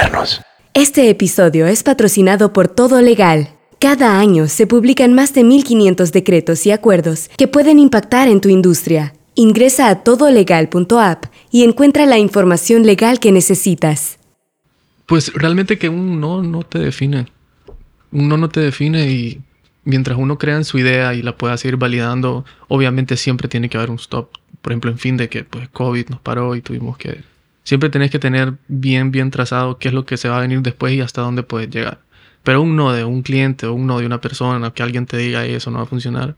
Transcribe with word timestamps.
modernos. 0.00 0.40
Este 0.74 1.10
episodio 1.10 1.66
es 1.66 1.82
patrocinado 1.82 2.52
por 2.52 2.68
Todo 2.68 3.00
Legal. 3.02 3.50
Cada 3.78 4.18
año 4.18 4.48
se 4.48 4.66
publican 4.66 5.14
más 5.14 5.34
de 5.34 5.42
1.500 5.42 6.10
decretos 6.10 6.66
y 6.66 6.70
acuerdos 6.70 7.30
que 7.36 7.48
pueden 7.48 7.78
impactar 7.78 8.28
en 8.28 8.40
tu 8.40 8.48
industria. 8.48 9.14
Ingresa 9.34 9.88
a 9.88 10.02
todolegal.app 10.02 11.24
y 11.50 11.64
encuentra 11.64 12.06
la 12.06 12.18
información 12.18 12.84
legal 12.84 13.20
que 13.20 13.32
necesitas. 13.32 14.18
Pues 15.06 15.32
realmente 15.34 15.78
que 15.78 15.88
un 15.88 16.20
no 16.20 16.42
no 16.42 16.62
te 16.62 16.78
define. 16.78 17.26
Un 18.12 18.28
no 18.28 18.36
no 18.36 18.48
te 18.48 18.60
define 18.60 19.10
y 19.10 19.40
mientras 19.84 20.18
uno 20.18 20.38
crea 20.38 20.56
en 20.56 20.64
su 20.64 20.78
idea 20.78 21.14
y 21.14 21.22
la 21.22 21.36
pueda 21.36 21.56
seguir 21.56 21.76
validando, 21.76 22.44
obviamente 22.68 23.16
siempre 23.16 23.48
tiene 23.48 23.68
que 23.68 23.76
haber 23.76 23.90
un 23.90 23.96
stop. 23.96 24.30
Por 24.60 24.72
ejemplo, 24.72 24.90
en 24.90 24.98
fin 24.98 25.16
de 25.16 25.28
que 25.28 25.44
pues 25.44 25.68
COVID 25.68 26.08
nos 26.10 26.20
paró 26.20 26.54
y 26.54 26.62
tuvimos 26.62 26.96
que... 26.96 27.22
Siempre 27.64 27.90
tenés 27.90 28.10
que 28.10 28.18
tener 28.18 28.54
bien, 28.68 29.10
bien 29.10 29.30
trazado 29.30 29.78
qué 29.78 29.88
es 29.88 29.94
lo 29.94 30.06
que 30.06 30.16
se 30.16 30.28
va 30.28 30.38
a 30.38 30.40
venir 30.40 30.60
después 30.62 30.92
y 30.94 31.00
hasta 31.00 31.22
dónde 31.22 31.42
puedes 31.42 31.70
llegar. 31.70 32.00
Pero 32.42 32.62
un 32.62 32.76
no 32.76 32.92
de 32.92 33.04
un 33.04 33.22
cliente 33.22 33.66
o 33.66 33.74
un 33.74 33.86
no 33.86 33.98
de 33.98 34.06
una 34.06 34.20
persona, 34.20 34.72
que 34.72 34.82
alguien 34.82 35.06
te 35.06 35.16
diga 35.18 35.44
eso 35.44 35.70
no 35.70 35.78
va 35.78 35.84
a 35.84 35.86
funcionar, 35.86 36.36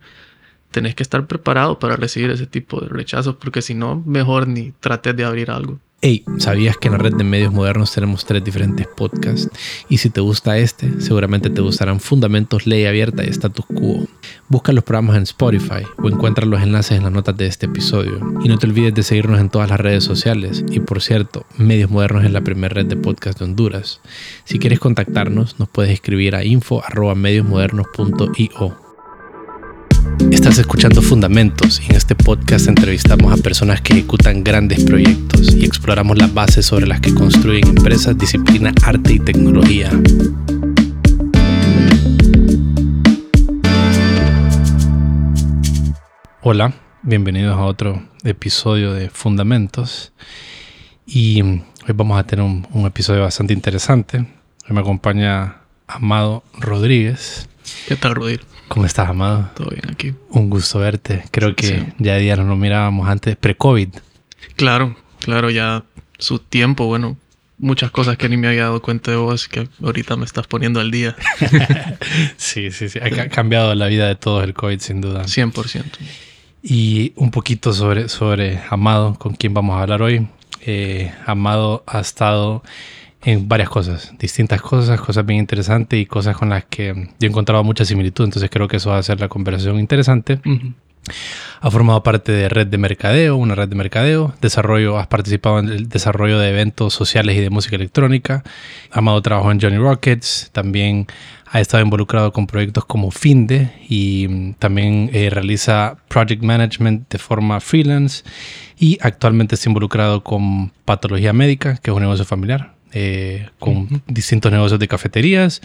tenés 0.71 0.95
que 0.95 1.03
estar 1.03 1.27
preparado 1.27 1.79
para 1.79 1.97
recibir 1.97 2.31
ese 2.31 2.47
tipo 2.47 2.81
de 2.81 2.89
rechazos, 2.89 3.37
porque 3.37 3.63
si 3.63 3.75
no, 3.75 4.03
mejor 4.07 4.49
ni 4.49 4.73
trates 4.73 5.17
de 5.17 5.25
abrir 5.25 5.51
algo. 5.51 5.79
Hey, 6.05 6.25
¿sabías 6.39 6.77
que 6.77 6.89
en 6.89 6.95
la 6.95 6.99
red 6.99 7.15
de 7.15 7.23
medios 7.23 7.53
modernos 7.53 7.93
tenemos 7.93 8.25
tres 8.25 8.43
diferentes 8.43 8.89
podcasts? 8.89 9.49
Y 9.89 9.99
si 9.99 10.11
te 10.11 10.21
gusta 10.21 10.59
este, 10.59 11.01
seguramente 11.01 11.49
te 11.49 11.61
gustarán 11.61 12.01
Fundamentos, 12.01 12.67
Ley 12.67 12.87
Abierta 12.87 13.23
y 13.23 13.29
Status 13.29 13.65
Quo. 13.67 14.09
Busca 14.49 14.73
los 14.73 14.83
programas 14.83 15.17
en 15.17 15.23
Spotify 15.23 15.85
o 15.99 16.09
encuentra 16.09 16.45
los 16.45 16.61
enlaces 16.61 16.99
en 16.99 17.05
las 17.05 17.13
notas 17.13 17.37
de 17.37 17.47
este 17.47 17.67
episodio. 17.67 18.19
Y 18.43 18.49
no 18.49 18.59
te 18.59 18.67
olvides 18.67 18.95
de 18.95 19.05
seguirnos 19.05 19.39
en 19.39 19.49
todas 19.49 19.71
las 19.71 19.79
redes 19.79 20.03
sociales. 20.03 20.65
Y 20.73 20.81
por 20.81 21.01
cierto, 21.03 21.47
Medios 21.57 21.89
Modernos 21.89 22.25
es 22.25 22.33
la 22.33 22.41
primera 22.41 22.75
red 22.75 22.87
de 22.87 22.97
podcast 22.97 23.39
de 23.39 23.45
Honduras. 23.45 24.01
Si 24.43 24.59
quieres 24.59 24.81
contactarnos, 24.81 25.61
nos 25.61 25.69
puedes 25.69 25.93
escribir 25.93 26.35
a 26.35 26.43
info.mediosmodernos.io. 26.43 28.82
Estás 30.31 30.59
escuchando 30.59 31.03
Fundamentos 31.03 31.81
y 31.81 31.91
en 31.91 31.97
este 31.97 32.15
podcast 32.15 32.69
entrevistamos 32.69 33.33
a 33.33 33.43
personas 33.43 33.81
que 33.81 33.93
ejecutan 33.93 34.43
grandes 34.43 34.85
proyectos 34.85 35.55
y 35.55 35.65
exploramos 35.65 36.19
las 36.19 36.33
bases 36.33 36.67
sobre 36.67 36.87
las 36.87 37.01
que 37.01 37.15
construyen 37.15 37.69
empresas, 37.69 38.19
disciplina, 38.19 38.73
arte 38.83 39.15
y 39.15 39.19
tecnología. 39.19 39.91
Hola, 46.43 46.73
bienvenidos 47.03 47.57
a 47.57 47.65
otro 47.65 48.03
episodio 48.25 48.93
de 48.93 49.11
Fundamentos 49.11 50.13
y 51.07 51.43
hoy 51.43 51.95
vamos 51.95 52.19
a 52.19 52.25
tener 52.25 52.45
un, 52.45 52.67
un 52.73 52.87
episodio 52.87 53.23
bastante 53.23 53.53
interesante. 53.53 54.19
Hoy 54.19 54.75
me 54.75 54.81
acompaña 54.81 55.59
Amado 55.87 56.43
Rodríguez. 56.59 57.49
¿Qué 57.89 57.97
tal, 57.97 58.15
Rodríguez? 58.15 58.45
¿Cómo 58.69 58.87
estás, 58.87 59.09
Amado? 59.09 59.51
Todo 59.55 59.71
bien 59.71 59.91
aquí. 59.91 60.15
Un 60.31 60.49
gusto 60.51 60.79
verte. 60.79 61.25
Creo 61.31 61.55
que 61.55 61.67
Sí. 61.67 61.87
ya 61.99 62.17
día 62.17 62.37
no 62.37 62.45
nos 62.45 62.59
mirábamos 62.59 63.09
antes, 63.09 63.37
pre-COVID. 63.37 63.89
Claro, 64.57 64.97
claro, 65.21 65.51
ya 65.51 65.85
su 66.19 66.39
tiempo, 66.39 66.87
bueno, 66.87 67.17
muchas 67.59 67.91
cosas 67.91 68.17
que 68.17 68.29
ni 68.29 68.37
me 68.37 68.49
había 68.49 68.63
dado 68.65 68.81
cuenta 68.83 69.11
de 69.11 69.17
vos 69.19 69.47
que 69.49 69.69
ahorita 69.83 70.17
me 70.17 70.25
estás 70.25 70.47
poniendo 70.47 70.81
al 70.81 70.91
día. 70.91 71.17
Sí, 72.37 72.71
sí, 72.71 72.89
sí. 72.89 72.99
Ha 72.99 73.11
ca- 73.11 73.29
cambiado 73.29 73.75
la 73.75 73.87
vida 73.87 74.07
de 74.09 74.17
todos 74.17 74.45
el 74.45 74.55
COVID, 74.55 74.81
sin 74.81 75.01
duda. 75.01 75.25
100%. 75.25 75.85
Y 76.63 77.13
un 77.17 77.31
poquito 77.31 77.73
sobre, 77.73 78.09
sobre 78.09 78.61
Amado, 78.71 79.15
con 79.19 79.35
quien 79.35 79.55
vamos 79.55 79.77
a 79.79 79.83
hablar 79.83 80.03
hoy. 80.03 80.27
Eh, 80.65 81.13
Amado 81.27 81.83
ha 81.87 82.01
estado 82.01 82.63
en 83.25 83.49
varias 83.49 83.69
cosas, 83.69 84.13
distintas 84.19 84.61
cosas, 84.61 85.01
cosas 85.01 85.25
bien 85.25 85.41
interesantes 85.41 86.01
y 86.01 86.07
cosas 86.07 86.37
con 86.37 86.51
las 86.51 86.65
que 86.65 87.09
yo 87.19 87.27
he 87.27 87.31
encontrado 87.31 87.63
mucha 87.63 87.85
similitud. 87.85 88.25
Entonces 88.25 88.51
creo 88.51 88.69
que 88.69 88.79
eso 88.79 88.91
va 88.91 88.97
a 88.97 89.01
hacer 89.01 89.21
la 89.21 89.29
conversación 89.29 89.79
interesante. 89.79 90.41
Ujú. 90.45 90.75
Ha 91.61 91.71
formado 91.71 92.03
parte 92.03 92.33
de 92.33 92.49
red 92.49 92.67
de 92.67 92.79
mercadeo, 92.79 93.37
una 93.37 93.55
red 93.55 93.69
de 93.69 93.75
mercadeo. 93.75 94.35
Desarrollo, 94.41 94.99
has 94.99 95.07
participado 95.07 95.59
en 95.59 95.69
el 95.69 95.89
desarrollo 95.89 96.39
de 96.39 96.51
eventos 96.51 96.95
sociales 96.95 97.37
y 97.37 97.41
de 97.41 97.51
música 97.51 97.77
electrónica. 97.77 98.43
Amado 98.91 99.21
trabajó 99.23 99.51
en 99.51 99.61
Johnny 99.61 99.79
Rockets. 99.79 100.51
También 100.53 101.07
ha 101.47 101.61
estado 101.61 101.83
involucrado 101.83 102.33
con 102.33 102.47
proyectos 102.47 102.85
como 102.85 103.11
Finde 103.11 103.73
y 103.89 104.27
mm, 104.29 104.55
también 104.55 105.11
eh, 105.13 105.29
realiza 105.31 105.97
project 106.09 106.43
management 106.43 107.09
de 107.11 107.19
forma 107.19 107.61
freelance. 107.61 108.25
Y 108.79 108.99
actualmente 109.01 109.55
está 109.55 109.69
involucrado 109.69 110.25
con 110.25 110.73
Patología 110.85 111.33
Médica, 111.33 111.77
que 111.77 111.91
es 111.91 111.97
un 111.97 112.03
negocio 112.03 112.25
familiar. 112.25 112.72
Eh, 112.93 113.49
con 113.59 114.03
distintos 114.07 114.53
negocios 114.53 114.79
de 114.81 114.89
cafeterías, 114.89 115.61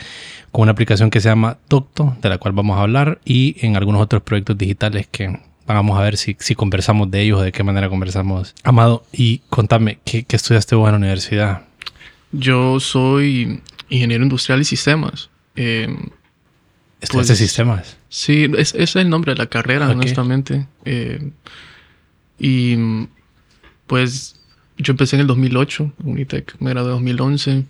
con 0.52 0.64
una 0.64 0.72
aplicación 0.72 1.10
que 1.10 1.20
se 1.22 1.30
llama 1.30 1.58
Docto, 1.70 2.16
de 2.22 2.30
la 2.30 2.38
cual 2.38 2.54
vamos 2.54 2.78
a 2.78 2.82
hablar, 2.82 3.20
y 3.26 3.56
en 3.66 3.76
algunos 3.76 4.02
otros 4.02 4.22
proyectos 4.24 4.58
digitales 4.58 5.08
que 5.08 5.40
vamos 5.66 6.00
a 6.00 6.02
ver 6.04 6.16
si, 6.18 6.36
si 6.40 6.56
conversamos 6.56 7.12
de 7.12 7.22
ellos 7.22 7.40
o 7.40 7.44
de 7.44 7.52
qué 7.52 7.64
manera 7.64 7.90
conversamos. 7.90 8.56
Amado, 8.64 9.06
y 9.12 9.40
contame, 9.50 10.00
¿qué, 10.06 10.24
qué 10.24 10.36
estudiaste 10.38 10.76
vos 10.76 10.88
en 10.88 10.94
la 10.94 10.98
universidad? 10.98 11.62
Yo 12.32 12.80
soy 12.80 13.62
ingeniero 13.90 14.24
industrial 14.24 14.62
y 14.62 14.66
sistemas. 14.66 15.30
Eh, 15.56 15.88
¿Estudiaste 17.02 17.32
Pues- 17.34 17.40
sistemas? 17.40 17.98
sí, 18.10 18.46
es- 18.58 18.74
ese 18.74 18.84
es 18.84 18.96
el 18.96 19.10
nombre 19.10 19.34
de 19.34 19.38
la 19.40 19.46
carrera, 19.48 19.90
honestamente. 19.90 20.66
Eh, 20.86 21.32
y 22.40 22.78
pues 23.88 24.37
yo 24.78 24.92
empecé 24.92 25.16
en 25.16 25.22
el 25.22 25.28
2008, 25.28 25.94
Unitec, 26.04 26.56
me 26.60 26.72
gradué 26.72 26.92
en 26.92 26.98
2011. 26.98 27.66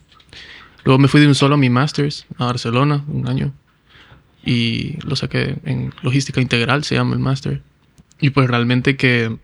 Luego 0.83 0.99
me 0.99 1.07
fui 1.07 1.21
de 1.21 1.27
un 1.27 1.35
solo 1.35 1.55
a 1.55 1.57
mi 1.57 1.69
master's 1.69 2.25
a 2.37 2.45
Barcelona, 2.45 3.03
un 3.07 3.27
año. 3.27 3.53
Y 4.45 4.97
lo 5.05 5.15
saqué 5.15 5.57
en 5.65 5.93
logística 6.01 6.41
integral, 6.41 6.83
se 6.83 6.95
llama 6.95 7.13
el 7.13 7.19
máster. 7.19 7.61
Y 8.19 8.29
pues 8.31 8.47
realmente 8.47 8.95
que 8.95 9.35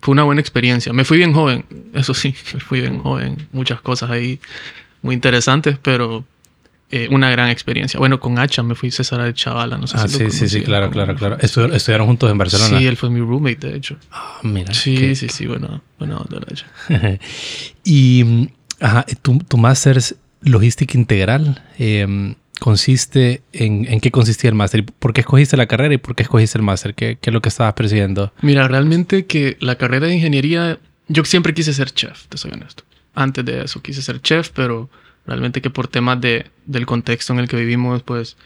fue 0.00 0.12
una 0.12 0.24
buena 0.24 0.40
experiencia. 0.40 0.92
Me 0.92 1.04
fui 1.04 1.18
bien 1.18 1.32
joven, 1.32 1.64
eso 1.92 2.14
sí, 2.14 2.34
me 2.54 2.60
fui 2.60 2.80
bien 2.80 2.98
joven. 2.98 3.48
Muchas 3.52 3.80
cosas 3.80 4.10
ahí 4.10 4.40
muy 5.02 5.14
interesantes, 5.14 5.78
pero 5.80 6.24
eh, 6.90 7.08
una 7.10 7.30
gran 7.30 7.48
experiencia. 7.50 7.98
Bueno, 7.98 8.20
con 8.20 8.38
Hacha 8.38 8.62
me 8.62 8.74
fui 8.74 8.90
César 8.90 9.22
de 9.22 9.34
Chavala, 9.34 9.76
no 9.78 9.86
sé 9.86 9.96
Ah, 9.98 10.06
si 10.08 10.12
lo 10.12 10.18
sí, 10.18 10.24
sí, 10.24 10.30
sí, 10.30 10.38
conocían. 10.38 10.62
claro, 10.64 10.90
claro, 10.90 11.14
claro. 11.16 11.38
Estu- 11.38 11.72
estudiaron 11.74 12.06
juntos 12.06 12.30
en 12.30 12.38
Barcelona. 12.38 12.78
Sí, 12.78 12.86
él 12.86 12.96
fue 12.96 13.10
mi 13.10 13.20
roommate, 13.20 13.68
de 13.68 13.76
hecho. 13.76 13.96
Ah, 14.12 14.38
mira. 14.42 14.72
Sí, 14.72 14.96
qué- 14.96 15.14
sí, 15.16 15.28
sí, 15.28 15.46
bueno, 15.46 15.82
bueno, 15.98 16.24
de 16.28 16.38
hecho. 16.52 16.66
y 17.84 18.48
ajá, 18.80 19.04
tu, 19.22 19.38
tu 19.38 19.56
máster 19.56 19.96
es 19.98 20.16
logística 20.42 20.96
integral. 20.96 21.62
eh, 21.78 22.34
consiste 22.58 23.42
en, 23.52 23.84
en 23.86 24.00
qué 24.00 24.10
consistía 24.10 24.48
el 24.48 24.54
máster. 24.56 24.80
¿Y 24.80 24.82
¿Por 24.84 25.12
qué 25.12 25.20
escogiste 25.20 25.58
la 25.58 25.66
carrera 25.66 25.92
y 25.92 25.98
por 25.98 26.14
qué 26.16 26.22
escogiste 26.22 26.56
el 26.56 26.64
máster? 26.64 26.94
¿Qué, 26.94 27.18
qué 27.20 27.28
es 27.28 27.34
lo 27.34 27.42
que 27.42 27.50
estabas 27.50 27.74
persiguiendo? 27.74 28.32
Mira, 28.40 28.66
realmente 28.66 29.26
que 29.26 29.58
la 29.60 29.74
carrera 29.76 30.06
de 30.06 30.14
ingeniería, 30.14 30.78
yo 31.06 31.24
siempre 31.26 31.52
quise 31.52 31.74
ser 31.74 31.90
chef, 31.90 32.26
te 32.28 32.38
soy 32.38 32.52
honesto. 32.52 32.84
Antes 33.14 33.44
de 33.44 33.62
eso 33.64 33.82
quise 33.82 34.00
ser 34.00 34.22
chef, 34.22 34.48
pero 34.54 34.88
realmente 35.26 35.60
que 35.60 35.70
por 35.70 35.88
temas 35.88 36.20
de, 36.20 36.50
del 36.66 36.86
contexto 36.86 37.32
en 37.32 37.40
el 37.40 37.48
que 37.48 37.56
vivimos, 37.56 38.02
pues 38.02 38.36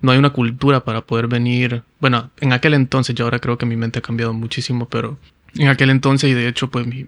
no 0.00 0.12
hay 0.12 0.18
una 0.18 0.30
cultura 0.30 0.84
para 0.84 1.02
poder 1.02 1.28
venir. 1.28 1.82
Bueno, 2.00 2.30
en 2.40 2.52
aquel 2.52 2.74
entonces, 2.74 3.14
yo 3.14 3.24
ahora 3.24 3.38
creo 3.38 3.58
que 3.58 3.66
mi 3.66 3.76
mente 3.76 4.00
ha 4.00 4.02
cambiado 4.02 4.32
muchísimo, 4.32 4.88
pero 4.88 5.18
en 5.54 5.68
aquel 5.68 5.90
entonces, 5.90 6.30
y 6.30 6.34
de 6.34 6.48
hecho, 6.48 6.70
pues, 6.70 6.86
mi, 6.86 7.06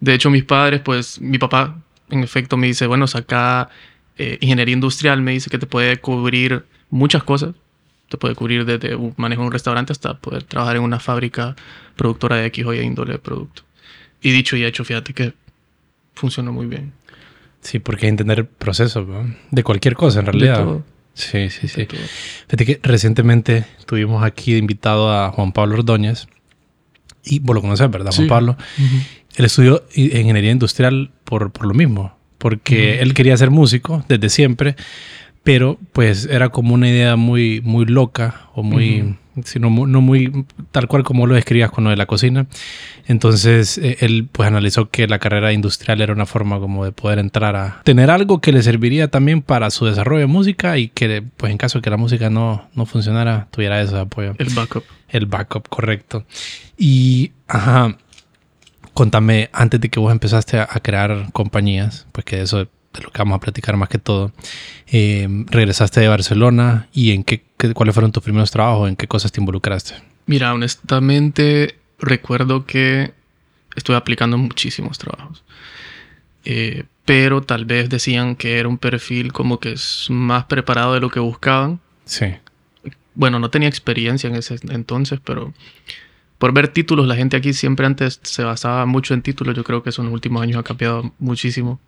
de 0.00 0.14
hecho, 0.14 0.30
mis 0.30 0.44
padres, 0.44 0.80
pues, 0.80 1.20
mi 1.20 1.38
papá, 1.38 1.76
en 2.10 2.22
efecto, 2.22 2.56
me 2.56 2.68
dice, 2.68 2.86
bueno, 2.86 3.06
saca 3.06 3.68
eh, 4.16 4.38
ingeniería 4.40 4.72
industrial, 4.72 5.20
me 5.22 5.32
dice 5.32 5.50
que 5.50 5.58
te 5.58 5.66
puede 5.66 5.98
cubrir 5.98 6.64
muchas 6.90 7.22
cosas. 7.22 7.54
Te 8.08 8.16
puede 8.16 8.34
cubrir 8.34 8.64
desde 8.64 8.94
un 8.94 9.12
manejo 9.18 9.42
un 9.42 9.52
restaurante 9.52 9.92
hasta 9.92 10.14
poder 10.18 10.42
trabajar 10.42 10.76
en 10.76 10.82
una 10.82 10.98
fábrica 10.98 11.56
productora 11.94 12.36
de 12.36 12.46
X 12.46 12.64
o 12.64 12.72
Y 12.72 12.80
índole 12.80 13.12
de 13.12 13.18
producto. 13.18 13.62
Y 14.22 14.30
dicho 14.30 14.56
y 14.56 14.64
hecho, 14.64 14.82
fíjate 14.84 15.12
que 15.12 15.34
funcionó 16.14 16.52
muy 16.52 16.66
bien. 16.66 16.92
Sí, 17.60 17.78
porque 17.78 18.06
hay 18.06 18.08
que 18.08 18.10
entender 18.10 18.38
el 18.40 18.46
proceso 18.46 19.02
¿no? 19.02 19.34
de 19.50 19.62
cualquier 19.64 19.94
cosa 19.94 20.20
en 20.20 20.26
De 20.26 20.32
realidad. 20.32 20.64
todo, 20.64 20.84
Sí, 21.14 21.50
sí, 21.50 21.66
sí. 21.66 21.88
Fíjate 22.46 22.64
que 22.64 22.80
recientemente 22.82 23.64
tuvimos 23.86 24.22
aquí 24.22 24.52
de 24.52 24.58
invitado 24.58 25.12
a 25.12 25.32
Juan 25.32 25.50
Pablo 25.52 25.74
Ordóñez. 25.74 26.28
Y 27.24 27.40
vos 27.40 27.56
lo 27.56 27.60
conoces, 27.60 27.90
¿verdad, 27.90 28.12
Juan 28.12 28.26
Sí. 28.26 28.28
Pablo? 28.28 28.56
Él 29.36 29.44
estudió 29.44 29.82
ingeniería 29.94 30.52
industrial 30.52 31.10
por, 31.24 31.50
por 31.50 31.66
lo 31.66 31.74
mismo, 31.74 32.16
porque 32.38 33.00
él 33.00 33.14
quería 33.14 33.36
ser 33.36 33.50
músico 33.50 34.04
desde 34.08 34.28
siempre, 34.30 34.76
pero 35.42 35.76
pues 35.92 36.26
era 36.26 36.50
como 36.50 36.74
una 36.74 36.88
idea 36.88 37.16
muy, 37.16 37.60
muy 37.62 37.84
loca 37.86 38.42
o 38.54 38.62
muy, 38.62 39.16
sino 39.44 39.70
no 39.70 40.00
muy 40.00 40.46
tal 40.70 40.88
cual 40.88 41.04
como 41.04 41.26
lo 41.26 41.34
describías 41.34 41.70
con 41.70 41.84
lo 41.84 41.90
de 41.90 41.96
la 41.96 42.06
cocina. 42.06 42.46
Entonces 43.06 43.78
eh, 43.78 43.98
él 44.00 44.28
pues 44.30 44.46
analizó 44.46 44.90
que 44.90 45.06
la 45.06 45.18
carrera 45.18 45.52
industrial 45.52 46.00
era 46.00 46.12
una 46.12 46.26
forma 46.26 46.60
como 46.60 46.84
de 46.84 46.92
poder 46.92 47.18
entrar 47.18 47.56
a 47.56 47.80
tener 47.84 48.10
algo 48.10 48.40
que 48.40 48.52
le 48.52 48.62
serviría 48.62 49.08
también 49.08 49.42
para 49.42 49.70
su 49.70 49.86
desarrollo 49.86 50.20
de 50.20 50.26
música 50.26 50.78
y 50.78 50.88
que 50.88 51.22
pues 51.36 51.50
en 51.52 51.58
caso 51.58 51.78
de 51.78 51.82
que 51.82 51.90
la 51.90 51.96
música 51.96 52.30
no, 52.30 52.68
no 52.74 52.86
funcionara 52.86 53.48
tuviera 53.50 53.80
ese 53.80 53.96
apoyo. 53.98 54.34
El 54.38 54.50
backup. 54.50 54.84
El 55.08 55.26
backup, 55.26 55.68
correcto. 55.68 56.24
Y, 56.76 57.32
ajá, 57.46 57.96
contame, 58.92 59.48
antes 59.52 59.80
de 59.80 59.88
que 59.88 60.00
vos 60.00 60.12
empezaste 60.12 60.58
a, 60.58 60.68
a 60.70 60.80
crear 60.80 61.32
compañías, 61.32 62.06
pues 62.12 62.24
que 62.24 62.36
de 62.36 62.42
eso 62.42 62.68
de 62.94 63.02
lo 63.02 63.10
que 63.10 63.18
vamos 63.18 63.36
a 63.36 63.40
platicar 63.40 63.76
más 63.76 63.88
que 63.88 63.98
todo. 63.98 64.32
Eh, 64.86 65.28
regresaste 65.46 66.00
de 66.00 66.08
Barcelona 66.08 66.88
y 66.92 67.12
en 67.12 67.24
qué, 67.24 67.44
cuáles 67.74 67.94
fueron 67.94 68.12
tus 68.12 68.22
primeros 68.22 68.50
trabajos, 68.50 68.88
en 68.88 68.96
qué 68.96 69.06
cosas 69.06 69.32
te 69.32 69.40
involucraste. 69.40 69.94
Mira, 70.26 70.52
honestamente 70.52 71.76
recuerdo 71.98 72.64
que 72.66 73.12
estuve 73.74 73.96
aplicando 73.96 74.38
muchísimos 74.38 74.98
trabajos. 74.98 75.42
Eh, 76.44 76.84
pero 77.04 77.42
tal 77.42 77.64
vez 77.64 77.88
decían 77.88 78.36
que 78.36 78.58
era 78.58 78.68
un 78.68 78.78
perfil 78.78 79.32
como 79.32 79.60
que 79.60 79.72
es 79.72 80.06
más 80.10 80.44
preparado 80.44 80.94
de 80.94 81.00
lo 81.00 81.10
que 81.10 81.20
buscaban. 81.20 81.80
Sí. 82.04 82.26
Bueno, 83.14 83.38
no 83.38 83.50
tenía 83.50 83.68
experiencia 83.68 84.28
en 84.28 84.36
ese 84.36 84.56
entonces, 84.68 85.18
pero 85.24 85.52
por 86.38 86.52
ver 86.52 86.68
títulos, 86.68 87.06
la 87.06 87.16
gente 87.16 87.36
aquí 87.36 87.52
siempre 87.52 87.86
antes 87.86 88.20
se 88.22 88.44
basaba 88.44 88.86
mucho 88.86 89.12
en 89.12 89.22
títulos. 89.22 89.56
Yo 89.56 89.64
creo 89.64 89.82
que 89.82 89.90
eso 89.90 90.02
en 90.02 90.06
los 90.06 90.14
últimos 90.14 90.42
años 90.42 90.58
ha 90.58 90.62
cambiado 90.62 91.12
muchísimo. 91.18 91.80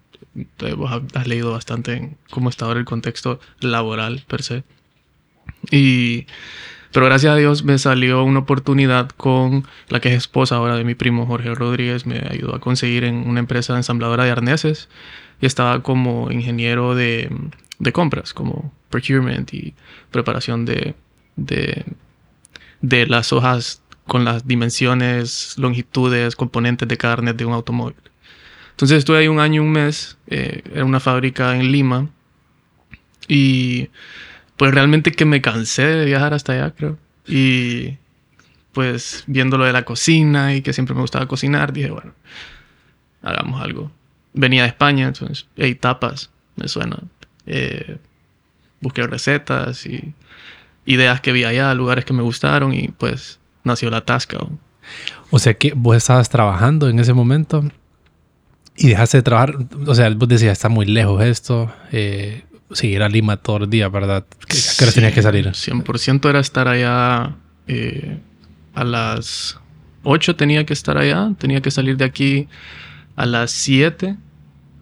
Has 1.14 1.26
leído 1.26 1.52
bastante 1.52 1.94
en 1.94 2.16
cómo 2.30 2.48
está 2.48 2.66
ahora 2.66 2.80
el 2.80 2.86
contexto 2.86 3.40
laboral 3.60 4.24
per 4.26 4.42
se. 4.42 4.64
Y, 5.70 6.26
pero 6.92 7.06
gracias 7.06 7.32
a 7.32 7.36
Dios 7.36 7.64
me 7.64 7.78
salió 7.78 8.24
una 8.24 8.40
oportunidad 8.40 9.10
con 9.10 9.66
la 9.88 10.00
que 10.00 10.08
es 10.10 10.16
esposa 10.16 10.56
ahora 10.56 10.76
de 10.76 10.84
mi 10.84 10.94
primo 10.94 11.26
Jorge 11.26 11.54
Rodríguez. 11.54 12.06
Me 12.06 12.18
ayudó 12.28 12.54
a 12.54 12.60
conseguir 12.60 13.04
en 13.04 13.28
una 13.28 13.40
empresa 13.40 13.76
ensambladora 13.76 14.24
de 14.24 14.30
arneses 14.30 14.88
y 15.40 15.46
estaba 15.46 15.82
como 15.82 16.30
ingeniero 16.30 16.94
de, 16.94 17.30
compras, 17.92 18.34
como 18.34 18.72
procurement 18.90 19.52
y 19.54 19.74
preparación 20.10 20.64
de, 20.64 20.94
las 22.80 23.32
hojas 23.32 23.82
con 24.06 24.24
las 24.24 24.46
dimensiones, 24.46 25.54
longitudes, 25.56 26.34
componentes 26.34 26.88
de 26.88 26.96
carne 26.96 27.32
de 27.32 27.44
un 27.44 27.52
automóvil. 27.52 27.96
Entonces 28.80 28.96
estuve 28.96 29.18
ahí 29.18 29.28
un 29.28 29.40
año 29.40 29.56
y 29.56 29.58
un 29.66 29.72
mes, 29.72 30.16
eh, 30.28 30.62
en 30.72 30.84
una 30.86 31.00
fábrica 31.00 31.54
en 31.54 31.70
Lima 31.70 32.08
y 33.28 33.90
pues 34.56 34.72
realmente 34.72 35.12
que 35.12 35.26
me 35.26 35.42
cansé 35.42 35.84
de 35.84 36.06
viajar 36.06 36.32
hasta 36.32 36.54
allá, 36.54 36.70
creo. 36.70 36.96
Y 37.26 37.98
pues 38.72 39.24
viendo 39.26 39.58
lo 39.58 39.66
de 39.66 39.74
la 39.74 39.84
cocina 39.84 40.54
y 40.54 40.62
que 40.62 40.72
siempre 40.72 40.94
me 40.94 41.02
gustaba 41.02 41.28
cocinar, 41.28 41.74
dije, 41.74 41.90
bueno, 41.90 42.14
hagamos 43.20 43.60
algo. 43.60 43.92
Venía 44.32 44.62
de 44.62 44.68
España, 44.68 45.08
entonces, 45.08 45.46
hay 45.58 45.74
tapas, 45.74 46.30
me 46.56 46.66
suena. 46.66 47.00
Eh, 47.44 47.98
busqué 48.80 49.06
recetas 49.06 49.84
y 49.84 50.14
ideas 50.86 51.20
que 51.20 51.32
vi 51.32 51.44
allá, 51.44 51.74
lugares 51.74 52.06
que 52.06 52.14
me 52.14 52.22
gustaron 52.22 52.72
y 52.72 52.88
pues 52.88 53.40
nació 53.62 53.90
la 53.90 54.06
tasca. 54.06 54.38
O 55.30 55.38
sea 55.38 55.52
que 55.52 55.74
vos 55.76 55.98
estabas 55.98 56.30
trabajando 56.30 56.88
en 56.88 56.98
ese 56.98 57.12
momento 57.12 57.62
y 58.80 58.88
dejaste 58.88 59.18
de 59.18 59.22
trabajar, 59.22 59.56
o 59.86 59.94
sea, 59.94 60.08
vos 60.08 60.26
decías, 60.26 60.52
está 60.52 60.70
muy 60.70 60.86
lejos 60.86 61.22
esto, 61.22 61.70
eh, 61.92 62.44
seguir 62.72 63.02
a 63.02 63.10
Lima 63.10 63.36
todo 63.36 63.58
el 63.58 63.70
día, 63.70 63.88
¿verdad? 63.90 64.24
¿A 64.26 64.46
qué 64.46 64.84
hora 64.84 64.92
tenías 64.92 65.12
que 65.12 65.20
salir? 65.20 65.46
100% 65.46 66.30
era 66.30 66.40
estar 66.40 66.66
allá 66.66 67.36
eh, 67.66 68.18
a 68.74 68.84
las 68.84 69.60
8 70.04 70.34
tenía 70.34 70.64
que 70.64 70.72
estar 70.72 70.96
allá, 70.96 71.30
tenía 71.38 71.60
que 71.60 71.70
salir 71.70 71.98
de 71.98 72.06
aquí 72.06 72.48
a 73.16 73.26
las 73.26 73.50
7 73.50 74.16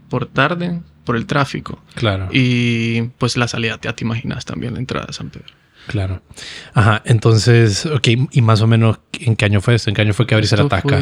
por 0.08 0.26
tarde 0.26 0.80
por 1.04 1.16
el 1.16 1.26
tráfico. 1.26 1.82
Claro. 1.96 2.28
Y 2.30 3.02
pues 3.18 3.36
la 3.36 3.48
salida, 3.48 3.80
ya 3.82 3.94
te 3.94 4.04
imaginas 4.04 4.44
también 4.44 4.74
la 4.74 4.78
entrada 4.78 5.06
de 5.06 5.12
San 5.12 5.30
Pedro. 5.30 5.57
Claro. 5.88 6.22
Ajá, 6.74 7.02
entonces, 7.06 7.86
ok, 7.86 8.08
y 8.30 8.42
más 8.42 8.60
o 8.60 8.66
menos, 8.66 9.00
¿en 9.14 9.36
qué 9.36 9.46
año 9.46 9.60
fue 9.60 9.74
esto? 9.74 9.88
¿En 9.90 9.96
qué 9.96 10.02
año 10.02 10.12
fue 10.12 10.26
que 10.26 10.34
abriste 10.34 10.56
la 10.56 10.68
Tasca? 10.68 11.00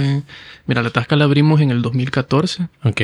mira, 0.66 0.82
la 0.82 0.90
Tasca 0.90 1.16
la 1.16 1.24
abrimos 1.24 1.60
en 1.60 1.70
el 1.70 1.82
2014. 1.82 2.68
Ok. 2.84 3.00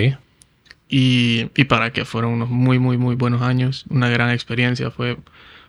Y, 0.88 1.50
y 1.56 1.64
para 1.64 1.92
que 1.92 2.04
fueron 2.04 2.32
unos 2.32 2.48
muy, 2.48 2.78
muy, 2.78 2.98
muy 2.98 3.16
buenos 3.16 3.42
años, 3.42 3.84
una 3.90 4.08
gran 4.08 4.30
experiencia, 4.30 4.92
fue 4.92 5.18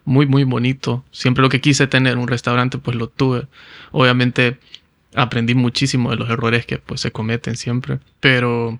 muy, 0.05 0.27
muy 0.27 0.43
bonito. 0.43 1.03
Siempre 1.11 1.41
lo 1.41 1.49
que 1.49 1.61
quise 1.61 1.87
tener, 1.87 2.17
un 2.17 2.27
restaurante, 2.27 2.77
pues 2.77 2.95
lo 2.95 3.07
tuve. 3.07 3.47
Obviamente 3.91 4.59
aprendí 5.15 5.55
muchísimo 5.55 6.11
de 6.11 6.17
los 6.17 6.29
errores 6.29 6.65
que 6.65 6.77
pues 6.77 7.01
se 7.01 7.11
cometen 7.11 7.55
siempre, 7.55 7.99
pero 8.19 8.79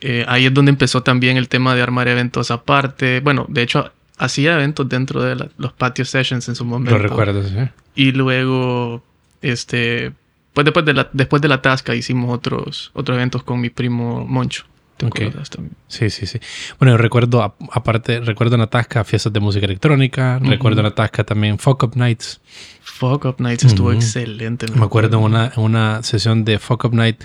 eh, 0.00 0.24
ahí 0.28 0.46
es 0.46 0.54
donde 0.54 0.70
empezó 0.70 1.02
también 1.02 1.36
el 1.36 1.48
tema 1.48 1.74
de 1.74 1.82
armar 1.82 2.08
eventos 2.08 2.50
aparte. 2.50 3.20
Bueno, 3.20 3.46
de 3.48 3.62
hecho, 3.62 3.92
hacía 4.22 4.54
eventos 4.54 4.88
dentro 4.88 5.22
de 5.22 5.50
los 5.56 5.72
patio 5.72 6.04
sessions 6.04 6.48
en 6.48 6.54
su 6.54 6.64
momento. 6.64 6.96
Lo 6.96 7.02
recuerdo, 7.02 7.42
sí. 7.42 7.56
Y 7.94 8.12
luego, 8.12 9.02
este, 9.42 10.12
pues 10.52 10.64
después 10.64 10.86
de 10.86 10.94
la, 10.94 11.10
después 11.12 11.42
de 11.42 11.48
la 11.48 11.60
tasca 11.60 11.94
hicimos 11.94 12.32
otros, 12.32 12.92
otros 12.94 13.16
eventos 13.16 13.42
con 13.42 13.60
mi 13.60 13.68
primo 13.68 14.24
Moncho. 14.24 14.64
¿Te 14.96 15.06
acuerdas 15.06 15.50
también? 15.50 15.74
Sí, 15.88 16.10
sí, 16.10 16.26
sí. 16.26 16.38
Bueno, 16.78 16.96
recuerdo, 16.96 17.42
aparte, 17.72 18.20
recuerdo 18.20 18.54
en 18.54 18.60
la 18.60 18.68
tasca 18.68 19.02
fiestas 19.02 19.32
de 19.32 19.40
música 19.40 19.66
electrónica, 19.66 20.38
recuerdo 20.38 20.80
en 20.80 20.84
la 20.84 20.94
tasca 20.94 21.24
también 21.24 21.58
Fuck 21.58 21.82
Up 21.82 21.96
Nights. 21.96 22.40
Fuck 22.82 23.24
Up 23.24 23.36
Nights 23.40 23.64
estuvo 23.64 23.92
excelente. 23.92 24.66
Me, 24.72 24.84
acuerdo 24.84 25.18
en 25.18 25.24
una, 25.24 25.52
una 25.56 26.04
sesión 26.04 26.44
de 26.44 26.60
Fuck 26.60 26.84
Up 26.84 26.94
Night, 26.94 27.20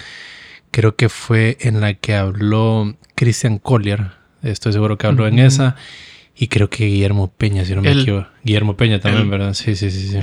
creo 0.71 0.95
que 0.95 1.09
fue 1.09 1.57
en 1.59 1.79
la 1.79 1.94
que 1.94 2.15
habló 2.15 2.95
Christian 3.13 3.59
Collier, 3.59 4.13
estoy 4.41 4.73
seguro 4.73 4.97
que 4.97 5.05
habló 5.05 5.27
en 5.27 5.38
esa. 5.38 5.75
Y 6.39 6.47
creo 6.49 6.69
que 6.69 6.85
Guillermo 6.85 7.31
Peña, 7.35 7.65
si 7.65 7.73
no 7.73 7.81
me 7.81 7.91
equivoco. 7.91 8.27
Guillermo 8.43 8.77
Peña 8.77 8.99
también, 8.99 9.27
¿verdad? 9.29 9.55
Sí, 9.55 9.75
sí, 9.75 9.89
sí, 9.89 10.07
sí. 10.07 10.19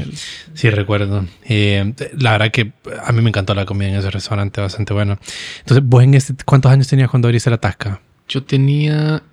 Sí, 0.55 0.71
recuerdo. 0.71 1.27
Eh, 1.45 1.93
la 2.17 2.33
verdad 2.33 2.53
que 2.53 2.73
a 3.05 3.11
mí 3.11 3.21
me 3.21 3.31
encantó 3.31 3.55
la 3.55 3.67
comida 3.67 3.89
en 3.89 3.97
ese 3.97 4.11
restaurante, 4.11 4.61
bastante 4.61 4.95
bueno. 4.95 5.19
Entonces, 5.61 5.85
¿vos 5.85 6.05
en 6.05 6.15
este, 6.15 6.35
cuántos 6.45 6.71
años 6.71 6.87
tenías 6.87 7.11
cuando 7.11 7.27
abriste 7.27 7.51
la 7.51 7.59
tasca? 7.59 8.01
Yo 8.29 8.45
tenía 8.45 9.25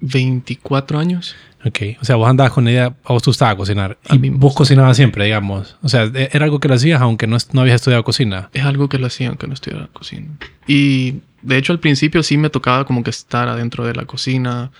24 0.00 0.98
años. 0.98 1.34
Ok, 1.64 1.78
o 2.00 2.04
sea, 2.04 2.16
vos 2.16 2.28
andabas 2.28 2.52
con 2.52 2.64
la 2.64 2.70
idea, 2.70 2.94
vos 3.08 3.22
tú 3.22 3.30
estabas 3.30 3.54
a 3.54 3.56
cocinar. 3.56 3.98
Y 4.12 4.28
vos 4.28 4.54
cocinabas 4.54 4.96
siempre, 4.96 5.24
digamos. 5.24 5.76
O 5.82 5.88
sea, 5.88 6.04
e, 6.04 6.28
era 6.32 6.44
algo 6.44 6.60
que 6.60 6.68
lo 6.68 6.74
hacías 6.74 7.00
aunque 7.00 7.26
no, 7.26 7.38
no 7.52 7.60
habías 7.62 7.76
estudiado 7.76 8.04
cocina. 8.04 8.50
Es 8.52 8.64
algo 8.64 8.88
que 8.88 8.98
lo 8.98 9.06
hacía 9.06 9.28
aunque 9.28 9.46
no 9.46 9.54
estudiara 9.54 9.88
cocina. 9.92 10.28
Y 10.66 11.20
de 11.40 11.56
hecho 11.56 11.72
al 11.72 11.80
principio 11.80 12.22
sí 12.22 12.36
me 12.36 12.50
tocaba 12.50 12.84
como 12.84 13.02
que 13.02 13.10
estar 13.10 13.48
adentro 13.48 13.86
de 13.86 13.94
la 13.94 14.04
cocina. 14.04 14.70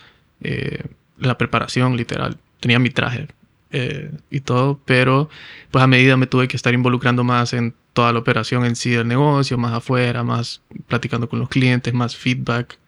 Eh, 0.42 0.84
la 1.18 1.38
preparación, 1.38 1.96
literal. 1.96 2.38
Tenía 2.60 2.78
mi 2.78 2.90
traje 2.90 3.28
eh, 3.70 4.10
y 4.30 4.40
todo, 4.40 4.80
pero 4.84 5.28
pues 5.70 5.82
a 5.82 5.86
medida 5.86 6.16
me 6.16 6.26
tuve 6.26 6.48
que 6.48 6.56
estar 6.56 6.72
involucrando 6.72 7.24
más 7.24 7.52
en 7.52 7.74
toda 7.92 8.12
la 8.12 8.18
operación 8.18 8.64
en 8.64 8.76
sí 8.76 8.90
del 8.90 9.08
negocio, 9.08 9.58
más 9.58 9.72
afuera, 9.72 10.22
más 10.22 10.62
platicando 10.86 11.28
con 11.28 11.38
los 11.40 11.48
clientes, 11.48 11.92
más 11.92 12.16
feedback 12.16 12.78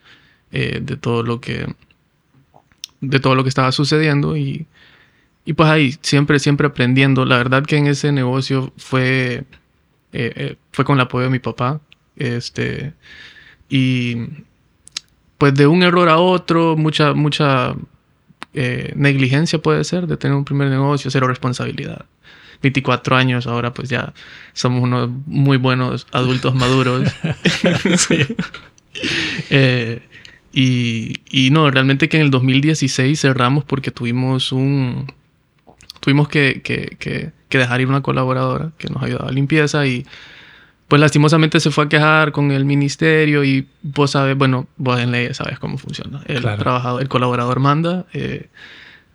eh, 0.53 0.81
de 0.83 0.97
todo 0.97 1.23
lo 1.23 1.41
que 1.41 1.67
de 3.01 3.21
todo 3.21 3.35
lo 3.35 3.43
que 3.43 3.49
estaba 3.49 3.71
sucediendo 3.73 4.37
y, 4.37 4.67
y 5.45 5.53
pues 5.53 5.69
ahí 5.69 5.97
siempre 6.03 6.39
siempre 6.39 6.67
aprendiendo 6.67 7.25
la 7.25 7.37
verdad 7.37 7.65
que 7.65 7.77
en 7.77 7.87
ese 7.87 8.13
negocio 8.13 8.73
fue 8.77 9.45
eh, 10.13 10.57
fue 10.73 10.85
con 10.85 10.97
el 10.97 11.03
apoyo 11.03 11.25
de 11.25 11.31
mi 11.31 11.39
papá 11.39 11.81
este 12.17 12.93
y 13.69 14.17
pues 15.39 15.55
de 15.55 15.67
un 15.67 15.83
error 15.83 16.09
a 16.09 16.19
otro 16.19 16.77
mucha 16.77 17.15
mucha 17.15 17.75
eh, 18.55 18.93
negligencia 18.97 19.59
puede 19.59 19.85
ser 19.85 20.07
de 20.07 20.17
tener 20.17 20.37
un 20.37 20.45
primer 20.45 20.69
negocio, 20.69 21.11
cero 21.11 21.29
responsabilidad. 21.29 22.07
24 22.63 23.17
años, 23.17 23.47
ahora 23.47 23.73
pues 23.73 23.89
ya 23.89 24.13
somos 24.53 24.83
unos 24.83 25.11
muy 25.27 25.59
buenos 25.59 26.07
adultos 26.13 26.55
maduros. 26.57 27.11
Eh, 29.51 30.03
y, 30.53 31.21
y, 31.31 31.51
no, 31.51 31.71
realmente 31.71 32.09
que 32.09 32.17
en 32.17 32.25
el 32.25 32.31
2016 32.33 33.21
cerramos 33.21 33.63
porque 33.63 33.93
tuvimos 33.93 34.51
un... 34.51 35.13
Tuvimos 36.01 36.27
que, 36.29 36.63
que, 36.65 36.97
que, 36.99 37.31
que 37.49 37.59
dejar 37.59 37.81
ir 37.81 37.87
una 37.87 38.01
colaboradora 38.01 38.73
que 38.77 38.89
nos 38.89 39.01
ayudaba 39.03 39.29
a 39.29 39.33
limpieza 39.33 39.87
y 39.87 40.05
pues 40.89 41.01
lastimosamente 41.01 41.61
se 41.61 41.71
fue 41.71 41.85
a 41.85 41.89
quejar 41.89 42.33
con 42.33 42.51
el 42.51 42.65
ministerio 42.65 43.45
y 43.45 43.69
vos 43.83 44.13
sabes, 44.13 44.37
bueno, 44.37 44.67
vos 44.79 44.99
en 44.99 45.13
ley 45.13 45.33
sabes 45.35 45.59
cómo 45.59 45.77
funciona. 45.77 46.23
El 46.27 46.41
trabajador, 46.41 47.03
el 47.03 47.09
colaborador 47.09 47.61
manda 47.61 48.07
eh, 48.15 48.49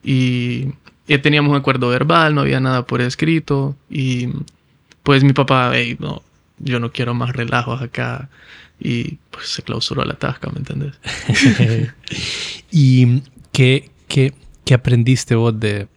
y, 0.04 0.70
teníamos 1.22 1.50
un 1.52 1.58
acuerdo 1.58 1.90
verbal, 1.90 2.36
no 2.36 2.42
había 2.42 2.60
nada 2.60 2.86
por 2.86 3.02
escrito 3.02 3.76
y 3.90 4.30
pues 5.02 5.24
mi 5.24 5.34
papá, 5.34 5.72
hey, 5.74 5.98
no, 6.00 6.22
yo 6.60 6.80
no 6.80 6.92
quiero 6.92 7.16
más 7.16 7.36
relajos 7.36 7.82
acá 7.82 8.30
y 8.80 9.18
pues 9.32 9.48
se 9.48 9.64
clausuró 9.64 10.06
la 10.06 10.14
tasca, 10.14 10.50
¿me 10.52 10.60
entiendes? 10.60 10.94
¿Y 12.72 13.22
qué, 13.52 13.90
qué, 14.08 14.34
qué 14.64 14.74
aprendiste 14.76 15.34
vos 15.36 15.60
de, 15.60 15.88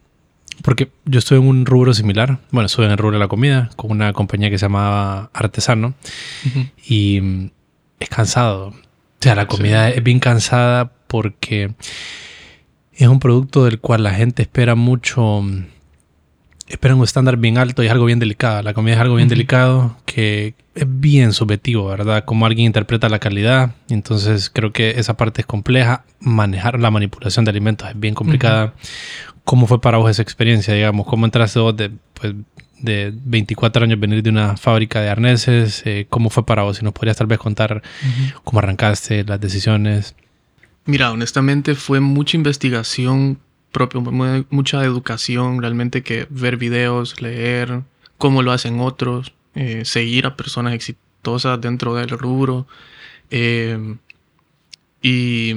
porque 0.67 0.91
yo 1.05 1.21
estoy 1.21 1.39
en 1.39 1.47
un 1.47 1.65
rubro 1.65 1.95
similar. 1.95 2.41
Bueno, 2.51 2.67
estuve 2.67 2.87
en 2.87 2.91
el 2.91 2.99
rubro 2.99 3.15
de 3.15 3.21
la 3.21 3.29
comida 3.29 3.71
con 3.77 3.93
una 3.93 4.13
compañía 4.13 4.51
que 4.51 4.59
se 4.59 4.65
llamaba 4.65 5.31
Artesano. 5.33 5.95
Y 6.85 7.21
mm, 7.21 7.51
es 8.01 8.09
cansado. 8.09 8.71
O 8.71 8.75
sea, 9.21 9.37
la 9.37 9.47
comida 9.47 9.89
es 9.91 10.03
bien 10.03 10.19
cansada 10.19 10.91
porque 11.07 11.73
es 12.93 13.07
un 13.07 13.21
producto 13.21 13.65
del 13.65 13.79
cual 13.79 14.03
la 14.03 14.15
gente 14.15 14.43
espera 14.43 14.75
mucho 14.75 15.41
mm, 15.41 15.67
esperan 16.69 16.99
un 16.99 17.05
estándar 17.05 17.37
bien 17.37 17.59
alto 17.59 17.83
y 17.83 17.87
es 17.87 17.93
algo 17.93 18.07
bien 18.07 18.19
delicado. 18.19 18.63
La 18.63 18.75
comida 18.75 18.95
es 18.95 19.01
algo 19.01 19.15
bien 19.15 19.29
delicado 19.29 19.97
que 20.05 20.55
es 20.75 20.87
bien 20.87 21.33
subjetivo, 21.33 21.87
¿verdad? 21.87 22.25
Cómo 22.25 22.45
alguien 22.45 22.67
interpreta 22.67 23.09
la 23.09 23.19
calidad. 23.19 23.75
Entonces 23.89 24.51
creo 24.51 24.73
que 24.73 24.99
esa 24.99 25.17
parte 25.17 25.43
es 25.43 25.47
compleja. 25.47 26.05
Manejar 26.19 26.81
la 26.81 26.91
manipulación 26.91 27.45
de 27.45 27.51
alimentos 27.51 27.89
es 27.89 27.99
bien 27.99 28.15
complicada. 28.15 28.75
¿Cómo 29.47 29.69
fue 29.69 29.81
para 29.81 29.99
vos 29.99 30.11
esa 30.11 30.23
experiencia, 30.23 30.75
digamos? 30.75 31.07
¿Cómo 31.07 31.25
entraste 31.25 31.61
vos 31.61 31.77
de, 31.77 31.93
pues, 32.15 32.35
de 32.81 33.13
24 33.15 33.85
años 33.85 34.01
venir 34.01 34.21
de 34.21 34.31
una 34.31 34.57
fábrica 34.57 35.01
de 35.01 35.09
arneses? 35.09 35.83
Eh, 35.87 36.09
¿Cómo 36.11 36.31
fue 36.31 36.45
para 36.45 36.65
vos? 36.65 36.79
Si 36.79 36.85
nos 36.85 36.93
podrías 36.93 37.17
tal 37.17 37.29
vez 37.29 37.39
contar 37.39 37.81
cómo 38.43 38.59
arrancaste, 38.59 39.23
las 39.23 39.41
decisiones. 39.41 40.17
Mira, 40.85 41.13
honestamente 41.13 41.77
fue 41.77 42.01
mucha 42.01 42.37
investigación 42.37 43.39
propia, 43.71 44.01
mucha 44.51 44.85
educación, 44.85 45.61
realmente 45.61 46.03
que 46.03 46.27
ver 46.29 46.57
videos, 46.57 47.23
leer 47.23 47.83
cómo 48.19 48.43
lo 48.43 48.51
hacen 48.51 48.81
otros, 48.81 49.33
eh, 49.55 49.85
seguir 49.85 50.27
a 50.27 50.35
personas 50.35 50.75
exitosas 50.75 51.61
dentro 51.61 51.95
del 51.95 52.09
rubro. 52.09 52.67
Eh, 53.31 53.97
y 55.03 55.55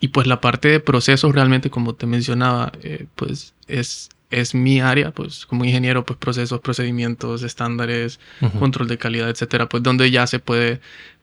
y 0.00 0.08
pues 0.08 0.26
la 0.26 0.40
parte 0.40 0.68
de 0.68 0.80
procesos 0.80 1.34
realmente, 1.34 1.70
como 1.70 1.94
te 1.94 2.06
mencionaba, 2.06 2.72
eh, 2.82 3.06
pues 3.14 3.54
es, 3.66 4.10
es 4.30 4.54
mi 4.54 4.80
área, 4.80 5.10
pues 5.10 5.46
como 5.46 5.64
ingeniero, 5.64 6.04
pues 6.04 6.18
procesos, 6.18 6.60
procedimientos, 6.60 7.42
estándares, 7.42 8.20
control 8.58 8.88
de 8.88 8.98
calidad, 8.98 9.28
etcétera, 9.28 9.68
pues 9.68 9.82
donde 9.82 10.10
ya 10.10 10.26
se 10.26 10.38
puede 10.38 10.80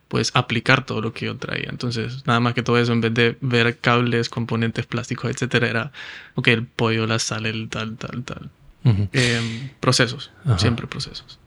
pues 0.08 0.32
aplicar 0.36 0.86
todo 0.86 1.01
lo 1.01 1.13
que 1.13 1.25
yo 1.25 1.38
traía. 1.38 1.70
Entonces, 1.70 2.25
nada 2.27 2.39
más 2.39 2.53
que 2.53 2.63
todo 2.63 2.77
eso, 2.77 2.91
en 2.91 3.01
vez 3.01 3.13
de 3.13 3.38
ver 3.41 3.77
cables, 3.79 4.29
componentes 4.29 4.86
plásticos, 4.86 5.32
etcétera, 5.32 5.67
era, 5.67 5.91
ok, 6.36 6.48
el 6.50 6.65
pollo, 6.65 7.08
la 7.08 7.20
sal, 7.20 7.46
el 7.46 7.70
tal, 7.70 7.98
tal, 7.98 8.24
tal. 8.24 8.50
Em, 9.13 9.70
procesos, 9.79 10.32
siempre 10.58 10.86
procesos. 10.86 11.39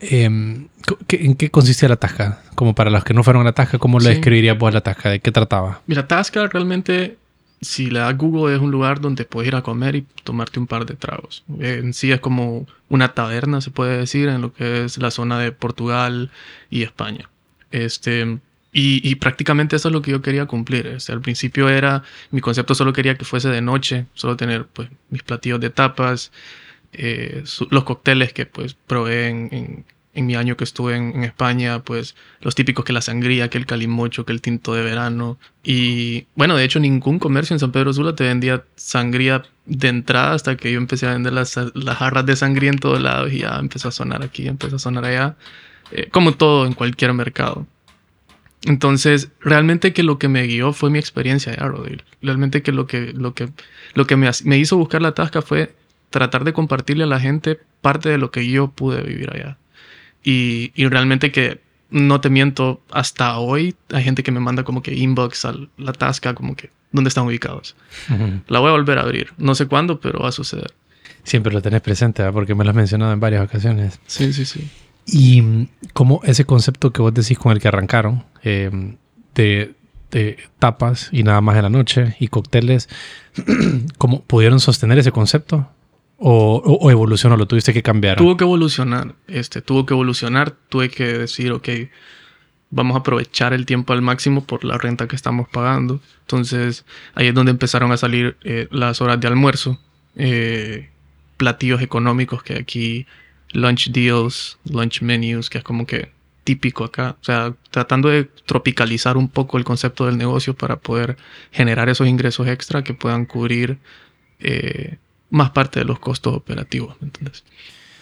Em, 0.00 0.68
¿En 1.08 1.34
qué 1.36 1.50
consistía 1.50 1.88
la 1.88 1.96
tasca? 1.96 2.42
Como 2.54 2.74
para 2.74 2.90
los 2.90 3.04
que 3.04 3.14
no 3.14 3.22
fueron 3.22 3.42
a 3.42 3.46
la 3.46 3.52
tasca, 3.52 3.78
¿cómo 3.78 3.98
le 3.98 4.10
describirías 4.10 4.58
vos 4.58 4.72
la 4.72 4.80
tasca? 4.80 5.10
¿De 5.10 5.20
qué 5.20 5.30
trataba? 5.32 5.80
Mira, 5.86 6.06
tasca 6.06 6.46
realmente, 6.48 7.16
si 7.60 7.90
le 7.90 8.00
das 8.00 8.16
Google, 8.16 8.54
es 8.54 8.60
un 8.60 8.70
lugar 8.70 9.00
donde 9.00 9.24
puedes 9.24 9.48
ir 9.48 9.54
a 9.54 9.62
comer 9.62 9.96
y 9.96 10.06
tomarte 10.24 10.58
un 10.58 10.66
par 10.66 10.86
de 10.86 10.94
tragos. 10.94 11.44
En 11.60 11.94
sí 11.94 12.10
es 12.10 12.20
como 12.20 12.66
una 12.88 13.14
taberna, 13.14 13.60
se 13.60 13.70
puede 13.70 13.98
decir, 13.98 14.28
en 14.28 14.42
lo 14.42 14.52
que 14.52 14.84
es 14.84 14.98
la 14.98 15.10
zona 15.10 15.38
de 15.38 15.52
Portugal 15.52 16.30
y 16.70 16.82
España. 16.82 17.28
Este, 17.70 18.38
y, 18.74 19.14
prácticamente 19.16 19.76
eso 19.76 19.88
es 19.88 19.92
lo 19.92 20.00
que 20.00 20.10
yo 20.10 20.22
quería 20.22 20.46
cumplir. 20.46 20.86
Este, 20.86 21.12
al 21.12 21.20
principio 21.20 21.68
era, 21.68 22.04
mi 22.30 22.40
concepto 22.40 22.74
solo 22.74 22.94
quería 22.94 23.16
que 23.16 23.26
fuese 23.26 23.50
de 23.50 23.60
noche, 23.60 24.06
solo 24.14 24.36
tener 24.36 24.66
pues 24.66 24.88
mis 25.10 25.22
platillos 25.22 25.60
de 25.60 25.68
tapas, 25.68 26.32
eh, 26.92 27.44
los 27.70 27.84
cócteles 27.84 28.32
que 28.32 28.46
pues 28.46 28.74
probé 28.74 29.28
en, 29.28 29.84
mi 30.14 30.34
año 30.34 30.58
que 30.58 30.64
estuve 30.64 30.96
en, 30.96 31.24
España, 31.24 31.80
pues 31.80 32.14
los 32.40 32.54
típicos 32.54 32.84
que 32.84 32.92
la 32.92 33.00
sangría, 33.00 33.48
que 33.48 33.56
el 33.56 33.64
calimocho, 33.64 34.26
que 34.26 34.32
el 34.32 34.42
tinto 34.42 34.74
de 34.74 34.82
verano. 34.82 35.38
Y 35.64 36.26
bueno, 36.34 36.56
de 36.56 36.64
hecho 36.64 36.80
ningún 36.80 37.18
comercio 37.18 37.54
en 37.54 37.60
San 37.60 37.72
Pedro 37.72 37.92
Sula 37.92 38.14
te 38.14 38.24
vendía 38.24 38.64
sangría 38.76 39.42
de 39.64 39.88
entrada 39.88 40.34
hasta 40.34 40.56
que 40.56 40.70
yo 40.72 40.78
empecé 40.78 41.06
a 41.06 41.12
vender 41.12 41.32
las, 41.32 41.58
las 41.74 41.96
jarras 41.96 42.26
de 42.26 42.36
sangría 42.36 42.70
en 42.70 42.78
todos 42.78 43.00
lados 43.00 43.32
y 43.32 43.38
ya 43.38 43.56
empezó 43.58 43.88
a 43.88 43.92
sonar 43.92 44.22
aquí, 44.22 44.46
empezó 44.48 44.76
a 44.76 44.78
sonar 44.78 45.04
allá, 45.06 45.36
eh, 45.92 46.08
como 46.10 46.32
todo 46.32 46.66
en 46.66 46.74
cualquier 46.74 47.14
mercado. 47.14 47.66
Entonces, 48.64 49.30
realmente 49.40 49.92
que 49.92 50.02
lo 50.02 50.18
que 50.18 50.28
me 50.28 50.44
guió 50.44 50.72
fue 50.72 50.90
mi 50.90 50.98
experiencia 50.98 51.52
de 51.52 51.58
Rodil. 51.58 52.04
Realmente 52.20 52.62
que 52.62 52.70
lo 52.70 52.86
que, 52.86 53.12
lo 53.12 53.34
que, 53.34 53.48
lo 53.94 54.06
que 54.06 54.16
me, 54.16 54.30
me 54.44 54.58
hizo 54.58 54.76
buscar 54.76 55.02
la 55.02 55.14
tasca 55.14 55.42
fue 55.42 55.74
tratar 56.12 56.44
de 56.44 56.52
compartirle 56.52 57.02
a 57.02 57.08
la 57.08 57.18
gente 57.18 57.58
parte 57.80 58.08
de 58.08 58.18
lo 58.18 58.30
que 58.30 58.48
yo 58.48 58.68
pude 58.68 59.02
vivir 59.02 59.30
allá. 59.34 59.58
Y, 60.22 60.70
y, 60.76 60.86
realmente 60.86 61.32
que 61.32 61.60
no 61.90 62.20
te 62.20 62.30
miento, 62.30 62.80
hasta 62.92 63.36
hoy 63.38 63.74
hay 63.92 64.04
gente 64.04 64.22
que 64.22 64.30
me 64.30 64.38
manda 64.38 64.62
como 64.62 64.82
que 64.82 64.94
inbox 64.94 65.44
a 65.44 65.54
la 65.76 65.92
tasca, 65.92 66.34
como 66.34 66.54
que 66.54 66.70
dónde 66.92 67.08
están 67.08 67.26
ubicados. 67.26 67.74
La 68.46 68.60
voy 68.60 68.68
a 68.68 68.72
volver 68.72 68.98
a 68.98 69.02
abrir. 69.02 69.32
No 69.36 69.54
sé 69.54 69.66
cuándo, 69.66 70.00
pero 70.00 70.20
va 70.20 70.28
a 70.28 70.32
suceder. 70.32 70.72
Siempre 71.24 71.52
lo 71.52 71.62
tenés 71.62 71.80
presente, 71.80 72.30
porque 72.32 72.54
me 72.54 72.64
lo 72.64 72.70
has 72.70 72.76
mencionado 72.76 73.12
en 73.12 73.20
varias 73.20 73.44
ocasiones. 73.44 74.00
Sí, 74.06 74.32
sí, 74.32 74.44
sí. 74.44 74.68
Y 75.06 75.68
como 75.92 76.20
ese 76.24 76.44
concepto 76.44 76.92
que 76.92 77.02
vos 77.02 77.12
decís 77.14 77.38
con 77.38 77.52
el 77.52 77.60
que 77.60 77.68
arrancaron, 77.68 78.24
de, 78.42 79.74
de, 80.10 80.38
tapas 80.58 81.08
y 81.12 81.22
nada 81.22 81.40
más 81.40 81.56
en 81.56 81.62
la 81.62 81.70
noche 81.70 82.16
y 82.18 82.28
cócteles, 82.28 82.88
¿cómo 83.98 84.22
pudieron 84.22 84.60
sostener 84.60 84.98
ese 84.98 85.12
concepto? 85.12 85.68
O, 86.22 86.90
evolucionó? 86.90 87.36
¿Lo 87.36 87.46
tuviste 87.46 87.72
que 87.72 87.82
cambiar? 87.82 88.16
Tuvo 88.16 88.36
que 88.36 88.44
evolucionar. 88.44 89.14
Este, 89.26 89.60
tuvo 89.60 89.86
que 89.86 89.94
evolucionar. 89.94 90.54
Tuve 90.68 90.88
que 90.88 91.04
decir, 91.04 91.52
ok, 91.52 91.68
vamos 92.70 92.96
a 92.96 93.00
aprovechar 93.00 93.52
el 93.52 93.66
tiempo 93.66 93.92
al 93.92 94.02
máximo 94.02 94.44
por 94.44 94.64
la 94.64 94.78
renta 94.78 95.08
que 95.08 95.16
estamos 95.16 95.48
pagando. 95.48 96.00
Entonces, 96.20 96.84
ahí 97.14 97.26
es 97.28 97.34
donde 97.34 97.50
empezaron 97.50 97.92
a 97.92 97.96
salir 97.96 98.36
eh, 98.44 98.68
las 98.70 99.00
horas 99.00 99.20
de 99.20 99.28
almuerzo, 99.28 99.80
eh, 100.16 100.90
platillos 101.36 101.82
económicos 101.82 102.42
que 102.42 102.54
aquí, 102.54 103.06
lunch 103.52 103.90
deals, 103.90 104.58
lunch 104.64 105.02
menus, 105.02 105.50
que 105.50 105.58
es 105.58 105.64
como 105.64 105.86
que 105.86 106.12
típico 106.44 106.84
acá. 106.84 107.16
O 107.20 107.24
sea, 107.24 107.54
tratando 107.70 108.08
de 108.08 108.24
tropicalizar 108.24 109.16
un 109.16 109.28
poco 109.28 109.58
el 109.58 109.64
concepto 109.64 110.06
del 110.06 110.18
negocio 110.18 110.54
para 110.54 110.76
poder 110.76 111.16
generar 111.50 111.88
esos 111.88 112.06
ingresos 112.06 112.46
extra 112.46 112.84
que 112.84 112.94
puedan 112.94 113.26
cubrir 113.26 113.78
eh, 114.40 114.98
más 115.32 115.50
parte 115.50 115.80
de 115.80 115.84
los 115.84 115.98
costos 115.98 116.34
operativos, 116.34 116.96
¿me 117.00 117.06
entiendes? 117.06 117.44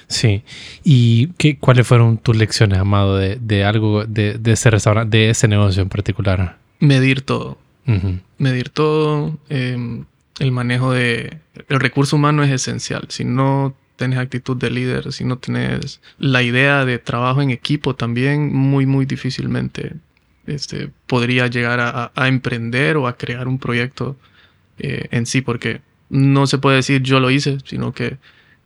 Sí. 0.08 0.42
¿Y 0.84 1.28
qué, 1.38 1.56
cuáles 1.56 1.86
fueron 1.86 2.18
tus 2.18 2.36
lecciones, 2.36 2.78
Amado, 2.78 3.16
de, 3.16 3.36
de 3.40 3.64
algo, 3.64 4.04
de, 4.04 4.38
de, 4.38 4.52
ese 4.52 4.68
restaurante, 4.70 5.16
de 5.16 5.30
ese 5.30 5.48
negocio 5.48 5.82
en 5.82 5.88
particular? 5.88 6.58
Medir 6.80 7.22
todo. 7.22 7.58
Medir 8.38 8.68
todo. 8.68 9.38
Em, 9.48 10.04
el 10.38 10.52
manejo 10.52 10.92
de... 10.92 11.38
El 11.68 11.80
recurso 11.80 12.16
humano 12.16 12.42
es 12.42 12.50
esencial. 12.50 13.06
Si 13.08 13.24
no 13.24 13.74
tienes 13.96 14.18
actitud 14.18 14.56
de 14.56 14.70
líder, 14.70 15.12
si 15.12 15.24
no 15.24 15.38
tienes 15.38 16.00
la 16.18 16.42
idea 16.42 16.84
de 16.84 16.98
trabajo 16.98 17.42
en 17.42 17.50
equipo 17.50 17.94
también, 17.94 18.54
muy, 18.54 18.86
muy 18.86 19.06
difícilmente 19.06 19.94
este, 20.46 20.90
podría 21.06 21.46
llegar 21.46 21.80
a, 21.80 22.12
a 22.14 22.28
emprender 22.28 22.96
o 22.96 23.06
a 23.06 23.16
crear 23.16 23.48
un 23.48 23.58
proyecto 23.58 24.16
eh, 24.78 25.08
en 25.10 25.26
sí, 25.26 25.40
porque 25.40 25.80
no 26.10 26.46
se 26.46 26.58
puede 26.58 26.76
decir 26.76 27.02
yo 27.02 27.20
lo 27.20 27.30
hice, 27.30 27.58
sino 27.64 27.92
que, 27.92 28.18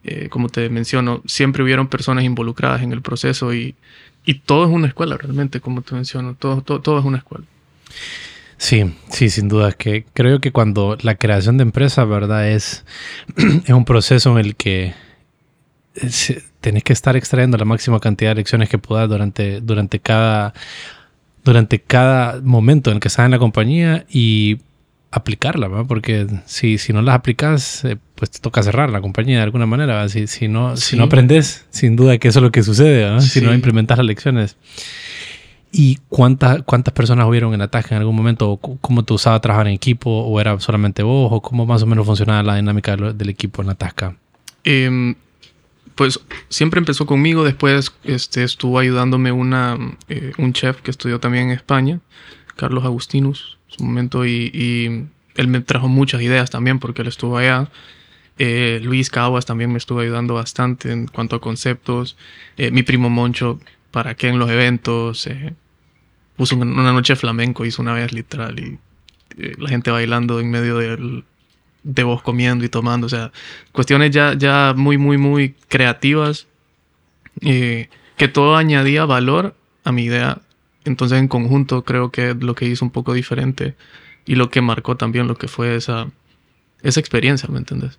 eh, 0.02 0.28
como 0.30 0.48
te 0.48 0.68
menciono, 0.70 1.22
siempre 1.26 1.62
hubieron 1.62 1.88
personas 1.88 2.24
involucradas 2.24 2.82
en 2.82 2.92
el 2.92 3.02
proceso 3.02 3.54
y, 3.54 3.76
y 4.24 4.34
todo 4.34 4.64
es 4.64 4.70
una 4.70 4.88
escuela 4.88 5.16
realmente, 5.16 5.60
como 5.60 5.82
te 5.82 5.94
menciono, 5.94 6.34
todo, 6.34 6.62
todo, 6.62 6.98
es 6.98 7.04
una 7.04 7.18
escuela. 7.18 7.44
Sí, 8.56 8.94
sí, 9.10 9.28
sin 9.28 9.48
duda. 9.48 9.72
Que 9.72 10.06
creo 10.14 10.40
que 10.40 10.52
cuando 10.52 10.96
la 11.02 11.16
creación 11.16 11.58
de 11.58 11.62
empresa, 11.62 12.04
¿verdad? 12.04 12.50
Es, 12.50 12.84
es 13.36 13.70
un 13.70 13.84
proceso 13.84 14.32
en 14.32 14.44
el 14.44 14.56
que 14.56 14.94
tenés 16.60 16.82
que 16.82 16.92
estar 16.92 17.16
extrayendo 17.16 17.56
la 17.56 17.64
máxima 17.64 18.00
cantidad 18.00 18.30
de 18.30 18.36
lecciones 18.36 18.68
que 18.68 18.78
puedas 18.78 19.08
durante, 19.08 19.60
durante, 19.60 20.00
cada, 20.00 20.54
durante 21.44 21.80
cada 21.80 22.40
momento 22.40 22.90
en 22.90 22.96
el 22.96 23.00
que 23.00 23.08
estás 23.08 23.26
en 23.26 23.30
la 23.30 23.38
compañía 23.38 24.06
y 24.08 24.58
aplicarla, 25.14 25.68
¿verdad? 25.68 25.84
porque 25.86 26.26
si, 26.44 26.78
si 26.78 26.92
no 26.92 27.00
las 27.00 27.14
aplicas, 27.14 27.84
eh, 27.84 27.96
pues 28.14 28.32
te 28.32 28.40
toca 28.40 28.62
cerrar 28.62 28.90
la 28.90 29.00
compañía 29.00 29.38
de 29.38 29.44
alguna 29.44 29.66
manera. 29.66 30.08
Si, 30.08 30.26
si, 30.26 30.48
no, 30.48 30.76
si 30.76 30.96
no 30.96 31.04
aprendes, 31.04 31.66
sin 31.70 31.94
duda 31.94 32.18
que 32.18 32.28
eso 32.28 32.40
es 32.40 32.42
lo 32.42 32.50
que 32.50 32.62
sucede, 32.62 33.20
si 33.20 33.40
no 33.40 33.54
implementas 33.54 33.98
las 33.98 34.06
lecciones. 34.06 34.56
¿Y 35.76 35.98
cuántas, 36.08 36.62
cuántas 36.62 36.94
personas 36.94 37.26
hubieron 37.26 37.52
en 37.54 37.60
ataque 37.60 37.94
en 37.94 38.00
algún 38.00 38.14
momento? 38.14 38.58
¿Cómo 38.58 39.04
te 39.04 39.12
usaba 39.12 39.40
trabajar 39.40 39.66
en 39.66 39.74
equipo? 39.74 40.08
¿O 40.08 40.40
era 40.40 40.58
solamente 40.60 41.02
vos? 41.02 41.30
¿O 41.32 41.42
cómo 41.42 41.66
más 41.66 41.82
o 41.82 41.86
menos 41.86 42.06
funcionaba 42.06 42.42
la 42.44 42.56
dinámica 42.56 42.96
del, 42.96 43.28
equipo 43.28 43.60
en 43.60 43.68
la 43.68 43.74
tasca? 43.74 44.16
Em, 44.62 45.16
pues 45.96 46.20
siempre 46.48 46.78
empezó 46.78 47.06
conmigo. 47.06 47.42
Después 47.42 47.92
este, 48.04 48.44
estuvo 48.44 48.78
ayudándome 48.78 49.32
una, 49.32 49.76
eh, 50.08 50.32
un 50.38 50.52
chef 50.52 50.80
que 50.80 50.92
estudió 50.92 51.18
también 51.18 51.46
en 51.46 51.50
España, 51.50 51.98
Carlos 52.56 52.84
Agustinus 52.84 53.58
su 53.76 53.84
momento 53.84 54.24
y, 54.26 55.08
él 55.36 55.48
me 55.48 55.60
trajo 55.60 55.88
muchas 55.88 56.22
ideas 56.22 56.48
también 56.48 56.78
porque 56.78 57.02
él 57.02 57.08
estuvo 57.08 57.36
allá. 57.36 57.68
Eh, 58.38 58.78
Luis 58.84 59.10
Caguas 59.10 59.46
también 59.46 59.72
me 59.72 59.78
estuvo 59.78 59.98
ayudando 59.98 60.34
bastante 60.34 60.92
en 60.92 61.08
cuanto 61.08 61.34
a 61.34 61.40
conceptos. 61.40 62.16
Eh, 62.56 62.70
mi 62.70 62.84
primo 62.84 63.10
Moncho, 63.10 63.58
para 63.90 64.14
qué 64.14 64.28
en 64.28 64.38
los 64.38 64.48
eventos. 64.48 65.26
Eh, 65.26 65.54
puso 66.36 66.54
una 66.54 66.92
noche 66.92 67.16
flamenco, 67.16 67.64
hizo 67.64 67.82
una 67.82 67.94
vez 67.94 68.12
literal 68.12 68.60
y 68.60 68.78
la 69.58 69.68
gente 69.68 69.90
bailando 69.90 70.38
en 70.38 70.52
medio 70.52 70.78
de, 70.78 71.24
de 71.82 72.02
vos 72.04 72.22
comiendo 72.22 72.64
y 72.64 72.68
tomando. 72.68 73.08
O 73.08 73.10
sea, 73.10 73.32
cuestiones 73.72 74.12
ya, 74.12 74.34
ya 74.34 74.72
muy, 74.76 74.98
muy, 74.98 75.18
muy 75.18 75.56
creativas. 75.66 76.46
que 77.40 78.28
todo 78.32 78.54
añadía 78.56 79.04
valor 79.04 79.56
a 79.82 79.90
mi 79.90 80.04
idea 80.04 80.38
entonces 80.84 81.18
en 81.18 81.28
conjunto 81.28 81.84
creo 81.84 82.10
que 82.10 82.34
lo 82.34 82.54
que 82.54 82.66
hizo 82.68 82.84
un 82.84 82.90
poco 82.90 83.12
diferente 83.14 83.74
y 84.26 84.34
lo 84.36 84.50
que 84.50 84.60
marcó 84.60 84.96
también 84.96 85.26
lo 85.28 85.36
que 85.36 85.48
fue 85.48 85.76
esa, 85.76 86.10
esa 86.82 87.00
experiencia, 87.00 87.48
¿me 87.50 87.58
entiendes? 87.58 87.98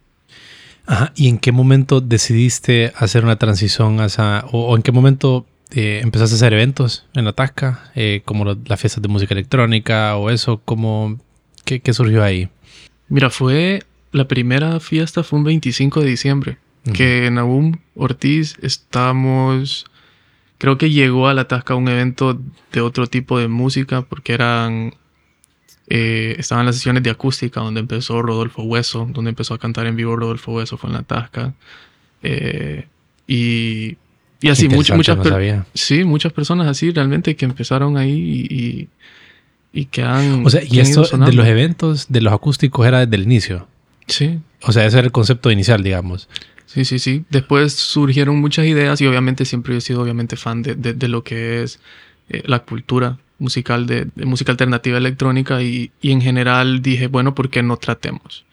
Ajá. 0.87 1.11
¿Y 1.15 1.29
en 1.29 1.37
qué 1.39 1.51
momento 1.51 1.99
decidiste 2.01 2.93
hacer 2.95 3.23
una 3.23 3.37
transición 3.37 3.99
hacia, 4.01 4.45
o, 4.51 4.67
o 4.67 4.75
en 4.75 4.83
qué 4.83 4.91
momento 4.91 5.45
eh, 5.71 5.99
empezaste 6.03 6.35
a 6.35 6.37
hacer 6.37 6.53
eventos 6.53 7.05
en 7.15 7.25
la 7.25 7.33
Tasca, 7.33 7.91
eh, 7.95 8.21
como 8.23 8.45
lo- 8.45 8.57
las 8.65 8.79
fiestas 8.79 9.01
de 9.01 9.07
música 9.09 9.33
electrónica 9.33 10.15
o 10.15 10.29
eso? 10.29 10.61
¿Cómo, 10.63 11.19
qué, 11.65 11.79
qué 11.79 11.91
surgió 11.93 12.23
ahí? 12.23 12.49
Mira, 13.09 13.29
fue 13.31 13.81
la 14.11 14.27
primera 14.27 14.79
fiesta 14.79 15.23
fue 15.23 15.39
un 15.39 15.45
25 15.45 16.01
de 16.01 16.07
diciembre, 16.09 16.57
que 16.93 17.29
Nahum 17.31 17.77
Ortiz 17.95 18.55
estábamos, 18.61 19.85
creo 20.65 20.79
que 20.79 20.89
llegó 20.89 21.27
a 21.27 21.35
la 21.35 21.47
Tasca 21.47 21.75
un 21.75 21.87
evento 21.87 22.41
de 22.71 22.81
otro 22.81 23.05
tipo 23.05 23.37
de 23.37 23.47
música, 23.47 24.01
porque 24.01 24.33
eran, 24.33 24.95
eh, 25.87 26.35
estaban 26.39 26.65
las 26.65 26.73
sesiones 26.73 27.03
de 27.03 27.11
acústica, 27.11 27.59
donde 27.59 27.81
empezó 27.81 28.19
Rodolfo 28.23 28.63
Hueso, 28.63 29.07
donde 29.11 29.29
empezó 29.29 29.53
a 29.53 29.59
cantar 29.59 29.85
en 29.85 29.95
vivo 29.95 30.15
Rodolfo 30.15 30.53
Hueso, 30.53 30.75
fue 30.77 30.89
en 30.89 30.95
la 30.95 31.03
Tasca. 31.03 31.53
Eh, 32.23 32.87
y, 33.27 33.95
y 34.41 34.49
así, 34.49 34.67
muchas, 34.67 34.97
muchas, 34.97 35.17
no 35.17 35.65
sí, 35.75 36.03
muchas 36.03 36.33
personas 36.33 36.65
así 36.65 36.89
realmente 36.89 37.35
que 37.35 37.45
empezaron 37.45 37.95
ahí 37.95 38.47
y, 38.49 38.89
y, 39.71 39.85
que 39.85 40.01
han... 40.01 40.47
O 40.47 40.49
sea, 40.49 40.63
y 40.67 40.79
esto 40.79 41.03
de 41.03 41.33
los 41.33 41.45
eventos, 41.45 42.07
de 42.09 42.21
los 42.21 42.33
acústicos, 42.33 42.87
era 42.87 43.05
desde 43.05 43.17
el 43.17 43.21
inicio. 43.21 43.67
Sí, 44.07 44.39
O 44.63 44.71
sea, 44.71 44.83
ese 44.87 44.97
era 44.97 45.05
el 45.05 45.11
concepto 45.11 45.51
inicial, 45.51 45.83
digamos. 45.83 46.27
Sí, 46.65 46.83
sí, 46.85 46.99
sí. 46.99 47.25
Después 47.29 47.73
surgieron 47.73 48.37
muchas 48.41 48.65
ideas 48.65 48.99
y 49.01 49.07
obviamente 49.07 49.45
siempre 49.45 49.77
he 49.77 49.81
sido 49.81 50.01
obviamente 50.01 50.35
fan 50.35 50.61
de, 50.63 50.75
de- 50.75 51.07
lo 51.07 51.23
que 51.23 51.63
es 51.63 51.79
eh, 52.29 52.41
la 52.45 52.59
cultura 52.59 53.19
musical 53.37 53.85
de, 53.85 54.07
de 54.15 54.25
música 54.25 54.51
alternativa 54.51 54.97
electrónica 54.97 55.61
y, 55.61 55.91
y 56.01 56.11
en 56.11 56.21
general 56.21 56.81
dije, 56.81 57.07
bueno, 57.07 57.35
¿por 57.35 57.49
qué 57.49 57.61
no 57.61 57.77
tratemos? 57.77 58.45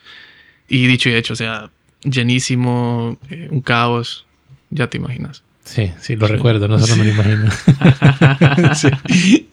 Y 0.69 0.87
dicho 0.87 1.09
y 1.11 1.15
hecho, 1.15 1.35
o 1.35 1.37
sea, 1.37 1.71
llenísimo, 2.05 3.19
eh, 3.31 3.49
un 3.51 3.63
caos, 3.63 4.27
ya 4.71 4.89
te 4.91 4.99
imaginas. 4.99 5.45
Sí, 5.65 5.93
sí, 6.01 6.17
lo 6.17 6.27
recuerdo, 6.27 6.67
no 6.69 6.79
solo 6.79 6.97
me 6.97 7.05
lo 7.05 7.11
imagino. 7.13 7.51
sí. 8.75 9.49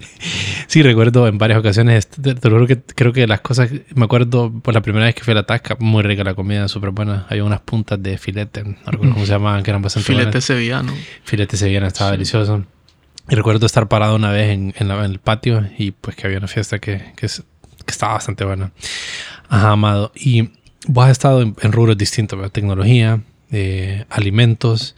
Sí, 0.68 0.82
recuerdo 0.84 1.28
en 1.28 1.38
varias 1.38 1.60
ocasiones, 1.60 2.08
te, 2.08 2.36
te 2.36 2.50
lo 2.50 2.56
juro 2.56 2.68
que 2.68 2.80
creo 2.96 3.13
que 3.13 3.25
las 3.28 3.42
cosas, 3.42 3.70
me 3.96 4.06
acuerdo 4.06 4.51
por 4.51 4.74
la 4.74 4.82
primera 4.82 5.06
vez 5.06 5.16
que 5.16 5.24
fui 5.24 5.32
a 5.32 5.36
la 5.36 5.44
Tasca, 5.44 5.78
muy 5.80 6.04
rica 6.04 6.24
la 6.24 6.34
comida, 6.34 6.68
súper 6.68 6.89
buena. 6.92 7.25
Había 7.30 7.44
unas 7.44 7.62
puntas 7.62 8.01
de 8.01 8.18
filete, 8.18 8.63
no 8.63 8.75
recuerdo 8.86 9.13
cómo 9.13 9.25
se 9.25 9.32
llamaban, 9.32 9.63
que 9.63 9.72
eran 9.72 9.82
bastante 9.82 10.08
Filete 10.08 10.25
buenas. 10.25 10.44
sevillano. 10.44 10.94
Filete 11.24 11.58
sevillano, 11.58 11.88
estaba 11.88 12.10
Sí. 12.12 12.18
delicioso. 12.18 12.66
Y 13.30 13.36
recuerdo 13.36 13.66
estar 13.68 13.88
parado 13.88 14.16
una 14.16 14.32
vez 14.32 14.50
en, 14.50 14.74
en 14.78 14.88
la- 14.88 15.06
en 15.06 15.12
el 15.12 15.20
patio 15.20 15.63
y 15.78 15.92
pues 15.92 16.16
que 16.16 16.25
había 16.25 16.39
una 16.39 16.48
fiesta 16.48 16.80
que, 16.80 17.13
que, 17.16 17.28
es- 17.28 17.44
que 17.86 17.92
estaba 17.92 18.13
bastante 18.13 18.44
buena. 18.46 18.72
Ajá, 19.48 19.72
Amado. 19.72 20.12
Y 20.16 20.50
vos 20.88 21.06
has 21.06 21.12
estado 21.12 21.42
en, 21.44 21.56
en 21.62 21.72
rubros 21.72 21.98
distintos, 21.98 22.51
tecnología, 22.51 23.22
eh, 23.51 24.06
alimentos 24.10 24.96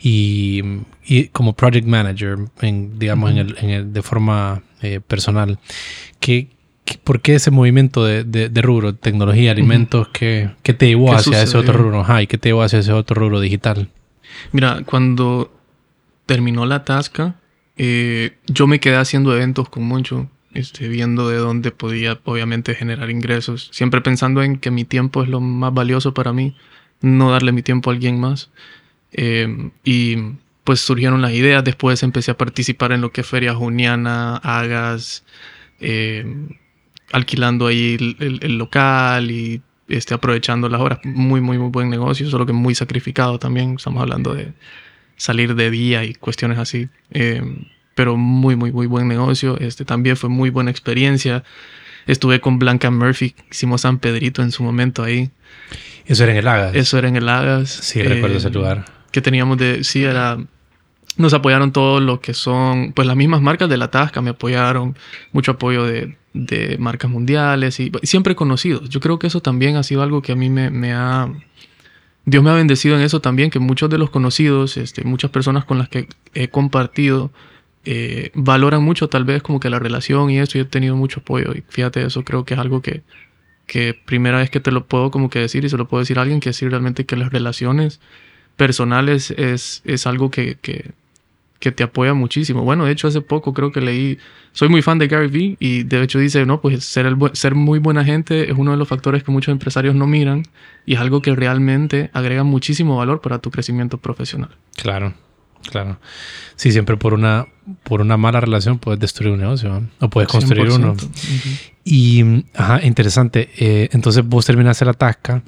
y, 0.00 0.62
y 1.04 1.28
como 1.28 1.54
project 1.54 1.86
manager, 1.86 2.36
en, 2.60 2.98
digamos, 2.98 3.30
en 3.30 3.38
el, 3.38 3.56
en 3.60 3.70
el- 3.70 3.92
de 3.92 4.02
forma 4.02 4.62
eh, 4.82 5.00
personal. 5.06 5.58
¿Qué, 6.20 6.48
qué- 6.84 6.98
por 7.02 7.20
qué 7.20 7.34
ese 7.34 7.50
movimiento 7.50 8.04
de, 8.04 8.24
de, 8.24 8.48
de 8.48 8.62
rubro, 8.62 8.94
tecnología, 8.94 9.50
alimentos, 9.52 10.08
qué, 10.08 10.50
qué 10.62 10.72
te 10.74 10.86
llevó 10.86 11.10
¿Qué 11.10 11.16
hacia 11.16 11.42
ese 11.42 11.58
otro 11.58 11.74
rubro? 11.74 12.00
Ajá, 12.00 12.22
¿y 12.22 12.26
qué 12.26 12.38
te 12.38 12.48
llevó 12.50 12.62
hacia 12.62 12.78
ese 12.78 12.92
otro 12.92 13.14
rubro 13.20 13.40
digital? 13.40 13.88
Mira, 14.52 14.82
cuando 14.86 15.52
terminó 16.26 16.64
la 16.66 16.84
tasca, 16.84 17.36
eh, 17.76 18.36
yo 18.46 18.66
me 18.66 18.78
quedé 18.80 18.96
haciendo 18.96 19.34
eventos 19.34 19.68
con 19.68 19.82
Moncho, 19.86 20.30
este, 20.54 20.88
viendo 20.88 21.28
de 21.28 21.36
dónde 21.38 21.70
podía, 21.72 22.18
obviamente, 22.24 22.74
generar 22.74 23.10
ingresos. 23.10 23.68
Siempre 23.72 24.00
pensando 24.00 24.42
en 24.42 24.56
que 24.58 24.70
mi 24.70 24.84
tiempo 24.84 25.22
es 25.22 25.28
lo 25.28 25.40
más 25.40 25.72
valioso 25.74 26.14
para 26.14 26.32
mí, 26.32 26.56
no 27.00 27.30
darle 27.30 27.52
mi 27.52 27.62
tiempo 27.62 27.90
a 27.90 27.94
alguien 27.94 28.20
más. 28.20 28.50
Eh, 29.12 29.70
y 29.84 30.16
pues 30.64 30.80
surgieron 30.80 31.22
las 31.22 31.32
ideas. 31.32 31.64
Después 31.64 32.02
empecé 32.02 32.30
a 32.30 32.36
participar 32.36 32.92
en 32.92 33.00
lo 33.00 33.12
que 33.12 33.22
es 33.22 33.26
Feria 33.26 33.54
Juniana, 33.54 34.36
Hagas, 34.36 35.24
eh, 35.80 36.24
alquilando 37.12 37.66
ahí 37.66 37.96
el, 38.18 38.58
local 38.58 39.30
y 39.30 39.62
este, 39.88 40.14
aprovechando 40.14 40.68
las 40.68 40.80
horas. 40.80 41.00
Muy, 41.04 41.40
muy, 41.40 41.58
muy 41.58 41.70
buen 41.70 41.90
negocio, 41.90 42.28
solo 42.30 42.46
que 42.46 42.52
muy 42.52 42.74
sacrificado 42.74 43.38
también. 43.38 43.74
Estamos 43.76 44.02
hablando 44.02 44.34
de 44.34 44.52
salir 45.16 45.54
de 45.54 45.70
día 45.70 46.04
y 46.04 46.14
cuestiones 46.14 46.58
así. 46.58 46.88
Eh, 47.10 47.42
pero 47.94 48.16
muy, 48.16 48.56
muy, 48.56 48.72
muy 48.72 48.86
buen 48.86 49.08
negocio. 49.08 49.58
Este 49.58 49.84
también 49.84 50.16
fue 50.16 50.30
muy 50.30 50.50
buena 50.50 50.70
experiencia. 50.70 51.44
Estuve 52.06 52.40
con 52.40 52.58
Blanca 52.58 52.90
Murphy, 52.90 53.34
hicimos 53.50 53.82
San 53.82 53.98
Pedrito 53.98 54.42
en 54.42 54.52
su 54.52 54.62
momento 54.62 55.02
ahí. 55.02 55.30
Eso 56.06 56.24
era 56.24 56.32
en 56.32 56.38
el 56.38 56.48
Hagas. 56.48 56.74
Eso 56.74 56.98
era 56.98 57.08
en 57.08 57.16
el 57.16 57.28
Hagas. 57.28 57.70
Sí, 57.70 58.02
recuerdo 58.02 58.34
Eh, 58.36 58.38
ese 58.38 58.50
lugar. 58.50 58.84
Que 59.12 59.20
teníamos 59.20 59.58
de. 59.58 59.84
Sí, 59.84 60.04
era. 60.04 60.38
Nos 61.16 61.34
apoyaron 61.34 61.72
todos 61.72 62.02
lo 62.02 62.20
que 62.20 62.34
son. 62.34 62.92
Pues 62.92 63.06
las 63.06 63.16
mismas 63.16 63.40
marcas 63.42 63.68
de 63.68 63.76
la 63.76 63.90
Tasca 63.90 64.20
me 64.20 64.30
apoyaron. 64.30 64.96
Mucho 65.32 65.52
apoyo 65.52 65.84
de, 65.84 66.16
de 66.32 66.76
marcas 66.78 67.10
mundiales 67.10 67.78
y 67.80 67.92
siempre 68.02 68.34
conocidos. 68.34 68.88
Yo 68.88 69.00
creo 69.00 69.18
que 69.18 69.26
eso 69.26 69.40
también 69.40 69.76
ha 69.76 69.82
sido 69.82 70.02
algo 70.02 70.22
que 70.22 70.32
a 70.32 70.36
mí 70.36 70.48
me, 70.50 70.70
me 70.70 70.92
ha. 70.92 71.28
Dios 72.24 72.42
me 72.44 72.50
ha 72.50 72.54
bendecido 72.54 72.96
en 72.96 73.02
eso 73.02 73.20
también, 73.20 73.50
que 73.50 73.58
muchos 73.58 73.88
de 73.90 73.98
los 73.98 74.10
conocidos, 74.10 74.76
este, 74.76 75.04
muchas 75.04 75.30
personas 75.30 75.64
con 75.64 75.78
las 75.78 75.88
que 75.88 76.06
he 76.34 76.48
compartido, 76.48 77.32
eh, 77.84 78.30
valoran 78.34 78.82
mucho 78.82 79.08
tal 79.08 79.24
vez 79.24 79.42
como 79.42 79.58
que 79.58 79.70
la 79.70 79.78
relación 79.78 80.30
y 80.30 80.38
eso, 80.38 80.58
y 80.58 80.60
he 80.60 80.64
tenido 80.64 80.94
mucho 80.96 81.20
apoyo. 81.20 81.52
Y 81.54 81.64
fíjate, 81.68 82.02
eso 82.04 82.22
creo 82.22 82.44
que 82.44 82.54
es 82.54 82.60
algo 82.60 82.82
que, 82.82 83.02
que 83.70 83.94
primera 83.94 84.38
vez 84.38 84.50
que 84.50 84.58
te 84.58 84.72
lo 84.72 84.84
puedo 84.84 85.12
como 85.12 85.30
que 85.30 85.38
decir 85.38 85.64
y 85.64 85.68
se 85.68 85.76
lo 85.76 85.86
puedo 85.86 86.00
decir 86.00 86.18
a 86.18 86.22
alguien, 86.22 86.40
que 86.40 86.48
decir 86.48 86.68
realmente 86.70 87.06
que 87.06 87.14
las 87.14 87.30
relaciones 87.30 88.00
personales 88.56 89.30
es, 89.30 89.82
es 89.84 90.08
algo 90.08 90.28
que, 90.28 90.56
que, 90.60 90.90
que 91.60 91.70
te 91.70 91.84
apoya 91.84 92.12
muchísimo. 92.12 92.64
Bueno, 92.64 92.84
de 92.84 92.90
hecho 92.90 93.06
hace 93.06 93.20
poco 93.20 93.54
creo 93.54 93.70
que 93.70 93.80
leí, 93.80 94.18
soy 94.50 94.68
muy 94.70 94.82
fan 94.82 94.98
de 94.98 95.06
Gary 95.06 95.28
Vee 95.28 95.56
y 95.60 95.84
de 95.84 96.02
hecho 96.02 96.18
dice, 96.18 96.44
no, 96.46 96.60
pues 96.60 96.84
ser, 96.84 97.06
el, 97.06 97.16
ser 97.34 97.54
muy 97.54 97.78
buena 97.78 98.04
gente 98.04 98.50
es 98.50 98.58
uno 98.58 98.72
de 98.72 98.76
los 98.76 98.88
factores 98.88 99.22
que 99.22 99.30
muchos 99.30 99.52
empresarios 99.52 99.94
no 99.94 100.08
miran 100.08 100.42
y 100.84 100.94
es 100.94 101.00
algo 101.00 101.22
que 101.22 101.32
realmente 101.36 102.10
agrega 102.12 102.42
muchísimo 102.42 102.96
valor 102.96 103.20
para 103.20 103.38
tu 103.38 103.52
crecimiento 103.52 103.98
profesional. 103.98 104.50
Claro, 104.74 105.14
claro. 105.68 105.98
Sí, 106.56 106.72
siempre 106.72 106.96
por 106.96 107.14
una, 107.14 107.46
por 107.82 108.00
una 108.00 108.16
mala 108.16 108.40
relación 108.40 108.78
puedes 108.78 109.00
destruir 109.00 109.32
un 109.32 109.40
negocio 109.40 109.68
¿no? 109.68 109.88
o 110.00 110.10
puedes 110.10 110.28
construir 110.30 110.66
100%. 110.68 110.74
uno. 110.74 110.96
Y, 111.84 112.44
ajá, 112.54 112.84
interesante. 112.84 113.50
Eh, 113.58 113.88
entonces 113.92 114.24
vos 114.24 114.46
terminaste 114.46 114.84
la 114.84 114.94
tasca 114.94 115.42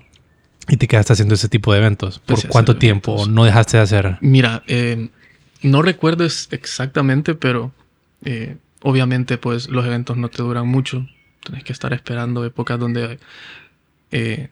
y 0.69 0.77
te 0.77 0.87
quedaste 0.89 1.13
haciendo 1.13 1.35
ese 1.35 1.49
tipo 1.49 1.73
de 1.73 1.79
eventos. 1.81 2.19
¿Por 2.21 2.35
Empecé 2.35 2.47
a 2.47 2.51
cuánto 2.51 2.77
tiempo 2.77 3.13
eventos. 3.13 3.35
no 3.35 3.45
dejaste 3.45 3.77
de 3.77 3.83
hacer? 3.83 4.19
Mira, 4.21 4.63
eh, 4.67 5.09
no 5.63 5.83
recuerdo 5.83 6.25
exactamente, 6.25 7.35
pero 7.35 7.73
eh, 8.25 8.57
obviamente 8.83 9.39
pues 9.39 9.69
los 9.69 9.85
eventos 9.87 10.17
no 10.17 10.29
te 10.29 10.43
duran 10.43 10.67
mucho. 10.67 11.07
Tienes 11.45 11.65
que 11.65 11.73
estar 11.73 11.93
esperando 11.93 12.45
épocas 12.45 12.79
donde 12.79 13.19
eh, 14.13 14.49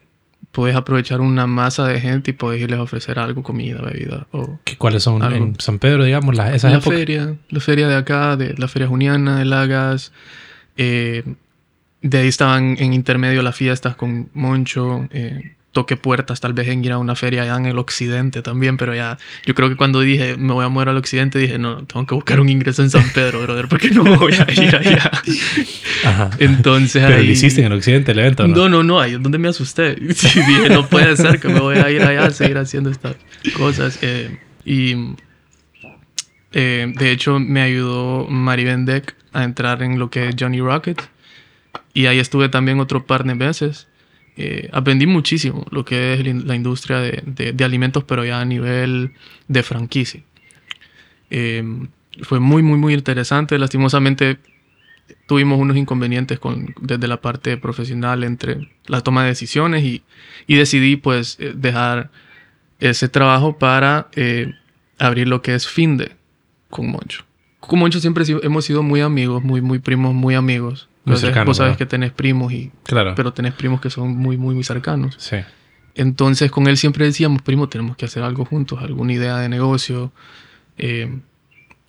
puedes 0.53 0.75
aprovechar 0.77 1.21
una 1.21 1.47
masa 1.47 1.87
de 1.87 2.01
gente 2.01 2.33
y 2.33 2.35
puedes 2.35 2.61
irles 2.61 2.79
a 2.79 2.83
ofrecer 2.83 3.19
algo, 3.19 3.43
comida, 3.43 3.81
bebida. 3.83 4.27
O 4.33 4.59
¿Qué- 4.65 4.77
¿Cuáles 4.77 5.03
son 5.05 5.23
Algo. 5.23 5.37
en 5.37 5.61
San 5.61 5.79
Pedro, 5.79 6.05
digamos, 6.05 6.35
las, 6.37 6.55
esas 6.55 6.73
la 6.73 6.79
épocas? 6.79 6.99
feria, 6.99 7.37
la 7.49 7.61
feria 7.61 7.89
de 7.89 7.95
acá, 7.95 8.37
de 8.37 8.55
la 8.59 8.67
feria 8.69 8.89
juniana, 8.89 9.39
de 9.39 9.45
Lagas. 9.45 10.13
eh, 10.77 11.23
de 12.03 12.19
ahí 12.19 12.29
estaban 12.29 12.77
en 12.79 12.95
intermedio 12.95 13.43
las 13.43 13.55
fiestas 13.55 13.95
con 13.95 14.31
Moncho. 14.33 15.07
eh, 15.11 15.57
toqué 15.73 15.97
puertas, 15.97 16.41
tal 16.41 16.53
vez 16.53 16.69
en 16.69 16.85
ir 16.85 16.93
a 16.93 16.99
una 16.99 17.15
feria 17.15 17.43
allá 17.43 17.57
en 17.57 17.67
el 17.67 17.79
occidente 17.79 18.43
también, 18.43 18.77
pero 18.77 18.95
ya, 18.95 19.19
yo 19.47 19.55
creo 19.55 19.69
que 19.69 19.77
cuando 19.77 20.01
dije 20.01 20.37
me 20.37 20.53
voy 20.53 20.65
a 20.65 20.69
mover 20.69 20.89
al 20.89 20.97
occidente, 20.97 21.39
dije 21.39 21.59
no, 21.59 21.85
tengo 21.85 22.07
que 22.07 22.15
buscar 22.15 22.41
un 22.41 22.49
ingreso 22.49 22.83
en 22.83 22.91
San 22.91 23.09
Pedro, 23.11 23.43
brother, 23.43 23.69
porque 23.69 23.91
no 23.91 24.03
me 24.03 24.17
voy 24.17 24.33
a 24.33 24.53
ir 24.53 24.75
allá. 24.75 25.11
Ajá. 26.05 26.31
Entonces 26.39 27.03
Pero 27.05 27.19
ahí... 27.19 27.27
lo 27.27 27.33
hiciste 27.33 27.61
en 27.61 27.67
el 27.69 27.79
occidente 27.79 28.13
el 28.13 28.19
evento, 28.19 28.49
¿no? 28.49 28.55
No, 28.55 28.69
no, 28.69 28.83
no, 28.83 29.01
ahí 29.01 29.15
es 29.15 29.23
donde 29.23 29.39
me 29.39 29.49
asusté. 29.49 29.97
Sí, 30.21 30.41
dije, 30.41 30.69
no 30.69 30.87
puede 30.87 31.17
ser 31.17 31.41
que 31.41 31.49
me 31.49 31.61
voy 31.61 31.79
a 31.79 31.91
ir 31.91 32.03
allá 32.03 32.27
a 32.27 32.31
seguir 32.31 32.59
haciendo 32.59 32.91
estas 32.91 33.17
cosas. 33.57 33.99
eh, 34.03 34.39
y 34.65 35.15
eh, 36.53 36.93
de 36.95 37.11
hecho 37.13 37.39
me 37.39 37.63
ayudó 37.63 38.27
Mari 38.27 38.65
Beck 38.65 39.15
a 39.33 39.45
entrar 39.45 39.83
en 39.83 39.99
lo 39.99 40.11
que 40.11 40.29
es 40.29 40.37
Johnny 40.39 40.61
Rocket. 40.61 41.01
Y 41.95 42.07
ahí 42.07 42.19
estuve 42.19 42.49
también 42.49 42.81
otro 42.81 43.07
par 43.07 43.25
de 43.25 43.35
veces. 43.35 43.87
Eh, 44.37 44.69
aprendí 44.73 45.07
muchísimo 45.07 45.67
lo 45.71 45.85
que 45.85 46.15
es 46.15 46.23
la 46.25 46.31
in- 46.31 46.47
la 46.47 46.55
industria 46.55 46.99
de, 46.99 47.23
de- 47.27 47.65
alimentos, 47.65 48.05
pero 48.05 48.25
ya 48.25 48.41
a 48.41 48.45
nivel 48.45 49.13
de 49.49 49.63
franquicia. 49.63 50.23
Eh, 51.31 51.63
fue 52.23 52.41
muy, 52.41 52.63
muy, 52.63 52.79
muy 52.79 52.95
interesante. 52.95 53.59
Lastimosamente 53.59 54.39
tuvimos 55.27 55.59
unos 55.59 55.77
inconvenientes 55.77 56.39
con, 56.39 56.75
desde 56.81 57.07
la 57.09 57.21
parte 57.21 57.57
profesional 57.57 58.25
entre 58.25 58.69
la 58.87 59.01
toma 59.01 59.23
de 59.23 59.29
decisiones 59.31 59.85
y, 59.85 60.03
y 60.47 60.57
decidí 60.57 60.97
pues 60.97 61.37
eh, 61.41 61.53
dejar 61.55 62.11
ese 62.81 63.09
trabajo 63.09 63.59
para 63.59 64.09
eh, 64.17 64.55
abrir 64.99 65.29
lo 65.29 65.43
que 65.43 65.55
es 65.55 65.67
Finde 65.67 66.13
con 66.69 66.91
Moncho. 66.91 67.25
Con 67.61 67.79
Moncho 67.79 68.01
siempre 68.01 68.25
si- 68.25 68.37
hemos 68.43 68.65
sido 68.65 68.83
muy 68.83 69.01
amigos, 69.01 69.43
muy, 69.43 69.61
muy 69.61 69.79
primos, 69.79 70.15
muy 70.15 70.35
amigos. 70.35 70.89
Muy 71.05 71.17
cercanos, 71.17 71.47
vos 71.47 71.57
sabes 71.57 71.73
¿verdad? 71.73 71.79
que 71.79 71.87
tenés 71.87 72.13
primos 72.13 72.53
y 72.53 72.71
Claro. 72.85 73.15
pero 73.15 73.33
tenés 73.33 73.55
primos 73.55 73.81
que 73.81 73.91
son 73.91 74.17
muy, 74.17 74.37
muy, 74.37 74.55
muy 74.55 74.65
cercanos. 74.65 75.17
sí. 75.19 75.37
Entonces 75.95 76.51
con 76.51 76.67
él 76.69 76.77
siempre 76.77 77.05
decíamos, 77.05 77.43
primo, 77.43 77.69
tenemos 77.69 77.97
que 77.97 78.05
hacer 78.05 78.23
algo 78.23 78.45
juntos, 78.45 78.81
alguna 78.81 79.13
idea 79.13 79.39
de 79.39 79.49
negocio. 79.49 80.13
Eh, 80.79 81.21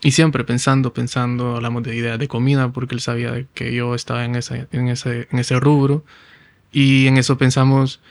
y 0.02 0.12
siempre 0.12 0.44
pensando, 0.44 0.94
pensando, 0.94 1.56
hablamos 1.56 1.84
de 1.84 1.96
ideas 1.96 2.18
de 2.18 2.28
comida 2.28 2.72
porque 2.72 2.96
él 2.96 3.02
sabía 3.02 3.46
que 3.54 3.74
yo 3.74 3.94
estaba 3.94 4.26
en, 4.26 4.36
esa, 4.36 4.68
en, 4.72 4.88
ese, 4.88 5.28
en 5.32 5.40
ese 5.40 5.60
rubro. 5.60 6.04
Y 6.72 7.08
en 7.08 7.18
eso 7.18 7.38
pensamos, 7.38 8.02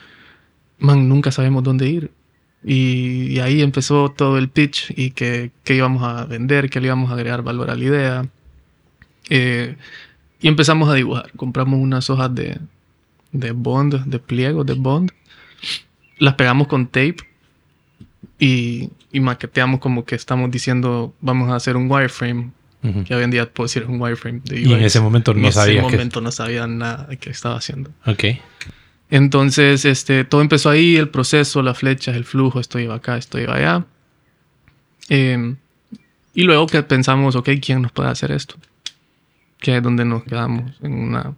man, 0.79 1.09
nunca 1.09 1.31
sabemos 1.31 1.63
dónde 1.63 1.89
ir. 1.89 2.11
Y, 2.63 3.39
ahí 3.39 3.61
empezó 3.61 4.09
todo 4.09 4.37
el 4.37 4.47
pitch 4.47 4.93
y 4.95 5.11
que, 5.11 5.51
que, 5.63 5.75
íbamos 5.75 6.03
a 6.03 6.25
vender, 6.25 6.69
que 6.69 6.79
le 6.79 6.87
íbamos 6.87 7.09
a 7.09 7.15
agregar 7.15 7.41
valor 7.41 7.71
a 7.71 7.75
la 7.75 7.83
idea. 7.83 8.25
Eh, 9.29 9.75
y 10.41 10.47
empezamos 10.47 10.89
a 10.89 10.95
dibujar. 10.95 11.31
Compramos 11.35 11.79
unas 11.79 12.09
hojas 12.09 12.33
de, 12.33 12.59
de 13.31 13.51
bond, 13.51 14.05
de 14.05 14.19
pliego, 14.19 14.63
de 14.63 14.73
bond. 14.73 15.11
Las 16.17 16.35
pegamos 16.35 16.67
con 16.67 16.87
tape 16.87 17.17
y, 18.39 18.89
y, 19.11 19.19
maqueteamos 19.19 19.79
como 19.79 20.03
que 20.05 20.15
estamos 20.15 20.49
diciendo 20.51 21.13
vamos 21.21 21.49
a 21.49 21.55
hacer 21.55 21.77
un 21.77 21.89
wireframe. 21.89 22.51
Que 23.05 23.13
hoy 23.13 23.23
en 23.23 23.29
día 23.29 23.47
puedo 23.47 23.65
decir 23.67 23.85
un 23.85 24.01
wireframe 24.01 24.41
de 24.43 24.61
Y 24.61 24.73
en 24.73 24.81
ese 24.81 24.99
momento 24.99 25.35
no 25.35 25.51
sabía. 25.51 25.81
En 25.81 25.85
ese 25.85 25.97
momento 25.97 26.19
no 26.19 26.31
sabía 26.31 26.65
nada 26.65 27.05
de 27.05 27.17
qué 27.17 27.29
estaba 27.29 27.55
haciendo. 27.55 27.91
Ok. 28.07 28.23
Entonces, 29.11 29.85
este, 29.85 30.23
todo 30.23 30.41
empezó 30.41 30.71
ahí, 30.71 30.95
el 30.95 31.09
proceso, 31.09 31.61
las 31.61 31.77
flechas, 31.77 32.15
el 32.15 32.25
flujo, 32.25 32.59
esto 32.59 32.79
iba 32.79 32.95
acá, 32.95 33.17
esto 33.17 33.37
iba 33.39 33.55
allá. 33.55 33.85
Em, 35.09 35.57
y 36.33 36.43
luego 36.43 36.65
que 36.65 36.81
pensamos, 36.81 37.35
ok, 37.35 37.49
¿quién 37.61 37.81
nos 37.81 37.91
puede 37.91 38.09
hacer 38.09 38.31
esto? 38.31 38.55
Que 39.61 39.77
es 39.77 39.83
donde 39.83 40.03
nos 40.03 40.23
quedamos 40.23 40.73
en 40.81 40.93
una, 40.93 41.33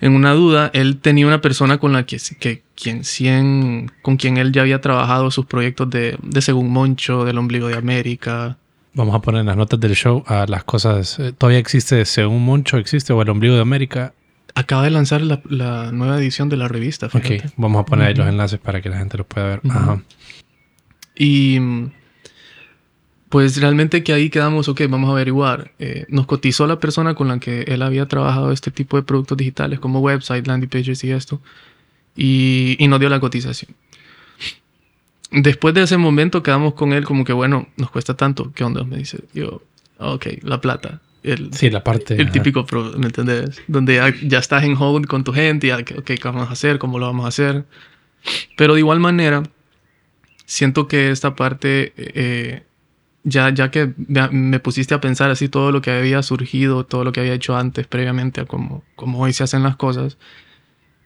en 0.00 0.14
una 0.14 0.32
duda. 0.32 0.70
Él 0.74 0.98
tenía 0.98 1.26
una 1.26 1.40
persona 1.40 1.78
con 1.78 1.94
la 1.94 2.04
que, 2.04 2.18
que 2.38 2.62
quien, 2.74 3.04
cien, 3.04 3.90
con 4.02 4.18
quien 4.18 4.36
él 4.36 4.52
ya 4.52 4.60
había 4.60 4.82
trabajado 4.82 5.30
sus 5.30 5.46
proyectos 5.46 5.88
de, 5.88 6.18
de 6.22 6.42
Según 6.42 6.70
Moncho, 6.70 7.24
del 7.24 7.38
Ombligo 7.38 7.68
de 7.68 7.76
América. 7.76 8.58
Vamos 8.92 9.14
a 9.14 9.20
poner 9.20 9.40
en 9.40 9.46
las 9.46 9.56
notas 9.56 9.78
del 9.78 9.94
show 9.94 10.24
a 10.26 10.46
las 10.46 10.64
cosas. 10.64 11.18
Eh, 11.18 11.32
¿Todavía 11.32 11.58
existe 11.58 12.04
Según 12.04 12.44
Moncho? 12.44 12.76
¿Existe? 12.76 13.12
¿O 13.12 13.22
el 13.22 13.30
Ombligo 13.30 13.54
de 13.54 13.62
América? 13.62 14.12
Acaba 14.54 14.82
de 14.82 14.90
lanzar 14.90 15.22
la, 15.22 15.92
nueva 15.92 16.18
edición 16.18 16.48
de 16.48 16.56
la 16.56 16.66
revista. 16.66 17.08
Fíjate. 17.08 17.36
Ok, 17.46 17.52
vamos 17.56 17.82
a 17.82 17.84
poner 17.84 18.08
ahí 18.08 18.14
los 18.14 18.26
enlaces 18.26 18.58
para 18.58 18.82
que 18.82 18.88
la 18.88 18.98
gente 18.98 19.16
los 19.16 19.26
pueda 19.26 19.46
ver. 19.46 19.60
Ajá. 19.70 20.02
Y 21.14 21.58
pues 23.30 23.58
realmente 23.58 24.04
que 24.04 24.12
ahí 24.12 24.28
quedamos, 24.28 24.68
ok, 24.68 24.82
vamos 24.90 25.08
a 25.08 25.12
averiguar. 25.12 25.72
Eh, 25.78 26.04
nos 26.08 26.26
cotizó 26.26 26.66
la 26.66 26.78
persona 26.78 27.14
con 27.14 27.28
la 27.28 27.38
que 27.38 27.62
él 27.62 27.80
había 27.80 28.06
trabajado 28.06 28.52
este 28.52 28.70
tipo 28.70 28.98
de 28.98 29.02
productos 29.02 29.38
digitales 29.38 29.80
como 29.80 30.00
website, 30.00 30.46
landing 30.46 30.68
pages 30.68 31.02
y 31.04 31.12
esto. 31.12 31.40
Y, 32.14 32.76
y 32.78 32.88
nos 32.88 33.00
dio 33.00 33.08
la 33.08 33.20
cotización. 33.20 33.74
Después 35.30 35.72
de 35.74 35.84
ese 35.84 35.96
momento 35.96 36.42
quedamos 36.42 36.74
con 36.74 36.92
él 36.92 37.04
como 37.04 37.24
que, 37.24 37.32
bueno, 37.32 37.68
nos 37.78 37.90
cuesta 37.90 38.14
tanto. 38.14 38.52
¿Qué 38.52 38.64
onda? 38.64 38.84
Me 38.84 38.98
dice, 38.98 39.20
yo, 39.32 39.62
ok, 39.98 40.26
la 40.42 40.60
plata 40.60 41.00
el, 41.22 41.52
sí, 41.52 41.70
la 41.70 41.84
parte. 41.84 42.20
El 42.20 42.30
típico, 42.30 42.66
¿me 42.96 43.06
entendés? 43.06 43.62
Donde 43.66 44.14
ya, 44.22 44.38
estás 44.38 44.64
en 44.64 44.76
hold 44.76 45.06
con 45.06 45.24
tu 45.24 45.32
gente, 45.32 45.66
y, 45.66 45.70
ok, 45.70 46.04
¿qué 46.04 46.18
vamos 46.24 46.48
a 46.48 46.52
hacer? 46.52 46.78
¿Cómo 46.78 46.98
lo 46.98 47.06
vamos 47.06 47.24
a 47.24 47.28
hacer? 47.28 47.64
Pero 48.56 48.74
de 48.74 48.80
igual 48.80 49.00
manera, 49.00 49.42
siento 50.46 50.88
que 50.88 51.10
esta 51.10 51.36
parte, 51.36 51.92
eh, 51.96 52.62
ya, 53.24 53.50
ya 53.50 53.70
que 53.70 53.92
me 54.30 54.60
pusiste 54.60 54.94
a 54.94 55.00
pensar 55.00 55.30
así 55.30 55.48
todo 55.48 55.72
lo 55.72 55.82
que 55.82 55.90
había 55.90 56.22
surgido, 56.22 56.84
todo 56.84 57.04
lo 57.04 57.12
que 57.12 57.20
había 57.20 57.34
hecho 57.34 57.56
antes, 57.56 57.86
previamente 57.86 58.40
a 58.40 58.46
cómo, 58.46 58.84
hoy 58.96 59.32
se 59.32 59.44
hacen 59.44 59.62
las 59.62 59.76
cosas, 59.76 60.18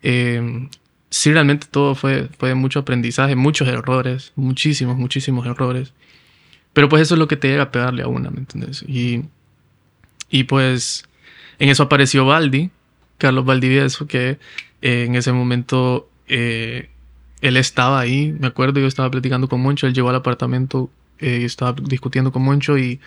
eh, 0.03 0.69
sí, 1.11 1.33
realmente 1.33 1.67
todo 1.71 1.95
fue, 1.95 2.29
fue 2.39 2.55
mucho 2.55 2.81
aprendizaje, 2.81 3.37
muchos 3.37 3.69
errores, 3.69 4.33
muchísimos, 4.37 4.97
muchísimos 4.97 5.47
errores. 5.47 5.93
Pero 6.73 6.89
pues 6.89 7.03
eso 7.03 7.15
es 7.15 7.19
lo 7.21 7.29
que 7.29 7.37
te 7.37 7.49
llega 7.49 7.65
a 7.65 7.71
pegarle 7.71 8.03
a 8.03 8.09
una, 8.09 8.31
¿me 8.31 8.41
entiendes? 8.41 8.85
Y 8.89 9.25
y 10.35 10.43
pues 10.43 11.05
en 11.61 11.69
eso 11.69 11.85
apareció 11.85 12.27
Baldi, 12.27 12.71
Carlos 13.19 13.45
Valdivieso, 13.45 14.09
que 14.09 14.39
eh, 14.83 15.05
en 15.07 15.15
ese 15.15 15.33
momento 15.33 16.09
eh, 16.27 16.89
él 17.41 17.57
estaba 17.57 18.01
ahí, 18.01 18.35
me 18.41 18.49
acuerdo, 18.49 18.81
yo 18.81 18.89
estaba 18.89 19.09
platicando 19.13 19.49
con 19.49 19.61
Moncho, 19.61 19.87
él 19.87 19.95
llegó 19.95 20.09
al 20.09 20.17
apartamento, 20.17 20.91
eh, 21.25 21.41
y 21.43 21.45
estaba 21.45 21.75
discutiendo 21.81 22.33
con 22.33 22.43
Moncho 22.43 22.79
y 22.79 23.01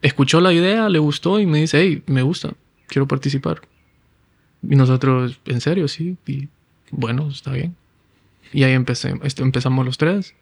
escuchó 0.00 0.40
la 0.40 0.52
idea, 0.52 0.88
le 0.88 0.98
gustó 0.98 1.40
y 1.40 1.46
me 1.46 1.58
dice, 1.58 1.80
hey, 1.80 2.02
me 2.06 2.22
gusta, 2.22 2.52
quiero 2.86 3.06
participar. 3.06 3.62
Y 4.62 4.76
nosotros, 4.76 5.40
en 5.46 5.60
serio, 5.60 5.88
sí, 5.88 6.16
y 6.26 6.48
bueno, 6.90 7.28
está 7.28 7.52
bien. 7.52 7.74
Y 8.52 8.64
ahí 8.64 8.72
empecé, 8.72 9.14
este, 9.22 9.42
empezamos 9.42 9.84
los 9.84 9.98
tres. 9.98 10.34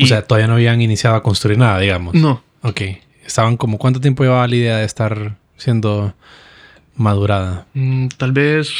O 0.00 0.06
sea, 0.06 0.22
todavía 0.22 0.46
no 0.46 0.54
habían 0.54 0.80
iniciado 0.80 1.16
a 1.16 1.22
construir 1.22 1.58
nada, 1.58 1.78
digamos. 1.80 2.14
No. 2.14 2.42
Ok 2.62 2.82
estaban 3.28 3.58
como 3.58 3.78
cuánto 3.78 4.00
tiempo 4.00 4.24
llevaba 4.24 4.48
la 4.48 4.56
idea 4.56 4.76
de 4.78 4.84
estar 4.84 5.36
siendo 5.56 6.14
madurada? 6.96 7.66
Mm, 7.74 8.08
tal 8.16 8.32
vez 8.32 8.72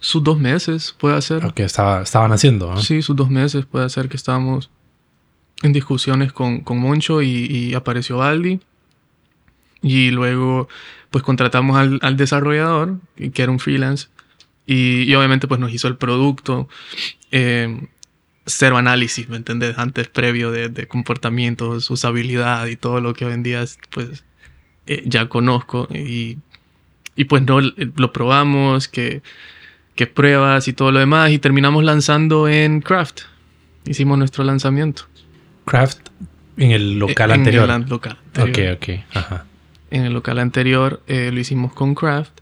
sus 0.00 0.22
dos 0.22 0.38
meses 0.38 0.94
puede 0.98 1.22
ser. 1.22 1.46
Ok, 1.46 1.60
estaba, 1.60 2.02
estaban 2.02 2.32
haciendo. 2.32 2.76
Sí, 2.78 3.00
sus 3.00 3.16
dos 3.16 3.30
meses 3.30 3.64
puede 3.64 3.88
ser 3.88 4.08
que 4.08 4.16
estábamos 4.16 4.70
en 5.62 5.72
discusiones 5.72 6.32
con, 6.32 6.60
con 6.60 6.78
Moncho 6.78 7.22
y, 7.22 7.74
apareció 7.74 8.18
Baldi. 8.18 8.60
Y 9.82 10.10
luego 10.10 10.68
pues 11.10 11.22
contratamos 11.22 11.76
al, 11.76 11.98
al 12.02 12.16
desarrollador, 12.16 12.98
que 13.32 13.42
era 13.42 13.52
un 13.52 13.60
freelance. 13.60 14.08
Y, 14.66 15.14
obviamente 15.14 15.46
pues 15.46 15.60
nos 15.60 15.72
hizo 15.72 15.88
el 15.88 15.96
producto. 15.96 16.68
Eh, 17.30 17.88
cero 18.46 18.76
análisis, 18.76 19.28
¿me 19.28 19.36
entiendes? 19.36 19.78
Antes, 19.78 20.08
previo 20.08 20.50
de, 20.50 20.68
de 20.68 20.86
comportamientos, 20.86 21.90
usabilidad 21.90 22.66
y 22.66 22.76
todo 22.76 23.00
lo 23.00 23.14
que 23.14 23.24
hoy 23.24 23.32
en 23.32 23.42
día, 23.42 23.64
pues, 23.90 24.24
eh, 24.86 25.02
ya 25.06 25.28
conozco. 25.28 25.88
Y, 25.90 26.38
y, 27.16 27.24
pues 27.24 27.42
no, 27.42 27.60
lo 27.60 28.12
probamos, 28.12 28.88
que, 28.88 29.22
que 29.94 30.06
pruebas 30.06 30.68
y 30.68 30.72
todo 30.72 30.92
lo 30.92 30.98
demás. 30.98 31.30
Y 31.30 31.38
terminamos 31.38 31.84
lanzando 31.84 32.48
en 32.48 32.80
Craft. 32.80 33.22
Hicimos 33.86 34.18
nuestro 34.18 34.44
lanzamiento. 34.44 35.04
Craft 35.64 36.08
en 36.56 36.70
el 36.70 36.98
local 36.98 37.32
anterior. 37.32 37.68
En 37.70 37.82
el 37.82 37.88
local 37.88 38.18
anterior. 38.34 38.76
Ok, 38.76 38.82
ok. 38.82 39.16
Ajá. 39.16 39.46
En 39.90 40.04
el 40.04 40.12
local 40.12 40.38
anterior 40.38 41.02
eh, 41.06 41.30
lo 41.32 41.40
hicimos 41.40 41.72
con 41.72 41.94
Craft. 41.94 42.40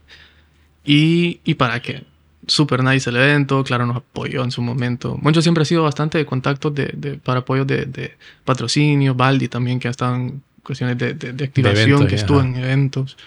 Y, 0.85 1.39
¿Y 1.43 1.53
para 1.55 1.81
qué? 1.81 2.03
super 2.47 2.83
nice 2.83 3.09
el 3.09 3.15
evento, 3.15 3.63
claro, 3.63 3.85
nos 3.85 3.97
apoyó 3.97 4.43
en 4.43 4.51
su 4.51 4.61
momento. 4.61 5.17
Moncho 5.21 5.41
siempre 5.41 5.61
ha 5.61 5.65
sido 5.65 5.83
bastante 5.83 6.17
de 6.17 6.25
contactos 6.25 6.73
de, 6.73 7.19
para 7.23 7.39
apoyo 7.39 7.65
de, 7.65 7.85
de, 7.85 8.15
patrocinio, 8.43 9.15
Baldi 9.15 9.47
también, 9.47 9.79
que 9.79 9.87
ha 9.87 9.91
estado 9.91 10.15
en 10.15 10.41
cuestiones 10.63 10.97
de, 10.97 11.13
de 11.13 11.43
activación, 11.43 12.07
que 12.07 12.15
estuvo 12.15 12.41
en 12.41 12.55
eventos. 12.55 13.17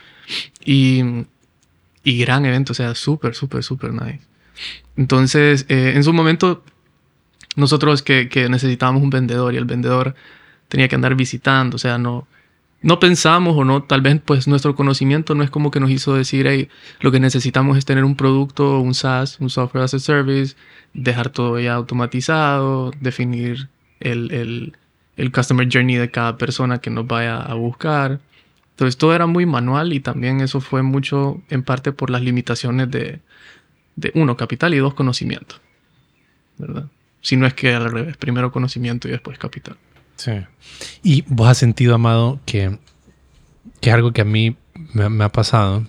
Y, 0.65 1.03
y 2.03 2.19
gran 2.19 2.45
evento, 2.45 2.73
o 2.73 2.75
sea, 2.75 2.95
súper, 2.95 3.35
súper, 3.35 3.63
súper 3.63 3.93
nice. 3.93 4.21
Entonces, 4.97 5.67
eh, 5.69 5.93
en 5.95 6.03
su 6.05 6.13
momento, 6.13 6.65
nosotros 7.57 8.03
que, 8.03 8.29
necesitábamos 8.49 9.03
un 9.03 9.11
vendedor 9.11 9.55
y 9.55 9.57
el 9.57 9.65
vendedor 9.65 10.15
tenía 10.69 10.89
que 10.89 10.95
andar 10.95 11.15
visitando, 11.15 11.77
o 11.77 11.79
sea, 11.79 11.99
no, 11.99 12.27
no 12.83 13.01
pensamos 13.01 13.57
o 13.57 13.65
no, 13.65 13.83
tal 13.83 14.03
vez 14.03 14.21
pues 14.25 14.47
nuestro 14.47 14.75
conocimiento 14.77 15.35
no 15.35 15.43
es 15.43 15.51
como 15.51 15.71
que 15.71 15.81
nos 15.81 15.91
hizo 15.91 16.15
decir, 16.15 16.47
hey, 16.47 16.69
lo 17.01 17.11
que 17.11 17.21
necesitamos 17.21 17.79
es 17.79 17.85
tener 17.85 18.05
un 18.05 18.17
producto, 18.17 18.79
un 18.81 18.95
SaaS, 18.95 19.41
un 19.41 19.51
Software 19.51 19.85
as 19.85 19.95
a 19.95 19.99
Service, 19.99 20.55
dejar 20.93 21.31
todo 21.31 21.59
ya 21.59 21.75
automatizado, 21.75 22.93
definir 23.01 23.69
el, 24.01 24.31
el, 24.33 24.77
el 25.17 25.33
Customer 25.33 25.69
Journey 25.71 25.97
de 25.97 26.11
cada 26.11 26.37
persona 26.37 26.79
que 26.79 26.91
nos 26.91 27.07
vaya 27.07 27.39
a 27.41 27.55
buscar. 27.55 28.21
Entonces 28.71 28.99
todo 28.99 29.15
era 29.15 29.27
muy 29.27 29.47
manual 29.47 29.95
y 29.95 30.01
también 30.01 30.41
eso 30.41 30.61
fue 30.61 30.83
mucho 30.83 31.41
en 31.49 31.63
parte 31.63 31.93
por 31.93 32.11
las 32.11 32.21
limitaciones 32.21 32.91
de, 32.91 33.21
de 33.97 34.13
uno, 34.15 34.37
capital 34.37 34.75
y 34.75 34.79
dos, 34.79 34.95
conocimiento. 34.95 35.57
¿Verdad? 36.59 36.89
Si 37.27 37.37
no 37.37 37.45
es 37.45 37.55
que 37.55 37.75
al 37.75 37.91
revés, 37.91 38.17
primero 38.17 38.53
conocimiento 38.53 39.09
y 39.09 39.11
después 39.11 39.37
capital. 39.37 39.77
Sí. 40.15 40.31
¿Y 41.03 41.25
vos 41.27 41.49
has 41.49 41.59
sentido, 41.59 41.97
Amado, 41.97 42.39
que, 42.47 42.79
que 43.81 43.91
es 43.91 43.95
algo 43.97 44.13
que 44.13 44.21
a 44.21 44.25
mí 44.25 44.55
me, 44.93 45.25
ha 45.25 45.29
pasado? 45.31 45.85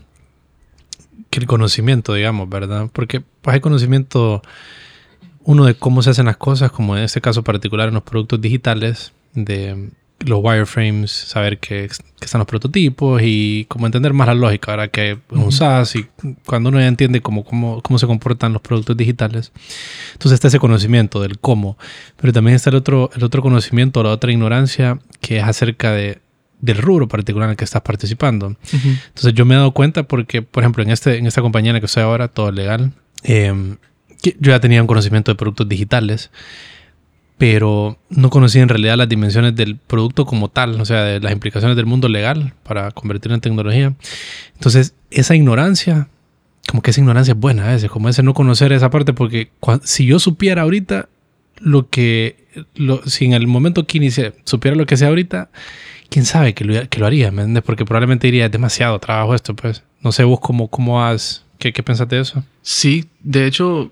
Que 1.29 1.39
el 1.39 1.45
conocimiento, 1.45 2.15
digamos, 2.15 2.49
¿verdad? 2.49 2.89
Porque 2.91 3.21
pues, 3.21 3.53
hay 3.53 3.59
conocimiento, 3.59 4.41
uno 5.43 5.65
de 5.65 5.75
cómo 5.75 6.01
se 6.01 6.09
hacen 6.09 6.25
las 6.25 6.37
cosas, 6.37 6.71
como 6.71 6.97
en 6.97 7.03
este 7.03 7.21
caso 7.21 7.43
particular 7.43 7.89
en 7.89 7.93
los 7.93 8.03
productos 8.03 8.41
digitales, 8.41 9.13
de 9.35 9.91
los 10.19 10.39
wireframes, 10.41 11.11
saber 11.11 11.59
que, 11.59 11.85
están 11.85 12.39
los 12.39 12.47
prototipos 12.47 13.21
y 13.23 13.65
como 13.65 13.85
entender 13.85 14.13
más 14.13 14.27
la 14.27 14.33
lógica, 14.33 14.71
ahora 14.71 14.87
que 14.87 15.19
un 15.29 15.51
SaaS 15.51 15.95
y 15.95 16.07
cuando 16.45 16.69
uno 16.69 16.79
ya 16.79 16.87
entiende 16.87 17.21
cómo, 17.21 17.43
cómo, 17.43 17.81
cómo, 17.81 17.99
se 17.99 18.07
comportan 18.07 18.53
los 18.53 18.61
productos 18.61 18.97
digitales, 18.97 19.51
entonces 20.13 20.33
está 20.33 20.47
ese 20.47 20.59
conocimiento 20.59 21.21
del 21.21 21.37
cómo, 21.37 21.77
pero 22.19 22.33
también 22.33 22.55
está 22.55 22.71
el 22.71 22.75
otro, 22.77 23.11
el 23.15 23.23
otro 23.23 23.41
conocimiento, 23.41 24.01
la 24.01 24.09
otra 24.09 24.31
ignorancia 24.31 24.99
que 25.21 25.37
es 25.37 25.43
acerca 25.43 25.91
de, 25.91 26.19
del 26.59 26.77
rubro 26.77 27.07
particular 27.07 27.47
en 27.47 27.51
el 27.51 27.57
que 27.57 27.65
estás 27.65 27.83
participando. 27.83 28.55
Entonces 28.73 29.33
yo 29.33 29.45
me 29.45 29.53
he 29.53 29.57
dado 29.57 29.71
cuenta 29.71 30.03
porque, 30.03 30.41
por 30.41 30.63
ejemplo, 30.63 30.83
en, 30.83 30.89
este, 30.89 31.17
en 31.17 31.27
esta 31.27 31.41
compañía 31.41 31.69
en 31.69 31.75
la 31.75 31.79
que 31.79 31.85
estoy 31.85 32.03
ahora, 32.03 32.27
todo 32.27 32.51
legal, 32.51 32.93
eh, 33.23 33.77
yo 34.23 34.51
ya 34.51 34.59
tenía 34.59 34.81
un 34.81 34.87
conocimiento 34.87 35.31
de 35.31 35.35
productos 35.35 35.69
digitales, 35.69 36.31
pero 37.37 37.99
no 38.09 38.29
conocía 38.29 38.63
en 38.63 38.69
realidad 38.69 38.97
las 38.97 39.09
dimensiones 39.09 39.55
del 39.55 39.77
producto 39.77 40.25
como 40.25 40.49
tal, 40.49 40.79
o 40.81 40.85
sea, 40.85 41.03
de 41.03 41.19
las 41.19 41.31
implicaciones 41.31 41.77
del 41.77 41.85
mundo 41.85 42.09
legal 42.09 42.53
para 42.63 42.91
convertirlo 42.91 43.35
en 43.35 43.41
tecnología. 43.41 43.93
Entonces, 44.55 44.95
esa 45.11 45.35
ignorancia, 45.35 46.07
como 46.67 46.81
que 46.81 46.91
esa 46.91 46.99
ignorancia 46.99 47.33
es 47.33 47.39
buena 47.39 47.69
a 47.69 47.73
veces, 47.73 47.91
como 47.91 48.09
ese 48.09 48.23
no 48.23 48.33
conocer 48.33 48.71
esa 48.71 48.89
parte, 48.89 49.13
porque 49.13 49.51
si 49.83 50.05
yo 50.05 50.17
supiera 50.19 50.63
ahorita 50.63 51.09
lo 51.59 51.89
que, 51.89 52.47
lo, 52.75 53.01
si 53.05 53.25
en 53.25 53.33
el 53.33 53.47
momento 53.47 53.85
que 53.85 53.97
inicié 53.97 54.33
supiera 54.43 54.75
lo 54.75 54.87
que 54.87 54.97
sea 54.97 55.09
ahorita, 55.09 55.49
quién 56.09 56.25
sabe 56.25 56.55
que 56.55 56.65
lo, 56.65 56.89
que 56.89 56.99
lo 56.99 57.05
haría, 57.05 57.31
¿me 57.31 57.43
entiendes? 57.43 57.63
Porque 57.63 57.85
probablemente 57.85 58.27
diría, 58.27 58.45
es 58.45 58.51
demasiado 58.51 58.97
trabajo 58.99 59.35
esto, 59.35 59.55
pues. 59.55 59.83
No 60.01 60.11
sé 60.11 60.23
vos 60.23 60.39
cómo, 60.39 60.69
cómo 60.69 61.03
has, 61.03 61.45
¿qué, 61.59 61.71
qué 61.71 61.83
pensás 61.83 62.07
de 62.09 62.19
eso? 62.19 62.43
Sí, 62.61 63.05
de 63.21 63.45
hecho, 63.45 63.91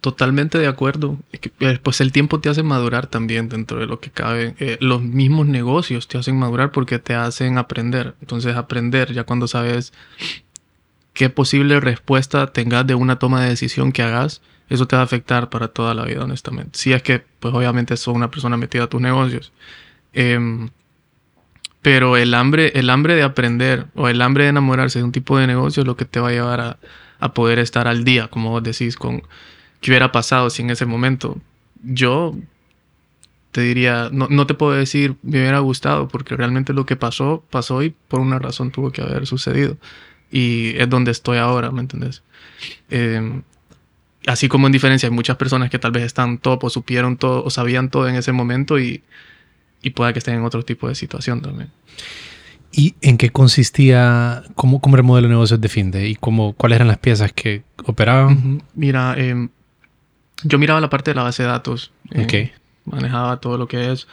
totalmente 0.00 0.58
de 0.58 0.66
acuerdo. 0.66 1.18
Eh, 1.32 1.78
pues 1.82 2.00
el 2.00 2.12
tiempo 2.12 2.40
te 2.40 2.48
hace 2.48 2.62
madurar 2.62 3.06
también 3.06 3.48
dentro 3.48 3.78
de 3.78 3.86
lo 3.86 4.00
que 4.00 4.10
cabe. 4.10 4.54
Eh, 4.58 4.78
los 4.80 5.02
mismos 5.02 5.46
negocios 5.46 6.08
te 6.08 6.18
hacen 6.18 6.38
madurar 6.38 6.72
porque 6.72 6.98
te 6.98 7.14
hacen 7.14 7.58
aprender. 7.58 8.14
Entonces 8.20 8.56
aprender 8.56 9.12
ya 9.12 9.24
cuando 9.24 9.46
sabes 9.46 9.92
qué 11.12 11.28
posible 11.30 11.80
respuesta 11.80 12.46
tengas 12.48 12.86
de 12.86 12.94
una 12.94 13.18
toma 13.18 13.42
de 13.42 13.50
decisión 13.50 13.92
que 13.92 14.02
hagas, 14.02 14.40
eso 14.68 14.86
te 14.86 14.96
va 14.96 15.02
a 15.02 15.04
afectar 15.04 15.50
para 15.50 15.68
toda 15.68 15.94
la 15.94 16.04
vida, 16.04 16.24
honestamente. 16.24 16.78
Si 16.78 16.92
es 16.92 17.02
que, 17.02 17.24
pues 17.40 17.52
obviamente 17.54 17.96
sos 17.96 18.14
una 18.14 18.30
persona 18.30 18.56
metida 18.56 18.84
a 18.84 18.86
tus 18.86 19.00
negocios. 19.00 19.52
Em, 20.12 20.70
pero 21.82 22.16
el 22.16 22.34
hambre, 22.34 22.72
el 22.74 22.90
hambre 22.90 23.14
de 23.14 23.22
aprender 23.22 23.86
o 23.94 24.08
el 24.08 24.22
hambre 24.22 24.44
de 24.44 24.50
enamorarse 24.50 24.98
de 25.00 25.04
un 25.04 25.12
tipo 25.12 25.38
de 25.38 25.46
negocio 25.46 25.82
es 25.82 25.86
lo 25.86 25.96
que 25.96 26.04
te 26.04 26.20
va 26.20 26.28
a 26.28 26.32
llevar 26.32 26.60
a, 26.60 26.78
a 27.20 27.34
poder 27.34 27.58
estar 27.58 27.88
al 27.88 28.04
día, 28.04 28.28
como 28.28 28.50
vos 28.50 28.62
decís, 28.62 28.96
con 28.96 29.22
qué 29.80 29.90
hubiera 29.90 30.12
pasado 30.12 30.50
si 30.50 30.62
en 30.62 30.70
ese 30.70 30.86
momento 30.86 31.38
yo 31.82 32.34
te 33.52 33.62
diría, 33.62 34.10
no, 34.12 34.28
no, 34.30 34.46
te 34.46 34.54
puedo 34.54 34.72
decir 34.72 35.16
me 35.22 35.40
hubiera 35.40 35.58
gustado, 35.58 36.08
porque 36.08 36.36
realmente 36.36 36.72
lo 36.72 36.86
que 36.86 36.96
pasó, 36.96 37.42
pasó 37.50 37.82
y 37.82 37.90
por 38.08 38.20
una 38.20 38.38
razón 38.38 38.70
tuvo 38.70 38.92
que 38.92 39.02
haber 39.02 39.26
sucedido. 39.26 39.76
Y 40.30 40.76
es 40.76 40.88
donde 40.88 41.10
estoy 41.10 41.38
ahora, 41.38 41.72
¿me 41.72 41.80
entiendes? 41.80 42.22
Em, 42.90 43.42
así 44.26 44.48
como 44.48 44.66
en 44.66 44.72
diferencia 44.72 45.08
hay 45.08 45.14
muchas 45.14 45.36
personas 45.36 45.70
que 45.70 45.78
tal 45.80 45.90
vez 45.90 46.04
están 46.04 46.38
top 46.38 46.64
o 46.64 46.70
supieron 46.70 47.16
todo 47.16 47.42
o 47.44 47.50
sabían 47.50 47.90
todo 47.90 48.08
en 48.08 48.14
ese 48.14 48.30
momento 48.32 48.78
y 48.78 49.02
y 49.82 49.90
pueda 49.90 50.12
que 50.12 50.18
estén 50.18 50.34
en 50.34 50.44
otro 50.44 50.64
tipo 50.64 50.88
de 50.88 50.94
situación 50.94 51.40
también. 51.40 51.70
¿Y 52.72 52.94
en 53.00 53.16
qué 53.16 53.30
consistía, 53.30 54.44
cómo, 54.54 54.80
cómo 54.80 54.96
era 54.96 55.00
el 55.00 55.06
modelo 55.06 55.28
de 55.28 55.34
negocios 55.34 55.60
de 55.60 55.68
Finde 55.68 56.08
y 56.08 56.14
cómo, 56.14 56.52
cuáles 56.52 56.76
eran 56.76 56.88
las 56.88 56.98
piezas 56.98 57.32
que 57.32 57.62
operaban? 57.84 58.62
Mira, 58.74 59.14
em, 59.16 59.48
yo 60.44 60.58
miraba 60.58 60.80
la 60.80 60.90
parte 60.90 61.10
de 61.10 61.14
la 61.16 61.22
base 61.22 61.42
de 61.42 61.48
datos. 61.48 61.92
Eh, 62.10 62.52
manejaba 62.84 63.40
todo 63.40 63.58
lo 63.58 63.68
que 63.68 63.92
es. 63.92 64.06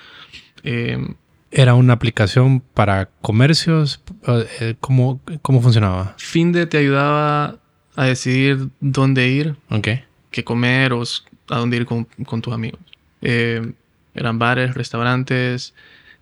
Em, 0.63 1.15
¿Era 1.51 1.75
una 1.75 1.93
aplicación 1.93 2.59
para 2.59 3.09
comercios? 3.21 4.01
Eh, 4.27 4.75
¿Cómo, 4.79 5.21
cómo 5.41 5.61
funcionaba? 5.61 6.13
Finde 6.17 6.65
te 6.65 6.77
ayudaba 6.77 7.59
a 7.95 8.05
decidir 8.05 8.69
dónde 8.79 9.27
ir, 9.27 9.55
okay. 9.69 10.03
qué 10.29 10.43
comer 10.43 10.93
o 10.93 11.03
a 11.49 11.57
dónde 11.57 11.77
ir 11.77 11.85
con, 11.85 12.05
con 12.25 12.41
tus 12.41 12.53
amigos. 12.53 12.79
Eh, 13.21 13.73
eran 14.13 14.39
bares, 14.39 14.75
restaurantes, 14.75 15.73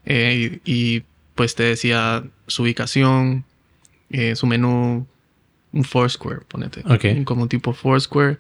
eh, 0.06 0.60
y, 0.64 1.04
pues 1.34 1.56
te 1.56 1.64
decía 1.64 2.24
su 2.48 2.64
ubicación, 2.64 3.44
eh, 4.10 4.36
su 4.36 4.48
menú, 4.48 5.06
un 5.76 5.84
Foursquare, 5.84 6.42
ponete. 6.48 6.84
Como 7.24 7.44
un 7.44 7.50
tipo 7.50 7.74
Foursquare. 7.74 8.38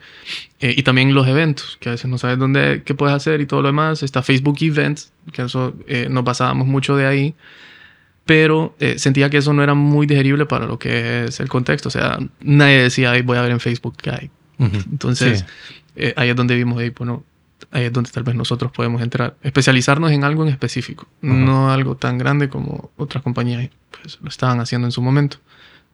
Eh, 0.59 0.73
y 0.75 0.83
también 0.83 1.13
los 1.13 1.27
eventos, 1.27 1.77
que 1.79 1.89
a 1.89 1.91
veces 1.91 2.09
no 2.09 2.17
sabes 2.17 2.39
dónde, 2.39 2.81
qué 2.83 2.95
puedes 2.95 3.15
hacer 3.15 3.41
y 3.41 3.45
todo 3.45 3.61
lo 3.61 3.67
demás. 3.67 4.01
Está 4.01 4.23
Facebook 4.23 4.57
Events, 4.61 5.11
que 5.31 5.43
eso 5.43 5.75
nos 6.09 6.23
basábamos 6.23 6.67
mucho 6.67 6.95
de 6.95 7.05
ahí. 7.05 7.35
Pero 8.25 8.75
sentía 8.97 9.29
que 9.29 9.37
eso 9.37 9.53
no 9.53 9.61
era 9.61 9.75
muy 9.75 10.07
digerible 10.07 10.47
para 10.47 10.65
lo 10.65 10.79
que 10.79 11.25
es 11.25 11.39
el 11.39 11.47
contexto. 11.49 11.89
O 11.89 11.91
sea, 11.91 12.17
nadie 12.39 12.81
decía, 12.81 13.11
Ay, 13.11 13.21
voy 13.21 13.37
a 13.37 13.41
ver 13.41 13.51
en 13.51 13.59
Facebook 13.59 13.95
qué 14.01 14.09
hay. 14.09 14.31
Entonces, 14.57 15.45
ahí 16.15 16.29
es 16.29 16.35
donde 16.35 16.55
vimos, 16.55 16.79
ahí, 16.79 16.89
bueno, 16.89 17.23
ahí 17.71 17.85
es 17.85 17.93
donde 17.93 18.09
tal 18.11 18.23
vez 18.23 18.35
nosotros 18.35 18.71
podemos 18.71 19.01
entrar. 19.01 19.35
Especializarnos 19.41 20.11
en 20.11 20.23
algo 20.23 20.43
en 20.43 20.49
específico, 20.49 21.07
no 21.21 21.71
algo 21.71 21.95
tan 21.95 22.17
grande 22.17 22.49
como 22.49 22.91
otras 22.97 23.23
compañías 23.23 23.69
pues, 23.91 24.19
lo 24.21 24.29
estaban 24.29 24.59
haciendo 24.59 24.87
en 24.87 24.91
su 24.91 25.01
momento. 25.01 25.37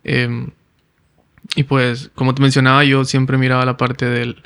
Em, 0.04 0.50
y 1.56 1.64
pues, 1.64 2.12
como 2.16 2.34
te 2.36 2.42
mencionaba, 2.42 2.84
yo 2.84 3.04
siempre 3.06 3.38
miraba 3.38 3.66
la 3.66 3.78
parte 3.78 4.06
del, 4.06 4.42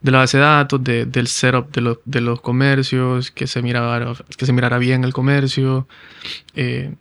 de 0.00 0.10
la 0.10 0.18
base 0.18 0.38
de 0.38 0.42
datos, 0.42 0.82
del 0.82 1.26
setup 1.26 1.72
de, 1.72 1.80
los, 1.80 1.98
de 2.04 2.20
los 2.20 2.40
comercios, 2.40 3.30
que 3.30 3.46
se, 3.46 3.62
mirara, 3.62 4.12
que 4.36 4.46
se 4.46 4.52
mirara 4.52 4.78
bien 4.78 5.04
el 5.04 5.12
comercio. 5.12 5.86
Eh, 6.54 6.94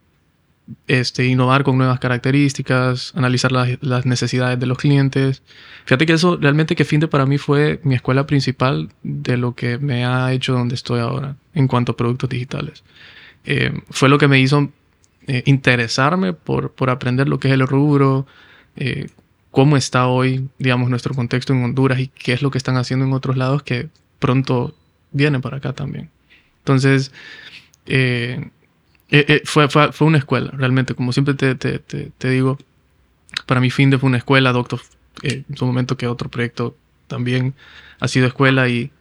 este, 0.88 1.26
innovar 1.26 1.64
con 1.64 1.78
nuevas 1.78 2.00
características, 2.00 3.14
analizar 3.16 3.52
las, 3.52 4.06
necesidades 4.06 4.60
de 4.60 4.66
los 4.66 4.78
clientes. 4.78 5.44
Fíjate 5.86 6.06
que 6.06 6.14
eso 6.14 6.38
realmente 6.38 6.76
que 6.76 6.86
Finde 6.86 7.08
para 7.08 7.26
mí 7.26 7.38
fue 7.38 7.80
mi 7.84 7.96
escuela 7.96 8.26
principal 8.26 8.90
de 9.04 9.38
lo 9.38 9.54
que 9.54 9.78
me 9.78 10.06
ha 10.06 10.32
hecho 10.34 10.54
donde 10.54 10.76
estoy 10.76 11.00
ahora 11.00 11.36
en 11.54 11.68
cuanto 11.68 11.92
a 11.92 11.98
productos 11.98 12.30
digitales. 12.30 12.84
Eh, 13.46 13.80
fue 13.92 14.10
lo 14.10 14.18
que 14.18 14.28
me 14.28 14.40
hizo 14.40 14.72
eh, 15.28 15.44
interesarme 15.46 16.34
por, 16.34 16.72
por 16.72 16.90
aprender 16.90 17.28
lo 17.28 17.40
que 17.40 17.50
es 17.50 17.54
el 17.54 17.68
rubro, 17.68 18.26
eh, 18.76 19.08
cómo 19.52 19.78
está 19.78 20.08
hoy, 20.08 20.50
digamos, 20.60 20.90
nuestro 20.90 21.14
contexto 21.14 21.54
en 21.54 21.64
Honduras 21.64 22.00
y 22.00 22.08
qué 22.08 22.34
es 22.34 22.42
lo 22.42 22.52
que 22.52 22.58
están 22.58 22.76
haciendo 22.76 23.06
en 23.06 23.14
otros 23.14 23.38
lados 23.38 23.64
que 23.64 23.88
pronto 24.20 24.76
viene 25.12 25.40
para 25.40 25.58
acá 25.58 25.74
también. 25.74 26.10
Entonces, 26.60 27.12
eh, 27.86 28.50
eh, 29.10 29.42
fue, 29.46 29.70
fue, 29.70 29.92
fue, 29.94 30.08
una 30.08 30.18
escuela, 30.18 30.52
realmente. 30.52 30.94
Como 30.94 31.14
siempre 31.14 31.36
te, 31.36 31.56
te, 31.56 31.80
te, 31.80 32.30
digo, 32.30 32.58
para 33.46 33.62
mí 33.62 33.70
Finde 33.70 33.98
fue 33.98 34.08
una 34.08 34.18
escuela, 34.18 34.52
Doctor, 34.52 34.82
eh, 35.24 35.44
en 35.48 35.58
su 35.58 35.66
momento 35.66 35.96
que 35.96 36.08
otro 36.08 36.30
proyecto 36.30 36.76
también 37.08 37.54
ha 38.00 38.08
sido 38.08 38.28
escuela 38.28 38.68
y 38.68 38.92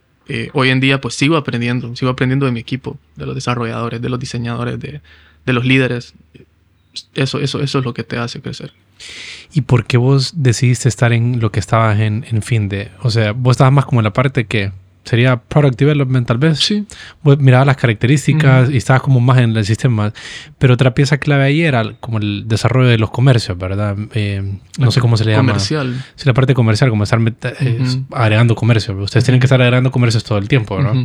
hoy 0.53 0.69
en 0.69 0.79
día 0.79 1.01
pues 1.01 1.13
sigo 1.13 1.37
aprendiendo, 1.37 1.95
sigo 1.95 2.09
aprendiendo 2.09 2.45
de 2.47 2.51
mi 2.51 2.59
equipo, 2.59 2.97
de 3.15 3.25
los 3.25 3.35
desarrolladores, 3.35 4.01
de 4.01 4.09
los 4.09 4.19
diseñadores, 4.19 4.79
de, 4.79 5.01
de 5.45 5.53
los 5.53 5.65
líderes. 5.65 6.13
Eso, 7.13 7.39
eso, 7.39 7.61
eso 7.61 7.79
es 7.79 7.85
lo 7.85 7.93
que 7.93 8.03
te 8.03 8.17
hace 8.17 8.41
crecer. 8.41 8.73
¿Y 9.53 9.61
por 9.61 9.85
qué 9.85 9.97
vos 9.97 10.33
decidiste 10.35 10.89
estar 10.89 11.13
en 11.13 11.39
lo 11.39 11.51
que 11.51 11.59
estabas 11.59 11.99
en, 11.99 12.25
en 12.29 12.41
Finde? 12.41 12.91
O 13.01 13.09
sea, 13.09 13.31
vos 13.31 13.51
estabas 13.51 13.73
más 13.73 13.85
como 13.85 14.01
en 14.01 14.05
la 14.05 14.13
parte 14.13 14.45
que 14.45 14.71
sería 15.05 15.37
Product 15.37 15.79
Development 15.79 16.27
tal 16.27 16.37
vez. 16.37 16.59
Sí. 16.59 16.85
Miraba 17.23 17.63
las 17.63 17.77
características 17.77 18.69
y 18.69 18.77
estabas 18.77 19.01
como 19.01 19.19
más 19.19 19.37
en 19.37 19.55
el 19.55 19.65
sistema. 19.65 20.11
Pero 20.57 20.73
otra 20.73 20.93
pieza 20.93 21.17
clave 21.17 21.43
ahí 21.43 21.61
era 21.61 21.93
como 21.99 22.17
el 22.17 22.47
desarrollo 22.47 22.89
de 22.89 22.97
los 22.97 23.11
comercios, 23.11 23.57
¿verdad? 23.57 23.95
Eh, 24.13 24.57
no 24.77 24.91
sé 24.91 24.99
cómo 24.99 25.15
se 25.15 25.25
le 25.25 25.31
llama. 25.31 25.53
Comercial. 25.53 26.03
Sí, 26.15 26.25
la 26.25 26.33
parte 26.33 26.53
comercial, 26.53 26.89
como 26.89 27.03
estar 27.03 27.19
eh, 27.61 27.79
agregando 28.11 28.55
comercio. 28.55 28.97
Ustedes 28.97 29.23
tienen 29.23 29.39
que 29.39 29.45
estar 29.45 29.61
agregando 29.61 29.91
comercios 29.91 30.23
todo 30.23 30.37
el 30.37 30.47
tiempo, 30.47 30.75
¿verdad? 30.75 30.95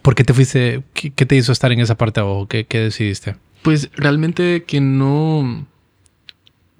¿Por 0.00 0.14
qué 0.14 0.24
te 0.24 0.32
fuiste, 0.32 0.82
qué, 0.94 1.26
te 1.26 1.36
hizo 1.36 1.52
estar 1.52 1.70
en 1.70 1.80
esa 1.80 1.96
parte 1.96 2.20
abajo? 2.20 2.48
¿Qué, 2.48 2.64
¿Qué 2.64 2.78
decidiste? 2.78 3.36
Pues 3.60 3.90
realmente 3.94 4.64
que 4.66 4.80
no 4.80 5.66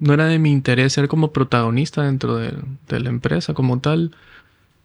no 0.03 0.13
era 0.13 0.25
de 0.25 0.37
mi 0.37 0.51
interés 0.51 0.93
ser 0.93 1.07
como 1.07 1.31
protagonista 1.31 2.03
dentro 2.03 2.35
de, 2.35 2.53
de 2.89 2.99
la 2.99 3.09
empresa 3.09 3.53
como 3.53 3.79
tal. 3.79 4.11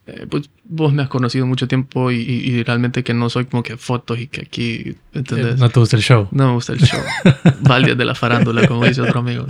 Eh, 0.07 0.27
pues 0.31 0.49
vos 0.65 0.93
me 0.93 1.03
has 1.03 1.09
conocido 1.09 1.45
mucho 1.45 1.67
tiempo 1.67 2.11
y, 2.13 2.63
realmente 2.63 3.03
que 3.03 3.13
no 3.13 3.29
soy 3.29 3.45
como 3.47 3.63
que 3.63 3.77
fotos 3.77 4.19
y 4.19 4.29
que 4.29 4.43
aquí, 4.43 4.97
¿entendés? 5.13 5.59
No 5.59 5.69
te 5.69 5.81
gusta 5.81 5.97
el 5.97 6.03
show. 6.03 6.29
No 6.31 6.47
me 6.47 6.55
gusta 6.55 6.73
el 6.73 6.79
show. 6.79 7.01
Valdia 7.63 7.97
de 7.97 8.05
la 8.05 8.15
farándula, 8.15 8.67
como 8.69 8.85
dice 8.85 9.03
otro 9.03 9.21
amigo. 9.21 9.47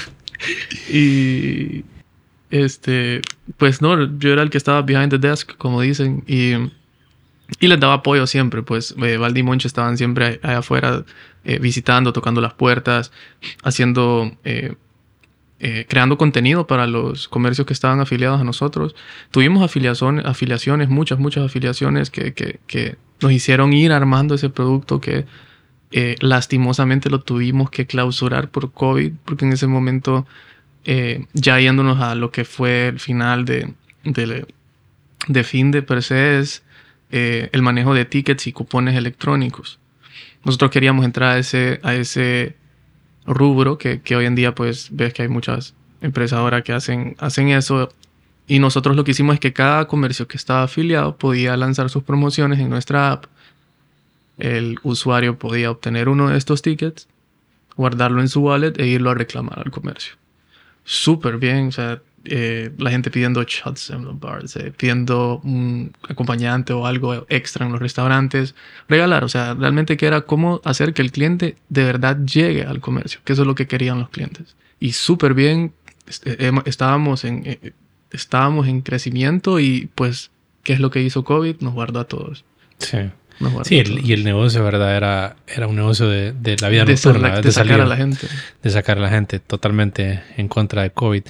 y 0.90 1.84
este, 2.50 3.20
pues 3.58 3.82
no, 3.82 4.18
yo 4.18 4.32
era 4.32 4.42
el 4.42 4.50
que 4.50 4.58
estaba 4.58 4.80
behind 4.80 5.10
the 5.10 5.18
desk, 5.18 5.56
como 5.58 5.82
dicen, 5.82 6.24
y, 6.26 6.54
y 7.60 7.68
les 7.68 7.78
daba 7.78 7.94
apoyo 7.94 8.26
siempre, 8.26 8.62
pues 8.62 8.94
eh, 9.00 9.18
Valdi 9.18 9.40
y 9.40 9.42
Moncho 9.42 9.68
estaban 9.68 9.98
siempre 9.98 10.40
allá 10.42 10.58
afuera 10.58 11.04
eh, 11.44 11.58
visitando, 11.58 12.12
tocando 12.12 12.40
las 12.40 12.54
puertas, 12.54 13.12
haciendo... 13.62 14.32
Eh, 14.44 14.74
eh, 15.62 15.84
creando 15.86 16.16
contenido 16.16 16.66
para 16.66 16.86
los 16.86 17.28
comercios 17.28 17.66
que 17.66 17.74
estaban 17.74 18.00
afiliados 18.00 18.40
a 18.40 18.44
nosotros. 18.44 18.96
Tuvimos 19.30 19.62
afiliaciones, 19.62 20.24
afiliaciones 20.24 20.88
muchas, 20.88 21.18
muchas 21.18 21.44
afiliaciones 21.44 22.08
que, 22.08 22.32
que, 22.32 22.96
nos 23.20 23.30
hicieron 23.30 23.74
ir 23.74 23.92
armando 23.92 24.34
ese 24.34 24.48
producto 24.48 25.02
que 25.02 25.26
eh, 25.90 26.16
lastimosamente 26.20 27.10
lo 27.10 27.20
tuvimos 27.20 27.68
que 27.68 27.84
clausurar 27.84 28.48
por 28.48 28.72
COVID, 28.72 29.12
porque 29.26 29.44
en 29.44 29.52
ese 29.52 29.66
momento, 29.66 30.26
eh, 30.86 31.26
ya 31.34 31.60
yéndonos 31.60 32.00
a 32.00 32.14
lo 32.14 32.30
que 32.30 32.46
fue 32.46 32.88
el 32.88 32.98
final 32.98 33.44
de, 33.44 33.74
de, 34.04 34.46
de 35.28 35.44
fin 35.44 35.72
de 35.72 35.82
per 35.82 36.02
se, 36.02 36.38
es 36.38 36.62
el 37.10 37.60
manejo 37.60 37.92
de 37.92 38.06
tickets 38.06 38.46
y 38.46 38.52
cupones 38.52 38.96
electrónicos. 38.96 39.79
Nosotros 40.44 40.70
queríamos 40.70 41.04
entrar 41.04 41.36
a 41.36 41.38
ese, 41.38 41.80
a 41.82 41.94
ese 41.94 42.56
rubro 43.26 43.78
que, 43.78 44.00
que, 44.00 44.16
hoy 44.16 44.26
en 44.26 44.34
día 44.34 44.54
pues 44.54 44.88
ves 44.90 45.12
que 45.12 45.22
hay 45.22 45.28
muchas 45.28 45.74
empresas 46.00 46.38
ahora 46.38 46.62
que 46.62 46.72
hacen, 46.72 47.16
hacen 47.18 47.48
eso 47.48 47.92
Y 48.46 48.58
nosotros 48.58 48.96
lo 48.96 49.04
que 49.04 49.10
hicimos 49.12 49.34
es 49.34 49.40
que 49.40 49.52
cada 49.52 49.86
comercio 49.86 50.26
que 50.26 50.36
estaba 50.36 50.62
afiliado 50.62 51.16
podía 51.16 51.56
lanzar 51.56 51.90
sus 51.90 52.02
promociones 52.02 52.58
en 52.58 52.70
nuestra 52.70 53.12
app. 53.12 53.26
El 54.38 54.78
usuario 54.82 55.38
podía 55.38 55.70
obtener 55.70 56.08
uno 56.08 56.30
de 56.30 56.38
estos 56.38 56.62
tickets, 56.62 57.06
guardarlo 57.76 58.20
en 58.20 58.28
su 58.28 58.40
wallet 58.40 58.72
e 58.78 58.86
irlo 58.86 59.10
a 59.10 59.14
reclamar 59.14 59.58
al 59.58 59.70
comercio. 59.70 60.14
Súper 60.84 61.36
bien, 61.36 61.68
o 61.68 61.72
sea, 61.72 62.00
eh, 62.24 62.70
la 62.76 62.90
gente 62.90 63.10
pidiendo 63.10 63.42
shots 63.42 63.90
en 63.90 64.04
los 64.04 64.20
bars, 64.20 64.54
eh, 64.56 64.72
pidiendo 64.76 65.40
un 65.42 65.92
acompañante 66.08 66.72
o 66.72 66.86
algo 66.86 67.24
extra 67.28 67.64
en 67.64 67.72
los 67.72 67.80
restaurantes, 67.80 68.54
regalar, 68.88 69.24
o 69.24 69.28
sea, 69.28 69.54
realmente 69.54 69.96
que 69.96 70.06
era 70.06 70.20
cómo 70.22 70.60
hacer 70.64 70.92
que 70.92 71.00
el 71.00 71.12
cliente 71.12 71.56
de 71.70 71.84
verdad 71.84 72.18
llegue 72.24 72.64
al 72.64 72.80
comercio, 72.80 73.20
que 73.24 73.32
eso 73.32 73.42
es 73.42 73.48
lo 73.48 73.54
que 73.54 73.66
querían 73.66 74.00
los 74.00 74.10
clientes. 74.10 74.54
Y 74.78 74.92
súper 74.92 75.34
bien, 75.34 75.72
este, 76.06 76.50
estábamos 76.66 77.24
en, 77.24 77.42
eh, 77.46 77.72
estábamos 78.10 78.68
en 78.68 78.82
crecimiento 78.82 79.58
y 79.58 79.88
pues, 79.94 80.30
¿qué 80.62 80.74
es 80.74 80.80
lo 80.80 80.90
que 80.90 81.00
hizo 81.02 81.24
COVID? 81.24 81.56
Nos 81.60 81.72
guardó 81.72 82.00
a 82.00 82.04
todos. 82.04 82.44
Sí. 82.78 82.98
Sí, 83.62 83.82
y 84.02 84.12
el 84.12 84.22
negocio, 84.22 84.62
¿verdad? 84.62 84.94
Era, 84.94 85.36
era 85.46 85.66
un 85.66 85.74
negocio 85.74 86.06
de, 86.06 86.32
de 86.32 86.56
la 86.60 86.68
vida 86.68 86.84
nocturna. 86.84 87.40
de, 87.40 87.50
sacar 87.50 87.80
a 87.80 87.86
la 87.86 87.96
gente. 87.96 88.26
De 88.62 88.68
sacar 88.70 88.98
a 88.98 89.00
la 89.00 89.08
gente 89.08 89.38
totalmente 89.38 90.22
en 90.36 90.48
contra 90.48 90.82
de 90.82 90.90
COVID. 90.90 91.22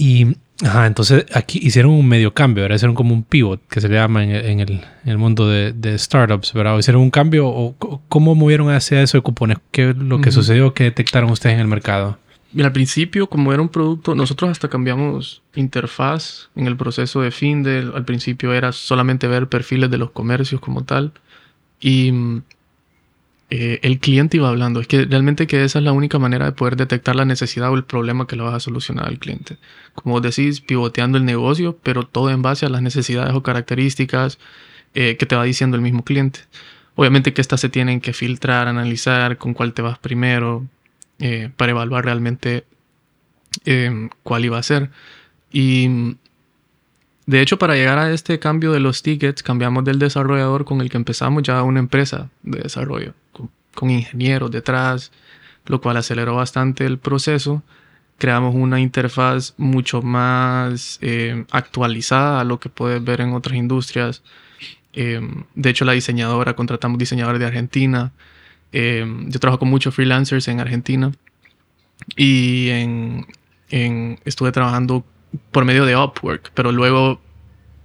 Y 0.00 0.36
ajá, 0.62 0.86
entonces 0.86 1.26
aquí 1.34 1.58
hicieron 1.60 1.90
un 1.90 2.06
medio 2.06 2.32
cambio, 2.32 2.62
¿verdad? 2.62 2.76
Hicieron 2.76 2.94
como 2.94 3.12
un 3.12 3.24
pivot 3.24 3.60
que 3.66 3.80
se 3.80 3.88
le 3.88 3.96
llama 3.96 4.22
en, 4.22 4.30
en, 4.30 4.60
el, 4.60 4.70
en 4.70 5.10
el, 5.10 5.18
mundo 5.18 5.48
de, 5.48 5.72
de, 5.72 5.98
startups, 5.98 6.52
¿verdad? 6.52 6.78
¿Hicieron 6.78 7.02
un 7.02 7.10
cambio 7.10 7.48
o 7.48 7.74
cómo 8.08 8.36
movieron 8.36 8.70
hacia 8.70 9.02
eso 9.02 9.18
de 9.18 9.22
cupones? 9.22 9.58
¿Qué 9.72 9.90
es 9.90 9.96
lo 9.96 10.20
que 10.20 10.30
sucedió? 10.30 10.72
¿Qué 10.72 10.84
detectaron 10.84 11.30
ustedes 11.32 11.54
en 11.54 11.60
el 11.62 11.66
mercado? 11.66 12.16
Mira, 12.52 12.68
al 12.68 12.72
principio, 12.72 13.28
como 13.28 13.52
era 13.52 13.60
un 13.60 13.70
producto, 13.70 14.14
nosotros 14.14 14.52
hasta 14.52 14.68
cambiamos 14.68 15.42
interfaz 15.56 16.48
en 16.54 16.68
el 16.68 16.76
proceso 16.76 17.20
de 17.20 17.32
Findel. 17.32 17.90
Al 17.92 18.04
principio 18.04 18.52
era 18.52 18.70
solamente 18.70 19.26
ver 19.26 19.48
perfiles 19.48 19.90
de 19.90 19.98
los 19.98 20.12
comercios 20.12 20.60
como 20.60 20.84
tal. 20.84 21.12
Y 21.80 22.12
eh, 23.50 23.80
el 23.82 23.98
cliente 23.98 24.36
iba 24.36 24.48
hablando. 24.48 24.80
Es 24.80 24.86
que 24.86 25.04
realmente 25.04 25.46
que 25.46 25.64
esa 25.64 25.78
es 25.78 25.84
la 25.84 25.92
única 25.92 26.18
manera 26.18 26.46
de 26.46 26.52
poder 26.52 26.76
detectar 26.76 27.16
la 27.16 27.24
necesidad 27.24 27.70
o 27.70 27.74
el 27.74 27.84
problema 27.84 28.26
que 28.26 28.36
le 28.36 28.42
vas 28.42 28.54
a 28.54 28.60
solucionar 28.60 29.06
al 29.06 29.18
cliente. 29.18 29.56
Como 29.94 30.20
decís, 30.20 30.60
pivoteando 30.60 31.18
el 31.18 31.24
negocio, 31.24 31.78
pero 31.82 32.04
todo 32.06 32.30
en 32.30 32.42
base 32.42 32.66
a 32.66 32.68
las 32.68 32.82
necesidades 32.82 33.34
o 33.34 33.42
características 33.42 34.38
eh, 34.94 35.16
que 35.18 35.26
te 35.26 35.36
va 35.36 35.44
diciendo 35.44 35.76
el 35.76 35.82
mismo 35.82 36.04
cliente. 36.04 36.40
Obviamente 36.94 37.32
que 37.32 37.40
estas 37.40 37.60
se 37.60 37.68
tienen 37.68 38.00
que 38.00 38.12
filtrar, 38.12 38.68
analizar 38.68 39.38
con 39.38 39.54
cuál 39.54 39.72
te 39.72 39.82
vas 39.82 39.98
primero, 39.98 40.66
eh, 41.20 41.50
para 41.56 41.72
evaluar 41.72 42.04
realmente 42.04 42.64
cuál 44.22 44.44
iba 44.44 44.58
a 44.58 44.62
ser. 44.62 44.90
Y 45.52 46.16
de 47.28 47.42
hecho, 47.42 47.58
para 47.58 47.74
llegar 47.74 47.98
a 47.98 48.10
este 48.10 48.38
cambio 48.38 48.72
de 48.72 48.80
los 48.80 49.02
tickets, 49.02 49.42
cambiamos 49.42 49.84
del 49.84 49.98
desarrollador 49.98 50.64
con 50.64 50.80
el 50.80 50.88
que 50.88 50.96
empezamos 50.96 51.42
ya 51.42 51.58
a 51.58 51.62
una 51.62 51.78
empresa 51.78 52.30
de 52.42 52.60
desarrollo, 52.60 53.12
con, 53.74 53.90
ingenieros 53.90 54.50
detrás, 54.50 55.12
lo 55.66 55.78
cual 55.82 55.98
aceleró 55.98 56.36
bastante 56.36 56.86
el 56.86 56.96
proceso. 56.96 57.62
Creamos 58.16 58.54
una 58.54 58.80
interfaz 58.80 59.52
mucho 59.58 60.00
más 60.00 60.98
eh, 61.02 61.44
actualizada 61.50 62.40
a 62.40 62.44
lo 62.44 62.60
que 62.60 62.70
puedes 62.70 63.04
ver 63.04 63.20
en 63.20 63.34
otras 63.34 63.58
industrias. 63.58 64.22
Em, 64.94 65.44
de 65.54 65.68
hecho, 65.68 65.84
la 65.84 65.92
diseñadora, 65.92 66.56
contratamos 66.56 66.98
diseñadores 66.98 67.40
de 67.40 67.46
Argentina. 67.46 68.10
Em, 68.72 69.28
yo 69.30 69.38
trabajo 69.38 69.58
con 69.58 69.68
muchos 69.68 69.94
freelancers 69.94 70.48
en 70.48 70.60
Argentina 70.60 71.12
y 72.16 72.70
en, 72.70 73.26
estuve 74.24 74.50
trabajando 74.50 75.04
por 75.50 75.64
medio 75.64 75.84
de 75.84 75.96
Upwork, 75.96 76.50
pero 76.54 76.72
luego 76.72 77.20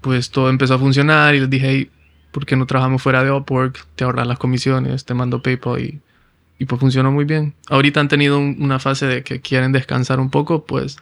pues 0.02 0.30
todo 0.32 0.50
empezó 0.50 0.76
a 0.76 0.80
funcionar 0.80 1.34
y 1.36 1.40
les 1.40 1.50
dije, 1.50 1.70
hey, 1.70 1.90
¿por 2.32 2.46
qué 2.46 2.56
no 2.56 2.66
trabajamos 2.66 3.02
fuera 3.02 3.24
de 3.24 3.32
Upwork? 3.32 3.86
Te 3.96 4.04
ahorras 4.04 4.28
las 4.28 4.38
comisiones, 4.38 5.06
te 5.06 5.14
mando 5.14 5.42
PayPal 5.42 5.80
y, 5.80 6.02
y 6.60 6.66
pues 6.66 6.80
funcionó 6.80 7.12
muy 7.12 7.26
bien. 7.26 7.54
Ahorita 7.70 8.00
han 8.00 8.10
tenido 8.10 8.40
una 8.40 8.80
fase 8.80 9.06
de 9.06 9.24
que 9.24 9.40
quieren 9.40 9.72
descansar 9.72 10.20
un 10.20 10.30
poco, 10.30 10.66
pues, 10.66 10.98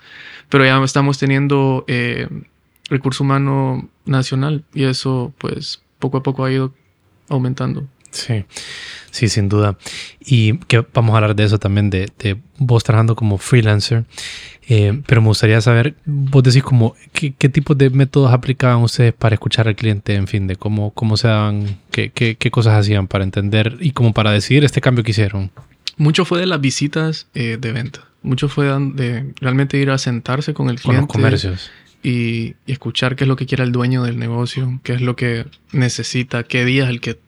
pero 0.50 0.64
ya 0.64 0.82
estamos 0.84 1.18
teniendo 1.18 1.84
eh, 1.88 2.28
recurso 2.90 3.24
humano 3.24 3.90
nacional 4.06 4.64
y 4.74 4.84
eso 4.84 5.34
pues 5.38 5.82
poco 5.98 6.18
a 6.18 6.24
poco 6.24 6.46
ha 6.46 6.52
ido 6.52 6.74
aumentando. 7.30 7.88
Sí, 8.12 8.44
sí, 9.10 9.30
sin 9.30 9.48
duda. 9.48 9.78
Y 10.20 10.58
que 10.58 10.86
vamos 10.94 11.14
a 11.14 11.18
hablar 11.18 11.36
de 11.36 11.46
eso 11.46 11.58
también, 11.58 11.90
de, 11.90 12.10
de 12.20 12.38
vos 12.58 12.84
trabajando 12.84 13.16
como 13.16 13.38
freelancer. 13.38 14.04
Eh, 14.74 15.02
pero 15.06 15.22
me 15.22 15.28
gustaría 15.28 15.60
saber, 15.60 15.96
vos 16.06 16.44
decís 16.44 16.64
como, 16.64 16.96
¿qué, 17.12 17.34
qué 17.38 17.50
tipos 17.50 17.78
de 17.78 17.90
métodos 17.90 18.32
aplicaban 18.32 18.82
ustedes 18.82 19.12
para 19.12 19.36
escuchar 19.36 19.68
al 19.68 19.76
cliente? 19.76 20.16
En 20.16 20.28
fin, 20.28 20.48
de 20.48 20.56
cómo, 20.56 20.92
cómo 20.92 21.18
se 21.18 21.28
daban, 21.28 21.78
qué, 21.92 22.10
qué, 22.12 22.38
qué 22.38 22.52
cosas 22.52 22.76
hacían 22.80 23.10
para 23.10 23.26
entender 23.26 23.76
y 23.82 23.92
como 23.92 24.14
para 24.14 24.32
decidir 24.32 24.64
este 24.64 24.80
cambio 24.80 25.04
que 25.04 25.12
hicieron. 25.12 25.52
Mucho 25.98 26.24
fue 26.24 26.40
de 26.40 26.46
las 26.46 26.62
visitas 26.62 27.28
eh, 27.34 27.58
de 27.60 27.72
venta. 27.74 28.06
Mucho 28.24 28.48
fue 28.48 28.68
de 28.68 29.34
realmente 29.42 29.78
ir 29.78 29.90
a 29.90 29.98
sentarse 29.98 30.54
con 30.54 30.70
el 30.70 30.80
cliente. 30.80 31.06
Con 31.06 31.22
los 31.22 31.40
comercios. 31.42 31.70
Y, 32.02 32.56
y, 32.66 32.72
escuchar 32.72 33.18
qué 33.18 33.26
es 33.26 33.28
lo 33.28 33.36
que 33.36 33.48
quiere 33.48 33.66
el 33.66 33.74
dueño 33.74 34.04
del 34.04 34.18
negocio, 34.18 34.80
qué 34.84 34.94
es 34.94 35.02
lo 35.02 35.18
que 35.18 35.48
necesita, 35.74 36.44
qué 36.44 36.64
día 36.64 36.86
es 36.86 36.92
el 36.92 37.02
que 37.02 37.20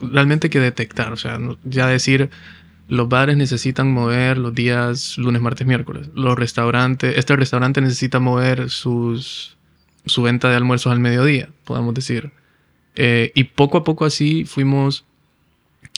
realmente 0.00 0.50
que 0.50 0.60
detectar, 0.60 1.12
o 1.12 1.16
sea, 1.16 1.36
ya 1.64 1.88
decir, 1.88 2.30
los 2.90 3.08
bares 3.08 3.36
necesitan 3.36 3.92
mover 3.92 4.36
los 4.36 4.52
días 4.52 5.16
lunes, 5.16 5.40
martes, 5.40 5.64
miércoles. 5.64 6.10
Los 6.12 6.36
restaurantes, 6.36 7.16
este 7.16 7.36
restaurante 7.36 7.80
necesita 7.80 8.18
mover 8.18 8.68
sus, 8.68 9.56
su 10.06 10.22
venta 10.22 10.50
de 10.50 10.56
almuerzos 10.56 10.90
al 10.90 10.98
mediodía, 10.98 11.50
podemos 11.64 11.94
decir. 11.94 12.32
Eh, 12.96 13.30
y 13.36 13.44
poco 13.44 13.78
a 13.78 13.84
poco 13.84 14.04
así 14.04 14.44
fuimos 14.44 15.04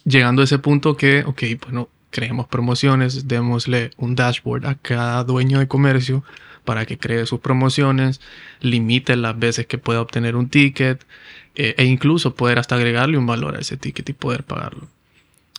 llegando 0.05 0.43
a 0.43 0.45
ese 0.45 0.59
punto 0.59 0.95
que, 0.95 1.25
ok, 1.25 1.43
bueno, 1.65 1.89
creemos 2.11 2.47
promociones, 2.47 3.27
démosle 3.27 3.93
un 3.97 4.15
dashboard 4.15 4.67
a 4.67 4.75
cada 4.75 5.25
dueño 5.25 5.61
de 5.61 5.69
comercio 5.69 6.23
para 6.63 6.85
que 6.85 6.99
cree 6.99 7.25
sus 7.25 7.41
promociones, 7.41 8.21
limite 8.61 9.17
las 9.17 9.39
veces 9.39 9.67
que 9.67 9.79
pueda 9.79 10.03
obtener 10.03 10.37
un 10.37 10.51
ticket, 10.51 11.07
eh, 11.55 11.75
e 11.79 11.85
incluso 11.85 12.35
poder 12.35 12.59
hasta 12.59 12.75
agregarle 12.75 13.17
un 13.17 13.27
valor 13.27 13.57
a 13.57 13.61
ese 13.61 13.79
ticket 13.79 14.11
y 14.11 14.13
poder 14.13 14.45
pagarlo. 14.45 14.89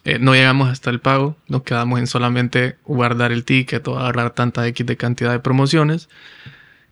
Eh, 0.05 0.19
no 0.19 0.33
llegamos 0.33 0.69
hasta 0.69 0.89
el 0.89 0.99
pago, 0.99 1.37
nos 1.47 1.63
quedamos 1.63 1.99
en 1.99 2.07
solamente 2.07 2.75
guardar 2.85 3.31
el 3.31 3.45
ticket 3.45 3.87
o 3.87 3.97
agarrar 3.97 4.31
tanta 4.31 4.67
X 4.67 4.85
de 4.85 4.97
cantidad 4.97 5.31
de 5.31 5.39
promociones 5.39 6.09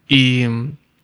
y, 0.08 0.46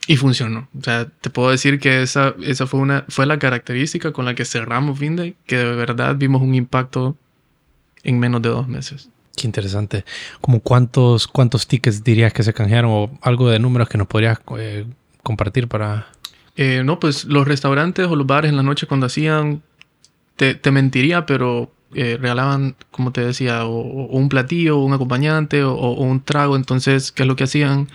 y 0.07 0.17
funcionó. 0.17 0.69
O 0.77 0.83
sea, 0.83 1.07
te 1.07 1.29
puedo 1.29 1.49
decir 1.51 1.79
que 1.79 2.01
esa, 2.01 2.33
esa 2.43 2.65
fue, 2.65 2.79
una, 2.79 3.05
fue 3.09 3.25
la 3.25 3.39
característica 3.39 4.13
con 4.13 4.25
la 4.25 4.35
que 4.35 4.45
cerramos 4.45 4.99
Finday, 4.99 5.35
que 5.45 5.57
de 5.57 5.75
verdad 5.75 6.15
vimos 6.15 6.41
un 6.41 6.55
impacto 6.55 7.17
en 8.03 8.19
menos 8.19 8.41
de 8.41 8.49
dos 8.49 8.67
meses. 8.67 9.09
Qué 9.35 9.45
interesante. 9.45 10.05
¿Como 10.41 10.61
cuántos, 10.61 11.27
cuántos 11.27 11.67
tickets 11.67 12.03
dirías 12.03 12.33
que 12.33 12.43
se 12.43 12.53
canjearon 12.53 12.91
o 12.91 13.19
algo 13.21 13.49
de 13.49 13.59
números 13.59 13.89
que 13.89 13.97
nos 13.97 14.07
podrías 14.07 14.39
eh, 14.57 14.85
compartir 15.21 15.67
para, 15.67 16.07
eh, 16.57 16.81
no, 16.83 16.99
pues 16.99 17.25
los 17.25 17.47
restaurantes 17.47 18.07
o 18.07 18.15
los 18.15 18.25
bares 18.25 18.49
en 18.49 18.57
la 18.57 18.63
noche 18.63 18.87
cuando 18.87 19.05
hacían, 19.05 19.61
te, 20.35 20.71
mentiría, 20.71 21.27
pero 21.27 21.71
eh, 21.95 22.17
regalaban, 22.19 22.75
como 22.91 23.11
te 23.11 23.21
decía, 23.21 23.65
o, 23.65 23.79
un 23.79 24.29
platillo, 24.29 24.79
o 24.79 24.85
un 24.85 24.93
acompañante, 24.93 25.63
o, 25.63 25.91
un 25.91 26.21
trago. 26.21 26.55
Entonces, 26.55 27.11
¿qué 27.11 27.23
es 27.23 27.27
lo 27.27 27.35
que 27.35 27.45
hacían? 27.45 27.87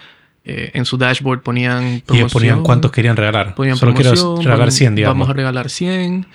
Eh, 0.44 0.72
en 0.74 0.84
su 0.84 0.96
dashboard 0.96 1.42
ponían 1.42 2.02
promoción. 2.04 2.28
Y 2.28 2.32
ponían 2.32 2.62
cuántos 2.64 2.90
querían 2.90 3.16
regalar. 3.16 3.54
Ponían 3.54 3.76
solo 3.76 3.94
quiero 3.94 4.36
regalar 4.38 4.72
100, 4.72 4.96
digamos. 4.96 5.14
Vamos 5.14 5.30
a 5.30 5.34
regalar 5.34 5.70
100. 5.70 6.26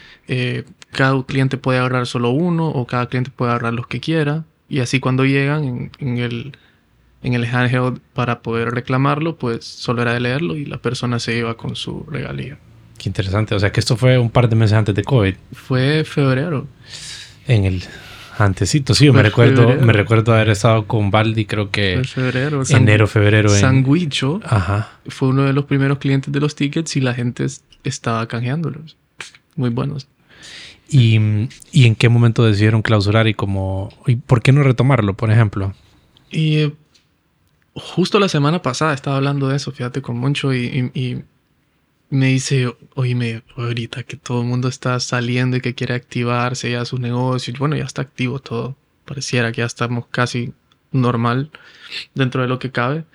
cada 0.92 1.24
cliente 1.24 1.58
puede 1.58 1.80
agarrar 1.80 2.08
solo 2.08 2.30
uno 2.30 2.70
o 2.70 2.88
cada 2.88 3.08
cliente 3.08 3.32
puede 3.36 3.52
agarrar 3.52 3.74
los 3.74 3.88
que 3.88 4.00
quiera. 4.00 4.46
Y 4.70 4.80
así 4.80 5.02
cuando 5.02 5.26
llegan 5.26 5.92
en 6.00 6.18
el 6.18 6.54
en 7.24 7.34
el 7.34 7.46
handheld 7.46 8.00
para 8.14 8.42
poder 8.42 8.72
reclamarlo, 8.72 9.38
pues 9.38 9.66
solo 9.66 10.02
era 10.02 10.14
de 10.14 10.20
leerlo 10.20 10.56
y 10.56 10.66
la 10.66 10.78
persona 10.78 11.20
se 11.20 11.38
iba 11.38 11.56
con 11.58 11.76
su 11.76 12.06
regalía. 12.10 12.58
Qué 12.98 13.10
interesante. 13.10 13.56
O 13.56 13.60
sea 13.60 13.72
que 13.72 13.80
esto 13.80 13.98
fue 13.98 14.18
un 14.18 14.30
par 14.30 14.50
de 14.50 14.56
meses 14.56 14.78
antes 14.78 14.96
de 14.96 15.04
COVID. 15.04 15.36
Fue 15.54 16.04
febrero. 16.04 16.68
En 17.48 17.66
el 17.66 17.84
antecito, 18.38 18.94
sí, 18.94 19.10
me 19.12 19.24
recuerdo, 19.24 19.76
me 19.76 19.94
recuerdo 19.94 20.34
haber 20.34 20.50
estado 20.50 20.86
con 20.86 21.10
Baldi, 21.10 21.46
creo 21.46 21.72
que 21.72 22.02
febrero, 22.06 22.62
enero, 22.70 23.08
febrero. 23.08 23.52
En... 23.52 23.60
Sanguicho 23.60 24.40
Ajá. 24.44 24.92
fue 25.08 25.30
uno 25.30 25.44
de 25.44 25.54
los 25.54 25.66
primeros 25.66 25.98
clientes 25.98 26.32
de 26.32 26.40
los 26.40 26.56
tickets 26.56 26.96
y 26.98 27.02
la 27.02 27.14
gente 27.14 27.46
estaba 27.84 28.28
canjeándolos. 28.28 28.96
Muy 29.56 29.70
buenos. 29.70 30.08
¿Y, 30.90 31.20
¿Y, 31.72 31.86
en 31.86 31.96
qué 31.96 32.08
momento 32.08 32.46
decidieron 32.46 32.82
clausurar 32.82 33.28
y 33.28 33.34
cómo, 33.34 33.92
y 34.06 34.16
por 34.16 34.42
qué 34.42 34.54
no 34.54 34.64
retomarlo, 34.64 35.16
por 35.16 35.32
ejemplo? 35.32 35.74
Y 36.32 36.58
eh, 36.60 36.74
justo 37.74 38.20
la 38.20 38.30
semana 38.30 38.62
pasada 38.62 38.94
estaba 38.94 39.18
hablando 39.18 39.50
de 39.50 39.58
eso, 39.58 39.72
fíjate, 39.72 40.02
con 40.02 40.18
Moncho 40.18 40.54
y, 40.54 41.24
me 42.10 42.28
dice, 42.28 42.74
oye, 42.96 43.44
ahorita 43.56 44.04
que 44.04 44.18
todo 44.18 44.42
el 44.42 44.48
mundo 44.48 44.68
está 44.68 45.00
saliendo 45.00 45.58
y 45.58 45.62
que 45.62 45.76
quiere 45.76 45.94
activarse 45.94 46.72
ya 46.72 46.86
sus 46.86 47.00
negocios, 47.00 47.60
bueno, 47.60 47.76
ya 47.76 47.84
está 47.84 48.02
activo 48.02 48.40
todo, 48.40 48.78
pareciera 49.06 49.52
que 49.52 49.60
ya 49.60 49.66
estamos 49.66 50.06
casi 50.08 50.54
normal 50.92 51.52
dentro 52.16 52.42
de 52.42 52.48
lo 52.48 52.60
que 52.60 52.72
cabe, 52.72 53.06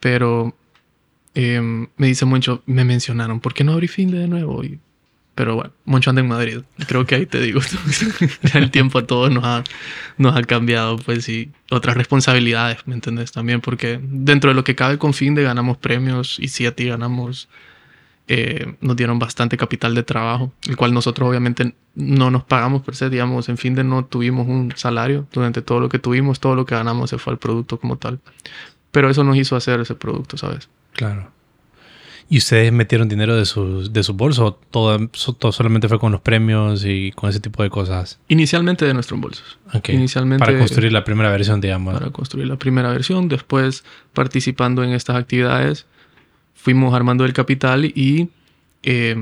pero 0.00 0.56
em, 1.34 1.88
me 1.96 2.06
dice 2.06 2.24
mucho, 2.24 2.62
me 2.66 2.84
mencionaron, 2.84 3.40
¿por 3.40 3.54
qué 3.54 3.64
no 3.64 3.72
abrí 3.72 3.88
fin 3.88 4.10
de 4.10 4.26
nuevo? 4.28 4.62
Pero 5.34 5.54
bueno, 5.54 5.72
mucho 5.84 6.10
anda 6.10 6.20
en 6.20 6.28
Madrid. 6.28 6.62
Creo 6.88 7.06
que 7.06 7.14
ahí 7.14 7.26
te 7.26 7.40
digo, 7.40 7.60
el 8.54 8.70
tiempo 8.72 8.98
a 8.98 9.06
todos 9.06 9.30
nos 9.30 9.44
ha, 9.44 9.62
nos 10.16 10.36
ha 10.36 10.42
cambiado, 10.42 10.96
pues, 10.98 11.28
y 11.28 11.52
otras 11.70 11.96
responsabilidades, 11.96 12.78
¿me 12.86 12.94
entiendes? 12.94 13.30
También 13.30 13.60
porque 13.60 14.00
dentro 14.02 14.50
de 14.50 14.54
lo 14.54 14.64
que 14.64 14.74
cabe 14.74 14.98
con 14.98 15.14
fin 15.14 15.34
de 15.36 15.44
ganamos 15.44 15.76
premios 15.76 16.38
y 16.40 16.48
sí 16.48 16.66
a 16.66 16.74
ti 16.74 16.86
ganamos 16.86 17.48
eh, 18.28 18.74
nos 18.82 18.94
dieron 18.94 19.18
bastante 19.18 19.56
capital 19.56 19.94
de 19.94 20.02
trabajo, 20.02 20.52
el 20.68 20.76
cual 20.76 20.92
nosotros 20.92 21.28
obviamente 21.28 21.74
no 21.94 22.30
nos 22.30 22.44
pagamos 22.44 22.82
per 22.82 22.94
se, 22.94 23.08
digamos, 23.08 23.48
en 23.48 23.56
fin 23.56 23.74
de 23.74 23.84
no 23.84 24.04
tuvimos 24.04 24.46
un 24.46 24.72
salario 24.76 25.26
durante 25.32 25.62
todo 25.62 25.80
lo 25.80 25.88
que 25.88 25.98
tuvimos, 25.98 26.38
todo 26.38 26.54
lo 26.54 26.66
que 26.66 26.74
ganamos 26.74 27.08
se 27.08 27.16
fue 27.16 27.32
al 27.32 27.38
producto 27.38 27.78
como 27.78 27.96
tal. 27.96 28.20
Pero 28.90 29.08
eso 29.08 29.24
nos 29.24 29.36
hizo 29.36 29.56
hacer 29.56 29.80
ese 29.80 29.94
producto, 29.94 30.36
¿sabes? 30.36 30.68
Claro. 30.92 31.30
¿Y 32.30 32.36
ustedes 32.36 32.70
metieron 32.70 33.08
dinero 33.08 33.34
de 33.34 33.46
su, 33.46 33.90
de 33.90 34.02
su 34.02 34.12
bolso 34.12 34.44
o 34.44 34.52
todo, 34.52 35.08
todo, 35.38 35.50
solamente 35.50 35.88
fue 35.88 35.98
con 35.98 36.12
los 36.12 36.20
premios 36.20 36.84
y 36.84 37.10
con 37.12 37.30
ese 37.30 37.40
tipo 37.40 37.62
de 37.62 37.70
cosas? 37.70 38.20
Inicialmente 38.28 38.84
de 38.84 38.92
nuestros 38.92 39.18
bolsos. 39.18 39.58
Inicialmente, 39.88 40.44
para 40.44 40.58
construir 40.58 40.92
la 40.92 41.04
primera 41.04 41.30
versión, 41.30 41.62
digamos. 41.62 41.94
Para 41.94 42.10
construir 42.10 42.46
la 42.46 42.56
primera 42.56 42.90
versión, 42.90 43.28
después 43.28 43.84
participando 44.12 44.84
en 44.84 44.90
estas 44.90 45.16
actividades 45.16 45.86
fuimos 46.58 46.92
armando 46.92 47.24
el 47.24 47.32
capital 47.32 47.84
y 47.84 48.28
eh, 48.82 49.16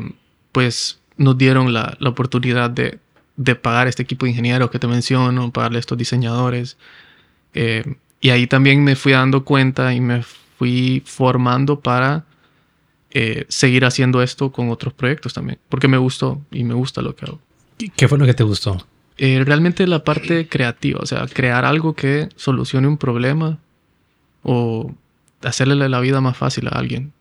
pues 0.53 0.99
nos 1.17 1.37
dieron 1.37 1.73
la, 1.73 1.97
la 2.01 2.09
oportunidad 2.09 2.71
de, 2.71 2.99
de, 3.37 3.55
pagar 3.55 3.89
este 3.89 4.03
equipo 4.03 4.25
de 4.25 4.31
ingenieros 4.31 4.71
que 4.71 4.79
te 4.79 4.89
menciono, 4.89 5.51
pagarle 5.53 5.77
a 5.79 5.81
estos 5.81 5.99
diseñadores. 5.99 6.77
Eh, 7.55 7.85
y 8.21 8.31
ahí 8.31 8.47
también 8.47 8.83
me 8.83 8.97
fui 8.97 9.13
dando 9.13 9.45
cuenta 9.45 9.95
y 9.95 10.01
me 10.01 10.23
fui 10.23 11.03
formando 11.05 11.81
para 11.81 12.25
eh, 13.11 13.45
seguir 13.49 13.85
haciendo 13.85 14.23
esto 14.23 14.51
con 14.51 14.71
otros 14.71 14.95
proyectos 14.95 15.35
también, 15.35 15.59
porque 15.69 15.89
me 15.89 15.99
gustó 15.99 16.41
y 16.51 16.65
me 16.65 16.75
gusta 16.75 17.03
lo 17.03 17.15
que 17.15 17.27
hago. 17.27 17.41
¿Qué 17.95 18.09
fue 18.09 18.19
lo 18.19 18.27
que 18.27 18.35
te 18.35 18.43
gustó? 18.43 18.87
realmente 19.19 19.87
la 19.87 20.05
parte 20.05 20.47
creativa, 20.47 21.01
o 21.03 21.07
sea, 21.07 21.27
crear 21.27 21.65
algo 21.65 21.95
que 21.95 22.29
solucione 22.37 22.87
un 22.87 22.99
problema 22.99 23.57
o 24.43 24.95
hacerle 25.41 25.89
la 25.89 26.01
vida 26.01 26.21
más 26.21 26.37
fácil 26.37 26.69
a 26.69 26.73
alguien. 26.73 27.15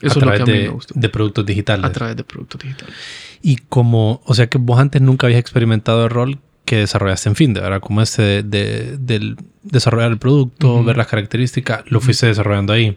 Eso 0.00 0.18
es 0.18 0.24
lo 0.24 0.32
que 0.32 0.42
a 0.42 0.46
mí 0.46 0.52
me 0.52 0.68
gusta. 0.68 0.94
De 0.96 1.08
productos 1.08 1.46
digitales. 1.46 1.84
A 1.84 1.92
través 1.92 2.16
de 2.16 2.24
productos 2.24 2.60
digitales. 2.60 2.94
Y 3.42 3.56
como, 3.56 4.20
o 4.24 4.34
sea 4.34 4.48
que 4.48 4.58
vos 4.58 4.78
antes 4.78 5.00
nunca 5.02 5.26
habías 5.26 5.40
experimentado 5.40 6.04
el 6.04 6.10
rol 6.10 6.38
que 6.64 6.76
desarrollaste 6.76 7.28
en 7.28 7.36
fin, 7.36 7.54
¿verdad? 7.54 7.80
Como 7.80 8.00
este 8.00 8.42
de, 8.42 8.96
del 8.98 9.36
desarrollar 9.62 10.10
el 10.12 10.18
producto, 10.18 10.84
ver 10.84 10.96
las 10.96 11.06
características, 11.06 11.82
lo 11.90 12.00
fuiste 12.00 12.26
desarrollando 12.26 12.72
ahí. 12.72 12.96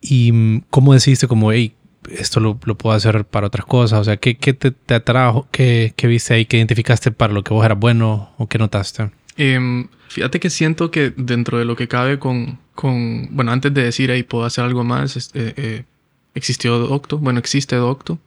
¿Y 0.00 0.32
mm, 0.32 0.62
cómo 0.70 0.94
decidiste 0.94 1.26
como, 1.26 1.52
hey, 1.52 1.74
esto 2.10 2.40
lo, 2.40 2.58
lo, 2.64 2.76
puedo 2.76 2.94
hacer 2.94 3.24
para 3.24 3.48
otras 3.48 3.66
cosas? 3.66 4.00
O 4.00 4.04
sea, 4.04 4.16
¿qué, 4.16 4.36
qué 4.36 4.54
te, 4.54 4.70
te, 4.70 4.94
atrajo? 4.94 5.48
¿Qué, 5.50 5.92
¿Qué, 5.96 6.06
viste 6.06 6.34
ahí? 6.34 6.46
¿Qué 6.46 6.58
identificaste 6.58 7.10
para 7.10 7.32
lo 7.32 7.42
que 7.42 7.52
vos 7.52 7.64
eras 7.64 7.78
bueno 7.78 8.30
o 8.38 8.46
qué 8.46 8.58
notaste? 8.58 9.10
Em, 9.36 9.88
fíjate 10.08 10.38
que 10.40 10.50
siento 10.50 10.90
que 10.90 11.12
dentro 11.16 11.58
de 11.58 11.64
lo 11.64 11.76
que 11.76 11.88
cabe 11.88 12.18
con, 12.18 12.58
con 12.80 13.28
bueno, 13.36 13.52
antes 13.52 13.74
de 13.74 13.82
decir 13.84 14.10
ahí 14.10 14.22
puedo 14.22 14.46
hacer 14.46 14.64
algo 14.64 14.84
más, 14.84 15.14
este, 15.14 15.52
eh, 15.58 15.84
existió 16.34 16.78
Docto, 16.78 17.18
bueno, 17.18 17.38
existe 17.38 17.76
Docto, 17.76 18.18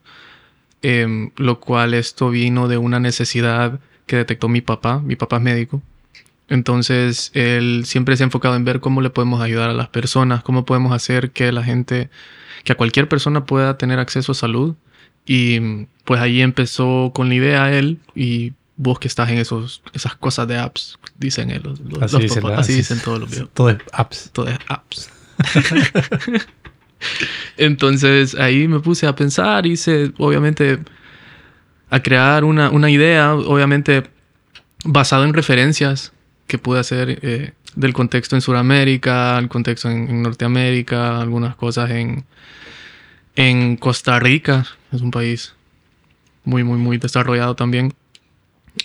em, 0.83 1.31
lo 1.37 1.59
cual 1.59 1.95
esto 1.95 2.29
vino 2.29 2.67
de 2.67 2.77
una 2.77 2.99
necesidad 2.99 3.79
que 4.05 4.17
detectó 4.17 4.49
mi 4.49 4.61
papá, 4.61 4.99
mi 4.99 5.15
papá 5.15 5.37
es 5.37 5.41
médico. 5.41 5.81
Entonces, 6.49 7.31
él 7.33 7.83
siempre 7.85 8.15
se 8.15 8.23
ha 8.23 8.25
enfocado 8.25 8.55
en 8.55 8.63
ver 8.63 8.79
cómo 8.79 9.01
le 9.01 9.09
podemos 9.09 9.41
ayudar 9.41 9.71
a 9.71 9.73
las 9.73 9.87
personas, 9.87 10.43
cómo 10.43 10.65
podemos 10.65 10.93
hacer 10.93 11.31
que 11.31 11.51
la 11.51 11.63
gente, 11.63 12.09
que 12.63 12.73
a 12.73 12.75
cualquier 12.77 13.09
persona 13.09 13.45
pueda 13.45 13.77
tener 13.79 13.97
acceso 13.99 14.33
a 14.33 14.35
salud. 14.35 14.75
Y 15.25 15.87
pues 16.05 16.21
ahí 16.21 16.41
empezó 16.41 17.11
con 17.15 17.29
la 17.29 17.35
idea 17.35 17.73
él 17.73 17.99
y 18.15 18.53
vos 18.75 18.99
que 18.99 19.07
estás 19.07 19.29
en 19.29 19.37
esos, 19.37 19.81
esas 19.93 20.15
cosas 20.15 20.47
de 20.47 20.57
apps, 20.57 20.97
dicen 21.17 21.51
él, 21.51 21.63
así, 22.01 22.17
dicen, 22.17 22.45
así, 22.47 22.73
dicen 22.73 22.99
todos 22.99 23.19
los 23.19 23.29
videos. 23.29 23.49
Todo 23.53 23.69
es 23.69 23.77
apps. 23.91 24.29
Todo 24.33 24.47
es 24.47 24.57
apps. 24.67 25.09
Entonces 27.57 28.35
ahí 28.35 28.67
me 28.67 28.79
puse 28.79 29.07
a 29.07 29.15
pensar, 29.15 29.65
hice 29.65 30.13
obviamente 30.17 30.79
a 31.89 32.01
crear 32.01 32.43
una, 32.43 32.69
una 32.69 32.89
idea, 32.89 33.35
obviamente 33.35 34.03
basado 34.85 35.23
en 35.23 35.33
referencias 35.33 36.11
que 36.47 36.57
pude 36.57 36.79
hacer 36.79 37.19
eh, 37.21 37.53
del 37.75 37.93
contexto 37.93 38.35
en 38.35 38.41
Sudamérica, 38.41 39.37
el 39.37 39.49
contexto 39.49 39.89
en, 39.89 40.21
Norteamérica, 40.21 41.19
algunas 41.19 41.55
cosas 41.55 41.91
en, 41.91 42.25
en 43.35 43.77
Costa 43.77 44.19
Rica, 44.19 44.65
es 44.91 45.01
un 45.01 45.11
país 45.11 45.55
muy, 46.43 46.63
muy, 46.63 46.77
muy 46.77 46.97
desarrollado 46.97 47.55
también. 47.55 47.93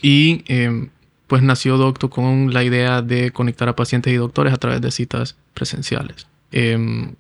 Y 0.02 0.44
em, 0.46 0.90
pues 1.26 1.42
nació 1.42 1.76
Docto 1.76 2.10
con 2.10 2.52
la 2.52 2.64
idea 2.64 3.02
de 3.02 3.30
conectar 3.30 3.68
a 3.68 3.76
pacientes 3.76 4.12
y 4.12 4.16
doctores 4.16 4.52
a 4.52 4.56
través 4.56 4.80
de 4.80 4.90
citas 4.90 5.36
presenciales. 5.54 6.26
Em, 6.50 7.14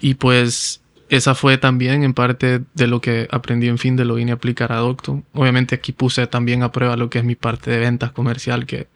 y 0.00 0.14
pues 0.14 0.82
esa 1.08 1.34
fue 1.34 1.58
también 1.58 2.02
en 2.02 2.14
parte 2.14 2.62
de 2.74 2.86
lo 2.86 3.00
que 3.00 3.28
aprendí 3.30 3.68
en 3.68 3.78
fin 3.78 3.96
de 3.96 4.04
lo 4.04 4.16
vine 4.16 4.32
a 4.32 4.34
aplicar 4.34 4.72
a 4.72 4.76
Docto. 4.76 5.22
Obviamente 5.32 5.74
aquí 5.74 5.92
puse 5.92 6.26
también 6.26 6.62
a 6.62 6.72
prueba 6.72 6.96
lo 6.96 7.10
que 7.10 7.18
es 7.18 7.24
mi 7.24 7.36
parte 7.36 7.70
de 7.70 7.78
ventas 7.78 8.10
comercial 8.12 8.66
que, 8.66 8.88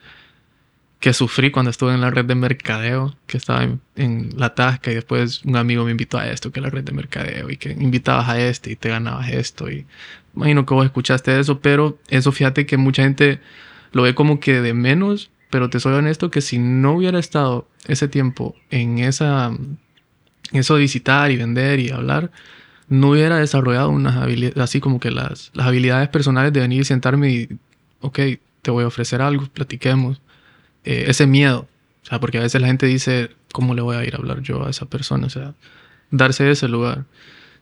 que 1.01 1.12
sufrí 1.12 1.51
cuando 1.51 1.70
estuve 1.70 1.95
en 1.95 2.01
la 2.01 2.11
red 2.11 2.24
de 2.24 2.35
mercadeo, 2.35 3.16
que 3.26 3.37
estaba 3.37 3.62
en, 3.97 4.31
la 4.37 4.55
tasca 4.55 4.91
y 4.91 4.95
después 4.95 5.45
un 5.45 5.57
amigo 5.57 5.85
me 5.85 5.93
invitó 5.93 6.18
a 6.18 6.29
esto, 6.29 6.51
que 6.51 6.61
la 6.61 6.70
red 6.70 6.83
de 6.83 6.93
mercadeo 6.93 7.51
y 7.51 7.57
que 7.57 7.70
invitabas 7.70 8.29
a 8.29 8.41
este 8.41 8.72
y 8.72 8.76
te 8.76 8.89
ganabas 8.89 9.31
esto 9.31 9.70
y 9.70 9.87
imagino 10.39 10.64
que 10.64 10.74
vos 10.74 10.84
escuchaste 10.84 11.39
eso, 11.39 11.61
pero 11.61 11.99
eso 12.09 12.32
fíjate 12.32 12.64
que 12.64 12.76
mucha 12.76 13.03
gente 13.03 13.41
lo 13.93 14.03
ve 14.03 14.14
como 14.14 14.39
que 14.39 14.61
de 14.61 14.72
menos, 14.72 15.30
pero 15.51 15.68
te 15.68 15.80
soy 15.80 15.95
honesto 15.95 16.30
que 16.30 16.41
si 16.41 16.59
no 16.59 16.93
hubiera 16.93 17.18
estado 17.18 17.66
ese 17.86 18.07
tiempo 18.07 18.55
en 18.70 18.99
esa 18.99 19.53
eso 20.53 20.74
de 20.76 20.80
visitar 20.80 21.30
y 21.30 21.36
vender 21.36 21.80
y 21.80 21.91
hablar, 21.91 22.30
no 22.89 23.11
hubiera 23.11 23.39
desarrollado 23.39 23.91
unas 23.91 24.16
habilidades, 24.16 24.59
así 24.59 24.80
como 24.80 25.01
que 25.01 25.11
las, 25.11 25.51
las 25.55 25.66
habilidades 25.66 26.09
personales 26.09 26.53
de 26.53 26.61
venir 26.61 26.82
y 26.82 26.84
sentarme 26.84 27.30
y, 27.30 27.49
ok, 28.01 28.18
te 28.62 28.70
voy 28.70 28.84
a 28.84 28.86
ofrecer 28.86 29.20
algo, 29.20 29.47
platiquemos. 29.47 30.20
Eh, 30.84 31.07
ese 31.09 31.26
miedo, 31.26 31.68
o 32.03 32.07
sea, 32.07 32.20
porque 32.20 32.39
a 32.39 32.43
veces 32.43 32.61
la 32.61 32.68
gente 32.68 32.86
dice, 32.86 33.30
¿cómo 33.53 33.74
le 33.74 33.82
voy 33.82 33.97
a 33.97 34.05
ir 34.05 34.14
a 34.14 34.18
hablar 34.18 34.41
yo 34.41 34.64
a 34.64 34.70
esa 34.70 34.86
persona? 34.86 35.26
O 35.26 35.30
sea, 35.30 35.55
darse 36.11 36.51
ese 36.51 36.68
lugar. 36.68 37.05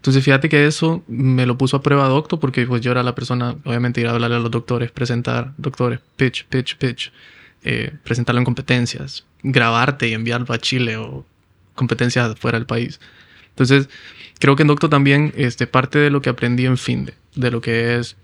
Entonces 0.06 0.24
fíjate 0.24 0.48
que 0.48 0.68
eso 0.68 1.02
me 1.08 1.46
lo 1.46 1.58
puso 1.58 1.78
a 1.78 1.82
prueba 1.82 2.06
doctor 2.06 2.38
porque 2.38 2.64
pues 2.64 2.80
yo 2.80 2.92
era 2.92 3.02
la 3.02 3.16
persona, 3.16 3.56
obviamente 3.64 4.00
ir 4.00 4.06
a 4.06 4.12
hablarle 4.12 4.36
a 4.36 4.38
los 4.38 4.52
doctores, 4.52 4.92
presentar, 4.92 5.52
doctores, 5.56 5.98
pitch, 6.14 6.46
pitch, 6.46 6.76
pitch, 6.76 7.12
eh, 7.64 7.92
presentarlo 8.04 8.40
en 8.40 8.44
competencias, 8.44 9.26
grabarte 9.42 10.06
y 10.06 10.14
enviarlo 10.14 10.54
a 10.54 10.58
Chile 10.58 10.96
o 10.96 11.26
competencias 11.74 12.38
fuera 12.38 12.56
del 12.56 12.68
país. 12.68 13.00
Entonces, 13.48 13.88
creo 14.38 14.54
que 14.54 14.62
en 14.62 14.68
Docto 14.68 14.88
también 14.88 15.32
este, 15.36 15.66
parte 15.66 15.98
de 15.98 16.10
lo 16.10 16.22
que 16.22 16.30
aprendí 16.30 16.66
en 16.66 16.78
Finde, 16.78 17.14
de 17.34 17.50
lo 17.50 17.60
que 17.60 17.96
es 17.96 18.16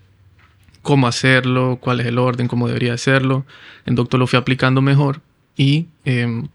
cómo 0.83 1.05
hacerlo, 1.05 1.79
cuál 1.81 1.99
es 1.99 2.05
el 2.05 2.17
orden, 2.17 2.47
cómo 2.47 2.67
debería 2.67 2.93
hacerlo. 2.93 3.45
En 3.85 3.95
Docto 3.95 4.17
lo 4.17 4.25
fui 4.25 4.39
aplicando 4.39 4.81
mejor 4.81 5.19
y 5.57 5.87
em, 6.05 6.47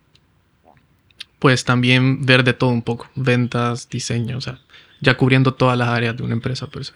pues 1.39 1.67
también 1.67 2.25
ver 2.25 2.45
de 2.45 2.55
todo 2.55 2.71
un 2.71 2.81
poco, 2.81 3.11
ventas, 3.15 3.91
diseño, 3.91 4.39
o 4.39 4.41
sea, 4.41 4.59
ya 5.01 5.17
cubriendo 5.17 5.55
todas 5.55 5.77
las 5.79 5.89
áreas 5.89 6.17
de 6.17 6.23
una 6.23 6.35
empresa 6.35 6.67
per 6.69 6.85
se. 6.85 6.93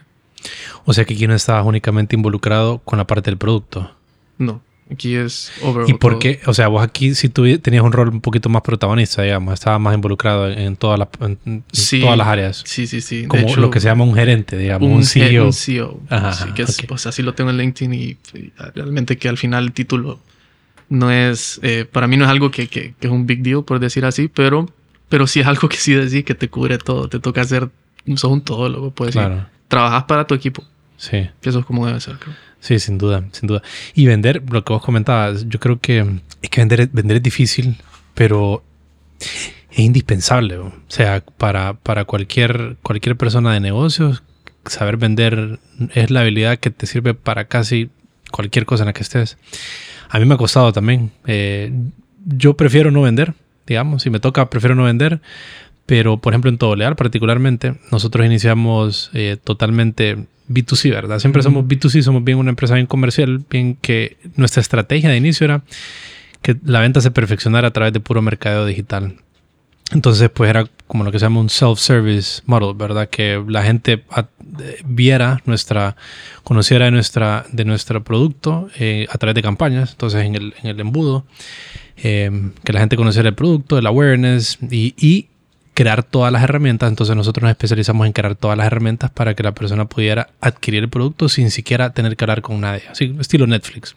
O 0.84 0.92
sea 0.92 1.05
que 1.05 1.14
aquí 1.14 1.26
no 1.26 1.34
estabas 1.34 1.64
únicamente 1.64 2.16
involucrado 2.16 2.78
con 2.78 2.98
la 2.98 3.07
parte 3.07 3.30
del 3.30 3.38
producto. 3.38 3.94
No, 4.38 4.61
Aquí 4.92 5.14
es 5.14 5.53
overall. 5.62 5.88
¿Y 5.88 5.94
por 5.94 6.18
qué? 6.18 6.40
O 6.46 6.55
sea, 6.55 6.68
vos 6.68 6.82
aquí 6.82 7.14
sí 7.14 7.28
tú 7.28 7.44
tenías 7.59 7.82
un 7.82 7.92
rol 7.92 8.09
un 8.09 8.20
poquito 8.20 8.48
más 8.48 8.62
protagonista, 8.62 9.22
digamos. 9.22 9.55
Estabas 9.55 9.80
más 9.80 9.94
involucrado 9.94 10.50
en, 10.50 10.76
todas, 10.76 10.98
las, 10.98 11.09
todas 11.11 12.18
las 12.18 12.26
áreas. 12.26 12.62
Sí, 12.66 12.86
sí, 12.86 13.00
sí. 13.00 13.26
Como 13.26 13.57
lo 13.57 13.70
que 13.70 13.80
se 13.80 13.86
llama 13.86 14.05
un 14.05 14.14
gerente, 14.14 14.57
digamos. 14.57 14.90
Un, 14.90 15.05
CEO. 15.05 15.46
Un 15.46 15.53
CEO. 15.53 16.00
Ajá, 16.11 16.53
que 16.55 16.62
es, 16.62 16.82
pues 16.86 17.07
así 17.07 17.22
lo 17.22 17.34
tengo 17.34 17.50
en 17.50 17.59
LinkedIn 17.59 17.94
y, 17.94 18.16
realmente 18.74 19.16
que 19.16 19.28
al 19.28 19.38
final 19.38 19.64
el 19.64 19.72
título 19.72 20.18
no 20.88 21.11
es... 21.11 21.59
Eh, 21.62 21.86
para 21.90 22.07
mí 22.07 22.16
no 22.16 22.24
es 22.24 22.30
algo 22.30 22.50
que, 22.50 22.68
que, 22.68 22.94
es 23.00 23.11
un 23.11 23.26
big 23.26 23.42
deal, 23.42 23.64
por 23.64 23.78
decir 23.78 24.05
así, 24.05 24.28
pero, 24.28 24.68
pero 25.09 25.26
sí 25.26 25.40
es 25.40 25.46
algo 25.46 25.68
que 25.68 25.76
sí 25.76 25.94
decir 25.94 26.24
que 26.24 26.34
te 26.34 26.48
cubre 26.48 26.78
todo. 26.78 27.09
Te 27.09 27.18
toca 27.18 27.40
hacer... 27.40 27.70
Sos 28.16 28.30
un 28.30 28.40
todólogo, 28.42 28.90
puedes 28.90 29.14
claro. 29.14 29.34
decir. 29.36 29.48
Trabajas 29.68 30.05
para 30.05 30.26
tu 30.26 30.34
equipo. 30.34 30.64
Sí. 30.96 31.28
Que 31.40 31.48
eso 31.48 31.61
es 31.61 31.64
como 31.64 31.86
debe 31.86 32.00
ser, 32.00 32.18
creo. 32.18 32.34
Sí, 32.61 32.78
sin 32.78 32.96
duda, 32.96 33.24
sin 33.32 33.48
duda. 33.48 33.62
Y 33.94 34.07
vender, 34.07 34.42
lo 34.50 34.64
que 34.64 34.72
vos 34.72 34.82
comentabas, 34.82 35.48
yo 35.48 35.59
creo 35.59 35.80
que 35.80 36.20
es 36.42 36.50
que 36.50 36.61
vender, 36.61 36.88
vender 36.92 37.16
es 37.16 37.22
difícil, 37.22 37.76
pero 38.14 38.62
es 39.70 39.78
indispensable. 39.78 40.59
O 40.59 40.72
sea, 40.86 41.24
para, 41.38 41.74
para 41.74 42.05
cualquier, 42.05 42.76
cualquier 42.82 43.16
persona 43.16 43.53
de 43.53 43.61
negocios, 43.61 44.22
saber 44.66 44.96
vender 44.96 45.59
es 45.92 46.11
la 46.11 46.20
habilidad 46.20 46.59
que 46.59 46.70
te 46.70 46.86
sirve 46.86 47.14
para 47.14 47.46
casi 47.46 47.90
cualquier 48.30 48.64
cosa 48.64 48.84
en 48.84 48.86
la 48.86 48.92
que 48.92 49.03
estés. 49.03 49.38
A 50.09 50.18
mí 50.18 50.24
me 50.24 50.34
ha 50.34 50.38
costado 50.38 50.72
también. 50.72 51.11
Eh, 51.26 51.72
yo 52.26 52.57
prefiero 52.57 52.90
no 52.90 53.03
vender, 53.03 53.34
digamos, 53.66 54.03
si 54.03 54.11
me 54.11 54.20
toca, 54.20 54.50
prefiero 54.50 54.74
no 54.74 54.84
vender, 54.84 55.20
Pero, 55.87 56.18
por 56.18 56.33
ejemplo, 56.33 56.51
en 56.51 56.59
Todo 56.59 56.76
Leal 56.76 56.97
particularmente, 56.97 57.74
nosotros 57.91 58.24
iniciamos 58.24 59.11
eh, 59.14 59.37
totalmente 59.43 60.26
B2C, 60.49 60.91
¿verdad? 60.91 61.18
Siempre 61.18 61.43
somos 61.43 61.64
B2C, 61.64 62.03
somos 62.03 62.24
bien 62.24 62.39
una 62.39 62.51
empresa 62.51 62.74
bien 62.74 62.87
comercial, 62.87 63.45
bien 63.51 63.76
que 63.80 64.16
nuestra 64.37 64.61
estrategia 64.61 65.11
de 65.11 65.16
inicio 65.16 65.45
era 65.45 65.62
que 66.41 66.57
la 66.64 66.80
venta 66.80 67.01
se 67.01 67.11
perfeccionara 67.11 67.68
a 67.68 67.72
través 67.72 67.93
de 67.93 68.01
puro 68.01 68.22
mercadeo 68.22 68.66
digital. 68.66 69.16
Entonces, 69.93 70.30
pues 70.30 70.49
era 70.49 70.66
como 70.87 71.05
lo 71.05 71.12
que 71.12 71.18
se 71.18 71.26
llama 71.26 71.41
un 71.41 71.51
self-service 71.51 72.43
model, 72.47 72.74
¿verdad? 72.74 73.09
Que 73.09 73.43
la 73.47 73.62
gente 73.62 74.05
viera 74.85 75.41
nuestra, 75.45 75.97
conociera 76.45 76.87
de, 76.87 76.91
nuestra, 76.91 77.45
de 77.53 77.64
nuestro 77.64 78.03
producto 78.03 78.68
eh, 78.78 79.07
a 79.11 79.18
través 79.18 79.35
de 79.35 79.43
campañas, 79.43 79.93
entonces 79.93 80.24
en 80.24 80.35
el, 80.35 80.55
en 80.62 80.70
el 80.70 80.80
embudo, 80.80 81.26
eh, 81.97 82.30
que 82.64 82.72
la 82.72 82.80
gente 82.80 82.97
conociera 82.97 83.28
el 83.28 83.35
producto, 83.35 83.78
el 83.78 83.87
awareness 83.87 84.59
y, 84.70 84.95
y 84.97 85.28
crear 85.74 86.02
todas 86.02 86.32
las 86.32 86.42
herramientas. 86.42 86.88
Entonces 86.88 87.16
nosotros 87.16 87.42
nos 87.42 87.50
especializamos 87.50 88.06
en 88.06 88.12
crear 88.12 88.34
todas 88.34 88.56
las 88.56 88.66
herramientas 88.66 89.10
para 89.10 89.34
que 89.34 89.42
la 89.42 89.52
persona 89.52 89.86
pudiera 89.86 90.28
adquirir 90.40 90.82
el 90.84 90.88
producto 90.88 91.28
sin 91.28 91.50
siquiera 91.50 91.90
tener 91.90 92.16
que 92.16 92.24
hablar 92.24 92.42
con 92.42 92.60
nadie, 92.60 92.82
así 92.90 93.14
estilo 93.18 93.46
Netflix. 93.46 93.94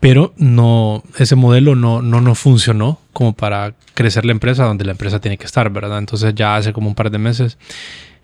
Pero 0.00 0.32
no, 0.36 1.02
ese 1.18 1.36
modelo 1.36 1.74
no, 1.74 2.02
no 2.02 2.20
nos 2.20 2.38
funcionó 2.38 3.00
como 3.12 3.34
para 3.34 3.74
crecer 3.94 4.24
la 4.24 4.32
empresa 4.32 4.64
donde 4.64 4.84
la 4.84 4.92
empresa 4.92 5.20
tiene 5.20 5.38
que 5.38 5.46
estar, 5.46 5.70
¿verdad? 5.70 5.98
Entonces 5.98 6.34
ya 6.34 6.56
hace 6.56 6.72
como 6.72 6.88
un 6.88 6.94
par 6.94 7.10
de 7.10 7.18
meses 7.18 7.58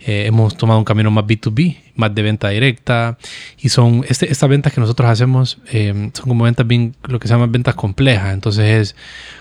eh, 0.00 0.26
hemos 0.26 0.56
tomado 0.56 0.78
un 0.78 0.84
camino 0.84 1.10
más 1.10 1.24
B2B, 1.24 1.76
más 1.96 2.14
de 2.14 2.22
venta 2.22 2.48
directa. 2.48 3.18
Y 3.58 3.68
son 3.68 4.04
este, 4.08 4.30
estas 4.30 4.48
ventas 4.48 4.72
que 4.72 4.80
nosotros 4.80 5.10
hacemos, 5.10 5.58
eh, 5.72 6.10
son 6.14 6.28
como 6.28 6.44
ventas 6.44 6.66
bien, 6.66 6.94
lo 7.08 7.18
que 7.18 7.28
se 7.28 7.34
llaman 7.34 7.50
ventas 7.50 7.74
complejas. 7.74 8.32
Entonces 8.32 8.64
es 8.64 8.96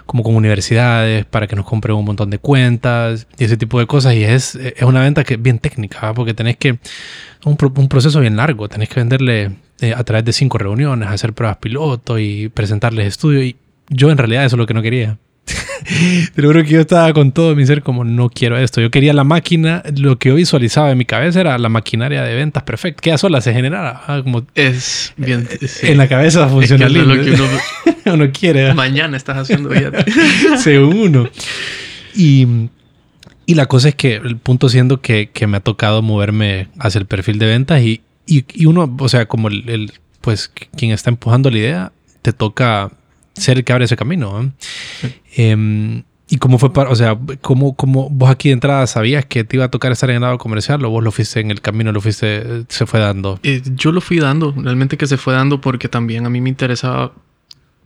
como 0.06 0.24
con 0.24 0.36
universidades 0.36 1.26
para 1.26 1.48
que 1.48 1.56
nos 1.56 1.66
compren 1.66 1.96
un 1.96 2.06
montón 2.06 2.30
de 2.30 2.40
cuentas 2.40 3.28
y 3.38 3.44
ese 3.44 3.58
tipo 3.58 3.80
de 3.80 3.88
cosas. 3.88 4.16
Y 4.16 4.24
es, 4.24 4.56
es 4.56 4.84
una 4.84 5.02
venta 5.02 5.24
que 5.24 5.36
es 5.36 5.42
bien 5.42 5.60
técnica, 5.60 6.14
porque 6.14 6.34
tenés 6.34 6.58
que, 6.58 6.80
un, 7.46 7.58
un 7.76 7.90
proceso 7.90 8.20
bien 8.20 8.36
largo, 8.36 8.68
tenés 8.68 8.90
que 8.90 9.00
venderle 9.00 9.52
eh, 9.80 9.94
a 9.96 10.04
través 10.04 10.26
de 10.26 10.34
cinco 10.34 10.58
reuniones, 10.58 11.08
hacer 11.08 11.34
pruebas 11.34 11.58
piloto 11.58 12.18
y 12.18 12.50
presentarles 12.50 13.08
estudios. 13.08 13.44
Y 13.44 13.56
yo 13.90 14.10
en 14.10 14.18
realidad 14.18 14.46
eso 14.46 14.56
es 14.56 14.60
lo 14.60 14.66
que 14.66 14.74
no 14.74 14.82
quería. 14.82 15.20
Te 16.36 16.42
lo 16.42 16.50
juro 16.50 16.64
que 16.64 16.70
yo 16.70 16.82
estaba 16.82 17.12
con 17.14 17.32
todo 17.32 17.56
mi 17.56 17.66
ser 17.66 17.82
como 17.82 18.04
no 18.04 18.30
quiero 18.30 18.58
esto. 18.58 18.82
Yo 18.82 18.92
quería 18.92 19.14
la 19.14 19.24
máquina, 19.24 19.84
lo 19.96 20.18
que 20.18 20.30
yo 20.30 20.36
visualizaba 20.36 20.92
en 20.92 20.98
mi 20.98 21.06
cabeza 21.06 21.40
era 21.42 21.58
la 21.58 21.70
maquinaria 21.70 22.24
de 22.24 22.36
ventas 22.36 22.64
perfecta, 22.64 23.02
que 23.02 23.10
ya 23.12 23.18
sola 23.18 23.42
se 23.42 23.54
generara. 23.54 24.02
Ah, 24.08 24.22
como 24.24 24.46
es 24.56 25.14
bien. 25.18 25.48
Eh, 25.50 25.68
en 25.84 25.98
la 25.98 26.08
cabeza 26.08 26.48
funciona 26.48 26.90
lo 26.90 27.24
que 27.24 27.32
uno, 28.12 28.32
quiere. 28.32 28.74
Mañana 28.74 29.18
estás 29.18 29.38
haciendo 29.38 29.74
ya. 29.74 29.92
Según 30.58 30.98
uno. 31.00 31.30
Y, 32.16 32.48
y, 33.46 33.54
la 33.56 33.68
cosa 33.68 33.90
es 33.90 33.96
que 33.96 34.16
el 34.16 34.38
punto 34.38 34.70
siendo 34.70 35.02
que, 35.02 35.30
que, 35.32 35.46
me 35.48 35.58
ha 35.58 35.60
tocado 35.60 36.02
moverme 36.02 36.68
hacia 36.80 37.00
el 37.00 37.06
perfil 37.06 37.38
de 37.38 37.46
ventas 37.46 37.82
y, 37.82 38.02
y, 38.26 38.44
y 38.54 38.66
uno, 38.66 38.94
o 39.00 39.10
sea, 39.10 39.28
como 39.28 39.50
el, 39.50 39.70
el, 39.70 39.94
pues 40.22 40.52
quien 40.76 40.92
está 40.92 41.12
empujando 41.12 41.52
la 41.52 41.58
idea, 41.58 41.92
te 42.24 42.34
toca 42.34 42.92
ser 43.38 43.58
el 43.58 43.64
que 43.64 43.74
abre 43.74 43.86
ese 43.86 43.96
camino. 43.96 44.52
Em, 45.36 46.04
¿Y 46.30 46.38
cómo 46.38 46.60
fue 46.60 46.74
para, 46.74 46.90
o 46.90 46.96
sea, 46.96 47.18
cómo, 47.42 47.76
cómo 47.76 48.10
vos 48.10 48.30
aquí 48.30 48.50
de 48.50 48.54
entrada 48.54 48.86
sabías 48.86 49.26
que 49.26 49.46
te 49.46 49.56
iba 49.56 49.66
a 49.66 49.72
tocar 49.72 49.94
estar 49.94 50.10
en 50.10 50.18
el 50.18 50.22
lado 50.24 50.38
comercial 50.38 50.84
o 50.84 50.90
vos 50.90 51.02
lo 51.02 51.12
fuiste 51.12 51.40
en 51.40 51.52
el 51.52 51.62
camino, 51.62 51.94
lo 51.94 52.02
fuiste, 52.02 52.66
se 52.68 52.86
fue 52.86 53.00
dando? 53.00 53.40
Eh, 53.44 53.62
yo 53.76 53.94
lo 53.94 54.02
fui 54.02 54.20
dando, 54.20 54.54
realmente 54.58 54.98
que 54.98 55.08
se 55.08 55.16
fue 55.16 55.34
dando 55.34 55.62
porque 55.62 55.88
también 55.88 56.26
a 56.26 56.30
mí 56.30 56.42
me 56.42 56.50
interesaba 56.50 57.14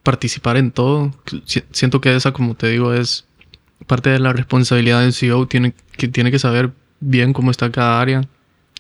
participar 0.02 0.58
en 0.58 0.72
todo. 0.72 1.14
Siento 1.72 2.02
que 2.02 2.16
esa, 2.16 2.32
como 2.32 2.56
te 2.56 2.70
digo, 2.70 2.94
es 2.94 3.26
parte 3.86 4.10
de 4.10 4.18
la 4.18 4.34
responsabilidad 4.34 5.02
del 5.02 5.14
CEO, 5.14 5.48
tiene 5.48 5.76
que, 5.96 6.08
tiene 6.08 6.32
que 6.32 6.40
saber 6.40 6.72
bien 7.00 7.34
cómo 7.34 7.52
está 7.52 7.72
cada 7.72 8.02
área 8.02 8.28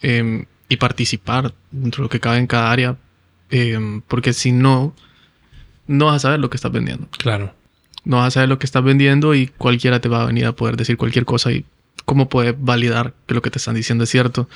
em, 0.02 0.46
y 0.70 0.78
participar 0.78 1.54
dentro 1.70 2.02
de 2.02 2.06
lo 2.06 2.10
que 2.10 2.20
cabe 2.20 2.38
en 2.38 2.48
cada 2.48 2.72
área, 2.72 2.98
em, 3.52 4.02
porque 4.08 4.34
si 4.34 4.52
no 4.52 4.96
no 5.92 6.06
vas 6.06 6.16
a 6.16 6.20
saber 6.20 6.40
lo 6.40 6.50
que 6.50 6.58
estás 6.58 6.72
vendiendo. 6.72 7.08
Claro. 7.18 7.54
No 8.04 8.18
vas 8.18 8.28
a 8.28 8.32
saber 8.32 8.50
lo 8.50 8.58
que 8.58 8.66
estás 8.66 8.84
vendiendo 8.84 9.36
y 9.36 9.48
cualquiera 9.48 10.00
te 10.00 10.10
va 10.10 10.24
a 10.24 10.26
venir 10.26 10.46
a 10.46 10.54
poder 10.54 10.78
decir 10.78 10.98
cualquier 10.98 11.26
cosa 11.26 11.52
y 11.52 11.66
cómo 12.06 12.30
puedes 12.30 12.56
validar 12.58 13.14
que 13.28 13.34
lo 13.36 13.42
que 13.42 13.52
te 13.52 13.60
están 13.60 13.76
diciendo 13.76 14.06
es 14.06 14.10
cierto. 14.10 14.50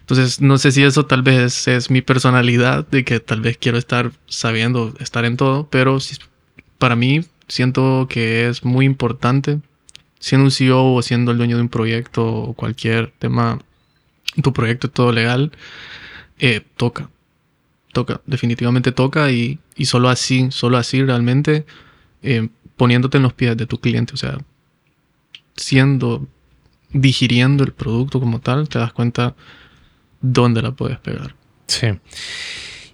Entonces, 0.00 0.40
no 0.40 0.58
sé 0.58 0.72
si 0.72 0.82
eso 0.82 1.06
tal 1.06 1.22
vez 1.22 1.68
es 1.68 1.90
mi 1.90 2.02
personalidad, 2.02 2.86
de 2.88 3.04
que 3.04 3.20
tal 3.20 3.40
vez 3.40 3.56
quiero 3.56 3.78
estar 3.78 4.10
sabiendo 4.26 4.92
estar 4.98 5.24
en 5.24 5.36
todo, 5.36 5.68
pero 5.70 5.98
para 6.78 6.96
mí 6.96 7.24
siento 7.48 8.08
que 8.10 8.48
es 8.48 8.64
muy 8.64 8.84
importante, 8.84 9.60
siendo 10.18 10.44
un 10.44 10.50
CEO 10.50 10.94
o 10.94 11.02
siendo 11.02 11.30
el 11.30 11.38
dueño 11.38 11.56
de 11.56 11.62
un 11.62 11.68
proyecto 11.68 12.26
o 12.26 12.54
cualquier 12.54 13.12
tema, 13.18 13.60
tu 14.42 14.52
proyecto 14.52 14.90
todo 14.90 15.12
legal, 15.12 15.52
eh, 16.40 16.62
toca 16.76 17.08
toca, 17.92 18.20
definitivamente 18.26 18.92
toca 18.92 19.30
y, 19.30 19.58
y 19.76 19.84
solo 19.84 20.08
así, 20.08 20.48
solo 20.50 20.78
así 20.78 21.02
realmente 21.02 21.64
eh, 22.22 22.48
poniéndote 22.76 23.18
en 23.18 23.22
los 23.22 23.32
pies 23.32 23.56
de 23.56 23.66
tu 23.66 23.78
cliente, 23.78 24.14
o 24.14 24.16
sea, 24.16 24.38
siendo, 25.56 26.26
digiriendo 26.92 27.64
el 27.64 27.72
producto 27.72 28.18
como 28.18 28.40
tal, 28.40 28.68
te 28.68 28.78
das 28.78 28.92
cuenta 28.92 29.34
dónde 30.20 30.62
la 30.62 30.72
puedes 30.72 30.98
pegar. 30.98 31.34
Sí. 31.66 31.88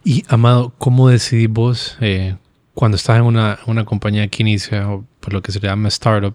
Y 0.04 0.24
Amado, 0.28 0.74
¿cómo 0.78 1.08
decidís 1.08 1.48
vos 1.48 1.96
eh, 2.00 2.36
cuando 2.74 2.96
estás 2.96 3.18
en 3.18 3.24
una, 3.24 3.58
una, 3.66 3.84
compañía 3.84 4.28
que 4.28 4.42
inicia 4.42 4.88
o 4.88 5.04
por 5.20 5.32
lo 5.32 5.42
que 5.42 5.52
se 5.52 5.60
llama 5.60 5.88
startup? 5.88 6.34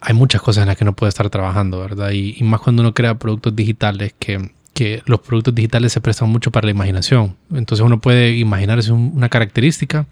Hay 0.00 0.14
muchas 0.14 0.40
cosas 0.40 0.62
en 0.62 0.68
las 0.68 0.76
que 0.76 0.84
no 0.84 0.94
puede 0.94 1.08
estar 1.08 1.28
trabajando, 1.28 1.80
¿verdad? 1.80 2.10
Y, 2.12 2.36
y 2.38 2.44
más 2.44 2.60
cuando 2.60 2.82
uno 2.82 2.94
crea 2.94 3.18
productos 3.18 3.54
digitales 3.54 4.14
que 4.18 4.50
que 4.80 5.02
los 5.04 5.20
productos 5.20 5.54
digitales 5.54 5.92
se 5.92 6.00
prestan 6.00 6.30
mucho 6.30 6.50
para 6.50 6.64
la 6.64 6.70
imaginación. 6.70 7.36
Entonces 7.52 7.84
uno 7.84 8.00
puede 8.00 8.34
imaginarse 8.38 8.90
una 8.92 9.28
característica 9.28 10.06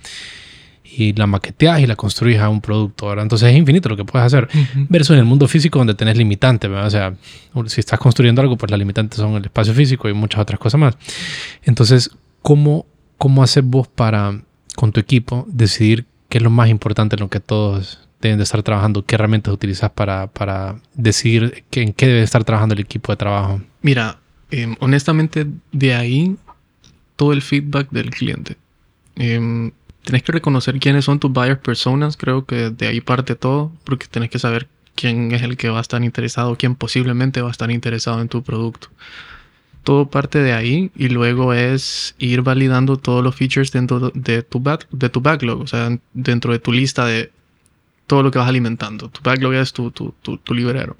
y 0.85 1.15
la 1.15 1.27
maqueteas 1.27 1.81
y 1.81 1.87
la 1.87 1.97
construyes 1.97 2.39
a 2.43 2.51
un 2.51 2.61
producto. 2.61 3.11
Entonces 3.19 3.49
es 3.49 3.57
infinito 3.57 3.89
lo 3.89 3.97
que 3.97 4.05
puedes 4.05 4.27
hacer. 4.27 4.47
Versus 4.91 5.15
en 5.15 5.21
el 5.21 5.25
mundo 5.25 5.49
físico 5.49 5.79
donde 5.79 5.95
tenés 5.95 6.19
limitantes. 6.19 6.71
O 6.71 6.91
sea, 6.91 7.15
si 7.65 7.81
estás 7.81 7.99
construyendo 7.99 8.43
algo, 8.43 8.59
pues 8.59 8.71
las 8.71 8.79
limitantes 8.79 9.19
son 9.19 9.37
el 9.37 9.45
espacio 9.47 9.73
físico 9.73 10.07
y 10.07 10.13
muchas 10.13 10.43
otras 10.43 10.61
cosas 10.61 10.79
más. 10.79 10.99
Entonces, 11.63 12.11
¿cómo, 12.43 12.85
cómo 13.17 13.43
haces 13.43 13.65
vos 13.65 13.89
para, 13.89 14.39
con 14.77 14.93
tu 14.93 15.01
equipo, 15.01 15.47
decidir 15.49 16.05
qué 16.29 16.37
es 16.37 16.45
lo 16.45 16.51
más 16.51 16.69
importante 16.69 17.17
en 17.17 17.21
lo 17.21 17.31
que 17.31 17.41
todos 17.41 18.07
deben 18.21 18.37
de 18.37 18.45
estar 18.45 18.63
trabajando? 18.63 19.03
¿Qué 19.07 19.15
herramientas 19.15 19.55
utilizas 19.55 19.93
para, 19.93 20.27
para 20.27 20.77
decidir 20.93 21.65
en 21.73 21.95
qué 21.95 22.07
debe 22.07 22.21
estar 22.21 22.45
trabajando 22.45 22.75
el 22.75 22.83
equipo 22.83 23.13
de 23.13 23.17
trabajo? 23.17 23.63
Mira, 23.81 24.19
Em, 24.51 24.77
honestamente, 24.81 25.47
de 25.73 25.95
ahí 25.95 26.37
todo 27.17 27.33
el 27.33 27.43
feedback 27.43 27.91
del 27.91 28.11
cliente. 28.11 28.57
Eh, 29.17 29.71
tenés 30.05 30.23
que 30.23 30.33
reconocer 30.33 30.79
quiénes 30.79 31.05
son 31.05 31.19
tus 31.19 31.31
buyer 31.31 31.61
personas, 31.61 32.17
creo 32.17 32.47
que 32.47 32.71
de 32.71 32.87
ahí 32.87 33.01
parte 33.03 33.35
todo, 33.35 33.73
porque 33.85 34.07
tenés 34.07 34.31
que 34.31 34.39
saber 34.39 34.69
quién 34.95 35.33
es 35.33 35.43
el 35.43 35.57
que 35.57 35.69
va 35.69 35.79
a 35.79 35.81
estar 35.83 36.03
interesado, 36.03 36.57
quién 36.57 36.75
posiblemente 36.75 37.43
va 37.43 37.49
a 37.49 37.51
estar 37.51 37.71
interesado 37.71 38.21
en 38.23 38.29
tu 38.29 38.43
producto. 38.43 38.89
Todo 39.85 40.09
parte 40.09 40.39
de 40.39 40.55
ahí 40.55 40.91
y 40.97 41.09
luego 41.09 41.53
es 41.53 42.15
ir 42.19 42.43
validando 42.43 42.97
todos 42.97 43.23
los 43.23 43.35
features 43.35 43.71
dentro 43.71 44.11
de 44.15 44.43
tu, 44.43 44.63
de 44.91 45.09
tu 45.11 45.21
backlog, 45.21 45.61
o 45.61 45.67
sea, 45.67 45.99
dentro 46.15 46.53
de 46.53 46.59
tu 46.59 46.73
lista 46.73 47.05
de 47.05 47.31
todo 48.07 48.23
lo 48.23 48.31
que 48.31 48.39
vas 48.39 48.49
alimentando. 48.49 49.11
Tu 49.11 49.21
backlog 49.23 49.55
es 49.55 49.73
tu, 49.75 49.91
tu, 49.91 50.15
tu, 50.23 50.39
tu 50.39 50.55
librero. 50.55 50.97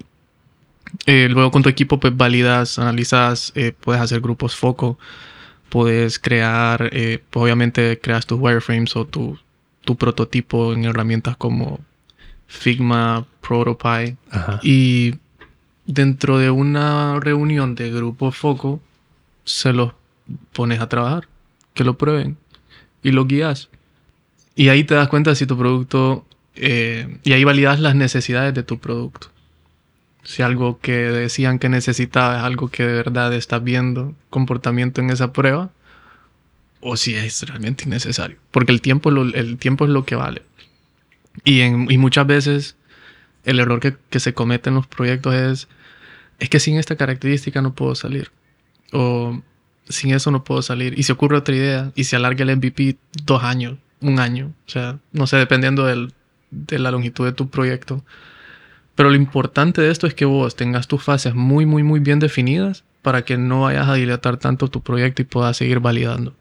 Eh, 1.05 1.27
luego 1.29 1.51
con 1.51 1.63
tu 1.63 1.69
equipo 1.69 1.99
pues 1.99 2.15
validas, 2.15 2.79
analizas, 2.79 3.51
eh, 3.55 3.73
puedes 3.79 4.01
hacer 4.01 4.21
grupos 4.21 4.55
foco, 4.55 4.97
puedes 5.69 6.19
crear, 6.19 6.89
eh, 6.91 7.23
obviamente 7.33 7.99
creas 7.99 8.25
tus 8.25 8.39
wireframes 8.39 8.95
o 8.95 9.05
tu, 9.05 9.37
tu, 9.83 9.95
prototipo 9.95 10.73
en 10.73 10.85
herramientas 10.85 11.37
como 11.37 11.79
Figma, 12.47 13.25
Protopie. 13.41 14.17
Y 14.63 15.15
dentro 15.85 16.37
de 16.39 16.49
una 16.49 17.19
reunión 17.19 17.75
de 17.75 17.91
grupo 17.91 18.31
foco, 18.31 18.81
se 19.45 19.73
los 19.73 19.93
pones 20.53 20.79
a 20.79 20.89
trabajar, 20.89 21.27
que 21.73 21.83
lo 21.83 21.97
prueben 21.97 22.37
y 23.03 23.11
lo 23.11 23.25
guías. 23.25 23.69
Y 24.55 24.69
ahí 24.69 24.83
te 24.83 24.95
das 24.95 25.07
cuenta 25.07 25.35
si 25.35 25.45
tu 25.45 25.57
producto, 25.57 26.25
y 26.55 27.31
ahí 27.33 27.43
validas 27.43 27.79
las 27.79 27.95
necesidades 27.95 28.53
de 28.53 28.63
tu 28.63 28.79
producto 28.79 29.29
si 30.29 30.43
algo 30.43 30.79
que 30.79 30.91
decían 30.91 31.57
que 31.57 31.69
necesitaba 31.69 32.37
es 32.37 32.43
algo 32.43 32.67
que 32.67 32.83
de 32.83 32.93
verdad 32.93 33.33
estás 33.33 33.63
viendo 33.63 34.13
comportamiento 34.29 35.01
en 35.01 35.09
esa 35.09 35.33
prueba 35.33 35.71
o 36.81 36.97
si 36.97 37.15
es 37.15 37.41
realmente 37.49 37.85
innecesario. 37.85 38.37
Porque 38.51 38.71
el 38.71 38.79
tiempo, 38.79 39.09
el 39.09 39.57
tiempo 39.57 39.85
es 39.85 39.89
lo 39.89 40.05
que 40.05 40.13
vale. 40.13 40.43
Y, 41.43 41.61
en, 41.61 41.87
muchas 41.99 42.27
veces 42.27 42.75
el 43.43 43.59
error 43.59 43.79
que, 43.79 43.95
que, 44.11 44.19
se 44.19 44.35
comete 44.35 44.69
en 44.69 44.75
los 44.75 44.85
proyectos 44.85 45.33
es, 45.33 45.67
es 46.37 46.47
que 46.47 46.59
sin 46.59 46.77
esta 46.77 46.95
característica 46.95 47.63
no 47.63 47.73
puedo 47.73 47.95
salir. 47.95 48.29
O 48.91 49.41
sin 49.87 50.13
eso 50.13 50.29
no 50.29 50.43
puedo 50.43 50.61
salir. 50.61 50.93
Y 50.99 51.03
se 51.03 51.13
ocurre 51.13 51.37
otra 51.37 51.55
idea 51.55 51.91
y 51.95 52.03
se 52.03 52.17
alarga 52.17 52.43
el 52.43 52.55
MVP 52.55 52.97
dos 53.23 53.43
años, 53.43 53.79
un 53.99 54.19
año. 54.19 54.53
O 54.67 54.69
sea, 54.69 54.99
no 55.11 55.25
sé, 55.25 55.37
dependiendo 55.37 55.87
del, 55.87 56.13
de 56.51 56.77
la 56.77 56.91
longitud 56.91 57.25
de 57.25 57.31
tu 57.31 57.49
proyecto 57.49 58.03
Pero 58.99 59.11
lo 59.11 59.15
importante 59.15 59.81
de 59.81 59.91
esto 59.91 60.07
es 60.07 60.13
que 60.13 60.25
vos 60.25 60.57
tengas 60.57 60.89
tus 60.89 61.01
fases 61.01 61.33
muy, 61.33 61.65
muy, 61.65 61.83
muy 61.83 62.01
bien 62.01 62.19
definidas 62.19 62.83
para 63.01 63.21
que 63.21 63.37
no 63.37 63.61
vayas 63.61 63.87
a 63.87 63.93
dilatar 63.93 64.35
tanto 64.35 64.67
tu 64.67 64.81
proyecto 64.81 65.21
y 65.21 65.25
puedas 65.25 65.55
seguir 65.55 65.79
validando. 65.79 66.33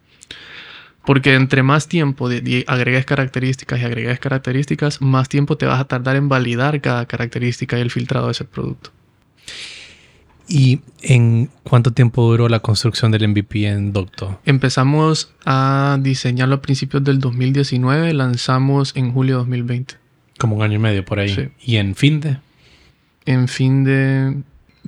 Porque 1.07 1.37
entre 1.37 1.63
más 1.63 1.87
tiempo 1.87 2.29
de, 2.29 2.65
agregues 2.67 3.05
características 3.05 3.79
y 3.79 3.85
agregues 3.85 4.19
características, 4.19 5.01
más 5.01 5.29
tiempo 5.29 5.57
te 5.57 5.67
vas 5.67 5.79
a 5.81 5.85
tardar 5.85 6.17
en 6.17 6.29
validar 6.29 6.81
cada 6.81 7.07
característica 7.07 7.79
y 7.79 7.81
el 7.81 7.93
filtrado 7.93 8.27
de 8.27 8.33
ese 8.33 8.45
producto. 8.45 8.91
¿Y 10.49 10.81
en 11.03 11.51
cuánto 11.63 11.93
tiempo 11.93 12.29
duró 12.29 12.49
la 12.49 12.59
construcción 12.59 13.13
del 13.13 13.29
MVP 13.29 13.69
en 13.69 13.93
Docto? 13.93 14.41
Empezamos 14.45 15.33
a 15.47 15.97
diseñarlo 16.01 16.57
a 16.57 16.61
principios 16.61 17.05
del 17.05 17.21
2019, 17.21 18.15
lanzamos 18.15 18.97
en 18.97 19.13
julio 19.13 19.37
de 19.37 19.39
2020. 19.43 19.95
Como 20.41 20.57
un 20.57 20.63
año 20.63 20.75
y 20.75 20.79
medio 20.81 21.05
por 21.05 21.21
ahí. 21.21 21.29
Sí. 21.29 21.49
¿Y 21.61 21.77
en 21.77 21.95
fin 21.95 22.19
de? 22.19 22.39
En 23.29 23.47
fin 23.47 23.85
de, 23.85 24.43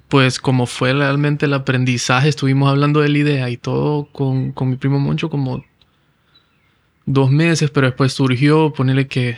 pues 0.08 0.40
como 0.40 0.64
fue 0.64 0.94
realmente 0.94 1.44
el 1.44 1.52
aprendizaje, 1.52 2.30
estuvimos 2.30 2.70
hablando 2.70 3.00
de 3.00 3.10
la 3.10 3.18
idea 3.18 3.50
y 3.50 3.58
todo 3.58 4.06
con, 4.12 4.52
con 4.52 4.70
mi 4.70 4.76
primo 4.76 4.98
Moncho 4.98 5.28
como 5.28 5.62
dos 7.04 7.30
meses, 7.30 7.70
pero 7.70 7.86
después 7.86 8.14
surgió, 8.14 8.72
ponerle 8.72 9.08
que 9.08 9.36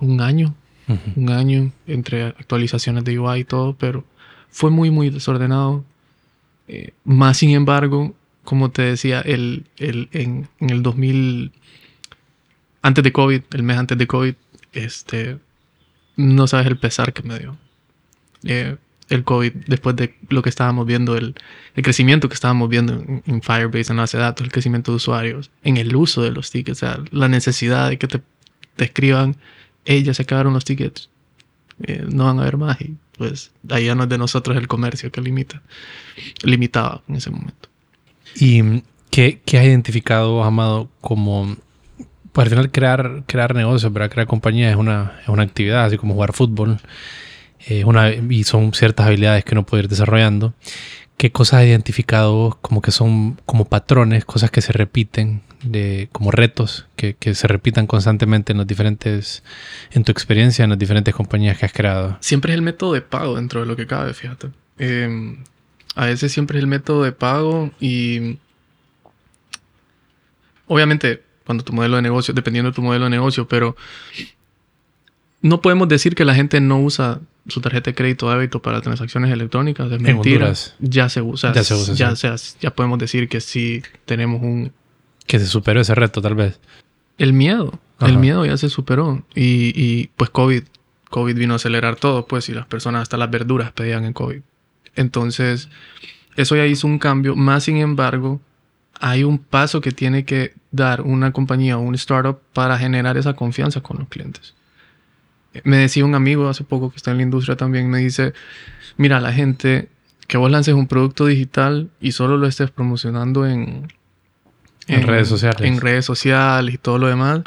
un 0.00 0.20
año, 0.20 0.56
un 1.14 1.30
año 1.30 1.70
entre 1.86 2.24
actualizaciones 2.24 3.04
de 3.04 3.16
UI 3.16 3.38
y 3.38 3.44
todo, 3.44 3.76
pero 3.78 4.04
fue 4.50 4.72
muy, 4.72 4.90
muy 4.90 5.10
desordenado. 5.10 5.84
Eh, 6.66 6.94
más 7.04 7.36
sin 7.36 7.50
embargo, 7.50 8.12
como 8.42 8.72
te 8.72 8.82
decía, 8.82 9.20
el, 9.20 9.66
el, 9.76 10.08
en, 10.10 10.48
en, 10.58 10.70
el 10.70 10.82
2000, 10.82 11.52
antes 12.82 13.04
de 13.04 13.12
COVID, 13.12 13.42
el 13.52 13.62
mes 13.62 13.78
antes 13.78 13.96
de 13.96 14.08
COVID, 14.08 14.34
este, 14.72 15.38
no 16.16 16.48
sabes 16.48 16.66
el 16.66 16.76
pesar 16.76 17.12
que 17.12 17.22
me 17.22 17.38
dio. 17.38 17.56
Eh, 18.46 18.76
el 19.08 19.24
COVID, 19.24 19.52
después 19.66 19.94
de 19.96 20.14
lo 20.28 20.42
que 20.42 20.48
estábamos 20.48 20.86
viendo, 20.86 21.16
el, 21.16 21.34
el 21.74 21.82
crecimiento 21.84 22.28
que 22.28 22.34
estábamos 22.34 22.68
viendo 22.68 23.04
en, 23.26 23.42
Firebase, 23.42 23.92
en 23.92 23.96
la 23.96 24.02
base 24.02 24.16
de 24.16 24.24
datos, 24.24 24.44
el 24.44 24.52
crecimiento 24.52 24.90
de 24.92 24.96
usuarios, 24.96 25.50
en 25.62 25.76
el 25.76 25.94
uso 25.94 26.22
de 26.22 26.32
los 26.32 26.50
tickets, 26.50 26.82
o 26.82 26.86
sea, 26.86 26.98
la 27.12 27.28
necesidad 27.28 27.88
de 27.88 27.98
que 27.98 28.08
te, 28.08 28.20
escriban, 28.78 29.36
hey, 29.84 30.02
ya 30.02 30.12
se 30.12 30.22
acabaron 30.22 30.52
los 30.54 30.64
tickets, 30.64 31.08
eh, 31.84 32.04
no 32.08 32.24
van 32.24 32.38
a 32.38 32.42
haber 32.42 32.56
más. 32.56 32.80
Y 32.80 32.96
pues 33.16 33.52
ahí 33.70 33.86
ya 33.86 33.94
no 33.94 34.04
es 34.04 34.08
de 34.08 34.18
nosotros 34.18 34.56
el 34.56 34.66
comercio 34.66 35.10
que 35.12 35.20
limita, 35.20 35.62
limitaba 36.42 37.02
en 37.08 37.16
ese 37.16 37.30
momento. 37.30 37.68
¿Y 38.34 38.82
qué, 39.10 39.40
qué 39.44 39.58
has 39.58 39.64
identificado, 39.64 40.42
Amado, 40.42 40.88
como... 41.00 41.56
Pues 42.32 42.46
al 42.46 42.50
final 42.50 42.70
crear, 42.70 43.22
crear 43.26 43.54
negocios, 43.54 43.90
para 43.90 44.10
crear 44.10 44.26
compañías 44.26 44.70
es 44.70 44.76
una, 44.76 45.18
es 45.22 45.28
una 45.28 45.42
actividad, 45.42 45.86
así 45.86 45.96
como 45.96 46.12
jugar 46.12 46.34
fútbol. 46.34 46.78
Eh, 47.66 47.84
una, 47.84 48.10
y 48.10 48.44
son 48.44 48.72
ciertas 48.74 49.06
habilidades 49.06 49.44
que 49.44 49.54
uno 49.54 49.64
puede 49.64 49.84
ir 49.84 49.88
desarrollando. 49.88 50.54
¿Qué 51.16 51.32
cosas 51.32 51.60
has 51.60 51.66
identificado 51.66 52.58
como 52.60 52.82
que 52.82 52.90
son 52.90 53.40
como 53.46 53.64
patrones, 53.64 54.24
cosas 54.24 54.50
que 54.50 54.60
se 54.60 54.72
repiten, 54.72 55.42
de, 55.62 56.08
como 56.12 56.30
retos 56.30 56.86
que, 56.94 57.14
que, 57.14 57.34
se 57.34 57.48
repitan 57.48 57.86
constantemente 57.86 58.52
en 58.52 58.58
los 58.58 58.66
diferentes, 58.66 59.42
en 59.92 60.04
tu 60.04 60.12
experiencia, 60.12 60.64
en 60.64 60.70
las 60.70 60.78
diferentes 60.78 61.14
compañías 61.14 61.56
que 61.58 61.64
has 61.64 61.72
creado? 61.72 62.18
Siempre 62.20 62.52
es 62.52 62.56
el 62.56 62.62
método 62.62 62.92
de 62.92 63.00
pago 63.00 63.36
dentro 63.36 63.60
de 63.60 63.66
lo 63.66 63.76
que 63.76 63.86
cabe, 63.86 64.12
fíjate. 64.12 64.50
Eh, 64.78 65.38
a 65.94 66.04
veces 66.04 66.30
siempre 66.30 66.58
es 66.58 66.62
el 66.62 66.68
método 66.68 67.02
de 67.02 67.12
pago 67.12 67.70
y 67.80 68.38
obviamente 70.66 71.22
cuando 71.46 71.64
tu 71.64 71.72
modelo 71.72 71.96
de 71.96 72.02
negocio, 72.02 72.34
dependiendo 72.34 72.70
de 72.70 72.74
tu 72.74 72.82
modelo 72.82 73.04
de 73.04 73.10
negocio, 73.10 73.48
pero 73.48 73.76
no 75.46 75.60
podemos 75.60 75.88
decir 75.88 76.14
que 76.14 76.24
la 76.24 76.34
gente 76.34 76.60
no 76.60 76.80
usa 76.80 77.20
su 77.48 77.60
tarjeta 77.60 77.90
de 77.90 77.94
crédito 77.94 78.28
de 78.28 78.36
débito 78.36 78.60
para 78.60 78.80
transacciones 78.80 79.32
electrónicas. 79.32 79.90
Es 79.90 80.00
mentira. 80.00 80.52
Ya 80.80 81.08
se 81.08 81.22
usa. 81.22 81.52
Ya 81.52 81.62
se 81.62 81.74
usa. 81.74 81.94
Ya, 81.94 82.34
ya 82.60 82.70
podemos 82.74 82.98
decir 82.98 83.28
que 83.28 83.40
sí 83.40 83.82
tenemos 84.04 84.42
un... 84.42 84.72
Que 85.26 85.38
se 85.38 85.46
superó 85.46 85.80
ese 85.80 85.94
reto, 85.94 86.20
tal 86.20 86.34
vez. 86.34 86.60
El 87.18 87.32
miedo. 87.32 87.78
El 88.00 88.18
miedo 88.18 88.44
ya 88.44 88.56
se 88.56 88.68
superó. 88.68 89.24
Y, 89.34 89.72
y, 89.80 90.10
pues 90.16 90.30
COVID. 90.30 90.64
COVID 91.10 91.36
vino 91.36 91.54
a 91.54 91.56
acelerar 91.56 91.96
todo, 91.96 92.26
pues, 92.26 92.48
y 92.48 92.52
las 92.52 92.66
personas 92.66 93.02
hasta 93.02 93.16
las 93.16 93.30
verduras 93.30 93.72
pedían 93.72 94.04
en 94.04 94.12
COVID. 94.12 94.40
Entonces, 94.96 95.68
eso 96.36 96.56
ya 96.56 96.66
hizo 96.66 96.86
un 96.86 96.98
cambio. 96.98 97.36
Más 97.36 97.64
sin 97.64 97.76
embargo, 97.78 98.40
hay 99.00 99.24
un 99.24 99.38
paso 99.38 99.80
que 99.80 99.92
tiene 99.92 100.24
que 100.24 100.54
dar 100.70 101.02
una 101.02 101.32
compañía 101.32 101.78
o 101.78 101.80
un 101.80 101.94
startup 101.94 102.38
para 102.52 102.78
generar 102.78 103.16
esa 103.16 103.34
confianza 103.34 103.80
con 103.80 103.98
los 103.98 104.08
clientes. 104.08 104.54
Me 105.64 105.78
decía 105.78 106.04
un 106.04 106.14
amigo 106.14 106.48
hace 106.48 106.64
poco 106.64 106.90
que 106.90 106.96
está 106.96 107.10
en 107.10 107.18
la 107.18 107.22
industria 107.22 107.56
también, 107.56 107.88
me 107.90 107.98
dice, 107.98 108.32
mira, 108.96 109.20
la 109.20 109.32
gente, 109.32 109.88
que 110.26 110.36
vos 110.36 110.50
lances 110.50 110.74
un 110.74 110.86
producto 110.86 111.26
digital 111.26 111.90
y 112.00 112.12
solo 112.12 112.36
lo 112.36 112.46
estés 112.46 112.70
promocionando 112.70 113.46
en, 113.46 113.92
en, 114.88 115.02
redes 115.02 115.28
sociales. 115.28 115.60
En 115.60 115.80
redes 115.80 116.04
sociales 116.04 116.74
y 116.74 116.78
todo 116.78 116.98
lo 116.98 117.08
demás, 117.08 117.42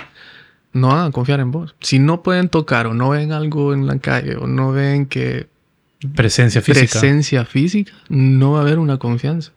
no 0.74 0.90
van 0.90 1.08
a 1.08 1.12
confiar 1.12 1.40
en 1.40 1.52
vos. 1.52 1.76
Si 1.80 2.00
no 2.00 2.24
pueden 2.24 2.50
tocar 2.50 2.88
o 2.88 2.94
no 2.94 3.10
ven 3.10 3.32
algo 3.32 3.74
en 3.74 3.88
la 3.88 4.00
calle 4.00 4.36
o 4.36 4.48
no 4.48 4.72
ven 4.72 5.06
que... 5.06 5.48
Presencia 6.16 6.62
física. 6.62 7.00
Presencia 7.00 7.46
física, 7.46 7.92
no 8.08 8.54
va 8.54 8.60
a 8.60 8.62
haber 8.62 8.80
una 8.80 8.98
confianza. 8.98 9.52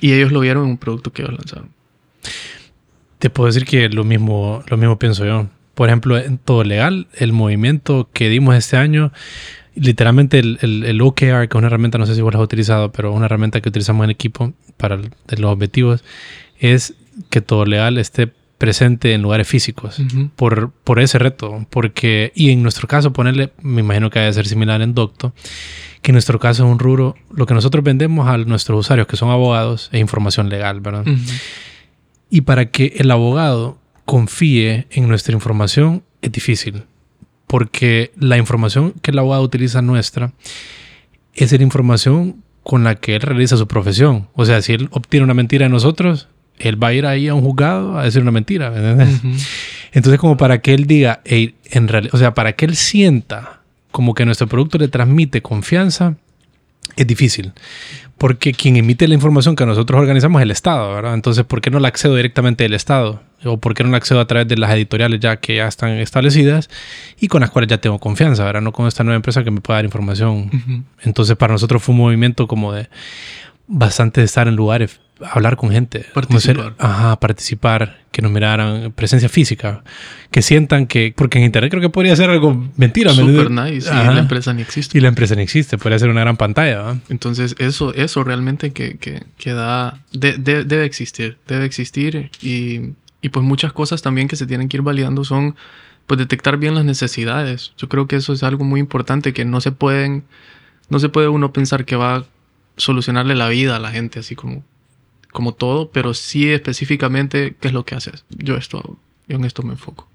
Y 0.00 0.14
ellos 0.14 0.32
lo 0.32 0.40
vieron 0.40 0.64
en 0.64 0.70
un 0.70 0.78
producto 0.78 1.12
que 1.12 1.22
ellos 1.22 1.34
lanzaron. 1.34 1.68
Te 3.18 3.28
puedo 3.28 3.48
decir 3.48 3.66
que 3.66 3.90
lo 3.90 4.02
mismo, 4.02 4.64
lo 4.68 4.76
mismo 4.78 4.98
pienso 4.98 5.26
yo. 5.26 5.46
Por 5.74 5.88
ejemplo, 5.88 6.18
en 6.18 6.38
todo 6.38 6.64
legal, 6.64 7.08
el 7.14 7.32
movimiento 7.32 8.08
que 8.12 8.28
dimos 8.28 8.54
este 8.56 8.76
año, 8.76 9.12
literalmente 9.74 10.38
el, 10.38 10.58
el, 10.60 11.00
OKR, 11.00 11.48
que 11.48 11.48
es 11.50 11.54
una 11.54 11.68
herramienta, 11.68 11.98
no 11.98 12.06
sé 12.06 12.14
si 12.14 12.20
vos 12.20 12.32
la 12.32 12.40
has 12.40 12.44
utilizado, 12.44 12.92
pero 12.92 13.12
una 13.12 13.26
herramienta 13.26 13.60
que 13.60 13.68
utilizamos 13.68 14.04
en 14.04 14.10
equipo 14.10 14.52
para 14.76 14.96
los 14.96 15.50
objetivos, 15.50 16.04
es 16.58 16.94
que 17.30 17.40
todo 17.40 17.64
legal 17.64 17.98
esté 17.98 18.32
presente 18.60 19.14
en 19.14 19.22
lugares 19.22 19.48
físicos 19.48 20.02
por, 20.36 20.70
por 20.70 21.00
ese 21.00 21.18
reto. 21.18 21.66
Porque, 21.70 22.30
y 22.34 22.50
en 22.50 22.62
nuestro 22.62 22.86
caso, 22.86 23.10
ponerle, 23.10 23.52
me 23.62 23.80
imagino 23.80 24.10
que 24.10 24.18
debe 24.18 24.32
ser 24.34 24.46
similar 24.46 24.82
en 24.82 24.92
Docto, 24.92 25.32
que 26.02 26.10
en 26.10 26.14
nuestro 26.14 26.38
caso 26.38 26.66
es 26.66 26.70
un 26.70 26.78
rubro, 26.78 27.16
lo 27.34 27.46
que 27.46 27.54
nosotros 27.54 27.82
vendemos 27.82 28.28
a 28.28 28.36
nuestros 28.36 28.80
usuarios, 28.80 29.06
que 29.06 29.16
son 29.16 29.30
abogados, 29.30 29.88
es 29.92 30.00
información 30.00 30.50
legal, 30.50 30.80
¿verdad? 30.80 31.06
Y 32.28 32.42
para 32.42 32.66
que 32.66 32.96
el 32.98 33.10
abogado 33.10 33.79
confíe 34.10 34.88
en 34.90 35.06
nuestra 35.06 35.34
información 35.34 36.02
es 36.20 36.32
difícil, 36.32 36.82
porque 37.46 38.10
la 38.18 38.38
información 38.38 38.92
que 39.02 39.12
el 39.12 39.18
abogado 39.20 39.44
utiliza 39.44 39.82
nuestra 39.82 40.32
es 41.32 41.52
la 41.52 41.62
información 41.62 42.42
con 42.64 42.82
la 42.82 42.96
que 42.96 43.14
él 43.14 43.20
realiza 43.20 43.56
su 43.56 43.68
profesión. 43.68 44.26
O 44.34 44.44
sea, 44.44 44.62
si 44.62 44.72
él 44.72 44.88
obtiene 44.90 45.22
una 45.22 45.34
mentira 45.34 45.66
de 45.66 45.68
nosotros, 45.68 46.26
él 46.58 46.82
va 46.82 46.88
a 46.88 46.92
ir 46.92 47.06
ahí 47.06 47.28
a 47.28 47.34
un 47.34 47.42
juzgado 47.42 47.96
a 47.96 48.02
decir 48.02 48.20
una 48.20 48.32
mentira. 48.32 48.74
Entonces, 49.92 50.18
como 50.18 50.36
para 50.36 50.60
que 50.60 50.74
él 50.74 50.88
diga, 50.88 51.20
en 51.24 51.86
realidad, 51.86 52.12
o 52.12 52.18
sea, 52.18 52.34
para 52.34 52.54
que 52.54 52.64
él 52.64 52.74
sienta 52.74 53.60
como 53.92 54.14
que 54.14 54.24
nuestro 54.24 54.48
producto 54.48 54.76
le 54.76 54.88
transmite 54.88 55.40
confianza, 55.40 56.16
es 56.96 57.06
difícil. 57.06 57.52
Porque 58.18 58.54
quien 58.54 58.76
emite 58.76 59.06
la 59.06 59.14
información 59.14 59.54
que 59.54 59.64
nosotros 59.66 60.00
organizamos 60.00 60.40
es 60.40 60.46
el 60.46 60.50
Estado, 60.50 60.92
¿verdad? 60.94 61.14
Entonces, 61.14 61.44
¿por 61.44 61.60
qué 61.60 61.70
no 61.70 61.78
la 61.78 61.86
accedo 61.86 62.16
directamente 62.16 62.64
del 62.64 62.74
Estado? 62.74 63.22
¿O 63.44 63.58
por 63.58 63.74
qué 63.74 63.84
no 63.84 63.90
la 63.90 63.96
accedo 63.96 64.20
a 64.20 64.26
través 64.26 64.48
de 64.48 64.56
las 64.56 64.70
editoriales 64.72 65.20
ya 65.20 65.36
que 65.36 65.56
ya 65.56 65.66
están 65.66 65.90
establecidas 65.92 66.68
y 67.18 67.28
con 67.28 67.40
las 67.40 67.50
cuales 67.50 67.68
ya 67.68 67.78
tengo 67.78 67.98
confianza, 67.98 68.44
¿verdad? 68.44 68.60
No 68.60 68.72
con 68.72 68.86
esta 68.86 69.04
nueva 69.04 69.16
empresa 69.16 69.44
que 69.44 69.50
me 69.50 69.60
pueda 69.60 69.78
dar 69.78 69.84
información. 69.84 70.86
Entonces, 71.02 71.36
para 71.36 71.54
nosotros 71.54 71.82
fue 71.82 71.94
un 71.94 72.00
movimiento 72.00 72.46
como 72.46 72.72
de 72.72 72.88
bastante 73.66 74.20
de 74.20 74.26
estar 74.26 74.48
en 74.48 74.56
lugares 74.56 75.00
hablar 75.22 75.56
con 75.56 75.70
gente. 75.70 76.06
Participar. 76.14 76.74
ajá, 76.78 77.18
participar, 77.18 77.98
que 78.10 78.22
nos 78.22 78.30
miraran, 78.30 78.92
presencia 78.92 79.28
física, 79.28 79.82
que 80.30 80.42
sientan 80.42 80.86
que, 80.86 81.12
porque 81.16 81.38
en 81.38 81.44
internet 81.44 81.70
creo 81.70 81.82
que 81.82 81.90
podría 81.90 82.16
ser 82.16 82.30
algo 82.30 82.70
mentira. 82.76 83.12
Super 83.12 83.50
nice, 83.50 83.88
y 83.90 83.94
la 83.94 84.18
empresa 84.18 84.52
ni 84.52 84.62
existe. 84.62 84.98
Y 84.98 85.00
la 85.00 85.08
empresa 85.08 85.34
ni 85.34 85.42
existe, 85.42 85.78
podría 85.78 85.98
ser 85.98 86.10
una 86.10 86.22
gran 86.22 86.36
pantalla. 86.36 86.98
Entonces 87.08 87.54
eso, 87.58 87.94
eso 87.94 88.24
realmente 88.24 88.72
que, 88.72 88.96
que, 88.98 89.52
da, 89.52 90.00
debe 90.12 90.84
existir, 90.84 91.38
debe 91.46 91.64
existir 91.64 92.30
y, 92.42 92.92
y 93.22 93.28
pues 93.30 93.44
muchas 93.44 93.72
cosas 93.72 94.02
también 94.02 94.28
que 94.28 94.36
se 94.36 94.46
tienen 94.46 94.68
que 94.68 94.78
ir 94.78 94.82
validando 94.82 95.24
son 95.24 95.56
pues 96.06 96.18
detectar 96.18 96.56
bien 96.56 96.74
las 96.74 96.84
necesidades. 96.84 97.72
Yo 97.76 97.88
creo 97.88 98.06
que 98.06 98.16
eso 98.16 98.32
es 98.32 98.42
algo 98.42 98.64
muy 98.64 98.80
importante 98.80 99.32
que 99.32 99.44
no 99.44 99.60
se 99.60 99.72
pueden, 99.72 100.24
no 100.88 100.98
se 100.98 101.08
puede 101.08 101.28
uno 101.28 101.52
pensar 101.52 101.84
que 101.84 101.96
va 101.96 102.16
a 102.16 102.24
solucionarle 102.76 103.34
la 103.34 103.48
vida 103.48 103.76
a 103.76 103.78
la 103.78 103.90
gente 103.90 104.18
así 104.20 104.34
como 104.34 104.64
como 105.32 105.54
todo, 105.54 105.92
pero 105.92 106.12
sí 106.12 106.50
específicamente 106.50 107.54
qué 107.60 107.68
es 107.68 107.74
lo 107.74 107.84
que 107.84 107.94
haces. 107.94 108.24
Yo 108.30 108.56
esto 108.56 108.98
yo 109.28 109.36
en 109.36 109.44
esto 109.44 109.62
me 109.62 109.72
enfoco. 109.72 110.08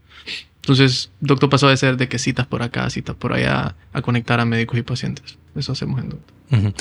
Entonces, 0.57 1.11
doctor 1.21 1.49
pasó 1.49 1.69
de 1.69 1.77
ser 1.77 1.95
de 1.95 2.09
que 2.09 2.19
citas 2.19 2.47
por 2.47 2.63
acá, 2.63 2.89
citas 2.89 3.15
por 3.15 3.33
allá, 3.33 3.75
a 3.93 4.01
conectar 4.01 4.39
a 4.39 4.45
médicos 4.45 4.77
y 4.79 4.81
pacientes. 4.81 5.37
Eso 5.55 5.71
hacemos 5.71 6.01
en 6.01 6.09
doctor. 6.09 6.73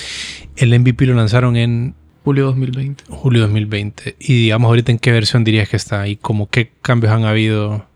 El 0.57 0.81
MVP 0.81 1.07
lo 1.07 1.15
lanzaron 1.15 1.57
en 1.57 1.95
julio 2.25 2.47
2020. 2.47 3.05
Julio 3.09 3.43
2020. 3.43 4.17
Y 4.19 4.45
digamos, 4.45 4.69
ahorita 4.69 4.93
en 4.93 4.99
qué 4.99 5.13
versión 5.13 5.45
dirías 5.45 5.69
que 5.69 5.77
está 5.77 6.09
y 6.09 6.17
como 6.17 6.49
qué 6.49 6.73
cambios 6.83 7.13
han 7.13 7.25
habido. 7.25 7.87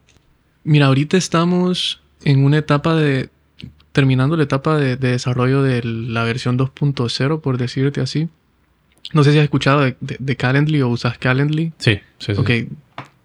Mira, 0.65 0.87
ahorita 0.87 1.17
estamos 1.17 2.01
en 2.25 2.45
una 2.45 2.59
etapa 2.59 2.95
de 2.95 3.31
terminando 3.93 4.37
la 4.37 4.45
etapa 4.45 4.77
de, 4.77 4.97
de 4.97 5.13
desarrollo 5.13 5.63
de 5.63 5.83
la 5.83 6.23
versión 6.25 6.59
2.0, 6.59 7.41
por 7.41 7.59
decirte 7.59 8.01
así. 8.01 8.29
No 9.13 9.25
sé 9.25 9.33
si 9.33 9.39
has 9.39 9.45
escuchado 9.45 9.81
de, 9.81 9.97
de, 10.01 10.17
de 10.19 10.37
Calendly 10.37 10.83
o 10.83 10.89
usas 10.89 11.17
Calendly. 11.19 11.73
Sí, 11.79 11.99
sí, 12.19 12.35
sí. 12.35 12.41
Ok. 12.41 12.51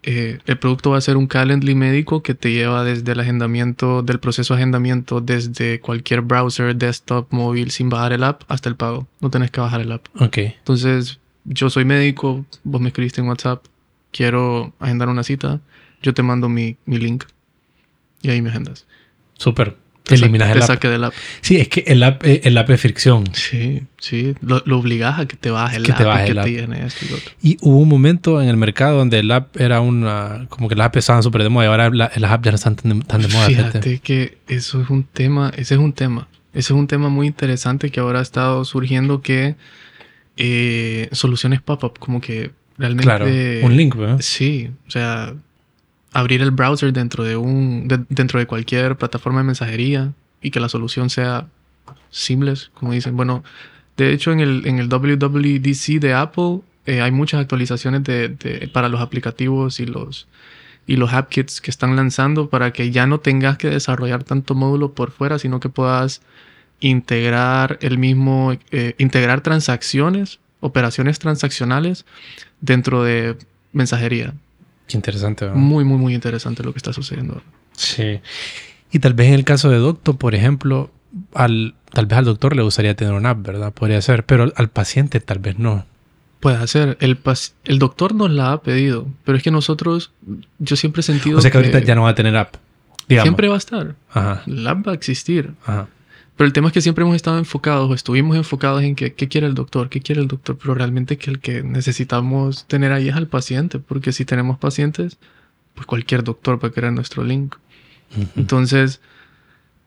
Eh, 0.04 0.40
el 0.46 0.58
producto 0.58 0.92
va 0.92 0.98
a 0.98 1.02
ser 1.02 1.16
un 1.16 1.28
Calendly 1.28 1.76
médico 1.76 2.22
que 2.22 2.36
te 2.36 2.52
lleva 2.52 2.84
desde 2.84 3.14
el 3.14 3.20
agendamiento, 3.20 4.04
del 4.04 4.20
proceso 4.20 4.54
de 4.54 4.60
agendamiento, 4.60 5.22
desde 5.22 5.80
cualquier 5.80 6.22
browser, 6.22 6.76
desktop, 6.76 7.32
móvil, 7.32 7.72
sin 7.72 7.90
bajar 7.90 8.12
el 8.12 8.24
app, 8.24 8.44
hasta 8.50 8.68
el 8.70 8.76
pago. 8.76 9.08
No 9.22 9.30
tenés 9.30 9.50
que 9.50 9.62
bajar 9.62 9.82
el 9.82 9.92
app. 9.92 10.06
Ok. 10.20 10.38
Entonces, 10.38 11.20
yo 11.46 11.70
soy 11.70 11.86
médico, 11.86 12.46
vos 12.64 12.82
me 12.82 12.90
escribiste 12.90 13.22
en 13.22 13.28
WhatsApp, 13.28 13.66
quiero 14.12 14.74
agendar 14.80 15.08
una 15.08 15.24
cita, 15.24 15.62
yo 16.02 16.14
te 16.14 16.22
mando 16.22 16.50
mi, 16.50 16.76
mi 16.86 16.98
link 16.98 17.24
y 18.22 18.30
ahí 18.30 18.42
me 18.42 18.50
agendas. 18.50 18.86
Súper. 19.36 19.83
Te, 20.04 20.16
Eliminas 20.16 20.50
el 20.52 20.62
app. 20.62 20.68
saque 20.68 20.90
del 20.90 21.06
app. 21.06 21.14
Sí, 21.40 21.56
es 21.62 21.70
que 21.70 21.86
el 21.88 22.04
app, 22.04 22.26
eh, 22.26 22.42
el 22.44 22.58
app 22.58 22.70
es 22.72 22.82
fricción. 22.82 23.24
Sí, 23.34 23.84
sí. 24.00 24.36
Lo, 24.42 24.62
lo 24.66 24.80
obligas 24.80 25.18
a 25.18 25.26
que 25.28 25.38
te 25.38 25.50
bajes 25.50 25.78
el 25.78 25.84
Que 25.86 25.92
app, 25.94 25.98
te 25.98 26.04
baje 26.04 26.26
que 26.26 26.32
el 26.32 26.38
app. 26.40 26.46
te 26.46 26.52
llene 26.52 26.86
esto 26.86 27.06
y 27.06 27.10
lo 27.10 27.16
otro. 27.16 27.32
Y 27.42 27.58
hubo 27.62 27.78
un 27.78 27.88
momento 27.88 28.42
en 28.42 28.50
el 28.50 28.58
mercado 28.58 28.98
donde 28.98 29.20
el 29.20 29.32
app 29.32 29.56
era 29.62 29.80
una... 29.80 30.46
Como 30.50 30.68
que 30.68 30.76
las 30.76 30.88
apps 30.88 30.98
estaban 30.98 31.24
súper 31.24 31.44
de 31.44 31.48
moda 31.50 31.66
y 31.66 31.68
ahora 31.70 31.90
la- 31.90 32.12
las 32.18 32.32
apps 32.32 32.44
ya 32.44 32.52
no 32.52 32.56
están 32.56 32.76
tan 32.76 33.00
de, 33.00 33.06
tan 33.06 33.22
de 33.22 33.28
moda. 33.30 33.46
Fíjate 33.48 34.00
que 34.00 34.38
eso 34.50 34.82
es 34.82 34.90
un 34.90 35.04
tema, 35.06 35.54
ese 35.56 35.76
es 35.76 35.80
un 35.80 35.94
tema. 35.94 36.28
Ese 36.54 36.74
es 36.74 36.78
un 36.78 36.88
tema 36.88 37.08
muy 37.08 37.26
interesante 37.28 37.90
que 37.90 38.02
ahora 38.02 38.20
ha 38.20 38.24
estado 38.24 38.66
surgiendo 38.66 39.22
que 39.22 39.56
eh, 40.38 41.10
soluciones 41.12 41.62
pop-up, 41.62 41.98
como 42.00 42.20
que 42.22 42.52
realmente... 42.78 43.06
Claro, 43.06 43.26
un 43.66 43.78
link, 43.78 43.96
¿verdad? 43.96 44.18
Sí, 44.20 44.70
o 44.88 44.92
sea, 44.92 45.34
abrir 46.14 46.42
el 46.42 46.52
browser 46.52 46.94
dentro 46.94 47.24
de 47.24 47.36
un 47.38 47.88
de- 47.88 48.06
dentro 48.10 48.40
de 48.40 48.46
cualquier 48.48 48.96
plataforma 48.98 49.40
de 49.40 49.46
mensajería 49.46 50.14
y 50.42 50.52
que 50.52 50.60
la 50.60 50.70
solución 50.70 51.10
sea 51.10 51.48
seamless, 52.12 52.70
como 52.74 52.92
dicen. 52.94 53.16
Bueno, 53.18 53.44
de 53.98 54.14
hecho 54.14 54.32
en 54.32 54.40
el 54.40 54.66
en 54.68 54.80
el 54.80 54.90
WWDC 54.90 56.00
de 56.00 56.14
Apple 56.14 56.60
eh, 56.86 57.02
hay 57.02 57.12
muchas 57.12 57.42
actualizaciones 57.42 58.04
de- 58.04 58.70
para 58.74 58.90
los 58.90 59.02
aplicativos 59.02 59.80
y 59.80 59.86
los 59.86 60.28
y 60.86 60.98
los 60.98 61.14
app 61.14 61.30
kits 61.30 61.62
que 61.62 61.72
están 61.72 61.96
lanzando 61.96 62.50
para 62.50 62.74
que 62.74 62.92
ya 62.92 63.08
no 63.08 63.20
tengas 63.20 63.58
que 63.58 63.70
desarrollar 63.70 64.24
tanto 64.26 64.54
módulo 64.54 64.92
por 64.94 65.12
fuera, 65.12 65.40
sino 65.40 65.60
que 65.62 65.70
puedas 65.70 66.22
integrar 66.82 67.78
el 67.82 67.98
mismo, 67.98 68.54
eh, 68.72 68.94
integrar 68.98 69.40
transacciones, 69.42 70.40
operaciones 70.60 71.20
transaccionales 71.20 72.06
dentro 72.60 73.04
de 73.04 73.38
mensajería. 73.72 74.34
Qué 74.88 74.98
interesante, 74.98 75.46
¿verdad? 75.46 75.60
Muy, 75.60 75.84
muy, 75.84 75.98
muy 75.98 76.14
interesante 76.14 76.64
lo 76.64 76.74
que 76.74 76.78
está 76.78 76.94
sucediendo. 76.94 77.42
Sí. 77.74 78.20
Y 78.92 79.00
tal 79.00 79.14
vez 79.14 79.28
en 79.28 79.34
el 79.36 79.44
caso 79.44 79.70
de 79.70 79.78
Doctor, 79.78 80.18
por 80.18 80.36
ejemplo, 80.36 80.92
al, 81.34 81.76
tal 81.92 82.06
vez 82.06 82.18
al 82.18 82.26
doctor 82.26 82.56
le 82.56 82.62
gustaría 82.62 82.96
tener 82.96 83.14
una 83.14 83.32
app, 83.32 83.46
¿verdad? 83.46 83.74
Podría 83.74 84.02
ser, 84.02 84.26
pero 84.26 84.44
al, 84.44 84.54
al 84.56 84.70
paciente 84.70 85.20
tal 85.20 85.40
vez 85.40 85.58
no. 85.60 85.86
Puede 86.40 86.58
hacer. 86.58 86.98
El, 87.00 87.20
el 87.66 87.80
doctor 87.80 88.14
nos 88.14 88.30
la 88.30 88.52
ha 88.52 88.62
pedido, 88.62 89.08
pero 89.24 89.38
es 89.38 89.44
que 89.44 89.52
nosotros, 89.52 90.12
yo 90.60 90.76
siempre 90.76 91.00
he 91.00 91.04
sentido 91.04 91.38
O 91.38 91.42
sea 91.42 91.52
que 91.52 91.58
ahorita 91.58 91.80
ya 91.80 91.96
no 91.96 92.04
va 92.04 92.10
a 92.10 92.16
tener 92.16 92.36
app. 92.36 92.56
Digamos. 93.08 93.26
siempre 93.26 93.48
va 93.48 93.56
a 93.56 93.58
estar. 93.58 93.96
Ajá, 94.12 94.44
La 94.46 94.72
app 94.72 94.88
va 94.88 94.92
a 94.92 94.96
existir. 94.96 95.54
ajá. 95.66 95.88
Pero 96.36 96.48
el 96.48 96.54
tema 96.54 96.68
es 96.68 96.74
que 96.74 96.82
siempre 96.82 97.04
hemos 97.04 97.16
estado 97.16 97.38
enfocados 97.38 97.90
o 97.90 97.94
estuvimos 97.94 98.36
enfocados 98.38 98.82
en 98.84 98.96
que, 98.96 99.14
qué 99.14 99.28
quiere 99.28 99.46
el 99.48 99.54
doctor, 99.54 99.90
qué 99.90 100.02
quiere 100.02 100.22
el 100.22 100.28
doctor, 100.28 100.58
pero 100.60 100.74
realmente 100.74 101.18
que 101.18 101.30
el 101.30 101.40
que 101.40 101.62
necesitamos 101.64 102.66
tener 102.68 102.92
ahí 102.92 103.10
es 103.10 103.16
al 103.16 103.28
paciente, 103.28 103.80
porque 103.80 104.12
si 104.12 104.26
tenemos 104.26 104.58
pacientes, 104.58 105.18
pues 105.76 105.86
cualquier 105.86 106.24
doctor 106.24 106.64
va 106.64 106.70
a 106.70 106.72
querer 106.72 106.92
nuestro 106.94 107.24
link. 107.24 107.56
Entonces, 108.36 109.02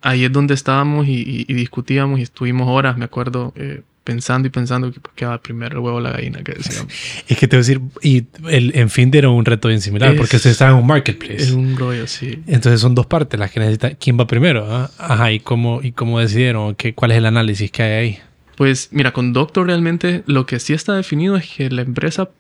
ahí 0.02 0.24
es 0.24 0.32
donde 0.32 0.54
estábamos 0.54 1.06
y, 1.08 1.14
y- 1.22 1.46
y 1.48 1.54
discutíamos 1.54 2.18
y 2.20 2.22
estuvimos 2.22 2.68
horas, 2.68 2.96
me 2.96 3.04
acuerdo, 3.04 3.52
eh, 3.56 3.82
pensando 4.06 4.46
y 4.46 4.50
pensando 4.52 4.92
que 4.92 5.00
qué 5.16 5.26
va 5.26 5.36
primero 5.42 5.72
el 5.78 5.84
huevo 5.84 5.96
o 5.98 6.00
la 6.00 6.12
gallina, 6.12 6.42
que 6.44 6.52
decíamos. 6.52 6.92
Es 7.28 7.36
que 7.36 7.48
te 7.48 7.56
voy 7.56 7.64
a 7.64 7.66
decir, 7.66 7.80
y 8.02 8.24
el, 8.48 8.70
en 8.76 8.88
fin 8.88 9.10
era 9.12 9.28
un 9.28 9.44
reto 9.44 9.66
bien 9.68 9.80
similar, 9.80 10.12
Es- 10.12 10.16
porque 10.18 10.36
ustedes 10.36 10.52
estaban 10.54 10.74
en 10.76 10.80
un 10.80 10.86
marketplace. 10.86 11.42
es 11.42 11.50
un 11.50 11.76
rollo, 11.76 12.06
sí. 12.06 12.38
Entonces 12.46 12.80
son 12.80 12.94
dos 12.94 13.06
partes 13.06 13.38
las 13.38 13.50
que 13.50 13.58
necesitan. 13.60 13.96
¿Quién 14.00 14.18
va 14.18 14.26
primero? 14.28 14.64
ah? 14.70 14.90
Ajá, 14.98 15.32
¿y 15.32 15.40
cómo, 15.40 15.80
y 15.82 15.90
cómo 15.92 16.20
decidieron? 16.20 16.74
¿Qué, 16.76 16.94
¿Cuál 16.94 17.10
es 17.10 17.18
el 17.18 17.26
análisis 17.26 17.70
que 17.72 17.82
hay 17.82 17.92
ahí? 17.92 18.18
Pues 18.56 18.88
mira, 18.92 19.12
con 19.12 19.32
Doctor 19.32 19.66
realmente 19.66 20.22
lo 20.26 20.46
que 20.46 20.60
sí 20.60 20.72
está 20.72 20.94
definido 20.94 21.36
es 21.36 21.46
que 21.50 21.68
la 21.68 21.82
empresa 21.82 22.30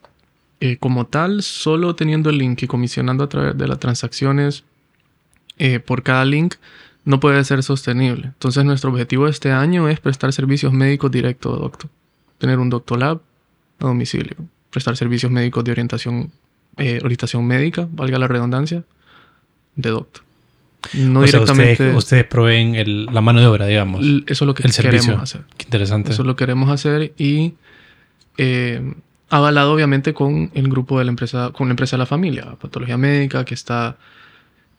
eh, 0.60 0.76
como 0.78 1.04
tal, 1.06 1.42
solo 1.42 1.94
teniendo 1.96 2.30
el 2.30 2.38
link 2.38 2.62
y 2.62 2.66
comisionando 2.68 3.24
a 3.24 3.28
través 3.28 3.58
de 3.58 3.66
las 3.68 3.78
transacciones 3.80 4.64
eh, 5.58 5.80
por 5.80 6.02
cada 6.02 6.24
link, 6.24 6.54
no 7.06 7.18
puede 7.20 7.42
ser 7.44 7.62
sostenible. 7.62 8.24
Entonces 8.26 8.64
nuestro 8.64 8.90
objetivo 8.90 9.26
este 9.28 9.50
año 9.52 9.88
es 9.88 9.98
prestar 10.00 10.32
servicios 10.34 10.72
médicos 10.74 11.10
directos 11.10 11.56
a 11.56 11.60
Doctor. 11.62 11.88
Tener 12.36 12.58
un 12.58 12.68
Doctor 12.68 12.98
Lab 12.98 13.20
a 13.80 13.86
domicilio. 13.86 14.36
Prestar 14.70 14.96
servicios 14.96 15.32
médicos 15.32 15.64
de 15.64 15.70
orientación, 15.70 16.30
eh, 16.76 17.00
orientación 17.02 17.46
médica, 17.46 17.88
valga 17.90 18.18
la 18.18 18.28
redundancia, 18.28 18.82
de 19.76 19.90
Doctor. 19.90 20.24
No 20.94 21.20
o 21.20 21.26
sea, 21.26 21.40
directamente... 21.40 21.72
ustedes, 21.72 21.96
ustedes 21.96 22.24
proveen 22.24 22.74
el- 22.74 23.06
la 23.06 23.20
mano 23.20 23.40
de 23.40 23.46
obra, 23.46 23.66
digamos. 23.66 24.04
eso 24.04 24.22
es 24.26 24.40
lo 24.42 24.54
que 24.54 24.64
el 24.64 24.72
servicio. 24.72 25.00
queremos 25.12 25.22
hacer. 25.22 25.42
Qué 25.56 25.64
interesante. 25.64 26.10
Eso 26.12 26.24
lo 26.24 26.36
queremos 26.36 26.70
hacer 26.70 27.12
y 27.16 27.54
eh, 28.38 28.94
avalado 29.30 29.72
obviamente 29.72 30.12
con 30.12 30.50
el 30.54 30.68
grupo 30.68 30.98
de 30.98 31.04
la 31.04 31.10
empresa, 31.10 31.50
con 31.52 31.68
la 31.68 31.72
empresa 31.72 31.96
de 31.96 31.98
la 31.98 32.06
familia, 32.06 32.56
Patología 32.60 32.96
Médica, 32.98 33.44
que 33.44 33.54
está, 33.54 33.96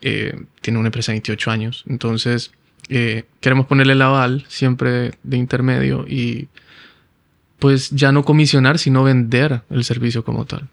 eh, 0.01 0.39
tiene 0.61 0.79
una 0.79 0.87
empresa 0.87 1.11
de 1.11 1.15
28 1.15 1.51
años. 1.51 1.83
Entonces, 1.87 2.51
eh, 2.89 3.25
queremos 3.41 3.65
ponerle 3.65 3.93
el 3.93 4.01
aval 4.01 4.45
siempre 4.47 5.13
de 5.23 5.37
intermedio 5.37 6.05
y 6.07 6.47
pues 7.59 7.89
ya 7.89 8.11
no 8.11 8.23
comisionar, 8.23 8.77
sino 8.79 9.03
vender 9.03 9.61
el 9.69 9.83
servicio 9.83 10.23
como 10.23 10.45
tal. 10.45 10.67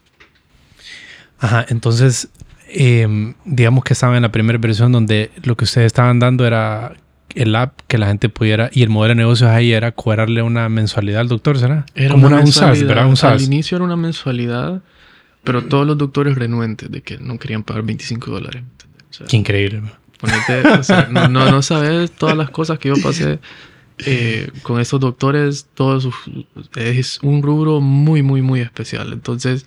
Ajá, 1.38 1.64
entonces, 1.68 2.28
eh, 2.68 3.34
digamos 3.44 3.84
que 3.84 3.94
estaban 3.94 4.16
en 4.16 4.22
la 4.22 4.32
primera 4.32 4.58
versión 4.58 4.92
donde 4.92 5.30
lo 5.42 5.56
que 5.56 5.64
ustedes 5.64 5.86
estaban 5.86 6.18
dando 6.18 6.46
era 6.46 6.94
el 7.34 7.56
app 7.56 7.80
que 7.88 7.98
la 7.98 8.06
gente 8.06 8.28
pudiera, 8.28 8.70
y 8.72 8.82
el 8.82 8.90
modelo 8.90 9.10
de 9.10 9.16
negocios 9.16 9.50
ahí 9.50 9.72
era 9.72 9.92
cobrarle 9.92 10.42
una 10.42 10.68
mensualidad 10.68 11.20
al 11.20 11.28
doctor, 11.28 11.58
¿será? 11.58 11.84
Era 11.94 12.10
Como 12.12 12.26
una 12.26 12.36
una, 12.36 12.44
mensualidad. 12.44 12.86
¿verdad? 12.86 13.06
Un 13.08 13.16
Al 13.22 13.42
inicio 13.42 13.76
era 13.76 13.84
una 13.84 13.96
mensualidad, 13.96 14.82
pero 15.42 15.64
todos 15.64 15.86
los 15.86 15.98
doctores 15.98 16.36
renuentes 16.36 16.90
de 16.90 17.02
que 17.02 17.18
no 17.18 17.38
querían 17.38 17.64
pagar 17.64 17.82
25 17.82 18.30
dólares. 18.30 18.62
O 19.14 19.16
sea, 19.16 19.26
Qué 19.26 19.36
increíble. 19.36 19.82
o 20.22 20.82
sea, 20.82 21.08
no, 21.10 21.28
no, 21.28 21.50
no 21.50 21.62
sabes 21.62 22.10
todas 22.10 22.36
las 22.36 22.50
cosas 22.50 22.78
que 22.78 22.88
yo 22.88 22.94
pasé 23.02 23.38
eh, 23.98 24.50
con 24.62 24.80
estos 24.80 24.98
doctores. 24.98 25.68
Todos 25.74 26.08
es 26.74 27.20
un 27.22 27.42
rubro 27.42 27.80
muy, 27.80 28.22
muy, 28.22 28.42
muy 28.42 28.60
especial. 28.60 29.12
Entonces, 29.12 29.66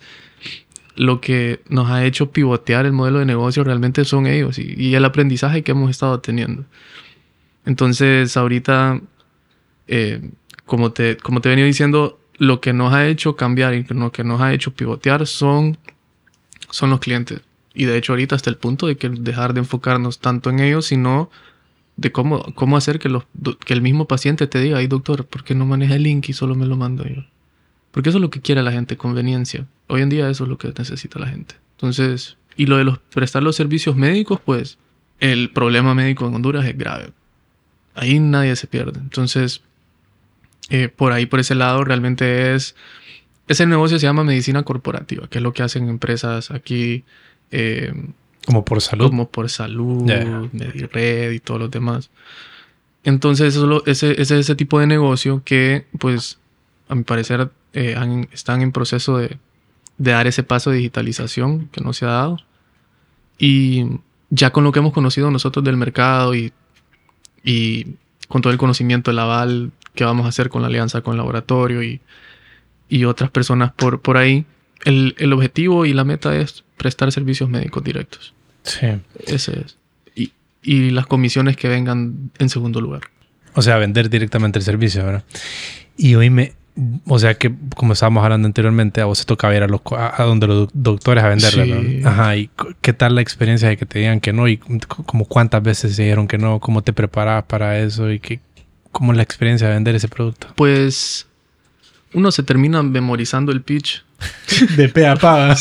lo 0.96 1.20
que 1.20 1.60
nos 1.68 1.90
ha 1.90 2.04
hecho 2.04 2.30
pivotear 2.30 2.84
el 2.84 2.92
modelo 2.92 3.20
de 3.20 3.24
negocio 3.24 3.64
realmente 3.64 4.04
son 4.04 4.26
ellos 4.26 4.58
y, 4.58 4.74
y 4.76 4.94
el 4.94 5.04
aprendizaje 5.04 5.62
que 5.62 5.70
hemos 5.70 5.90
estado 5.90 6.20
teniendo. 6.20 6.64
Entonces, 7.64 8.36
ahorita, 8.36 9.00
eh, 9.86 10.30
como, 10.66 10.92
te, 10.92 11.16
como 11.16 11.40
te 11.40 11.48
he 11.48 11.50
venido 11.50 11.66
diciendo, 11.66 12.18
lo 12.36 12.60
que 12.60 12.72
nos 12.72 12.92
ha 12.92 13.06
hecho 13.06 13.36
cambiar 13.36 13.74
y 13.74 13.84
lo 13.84 14.12
que 14.12 14.24
nos 14.24 14.40
ha 14.40 14.52
hecho 14.52 14.72
pivotear 14.72 15.26
son, 15.26 15.78
son 16.70 16.90
los 16.90 17.00
clientes. 17.00 17.40
Y 17.74 17.84
de 17.84 17.96
hecho 17.96 18.12
ahorita 18.12 18.34
hasta 18.34 18.50
el 18.50 18.56
punto 18.56 18.86
de 18.86 18.96
que 18.96 19.08
dejar 19.08 19.54
de 19.54 19.60
enfocarnos 19.60 20.18
tanto 20.18 20.50
en 20.50 20.60
ellos, 20.60 20.86
sino 20.86 21.30
de 21.96 22.12
cómo, 22.12 22.42
cómo 22.54 22.76
hacer 22.76 22.98
que, 22.98 23.08
los, 23.08 23.24
que 23.64 23.72
el 23.72 23.82
mismo 23.82 24.06
paciente 24.06 24.46
te 24.46 24.60
diga, 24.60 24.78
ay 24.78 24.86
doctor, 24.86 25.26
¿por 25.26 25.44
qué 25.44 25.54
no 25.54 25.66
maneja 25.66 25.96
el 25.96 26.04
link 26.04 26.28
y 26.28 26.32
solo 26.32 26.54
me 26.54 26.66
lo 26.66 26.76
mando 26.76 27.04
yo? 27.04 27.24
Porque 27.90 28.10
eso 28.10 28.18
es 28.18 28.22
lo 28.22 28.30
que 28.30 28.40
quiere 28.40 28.62
la 28.62 28.72
gente, 28.72 28.96
conveniencia. 28.96 29.66
Hoy 29.88 30.02
en 30.02 30.08
día 30.08 30.30
eso 30.30 30.44
es 30.44 30.50
lo 30.50 30.58
que 30.58 30.72
necesita 30.76 31.18
la 31.18 31.26
gente. 31.26 31.56
Entonces, 31.72 32.36
y 32.56 32.66
lo 32.66 32.76
de 32.76 32.84
los 32.84 32.98
prestar 32.98 33.42
los 33.42 33.56
servicios 33.56 33.96
médicos, 33.96 34.40
pues 34.44 34.78
el 35.20 35.50
problema 35.50 35.94
médico 35.94 36.26
en 36.26 36.34
Honduras 36.34 36.64
es 36.66 36.76
grave. 36.76 37.12
Ahí 37.94 38.20
nadie 38.20 38.54
se 38.54 38.68
pierde. 38.68 39.00
Entonces, 39.00 39.62
eh, 40.70 40.88
por 40.88 41.12
ahí, 41.12 41.26
por 41.26 41.40
ese 41.40 41.54
lado, 41.54 41.84
realmente 41.84 42.54
es... 42.54 42.76
Ese 43.48 43.66
negocio 43.66 43.98
se 43.98 44.06
llama 44.06 44.24
medicina 44.24 44.62
corporativa, 44.62 45.26
que 45.26 45.38
es 45.38 45.42
lo 45.42 45.54
que 45.54 45.62
hacen 45.62 45.88
empresas 45.88 46.50
aquí. 46.50 47.04
Eh, 47.50 47.92
Como 48.46 48.64
por 48.64 48.80
salud. 48.80 49.06
como 49.08 49.28
por 49.28 49.48
salud. 49.50 50.02
Medired 50.52 51.32
y 51.32 51.40
todos 51.40 51.60
los 51.60 51.70
demás. 51.70 52.10
Entonces, 53.04 53.54
eso 53.56 53.82
es 53.86 54.02
ese, 54.02 54.12
ese 54.20 54.34
es 54.34 54.40
ese 54.40 54.54
tipo 54.54 54.80
de 54.80 54.86
negocio 54.86 55.42
que, 55.44 55.86
pues, 55.98 56.38
a 56.88 56.94
mi 56.94 57.04
parecer, 57.04 57.50
eh, 57.72 57.94
han- 57.96 58.28
están 58.32 58.60
en 58.62 58.72
proceso 58.72 59.18
de, 59.18 59.38
de 59.98 60.10
dar 60.10 60.26
ese 60.26 60.42
paso 60.42 60.70
de 60.70 60.76
digitalización 60.78 61.68
que 61.72 61.80
no 61.80 61.92
se 61.92 62.04
ha 62.06 62.08
dado. 62.10 62.38
Y 63.38 63.86
ya 64.30 64.50
con 64.50 64.64
lo 64.64 64.72
que 64.72 64.80
hemos 64.80 64.92
conocido 64.92 65.30
nosotros 65.30 65.64
del 65.64 65.76
mercado 65.76 66.34
y, 66.34 66.52
y 67.44 67.86
con 68.28 68.42
todo 68.42 68.52
el 68.52 68.58
conocimiento, 68.58 69.10
el 69.10 69.18
aval 69.18 69.70
que 69.94 70.04
vamos 70.04 70.26
a 70.26 70.30
hacer 70.30 70.48
con 70.48 70.62
la 70.62 70.68
alianza 70.68 71.00
con 71.00 71.12
el 71.12 71.18
laboratorio 71.18 71.82
y, 71.82 72.00
y 72.88 73.04
otras 73.04 73.30
personas 73.30 73.72
por, 73.72 74.00
por 74.00 74.16
ahí, 74.16 74.44
el, 74.84 75.14
el 75.18 75.32
objetivo 75.32 75.86
y 75.86 75.92
la 75.92 76.04
meta 76.04 76.36
es 76.36 76.64
prestar 76.76 77.10
servicios 77.12 77.48
médicos 77.48 77.82
directos. 77.84 78.34
Sí. 78.62 78.86
Ese 79.26 79.60
es. 79.60 79.76
Y, 80.14 80.32
y 80.62 80.90
las 80.90 81.06
comisiones 81.06 81.56
que 81.56 81.68
vengan 81.68 82.30
en 82.38 82.48
segundo 82.48 82.80
lugar. 82.80 83.02
O 83.54 83.62
sea, 83.62 83.78
vender 83.78 84.08
directamente 84.10 84.58
el 84.58 84.64
servicio, 84.64 85.04
¿verdad? 85.04 85.24
Y 85.96 86.14
hoy 86.14 86.30
me, 86.30 86.52
o 87.06 87.18
sea 87.18 87.34
que 87.34 87.52
como 87.74 87.94
estábamos 87.94 88.22
hablando 88.22 88.46
anteriormente, 88.46 89.00
a 89.00 89.06
vos 89.06 89.18
se 89.18 89.24
toca 89.24 89.54
ir 89.54 89.62
a, 89.62 89.66
los, 89.66 89.80
a, 89.96 90.22
donde 90.22 90.46
los 90.46 90.68
doctores 90.72 91.24
a 91.24 91.28
venderle, 91.28 91.64
Sí. 91.64 92.00
¿no? 92.02 92.08
Ajá, 92.08 92.36
y 92.36 92.50
qué 92.80 92.92
tal 92.92 93.16
la 93.16 93.20
experiencia 93.20 93.68
de 93.68 93.76
que 93.76 93.86
te 93.86 93.98
digan 93.98 94.20
que 94.20 94.32
no 94.32 94.46
y 94.46 94.58
como 94.58 95.24
cuántas 95.24 95.62
veces 95.62 95.96
te 95.96 96.02
dijeron 96.02 96.28
que 96.28 96.38
no, 96.38 96.60
cómo 96.60 96.82
te 96.82 96.92
preparabas 96.92 97.44
para 97.44 97.78
eso 97.80 98.10
y 98.12 98.20
que, 98.20 98.40
cómo 98.92 99.12
es 99.12 99.16
la 99.16 99.24
experiencia 99.24 99.66
de 99.66 99.74
vender 99.74 99.96
ese 99.96 100.08
producto. 100.08 100.48
Pues 100.54 101.26
uno 102.12 102.30
se 102.30 102.42
termina 102.42 102.82
memorizando 102.82 103.50
el 103.50 103.62
pitch. 103.62 104.04
De 104.76 104.88
pe 104.88 105.06
a 105.06 105.14
pa. 105.14 105.54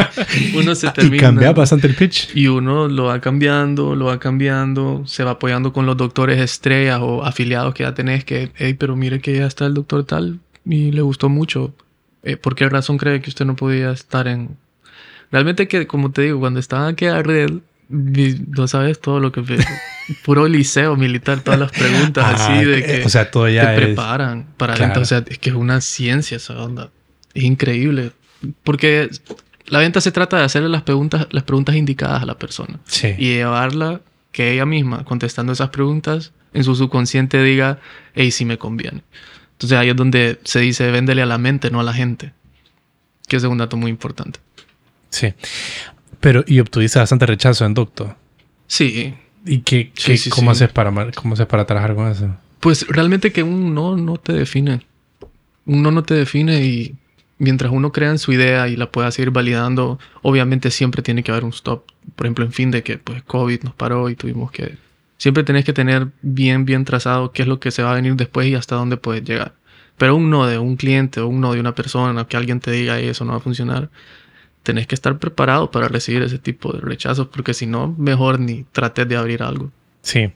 Uno 0.54 0.74
se 0.74 0.86
y 0.88 0.90
termina. 0.90 1.22
cambia 1.22 1.52
bastante 1.52 1.86
el 1.86 1.94
pitch. 1.94 2.28
Y 2.34 2.48
uno 2.48 2.88
lo 2.88 3.04
va 3.04 3.20
cambiando, 3.20 3.94
lo 3.94 4.06
va 4.06 4.18
cambiando, 4.18 5.02
se 5.06 5.24
va 5.24 5.32
apoyando 5.32 5.72
con 5.72 5.86
los 5.86 5.96
doctores 5.96 6.38
estrellas 6.40 6.98
o 7.00 7.24
afiliados 7.24 7.72
que 7.74 7.84
ya 7.84 7.94
tenés 7.94 8.24
que, 8.24 8.50
hey, 8.56 8.74
pero 8.74 8.94
mire 8.96 9.20
que 9.20 9.36
ya 9.38 9.46
está 9.46 9.64
el 9.66 9.74
doctor 9.74 10.04
tal 10.04 10.40
y 10.66 10.90
le 10.92 11.00
gustó 11.02 11.28
mucho. 11.28 11.74
Eh, 12.22 12.36
¿Por 12.36 12.54
qué 12.54 12.68
razón 12.68 12.98
cree 12.98 13.20
que 13.22 13.30
usted 13.30 13.44
no 13.46 13.56
podía 13.56 13.90
estar 13.92 14.28
en...? 14.28 14.56
Realmente 15.30 15.66
que, 15.66 15.86
como 15.86 16.10
te 16.12 16.22
digo, 16.22 16.38
cuando 16.40 16.60
estaba 16.60 16.84
en 16.88 16.92
aquella 16.92 17.22
red, 17.22 17.50
no 17.88 18.68
sabes 18.68 19.00
todo 19.00 19.18
lo 19.20 19.32
que... 19.32 19.42
Puro 20.24 20.46
liceo 20.48 20.96
militar, 20.96 21.40
todas 21.40 21.58
las 21.60 21.70
preguntas 21.72 22.24
Ah, 22.26 22.34
así 22.54 22.64
de 22.64 22.84
que- 22.84 23.04
o 23.04 23.08
sea, 23.08 23.30
todo 23.30 23.48
ya 23.48 23.66
te 23.74 23.76
es- 23.76 23.80
preparan 23.86 24.46
para 24.58 24.74
Claro. 24.74 25.04
sea, 25.06 25.24
es 25.26 25.38
que 25.38 25.48
es 25.50 25.56
una 25.56 25.80
ciencia 25.80 26.36
esa 26.36 26.60
onda. 26.62 26.90
Es 27.34 27.44
increíble. 27.44 28.12
Porque 28.64 29.08
la 29.66 29.78
venta 29.78 30.00
se 30.00 30.12
trata 30.12 30.38
de 30.38 30.44
hacerle 30.44 30.68
las 30.68 30.82
preguntas, 30.82 31.26
las 31.30 31.44
preguntas 31.44 31.76
indicadas 31.76 32.22
a 32.22 32.26
la 32.26 32.38
persona 32.38 32.80
Sí. 32.86 33.14
y 33.18 33.34
llevarla 33.34 34.00
que 34.32 34.52
ella 34.52 34.66
misma, 34.66 35.04
contestando 35.04 35.52
esas 35.52 35.70
preguntas, 35.70 36.32
en 36.54 36.64
su 36.64 36.74
subconsciente 36.74 37.42
diga, 37.42 37.78
hey, 38.14 38.30
sí 38.30 38.44
me 38.44 38.58
conviene. 38.58 39.02
Entonces 39.52 39.78
ahí 39.78 39.88
es 39.90 39.96
donde 39.96 40.38
se 40.44 40.60
dice, 40.60 40.90
véndele 40.90 41.22
a 41.22 41.26
la 41.26 41.38
mente, 41.38 41.70
no 41.70 41.80
a 41.80 41.84
la 41.84 41.92
gente. 41.92 42.32
Que 43.28 43.36
ese 43.36 43.46
es 43.46 43.52
un 43.52 43.58
dato 43.58 43.76
muy 43.76 43.90
importante. 43.90 44.40
Sí. 45.10 45.32
Pero, 46.20 46.44
y 46.46 46.60
obtuviste 46.60 46.98
bastante 46.98 47.26
rechazo 47.26 47.64
en 47.64 47.74
Doctor. 47.74 48.16
Sí, 48.66 49.14
¿Y 49.44 49.58
qué, 49.58 49.90
Sí, 49.94 50.12
qué- 50.12 50.16
sí, 50.18 50.30
cómo, 50.30 50.50
haces 50.52 50.68
para, 50.70 50.92
cómo 51.12 51.34
haces 51.34 51.46
para 51.46 51.64
trabajar 51.66 51.94
con 51.94 52.08
eso? 52.10 52.34
pues 52.60 52.86
realmente 52.88 53.32
que 53.32 53.42
un 53.42 53.74
no 53.74 53.96
no 53.96 54.16
te 54.16 54.32
define. 54.32 54.82
Un 55.66 55.82
no 55.82 55.90
no 55.90 56.02
te 56.04 56.14
define 56.14 56.64
y 56.64 56.94
mientras 57.42 57.72
uno 57.72 57.90
crea 57.90 58.10
en 58.10 58.20
su 58.20 58.32
idea 58.32 58.68
y 58.68 58.76
la 58.76 58.92
pueda 58.92 59.10
seguir 59.10 59.32
validando, 59.32 59.98
obviamente 60.22 60.70
siempre 60.70 61.02
tiene 61.02 61.24
que 61.24 61.32
haber 61.32 61.44
un 61.44 61.50
stop. 61.50 61.84
Por 62.14 62.26
ejemplo, 62.26 62.44
en 62.44 62.52
fin 62.52 62.70
de 62.70 62.84
que 62.84 62.98
pues 62.98 63.24
COVID 63.24 63.64
nos 63.64 63.74
paró 63.74 64.08
y 64.08 64.14
tuvimos 64.14 64.52
que... 64.52 64.76
Siempre 65.18 65.42
tenés 65.42 65.64
que 65.64 65.72
tener 65.72 66.08
bien, 66.22 66.64
bien 66.64 66.84
trazado 66.84 67.32
qué 67.32 67.42
es 67.42 67.48
lo 67.48 67.58
que 67.58 67.72
se 67.72 67.82
va 67.82 67.90
a 67.90 67.94
venir 67.96 68.14
después 68.14 68.46
y 68.46 68.54
hasta 68.54 68.76
dónde 68.76 68.96
puedes 68.96 69.24
llegar. 69.24 69.54
Pero 69.98 70.14
un 70.14 70.30
no 70.30 70.46
de 70.46 70.58
un 70.58 70.76
cliente 70.76 71.20
o 71.20 71.26
un 71.26 71.40
no 71.40 71.52
de 71.52 71.58
una 71.58 71.74
persona, 71.74 72.26
que 72.28 72.36
alguien 72.36 72.60
te 72.60 72.70
diga 72.70 72.98
"Ey, 73.00 73.08
eso 73.08 73.24
no 73.24 73.32
va 73.32 73.38
a 73.38 73.40
funcionar, 73.40 73.90
tenés 74.62 74.86
que 74.86 74.94
estar 74.94 75.18
preparado 75.18 75.72
para 75.72 75.88
recibir 75.88 76.22
ese 76.22 76.38
tipo 76.38 76.72
de 76.72 76.80
rechazos 76.80 77.26
porque 77.26 77.54
si 77.54 77.66
no, 77.66 77.92
mejor 77.98 78.38
ni 78.38 78.64
trates 78.70 79.08
de 79.08 79.16
abrir 79.16 79.42
algo. 79.42 79.72
Sí, 80.02 80.30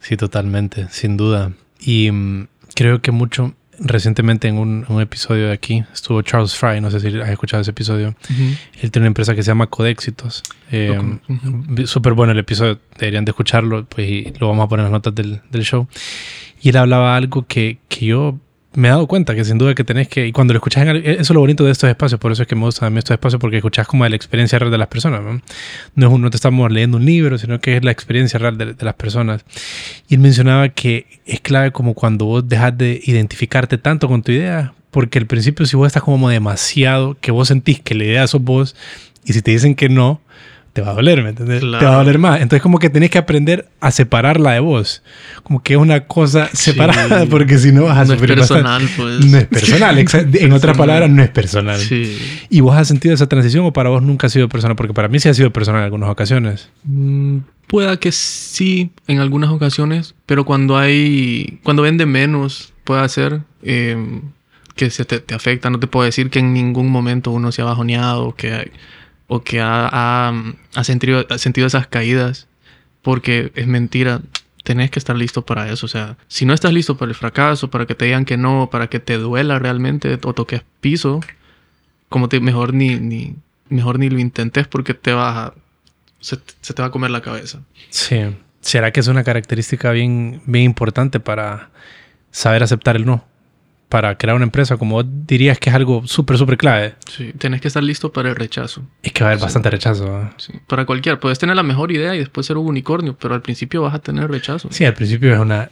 sí, 0.00 0.16
totalmente, 0.16 0.88
sin 0.90 1.18
duda. 1.18 1.52
Y 1.78 2.10
mm, 2.10 2.48
creo 2.74 3.02
que 3.02 3.10
mucho, 3.12 3.54
recientemente 3.84 4.48
en 4.48 4.58
un, 4.58 4.84
un 4.88 5.00
episodio 5.00 5.48
de 5.48 5.52
aquí, 5.52 5.84
estuvo 5.92 6.22
Charles 6.22 6.54
Fry, 6.54 6.80
no 6.80 6.90
sé 6.90 7.00
si 7.00 7.08
has 7.20 7.28
escuchado 7.28 7.60
ese 7.60 7.70
episodio. 7.72 8.14
Él 8.80 8.90
tiene 8.90 9.04
una 9.04 9.08
empresa 9.08 9.34
que 9.34 9.42
se 9.42 9.48
llama 9.48 9.66
Codéxitos. 9.66 10.42
Eh, 10.70 10.98
Ujú. 11.28 11.86
Súper 11.86 12.12
bueno 12.14 12.32
el 12.32 12.38
episodio, 12.38 12.78
deberían 12.98 13.24
de 13.24 13.30
escucharlo, 13.30 13.84
pues 13.84 14.08
y 14.08 14.32
lo 14.38 14.48
vamos 14.48 14.64
a 14.64 14.68
poner 14.68 14.86
en 14.86 14.92
las 14.92 14.98
notas 14.98 15.14
del, 15.14 15.40
del 15.50 15.64
show. 15.64 15.86
Y 16.60 16.68
él 16.68 16.76
hablaba 16.76 17.16
algo 17.16 17.46
que, 17.46 17.78
que 17.88 18.06
yo 18.06 18.38
me 18.74 18.88
he 18.88 18.90
dado 18.90 19.06
cuenta 19.06 19.34
que 19.34 19.44
sin 19.44 19.58
duda 19.58 19.74
que 19.74 19.84
tenés 19.84 20.08
que, 20.08 20.26
y 20.26 20.32
cuando 20.32 20.54
lo 20.54 20.58
escuchás, 20.58 20.82
en, 20.84 20.88
el- 20.90 21.06
eso 21.06 21.20
es 21.20 21.30
lo 21.30 21.40
bonito 21.40 21.64
de 21.64 21.72
estos 21.72 21.90
espacios, 21.90 22.18
por 22.20 22.32
eso 22.32 22.42
es 22.42 22.48
que 22.48 22.54
me 22.54 22.62
gustan 22.62 22.96
estos 22.96 23.14
espacios, 23.14 23.40
porque 23.40 23.56
escuchás 23.58 23.86
como 23.86 24.04
de 24.04 24.10
la 24.10 24.16
experiencia 24.16 24.58
real 24.58 24.70
de 24.70 24.78
las 24.78 24.88
personas, 24.88 25.22
¿no? 25.22 25.40
No, 25.94 26.06
es 26.06 26.12
un- 26.12 26.22
no 26.22 26.30
te 26.30 26.36
estamos 26.36 26.70
leyendo 26.72 26.96
un 26.96 27.04
libro, 27.04 27.36
sino 27.38 27.60
que 27.60 27.76
es 27.76 27.84
la 27.84 27.90
experiencia 27.90 28.38
real 28.38 28.56
de, 28.56 28.74
de 28.74 28.84
las 28.84 28.94
personas. 28.94 29.44
Y 30.08 30.14
él 30.14 30.20
mencionaba 30.20 30.68
que 30.70 31.06
es 31.26 31.40
clave 31.40 31.70
como 31.72 31.94
cuando 31.94 32.24
vos 32.24 32.48
dejas 32.48 32.76
de 32.78 33.00
identificarte 33.04 33.78
tanto 33.78 34.08
con 34.08 34.22
tu 34.22 34.32
idea, 34.32 34.72
porque 34.90 35.18
al 35.18 35.26
principio 35.26 35.66
si 35.66 35.76
vos 35.76 35.86
estás 35.86 36.02
como 36.02 36.28
demasiado, 36.28 37.16
que 37.20 37.30
vos 37.30 37.48
sentís 37.48 37.80
que 37.80 37.94
la 37.94 38.04
idea 38.04 38.26
sos 38.26 38.42
vos, 38.42 38.74
y 39.24 39.32
si 39.32 39.42
te 39.42 39.50
dicen 39.50 39.74
que 39.74 39.88
no, 39.88 40.20
te 40.72 40.80
va 40.80 40.90
a 40.92 40.94
doler, 40.94 41.22
¿me 41.22 41.30
entiendes? 41.30 41.60
Te 41.60 41.66
va 41.66 41.76
a 41.76 41.80
Claro. 41.80 41.96
doler 41.98 42.18
más. 42.18 42.40
Entonces 42.40 42.62
como 42.62 42.78
que 42.78 42.88
tenés 42.88 43.10
que 43.10 43.18
aprender 43.18 43.68
a 43.80 43.90
separarla 43.90 44.52
de 44.52 44.60
vos. 44.60 45.02
Como 45.42 45.62
que 45.62 45.74
es 45.74 45.78
una 45.78 46.06
cosa 46.06 46.48
separada, 46.52 47.22
Sí. 47.22 47.26
porque 47.30 47.58
si 47.58 47.72
no 47.72 47.84
vas 47.84 47.98
a 47.98 48.04
no 48.04 48.14
es 48.14 48.20
sufrir 48.20 48.38
bastante. 48.38 48.62
personal, 48.64 48.88
pues. 48.96 49.26
No 49.30 49.38
es 49.38 49.46
personal, 49.46 49.98
en 49.98 50.06
otras 50.06 50.30
Personal. 50.38 50.76
palabras, 50.76 51.10
no 51.10 51.22
es 51.22 51.28
personal. 51.30 51.78
Sí. 51.80 52.18
¿Y 52.48 52.60
vos 52.60 52.74
has 52.76 52.88
sentido 52.88 53.14
esa 53.14 53.26
transición 53.28 53.66
o 53.66 53.72
para 53.72 53.90
vos 53.90 54.02
nunca 54.02 54.28
ha 54.28 54.30
sido 54.30 54.48
personal? 54.48 54.76
Porque 54.76 54.94
para 54.94 55.08
mí 55.08 55.18
sí 55.20 55.28
ha 55.28 55.34
sido 55.34 55.52
personal 55.52 55.80
en 55.80 55.84
algunas 55.84 56.08
ocasiones. 56.10 56.70
Mm, 56.84 57.38
Pueda 57.68 57.96
que 57.98 58.12
sí 58.12 58.90
en 59.06 59.20
algunas 59.20 59.48
ocasiones, 59.50 60.14
pero 60.26 60.44
cuando 60.44 60.76
hay, 60.76 61.58
cuando 61.62 61.82
vende 61.82 62.04
menos, 62.04 62.72
puede 62.84 63.08
ser 63.08 63.40
eh, 63.62 63.96
que 64.76 64.90
se 64.90 65.04
te, 65.06 65.20
te 65.20 65.34
afecta. 65.34 65.70
No 65.70 65.78
te 65.80 65.86
puedo 65.86 66.04
decir 66.04 66.28
que 66.28 66.40
en 66.40 66.52
ningún 66.52 66.90
momento 66.90 67.30
uno 67.30 67.50
se 67.50 67.62
ha 67.62 67.64
bajoneado 67.64 68.24
o 68.24 68.34
que, 68.34 68.70
o 69.34 69.42
que 69.42 69.62
ha, 69.62 69.88
ha, 69.90 70.34
ha 70.74 70.84
sentido, 70.84 71.24
ha 71.26 71.38
sentido 71.38 71.66
esas 71.66 71.86
caídas, 71.86 72.48
porque 73.00 73.50
es 73.54 73.66
mentira. 73.66 74.20
Tenés 74.62 74.90
que 74.90 74.98
estar 74.98 75.16
listo 75.16 75.46
para 75.46 75.72
eso. 75.72 75.86
O 75.86 75.88
sea, 75.88 76.18
si 76.28 76.44
no 76.44 76.52
estás 76.52 76.70
listo 76.74 76.98
para 76.98 77.08
el 77.08 77.14
fracaso, 77.16 77.70
para 77.70 77.86
que 77.86 77.94
te 77.94 78.04
digan 78.04 78.26
que 78.26 78.36
no, 78.36 78.68
para 78.70 78.88
que 78.88 79.00
te 79.00 79.16
duela 79.16 79.58
realmente 79.58 80.18
o 80.22 80.34
toques 80.34 80.60
piso, 80.82 81.20
como 82.10 82.28
te, 82.28 82.40
mejor 82.40 82.74
ni, 82.74 82.96
ni, 82.96 83.34
mejor 83.70 83.98
ni 83.98 84.10
lo 84.10 84.18
intentes 84.18 84.68
porque 84.68 84.92
te 84.92 85.14
vas 85.14 85.36
a, 85.36 85.54
se, 86.20 86.38
se 86.60 86.74
te 86.74 86.82
va 86.82 86.88
a 86.88 86.90
comer 86.90 87.10
la 87.10 87.22
cabeza. 87.22 87.60
Sí. 87.88 88.36
¿Será 88.60 88.92
que 88.92 89.00
es 89.00 89.06
una 89.08 89.24
característica 89.24 89.92
bien, 89.92 90.42
bien 90.44 90.66
importante 90.66 91.20
para 91.20 91.70
saber 92.30 92.62
aceptar 92.62 92.96
el 92.96 93.06
no? 93.06 93.24
Para 93.92 94.16
crear 94.16 94.34
una 94.34 94.44
empresa, 94.46 94.78
como 94.78 94.94
vos 94.94 95.04
dirías 95.26 95.58
que 95.58 95.68
es 95.68 95.76
algo 95.76 96.06
súper, 96.06 96.38
súper 96.38 96.56
clave. 96.56 96.94
Sí, 97.14 97.34
tenés 97.36 97.60
que 97.60 97.68
estar 97.68 97.82
listo 97.82 98.10
para 98.10 98.30
el 98.30 98.36
rechazo. 98.36 98.82
Es 99.02 99.12
que 99.12 99.22
va 99.22 99.28
a 99.28 99.30
haber 99.32 99.40
Sí. 99.40 99.44
bastante 99.44 99.68
rechazo. 99.68 100.30
Sí, 100.38 100.54
para 100.66 100.86
cualquier. 100.86 101.20
Puedes 101.20 101.38
tener 101.38 101.54
la 101.54 101.62
mejor 101.62 101.92
idea 101.92 102.14
y 102.14 102.18
después 102.20 102.46
ser 102.46 102.56
un 102.56 102.66
unicornio, 102.68 103.18
pero 103.20 103.34
al 103.34 103.42
principio 103.42 103.82
vas 103.82 103.92
a 103.94 103.98
tener 103.98 104.30
rechazo. 104.30 104.68
Sí, 104.70 104.86
al 104.86 104.94
principio 104.94 105.34
es 105.34 105.38
una... 105.38 105.68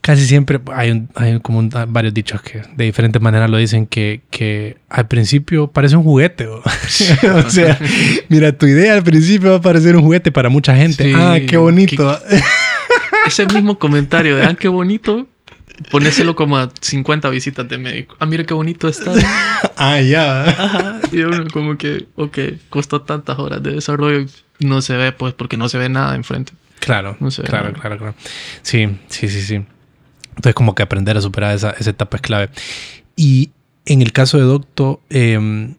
Casi 0.00 0.26
siempre 0.26 0.58
hay, 0.74 0.90
un- 0.90 1.08
hay 1.14 1.38
como 1.38 1.60
un- 1.60 1.70
varios 1.88 2.12
dichos 2.12 2.42
que 2.42 2.62
de 2.74 2.84
diferentes 2.84 3.22
maneras 3.22 3.48
lo 3.48 3.58
dicen 3.58 3.86
que, 3.86 4.22
que 4.30 4.78
al 4.88 5.06
principio 5.06 5.68
parece 5.68 5.94
un 5.96 6.02
juguete. 6.02 6.48
¿o? 6.48 6.58
o 7.46 7.50
sea, 7.50 7.78
mira, 8.28 8.58
tu 8.58 8.66
idea 8.66 8.94
al 8.94 9.04
principio 9.04 9.50
va 9.52 9.56
a 9.58 9.60
parecer 9.60 9.94
un 9.94 10.02
juguete 10.02 10.32
para 10.32 10.48
mucha 10.48 10.74
gente. 10.74 11.04
Sí, 11.04 11.12
ah, 11.16 11.38
qué 11.48 11.56
bonito. 11.58 12.18
Ese 13.24 13.46
mismo 13.46 13.78
comentario 13.78 14.34
de, 14.36 14.42
ah, 14.44 14.54
qué 14.58 14.66
bonito, 14.68 15.26
ponéselo 15.90 16.36
como 16.36 16.56
a 16.56 16.70
50 16.80 17.28
visitas 17.30 17.68
de 17.68 17.78
médico. 17.78 18.16
Ah, 18.18 18.26
mira 18.26 18.44
qué 18.44 18.54
bonito 18.54 18.88
está. 18.88 19.12
ah, 19.76 20.00
ya. 20.00 20.44
Ajá. 20.44 21.00
Y 21.12 21.20
uno 21.20 21.44
como 21.52 21.76
que, 21.76 22.06
ok, 22.16 22.38
costó 22.68 23.02
tantas 23.02 23.38
horas 23.38 23.62
de 23.62 23.72
desarrollo 23.72 24.26
y 24.58 24.66
no 24.66 24.82
se 24.82 24.96
ve, 24.96 25.12
pues, 25.12 25.34
porque 25.34 25.56
no 25.56 25.68
se 25.68 25.78
ve 25.78 25.88
nada 25.88 26.14
enfrente. 26.14 26.52
Claro, 26.80 27.16
No 27.20 27.30
claro, 27.30 27.72
claro, 27.72 27.98
claro. 27.98 28.14
Sí, 28.62 28.88
sí, 29.08 29.28
sí, 29.28 29.42
sí. 29.42 29.54
Entonces 30.30 30.54
como 30.54 30.74
que 30.74 30.82
aprender 30.82 31.16
a 31.16 31.20
superar 31.20 31.54
esa, 31.54 31.70
esa 31.70 31.90
etapa 31.90 32.18
es 32.18 32.22
clave. 32.22 32.50
Y 33.16 33.50
en 33.86 34.02
el 34.02 34.12
caso 34.12 34.36
de 34.38 34.44
Docto, 34.44 35.00
em, 35.08 35.74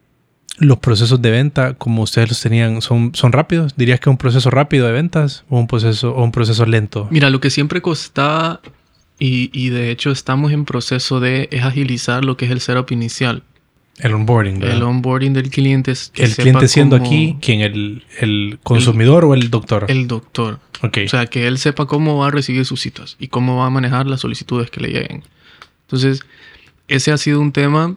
los 0.57 0.79
procesos 0.79 1.21
de 1.21 1.29
venta, 1.29 1.75
como 1.75 2.01
ustedes 2.01 2.29
los 2.29 2.41
tenían, 2.41 2.81
son, 2.81 3.11
son 3.13 3.31
rápidos. 3.31 3.75
¿Dirías 3.77 3.99
que 3.99 4.09
es 4.09 4.11
un 4.11 4.17
proceso 4.17 4.49
rápido 4.49 4.87
de 4.87 4.93
ventas 4.93 5.45
o 5.49 5.59
un 5.59 5.67
proceso, 5.67 6.13
o 6.13 6.23
un 6.23 6.31
proceso 6.31 6.65
lento? 6.65 7.07
Mira, 7.11 7.29
lo 7.29 7.39
que 7.39 7.51
siempre 7.51 7.81
costaba, 7.81 8.61
y, 9.20 9.49
y 9.53 9.70
de 9.70 9.91
hecho 9.91 10.11
estamos 10.11 10.51
en 10.51 10.65
proceso 10.65 11.20
de, 11.20 11.47
es 11.51 11.63
agilizar 11.63 12.24
lo 12.26 12.38
que 12.38 12.45
es 12.45 12.51
el 12.51 12.61
setup 12.61 12.91
inicial. 12.91 13.43
El 13.99 14.13
onboarding. 14.13 14.59
¿verdad? 14.59 14.78
El 14.78 14.84
onboarding 14.84 15.34
del 15.34 15.49
cliente. 15.49 15.89
es 15.91 16.09
que 16.13 16.24
el 16.24 16.36
cliente 16.36 16.68
siendo 16.68 16.97
cómo- 16.99 17.09
aquí, 17.09 17.38
¿quién? 17.41 17.61
¿El, 17.61 18.03
el 18.20 18.59
consumidor 18.61 19.26
o 19.26 19.34
el 19.34 19.49
doctor? 19.49 19.86
El 19.88 20.07
doctor. 20.07 20.59
ok. 20.84 20.99
O 21.05 21.09
sea, 21.09 21.26
que 21.26 21.47
él 21.47 21.57
sepa 21.57 21.88
cómo 21.88 22.18
va 22.18 22.28
a 22.28 22.32
recibir 22.32 22.63
sus 22.65 22.80
citas 22.82 23.15
y 23.20 23.30
cómo 23.30 23.57
va 23.57 23.65
a 23.65 23.70
manejar 23.72 24.05
las 24.05 24.22
solicitudes 24.22 24.70
que 24.70 24.82
le 24.82 24.89
lleguen. 24.89 25.24
Entonces, 25.88 26.22
ese 26.88 27.11
ha 27.11 27.18
sido 27.18 27.41
un 27.41 27.51
tema 27.51 27.95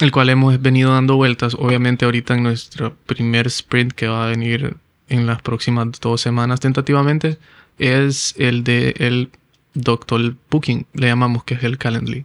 el 0.00 0.10
cual 0.10 0.28
hemos 0.30 0.60
venido 0.60 0.90
dando 0.92 1.14
vueltas. 1.14 1.54
Obviamente 1.54 2.04
ahorita 2.04 2.34
en 2.34 2.42
nuestro 2.42 2.96
primer 3.06 3.46
sprint 3.46 3.92
que 3.92 4.08
va 4.08 4.26
a 4.26 4.28
venir 4.30 4.76
en 5.08 5.26
las 5.26 5.40
próximas 5.40 5.86
dos 6.00 6.20
semanas 6.20 6.58
tentativamente 6.58 7.38
es 7.78 8.34
el 8.38 8.64
de 8.64 8.94
el 8.98 9.30
doctor 9.76 10.34
booking, 10.50 10.86
le 10.94 11.06
llamamos 11.08 11.44
que 11.44 11.54
es 11.54 11.62
el 11.62 11.78
Calendly. 11.78 12.24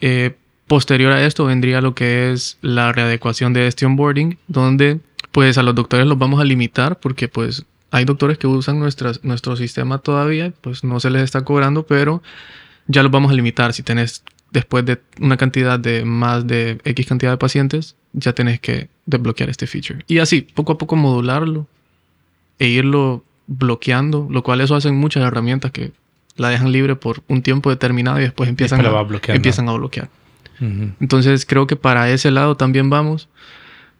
Eh, 0.00 0.36
posterior 0.66 1.12
a 1.12 1.26
esto 1.26 1.44
vendría 1.44 1.80
lo 1.80 1.94
que 1.94 2.32
es 2.32 2.56
la 2.62 2.92
readecuación 2.92 3.52
de 3.52 3.66
este 3.66 3.84
onboarding, 3.86 4.38
donde 4.48 5.00
pues 5.32 5.58
a 5.58 5.62
los 5.62 5.74
doctores 5.74 6.06
los 6.06 6.18
vamos 6.18 6.40
a 6.40 6.44
limitar 6.44 6.98
porque 6.98 7.28
pues 7.28 7.64
hay 7.90 8.04
doctores 8.04 8.38
que 8.38 8.46
usan 8.46 8.78
nuestras, 8.78 9.24
nuestro 9.24 9.56
sistema 9.56 9.98
todavía, 9.98 10.52
pues 10.60 10.84
no 10.84 11.00
se 11.00 11.10
les 11.10 11.22
está 11.22 11.44
cobrando, 11.44 11.84
pero 11.84 12.22
ya 12.86 13.02
los 13.02 13.10
vamos 13.10 13.32
a 13.32 13.34
limitar. 13.34 13.72
Si 13.72 13.82
tenés 13.82 14.22
después 14.52 14.84
de 14.84 15.00
una 15.20 15.36
cantidad 15.36 15.78
de 15.78 16.04
más 16.04 16.46
de 16.46 16.78
X 16.84 17.06
cantidad 17.06 17.32
de 17.32 17.38
pacientes, 17.38 17.96
ya 18.12 18.32
tenés 18.32 18.60
que 18.60 18.88
desbloquear 19.06 19.50
este 19.50 19.66
feature. 19.66 20.04
Y 20.06 20.18
así, 20.18 20.42
poco 20.42 20.72
a 20.72 20.78
poco 20.78 20.96
modularlo 20.96 21.66
e 22.58 22.68
irlo 22.68 23.24
bloqueando, 23.46 24.28
lo 24.30 24.42
cual 24.44 24.60
eso 24.60 24.76
hacen 24.76 24.94
muchas 24.94 25.24
herramientas 25.24 25.72
que 25.72 25.92
la 26.40 26.48
dejan 26.48 26.72
libre 26.72 26.96
por 26.96 27.22
un 27.28 27.42
tiempo 27.42 27.68
determinado 27.68 28.18
y 28.18 28.22
después 28.22 28.48
empiezan, 28.48 28.84
a, 28.86 29.06
empiezan 29.28 29.68
a 29.68 29.72
bloquear. 29.74 30.08
Entonces 31.00 31.44
creo 31.44 31.66
que 31.66 31.76
para 31.76 32.10
ese 32.10 32.30
lado 32.30 32.56
también 32.56 32.88
vamos, 32.88 33.28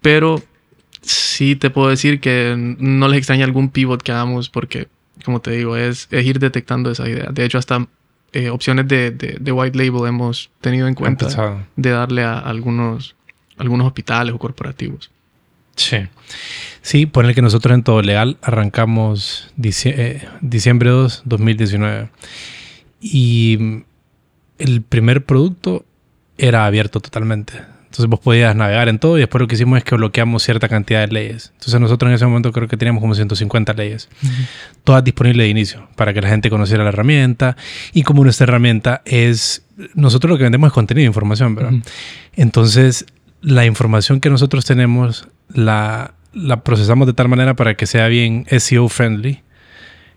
pero 0.01 0.43
sí 1.03 1.55
te 1.55 1.69
puedo 1.69 1.89
decir 1.89 2.19
que 2.21 2.55
no 2.57 3.09
les 3.09 3.19
extraña 3.19 3.45
algún 3.45 3.69
pivot 3.69 4.03
que 4.03 4.13
hagamos 4.13 4.49
porque, 4.49 4.89
como 5.23 5.41
te 5.41 5.51
digo, 5.51 5.77
es, 5.77 6.09
es 6.11 6.25
ir 6.25 6.39
detectando 6.39 6.91
esa 6.91 7.07
idea. 7.09 7.31
De 7.31 7.45
hecho, 7.45 7.59
hasta 7.59 7.87
eh, 8.33 8.49
opciones 8.49 8.89
de, 8.89 9.11
de, 9.11 9.53
white 9.53 9.77
label 9.77 10.07
hemos 10.09 10.51
tenido 10.63 10.89
en 10.89 10.95
cuenta 10.95 11.59
de 11.77 11.91
darle 11.91 12.25
a 12.25 12.39
algunos, 12.39 13.17
algunos 13.59 13.87
hospitales 13.87 14.35
o 14.35 14.39
corporativos. 14.39 15.11
Sí. 15.81 15.99
Sí, 16.83 17.07
por 17.07 17.25
el 17.25 17.35
que 17.35 17.43
nosotros 17.43 17.75
en 17.75 17.83
Todo 17.83 18.03
Legal 18.03 18.39
arrancamos 18.43 19.53
eh, 19.63 20.23
diciembre 20.41 20.91
2, 20.91 21.23
2019. 21.25 22.09
Y 23.01 23.83
el 24.59 24.83
primer 24.83 25.25
producto 25.25 25.85
era 26.39 26.67
abierto 26.67 27.01
totalmente. 27.01 27.55
Entonces 27.85 28.07
vos 28.07 28.21
podías 28.21 28.55
navegar 28.55 28.89
en 28.89 29.01
todo 29.01 29.17
y 29.17 29.21
después 29.21 29.41
lo 29.41 29.49
que 29.49 29.57
hicimos 29.57 29.77
es 29.79 29.83
que 29.83 29.97
bloqueamos 29.97 30.45
cierta 30.45 30.69
cantidad 30.69 31.01
de 31.01 31.13
leyes. 31.13 31.51
Entonces 31.55 31.81
nosotros 31.81 32.09
en 32.09 32.15
ese 32.15 32.25
momento 32.25 32.53
creo 32.53 32.69
que 32.69 32.77
teníamos 32.77 33.01
como 33.01 33.17
150 33.17 33.73
leyes, 33.73 34.09
todas 34.85 35.03
disponibles 35.03 35.45
de 35.45 35.49
inicio 35.49 35.89
para 35.97 36.15
que 36.15 36.21
la 36.21 36.29
gente 36.29 36.51
conociera 36.51 36.85
la 36.85 36.91
herramienta. 36.91 37.57
Y 37.93 38.05
como 38.05 38.23
nuestra 38.23 38.45
herramienta 38.45 39.03
es, 39.05 39.65
nosotros 39.95 40.31
lo 40.31 40.39
que 40.39 40.45
vendemos 40.45 40.69
es 40.69 40.73
contenido, 40.73 41.05
información, 41.09 41.57
¿verdad? 41.57 41.73
Entonces 42.37 43.07
la 43.43 43.67
información 43.67 44.21
que 44.21 44.31
nosotros 44.31 44.65
tenemos 44.65 45.27
la, 45.55 46.15
la 46.33 46.63
procesamos 46.63 47.07
de 47.07 47.13
tal 47.13 47.29
manera 47.29 47.55
para 47.57 47.75
que 47.75 47.87
sea 47.87 48.09
bien 48.09 48.47
SEO 48.51 48.89
friendly. 48.89 49.43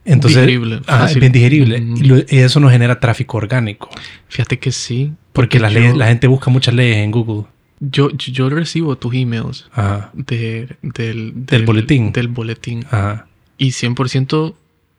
Entonces, 0.05 0.45
digerible. 0.45 0.81
bien 1.15 1.31
digerible. 1.31 1.83
y, 2.29 2.37
eso 2.39 2.59
nos 2.59 2.71
genera 2.71 2.99
tráfico 2.99 3.37
orgánico. 3.37 3.89
Fíjate 4.27 4.59
que 4.59 4.71
sí. 4.71 5.13
Porque, 5.31 5.59
la, 5.59 5.69
la 5.69 6.07
gente 6.07 6.27
busca 6.27 6.51
muchas 6.51 6.73
leyes 6.73 6.97
en 6.97 7.11
Google. 7.11 7.45
Yo, 7.79 8.11
yo 8.11 8.49
recibo 8.49 8.95
tus 8.97 9.13
emails 9.13 9.69
del, 10.13 10.77
del, 10.81 11.65
boletín. 11.65 12.13
Del 12.13 12.27
boletín. 12.29 12.85
Y 13.57 13.69
100% 13.69 14.55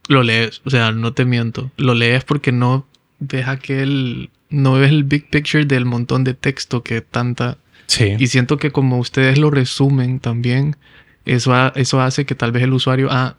lo 0.08 0.22
lees. 0.22 0.60
O 0.64 0.70
sea, 0.70 0.92
no 0.92 1.12
te 1.12 1.24
miento. 1.24 1.70
Lo 1.76 1.94
lees 1.94 2.24
porque 2.24 2.52
no 2.52 2.86
ves 3.20 3.48
aquel. 3.48 4.30
No 4.50 4.74
ves 4.74 4.90
el 4.90 5.04
big 5.04 5.30
picture 5.30 5.64
del 5.64 5.84
montón 5.84 6.24
de 6.24 6.34
texto 6.34 6.82
que 6.82 7.00
tanta. 7.00 7.56
Sí. 7.86 8.14
Y 8.18 8.26
siento 8.28 8.56
que 8.56 8.70
como 8.70 8.98
ustedes 8.98 9.38
lo 9.38 9.50
resumen 9.50 10.20
también, 10.20 10.76
eso, 11.24 11.54
eso 11.74 12.00
hace 12.00 12.24
que 12.24 12.34
tal 12.34 12.52
vez 12.52 12.62
el 12.62 12.72
usuario 12.72 13.08
ah, 13.10 13.36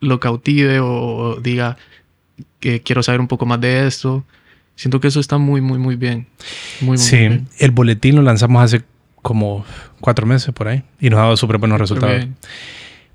lo 0.00 0.20
cautive 0.20 0.80
o 0.80 1.38
diga 1.40 1.76
que 2.60 2.82
quiero 2.82 3.02
saber 3.02 3.20
un 3.20 3.28
poco 3.28 3.46
más 3.46 3.60
de 3.60 3.86
esto. 3.86 4.24
Siento 4.74 5.00
que 5.00 5.08
eso 5.08 5.20
está 5.20 5.38
muy, 5.38 5.60
muy, 5.60 5.78
muy 5.78 5.96
bien. 5.96 6.26
Muy, 6.80 6.98
sí, 6.98 7.28
el 7.58 7.70
boletín 7.70 8.16
lo 8.16 8.22
lanzamos 8.22 8.62
hace 8.62 8.82
como 9.22 9.64
cuatro 10.00 10.26
meses 10.26 10.52
por 10.54 10.68
ahí 10.68 10.82
y 11.00 11.10
nos 11.10 11.18
ha 11.18 11.22
dado 11.22 11.36
súper 11.36 11.58
buenos 11.58 11.80
resultados. 11.80 12.26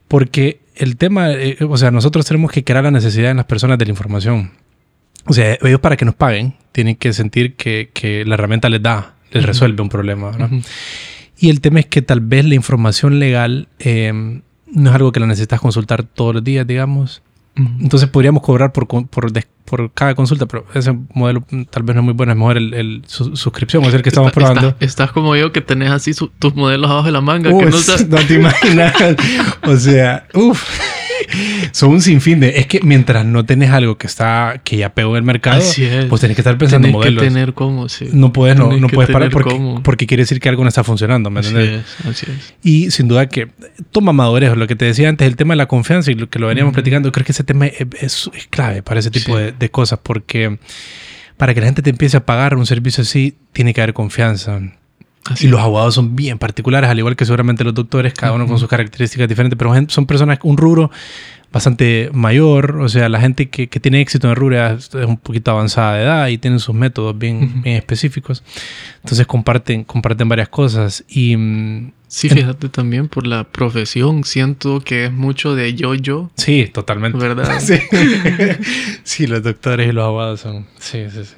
Porque 0.07 0.59
el 0.75 0.97
tema, 0.97 1.31
eh, 1.31 1.57
o 1.61 1.77
sea, 1.77 1.91
nosotros 1.91 2.25
tenemos 2.25 2.51
que 2.51 2.63
crear 2.63 2.83
la 2.83 2.91
necesidad 2.91 3.31
en 3.31 3.37
las 3.37 3.45
personas 3.45 3.77
de 3.77 3.85
la 3.85 3.91
información. 3.91 4.51
O 5.25 5.33
sea, 5.33 5.57
ellos 5.61 5.79
para 5.79 5.95
que 5.95 6.03
nos 6.03 6.15
paguen 6.15 6.55
tienen 6.71 6.95
que 6.95 7.13
sentir 7.13 7.55
que, 7.55 7.91
que 7.93 8.25
la 8.25 8.33
herramienta 8.33 8.67
les 8.67 8.81
da, 8.81 9.13
les 9.31 9.45
resuelve 9.45 9.81
un 9.81 9.89
problema. 9.89 10.31
Y 11.37 11.49
el 11.49 11.61
tema 11.61 11.79
es 11.79 11.87
que 11.87 12.01
tal 12.01 12.21
vez 12.21 12.45
la 12.45 12.55
información 12.55 13.19
legal 13.19 13.67
eh, 13.79 14.41
no 14.67 14.89
es 14.89 14.95
algo 14.95 15.11
que 15.11 15.19
la 15.19 15.27
necesitas 15.27 15.59
consultar 15.59 16.03
todos 16.03 16.35
los 16.35 16.43
días, 16.43 16.67
digamos. 16.67 17.21
Entonces 17.55 18.07
podríamos 18.07 18.43
cobrar 18.43 18.71
por, 18.71 18.87
por, 18.87 19.31
por, 19.65 19.91
cada 19.91 20.15
consulta, 20.15 20.45
pero 20.45 20.65
ese 20.73 20.97
modelo 21.13 21.43
tal 21.69 21.83
vez 21.83 21.95
no 21.95 22.01
es 22.01 22.05
muy 22.05 22.13
bueno, 22.13 22.31
es 22.31 22.37
mejor 22.37 22.57
el, 22.57 23.03
suscripción, 23.05 23.83
es 23.83 23.93
el 23.93 24.01
que 24.01 24.09
estamos 24.09 24.31
probando. 24.31 24.75
Estás, 24.79 25.11
como 25.11 25.35
yo 25.35 25.51
que 25.51 25.59
tenés 25.59 25.91
así 25.91 26.13
tus 26.39 26.55
modelos 26.55 26.89
abajo 26.89 27.07
de 27.07 27.11
la 27.11 27.21
manga. 27.21 27.49
que 27.49 27.65
no, 27.65 27.71
no 28.07 28.25
te 28.25 28.33
imaginas. 28.35 28.93
o 29.63 29.75
sea, 29.75 30.27
uff. 30.33 30.65
Son 31.71 31.91
un 31.91 32.01
sinfín 32.01 32.39
de. 32.39 32.59
Es 32.59 32.67
que 32.67 32.79
mientras 32.83 33.25
no 33.25 33.45
tenés 33.45 33.71
algo 33.71 33.97
que 33.97 34.07
está 34.07 34.61
que 34.63 34.77
ya 34.77 34.93
pegó 34.93 35.11
en 35.11 35.17
el 35.17 35.23
mercado, 35.23 35.61
pues 36.09 36.21
tenés 36.21 36.35
que 36.35 36.41
estar 36.41 36.57
pensando 36.57 36.87
en 36.87 36.93
modelos. 36.93 37.23
Que 37.23 37.29
tener 37.29 37.53
cómo, 37.53 37.89
sí. 37.89 38.09
No 38.11 38.33
puedes, 38.33 38.57
no, 38.57 38.75
no 38.77 38.87
puedes 38.87 39.11
parar 39.11 39.29
porque, 39.29 39.79
porque, 39.83 40.07
quiere 40.07 40.23
decir 40.23 40.39
que 40.39 40.49
algo 40.49 40.63
no 40.63 40.69
está 40.69 40.83
funcionando. 40.83 41.29
¿me 41.29 41.41
así 41.41 41.55
es, 41.55 41.81
así 42.05 42.27
es. 42.29 42.53
Y 42.63 42.91
sin 42.91 43.07
duda 43.07 43.27
que 43.27 43.49
toma 43.91 44.13
madurez, 44.13 44.55
lo 44.55 44.67
que 44.67 44.75
te 44.75 44.85
decía 44.85 45.09
antes, 45.09 45.27
el 45.27 45.35
tema 45.35 45.53
de 45.53 45.57
la 45.57 45.67
confianza 45.67 46.11
y 46.11 46.15
lo 46.15 46.29
que 46.29 46.39
lo 46.39 46.47
veníamos 46.47 46.73
platicando, 46.73 47.11
creo 47.11 47.25
que 47.25 47.31
ese 47.31 47.43
tema 47.43 47.67
es, 47.67 47.87
es, 47.99 48.29
clave 48.49 48.83
para 48.83 48.99
ese 48.99 49.11
tipo 49.11 49.37
de, 49.37 49.51
de 49.51 49.69
cosas 49.69 49.99
porque 50.01 50.57
para 51.37 51.53
que 51.53 51.59
la 51.59 51.65
gente 51.65 51.81
te 51.81 51.89
empiece 51.89 52.17
a 52.17 52.25
pagar 52.25 52.55
un 52.55 52.65
servicio 52.65 53.01
así, 53.01 53.35
tiene 53.51 53.73
que 53.73 53.81
haber 53.81 53.93
confianza 53.93 54.61
y 55.39 55.47
los 55.47 55.59
abogados 55.59 55.95
son 55.95 56.15
bien 56.15 56.37
particulares, 56.37 56.89
al 56.89 56.97
igual 56.97 57.15
que 57.15 57.25
seguramente 57.25 57.63
los 57.63 57.73
doctores, 57.73 58.13
cada 58.13 58.33
uno 58.33 58.47
con 58.47 58.57
sus 58.57 58.67
características 58.67 59.27
diferentes, 59.27 59.57
pero 59.57 59.73
son 59.89 60.05
personas, 60.05 60.39
un 60.43 60.57
rubro 60.57 60.91
bastante 61.51 62.09
mayor, 62.13 62.77
o 62.77 62.87
sea, 62.87 63.09
la 63.09 63.19
gente 63.19 63.49
que, 63.49 63.67
que 63.67 63.79
tiene 63.79 63.99
éxito 63.99 64.27
en 64.27 64.31
el 64.31 64.35
rubro 64.37 64.73
es 64.73 64.93
un 64.93 65.17
poquito 65.17 65.51
avanzada 65.51 65.95
de 65.95 66.03
edad 66.03 66.27
y 66.29 66.37
tienen 66.37 66.59
sus 66.59 66.73
métodos 66.73 67.17
bien, 67.17 67.61
bien 67.61 67.75
específicos. 67.75 68.43
Entonces 69.03 69.27
comparten, 69.27 69.83
comparten 69.83 70.29
varias 70.29 70.49
cosas 70.49 71.03
y... 71.09 71.35
Mm, 71.35 71.91
sí, 72.07 72.29
fíjate 72.29 72.69
también 72.69 73.09
por 73.09 73.27
la 73.27 73.43
profesión, 73.43 74.23
siento 74.23 74.79
que 74.79 75.05
es 75.05 75.11
mucho 75.11 75.53
de 75.53 75.73
yo-yo. 75.73 76.31
Sí, 76.35 76.69
totalmente. 76.73 77.17
¿Verdad? 77.17 77.51
Sí. 77.59 77.75
sí, 79.03 79.27
los 79.27 79.43
doctores 79.43 79.89
y 79.89 79.91
los 79.91 80.05
abogados 80.05 80.39
son... 80.39 80.65
Sí, 80.79 81.03
sí, 81.11 81.25
sí. 81.25 81.35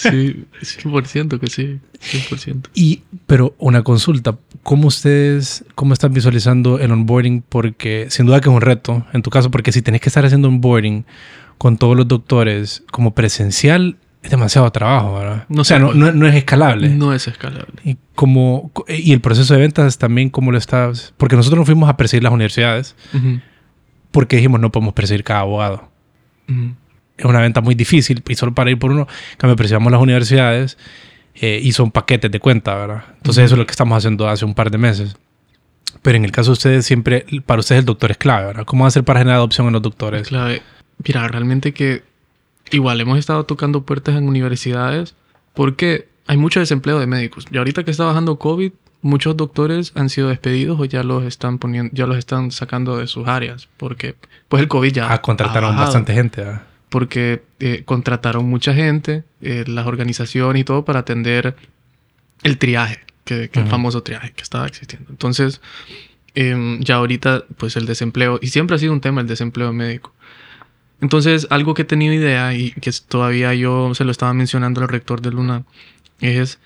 Sí, 0.00 0.46
100% 0.62 1.38
que 1.38 1.46
sí, 1.48 1.78
100%. 2.00 2.70
Y, 2.74 3.02
pero 3.26 3.54
una 3.58 3.82
consulta, 3.82 4.38
¿cómo 4.62 4.88
ustedes, 4.88 5.64
cómo 5.74 5.92
están 5.92 6.14
visualizando 6.14 6.78
el 6.78 6.90
onboarding? 6.90 7.42
Porque 7.46 8.06
sin 8.08 8.24
duda 8.24 8.40
que 8.40 8.48
es 8.48 8.54
un 8.54 8.62
reto, 8.62 9.04
en 9.12 9.20
tu 9.20 9.28
caso, 9.28 9.50
porque 9.50 9.72
si 9.72 9.82
tenés 9.82 10.00
que 10.00 10.08
estar 10.08 10.24
haciendo 10.24 10.48
onboarding 10.48 11.04
con 11.58 11.76
todos 11.76 11.96
los 11.96 12.08
doctores 12.08 12.82
como 12.90 13.14
presencial, 13.14 13.98
es 14.22 14.30
demasiado 14.30 14.70
trabajo, 14.72 15.18
¿verdad? 15.18 15.44
No 15.50 15.62
o 15.62 15.64
sea, 15.64 15.78
no, 15.78 15.92
no, 15.92 16.26
es 16.26 16.34
escalable. 16.34 16.88
No 16.88 17.12
es 17.12 17.28
escalable. 17.28 17.74
Y, 17.84 17.98
como, 18.14 18.72
y 18.88 19.12
el 19.12 19.20
proceso 19.20 19.52
de 19.52 19.60
ventas 19.60 19.98
también, 19.98 20.30
¿cómo 20.30 20.50
lo 20.50 20.56
estás? 20.56 21.12
Porque 21.18 21.36
nosotros 21.36 21.58
nos 21.58 21.66
fuimos 21.66 21.90
a 21.90 21.98
perseguir 21.98 22.24
las 22.24 22.32
universidades, 22.32 22.96
porque 24.10 24.36
dijimos 24.36 24.60
no 24.60 24.72
podemos 24.72 24.94
perseguir 24.94 25.24
cada 25.24 25.40
abogado 25.40 25.90
es 27.20 27.26
una 27.26 27.40
venta 27.40 27.60
muy 27.60 27.74
difícil 27.74 28.22
y 28.26 28.34
solo 28.34 28.54
para 28.54 28.70
ir 28.70 28.78
por 28.78 28.90
uno, 28.90 29.06
cambio, 29.36 29.56
precisamos 29.56 29.92
las 29.92 30.00
universidades 30.00 30.78
eh, 31.34 31.60
y 31.62 31.72
son 31.72 31.90
paquetes 31.90 32.30
de 32.30 32.40
cuenta, 32.40 32.74
¿verdad? 32.74 33.04
Entonces 33.16 33.44
eso 33.44 33.54
es 33.54 33.58
lo 33.58 33.66
que 33.66 33.70
estamos 33.70 33.96
haciendo 33.96 34.28
hace 34.28 34.44
un 34.44 34.54
par 34.54 34.70
de 34.70 34.78
meses. 34.78 35.16
Pero 36.02 36.16
en 36.16 36.24
el 36.24 36.32
caso 36.32 36.50
de 36.50 36.52
ustedes, 36.52 36.86
siempre, 36.86 37.26
para 37.44 37.60
ustedes 37.60 37.80
el 37.80 37.84
doctor 37.84 38.10
es 38.10 38.16
clave, 38.16 38.46
¿verdad? 38.46 38.64
¿Cómo 38.64 38.86
hacer 38.86 39.04
para 39.04 39.20
generar 39.20 39.36
adopción 39.36 39.66
en 39.66 39.74
los 39.74 39.82
doctores? 39.82 40.28
Clave. 40.28 40.62
Mira, 41.04 41.26
realmente 41.28 41.72
que 41.72 42.02
igual 42.70 43.00
hemos 43.00 43.18
estado 43.18 43.44
tocando 43.44 43.82
puertas 43.82 44.16
en 44.16 44.28
universidades 44.28 45.14
porque 45.54 46.08
hay 46.26 46.36
mucho 46.36 46.60
desempleo 46.60 46.98
de 46.98 47.06
médicos. 47.06 47.46
Y 47.50 47.58
ahorita 47.58 47.84
que 47.84 47.90
está 47.90 48.04
bajando 48.04 48.38
COVID, 48.38 48.72
muchos 49.02 49.36
doctores 49.36 49.92
han 49.94 50.08
sido 50.08 50.28
despedidos 50.28 50.78
o 50.80 50.84
ya 50.84 51.02
los 51.02 51.24
están 51.24 51.58
poniendo, 51.58 51.90
ya 51.94 52.06
los 52.06 52.16
están 52.16 52.50
sacando 52.50 52.98
de 52.98 53.06
sus 53.06 53.28
áreas 53.28 53.68
porque 53.76 54.14
pues 54.48 54.62
el 54.62 54.68
COVID 54.68 54.92
ya 54.92 55.12
ah, 55.12 55.20
contrataron 55.20 55.76
bastante 55.76 56.14
gente. 56.14 56.42
¿verdad? 56.42 56.62
Porque 56.90 57.42
eh, 57.60 57.82
contrataron 57.86 58.44
mucha 58.46 58.74
gente, 58.74 59.24
eh, 59.40 59.64
las 59.66 59.86
organizaciones 59.86 60.60
y 60.60 60.64
todo 60.64 60.84
para 60.84 61.00
atender 61.00 61.56
el 62.42 62.58
triaje, 62.58 62.98
que, 63.24 63.48
el 63.52 63.66
famoso 63.68 64.02
triaje 64.02 64.32
que 64.32 64.42
estaba 64.42 64.66
existiendo. 64.66 65.10
Entonces, 65.10 65.60
em, 66.34 66.80
ya 66.80 66.96
ahorita, 66.96 67.44
pues 67.56 67.76
el 67.76 67.86
desempleo, 67.86 68.38
y 68.42 68.48
siempre 68.48 68.76
ha 68.76 68.78
sido 68.78 68.92
un 68.92 69.00
tema 69.00 69.20
el 69.20 69.28
desempleo 69.28 69.72
médico. 69.72 70.12
Entonces, 71.00 71.46
algo 71.50 71.74
que 71.74 71.82
he 71.82 71.84
tenido 71.86 72.12
idea 72.12 72.52
y 72.54 72.72
que 72.72 72.90
todavía 73.08 73.54
yo 73.54 73.94
se 73.94 74.04
lo 74.04 74.10
estaba 74.10 74.34
mencionando 74.34 74.82
al 74.82 74.88
rector 74.88 75.22
de 75.22 75.30
Luna, 75.30 75.64
es 76.20 76.58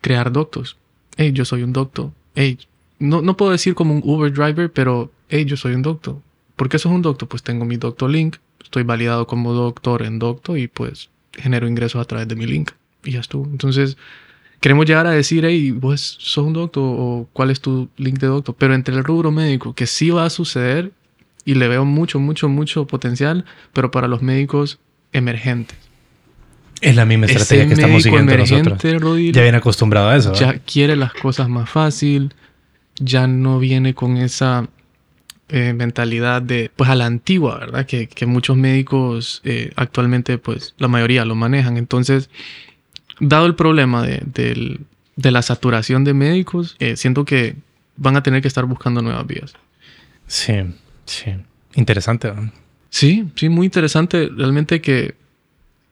crear 0.00 0.32
doctos. 0.32 0.76
Hey, 1.16 1.32
yo 1.32 1.44
soy 1.44 1.62
un 1.62 1.72
doctor. 1.72 2.10
Hey, 2.34 2.58
no, 2.98 3.20
no 3.20 3.36
puedo 3.36 3.52
decir 3.52 3.74
como 3.74 3.94
un 3.94 4.02
Uber 4.04 4.32
driver, 4.32 4.72
pero 4.72 5.12
hey, 5.28 5.44
yo 5.44 5.56
soy 5.56 5.74
un 5.74 5.82
doctor. 5.82 6.16
¿Por 6.56 6.70
qué 6.70 6.78
sos 6.78 6.92
un 6.92 7.02
doctor? 7.02 7.28
Pues 7.28 7.42
tengo 7.42 7.64
mi 7.64 7.76
doctor 7.76 8.10
link, 8.10 8.36
estoy 8.66 8.82
validado 8.82 9.26
como 9.26 9.52
doctor 9.52 10.02
en 10.02 10.18
Docto 10.18 10.56
y 10.56 10.68
pues 10.68 11.08
genero 11.32 11.66
ingresos 11.68 12.00
a 12.00 12.04
través 12.04 12.28
de 12.28 12.36
mi 12.36 12.46
link 12.46 12.72
y 13.04 13.12
ya 13.12 13.20
estuvo. 13.20 13.46
Entonces, 13.46 13.96
queremos 14.60 14.86
llegar 14.86 15.06
a 15.06 15.10
decir, 15.10 15.44
hey, 15.44 15.70
vos 15.70 16.16
sos 16.18 16.44
un 16.44 16.52
doctor 16.52 16.82
o 16.84 17.28
cuál 17.32 17.50
es 17.50 17.60
tu 17.60 17.88
link 17.96 18.18
de 18.18 18.26
doctor, 18.26 18.54
pero 18.58 18.74
entre 18.74 18.94
el 18.94 19.04
rubro 19.04 19.30
médico, 19.30 19.74
que 19.74 19.86
sí 19.86 20.10
va 20.10 20.24
a 20.24 20.30
suceder, 20.30 20.92
y 21.44 21.54
le 21.54 21.68
veo 21.68 21.84
mucho, 21.84 22.18
mucho, 22.18 22.48
mucho 22.48 22.86
potencial, 22.88 23.44
pero 23.72 23.92
para 23.92 24.08
los 24.08 24.20
médicos 24.20 24.80
emergentes. 25.12 25.78
Es 26.80 26.96
la 26.96 27.04
misma 27.04 27.26
estrategia 27.26 27.64
Ese 27.64 27.68
que 27.68 27.74
estamos 27.74 28.02
siguiendo 28.02 28.36
nosotros. 28.36 29.00
Rodil, 29.00 29.32
Ya 29.32 29.42
viene 29.42 29.58
acostumbrado 29.58 30.08
a 30.08 30.16
eso. 30.16 30.32
¿verdad? 30.32 30.54
ya 30.54 30.58
quiere 30.58 30.96
las 30.96 31.14
cosas 31.14 31.48
más 31.48 31.70
fácil, 31.70 32.34
ya 32.98 33.28
no 33.28 33.60
viene 33.60 33.94
con 33.94 34.16
esa 34.16 34.68
eh, 35.48 35.72
mentalidad 35.72 36.42
de, 36.42 36.70
pues 36.74 36.90
a 36.90 36.94
la 36.94 37.06
antigua, 37.06 37.58
¿verdad? 37.58 37.86
Que, 37.86 38.08
que 38.08 38.26
muchos 38.26 38.56
médicos 38.56 39.40
eh, 39.44 39.72
actualmente, 39.76 40.38
pues 40.38 40.74
la 40.78 40.88
mayoría 40.88 41.24
lo 41.24 41.34
manejan. 41.34 41.76
Entonces, 41.76 42.30
dado 43.20 43.46
el 43.46 43.54
problema 43.54 44.02
de, 44.06 44.22
del- 44.24 44.80
de 45.16 45.30
la 45.30 45.42
saturación 45.42 46.04
de 46.04 46.12
médicos, 46.14 46.76
eh, 46.78 46.96
siento 46.96 47.24
que 47.24 47.56
van 47.96 48.16
a 48.16 48.22
tener 48.22 48.42
que 48.42 48.48
estar 48.48 48.66
buscando 48.66 49.00
nuevas 49.02 49.26
vías. 49.26 49.54
Sí, 50.26 50.54
sí. 51.06 51.30
Interesante. 51.74 52.28
¿verdad? 52.28 52.52
Sí, 52.90 53.26
sí, 53.36 53.48
muy 53.48 53.66
interesante. 53.66 54.28
Realmente 54.36 54.80
que, 54.80 55.14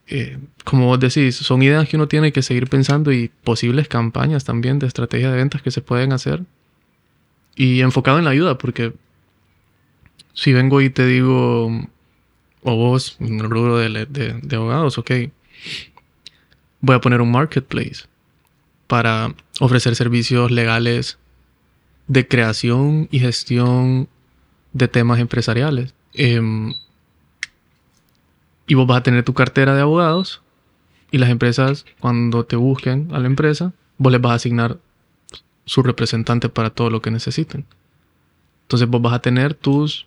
eh, 0.09 0.37
como 0.65 0.87
vos 0.87 1.01
decís, 1.01 1.37
son 1.37 1.63
ideas 1.63 1.89
que 1.89 1.97
uno 1.97 2.09
tiene 2.09 2.33
que 2.33 2.43
seguir 2.43 2.69
pensando 2.69 3.13
y 3.13 3.31
posibles 3.45 3.89
campañas 3.89 4.45
también 4.45 4.79
de 4.79 4.87
estrategia 4.87 5.31
de 5.31 5.37
ventas 5.37 5.63
que 5.63 5.71
se 5.71 5.81
pueden 5.81 6.13
hacer. 6.13 6.43
Y 7.57 7.81
enfocado 7.83 8.19
en 8.19 8.25
la 8.25 8.31
ayuda, 8.31 8.59
porque 8.59 8.93
si 10.35 10.53
vengo 10.53 10.81
y 10.81 10.91
te 10.91 11.07
digo, 11.07 11.67
o 12.63 12.77
vos, 12.77 13.17
en 13.21 13.41
el 13.41 13.49
rubro 13.49 13.79
de, 13.79 14.07
de- 14.07 14.57
abogados, 14.57 14.99
ok, 14.99 15.11
voy 16.81 16.97
a 16.97 17.01
poner 17.01 17.21
un 17.21 17.31
marketplace 17.31 18.05
para 18.87 19.35
ofrecer 19.61 19.95
servicios 19.97 20.51
legales 20.51 21.19
de 22.07 22.29
creación 22.29 23.09
y 23.11 23.21
gestión 23.21 24.09
de 24.73 24.89
temas 24.89 25.19
empresariales. 25.21 25.95
Em, 26.13 26.75
y 28.67 28.75
vos 28.75 28.87
vas 28.87 28.99
a 28.99 29.03
tener 29.03 29.25
tu 29.25 29.35
cartera 29.35 29.75
de 29.75 29.83
abogados 29.83 30.43
y 31.11 31.19
las 31.19 31.31
empresas, 31.31 31.87
cuando 32.01 32.45
te 32.45 32.57
busquen 32.57 33.09
a 33.13 33.19
la 33.19 33.27
empresa, 33.27 33.73
vos 33.99 34.11
les 34.13 34.21
vas 34.21 34.33
a 34.33 34.37
asignar 34.37 34.79
su 35.65 35.83
representante 35.83 36.49
para 36.49 36.71
todo 36.71 36.91
lo 36.91 37.01
que 37.01 37.11
necesiten. 37.11 37.67
Entonces 38.63 38.89
vos 38.89 39.01
vas 39.01 39.13
a 39.15 39.21
tener 39.21 39.55
tus 39.55 40.07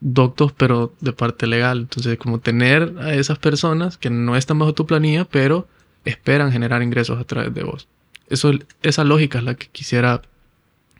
doctos, 0.00 0.52
pero 0.52 0.94
de 1.00 1.12
parte 1.12 1.46
legal. 1.46 1.80
Entonces, 1.80 2.16
como 2.18 2.38
tener 2.40 2.94
a 3.00 3.14
esas 3.14 3.38
personas 3.38 3.96
que 3.98 4.10
no 4.10 4.36
están 4.36 4.58
bajo 4.58 4.74
tu 4.74 4.86
planilla, 4.86 5.24
pero 5.24 5.68
esperan 6.04 6.52
generar 6.52 6.82
ingresos 6.82 7.18
a 7.20 7.24
través 7.24 7.52
de 7.54 7.62
vos. 7.62 7.86
Eso, 8.28 8.52
esa 8.82 9.04
lógica 9.04 9.38
es 9.38 9.44
la 9.44 9.54
que 9.54 9.66
quisiera, 9.70 10.22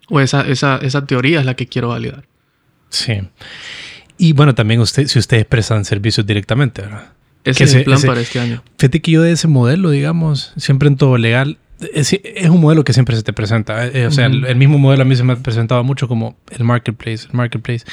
o 0.08 0.20
esa, 0.20 0.42
esa, 0.46 0.76
esa 0.78 1.06
teoría 1.06 1.40
es 1.40 1.46
la 1.46 1.54
que 1.54 1.66
quiero 1.66 1.88
validar. 1.88 2.24
Sí. 2.90 3.14
Y 4.18 4.32
bueno, 4.34 4.54
también 4.54 4.80
usted, 4.80 5.06
si 5.06 5.18
ustedes 5.18 5.46
prestan 5.46 5.84
servicios 5.84 6.26
directamente, 6.26 6.82
¿verdad? 6.82 7.12
Ese 7.44 7.64
es 7.64 7.74
el 7.74 7.84
plan 7.84 7.96
ese- 7.98 8.06
para 8.06 8.20
este 8.20 8.38
año. 8.40 8.62
Fíjate 8.78 9.00
que 9.00 9.12
yo 9.12 9.22
de 9.22 9.32
ese 9.32 9.48
modelo, 9.48 9.90
digamos, 9.90 10.52
siempre 10.58 10.88
en 10.88 10.96
todo 10.96 11.16
legal, 11.16 11.56
es, 11.94 12.12
es 12.12 12.50
un 12.50 12.60
modelo 12.60 12.84
que 12.84 12.92
siempre 12.92 13.16
se 13.16 13.22
te 13.22 13.32
presenta. 13.32 13.86
eh, 13.86 14.06
o 14.06 14.10
sea, 14.10 14.26
el, 14.26 14.40
Ujú. 14.42 14.46
el 14.50 14.56
mismo 14.56 14.78
modelo 14.78 15.02
a 15.02 15.04
mí 15.06 15.16
se 15.16 15.22
me 15.24 15.32
ha 15.32 15.36
presentado 15.36 15.82
mucho 15.84 16.06
como 16.08 16.36
el 16.50 16.64
marketplace. 16.64 17.28
El 17.30 17.34
marketplace. 17.34 17.86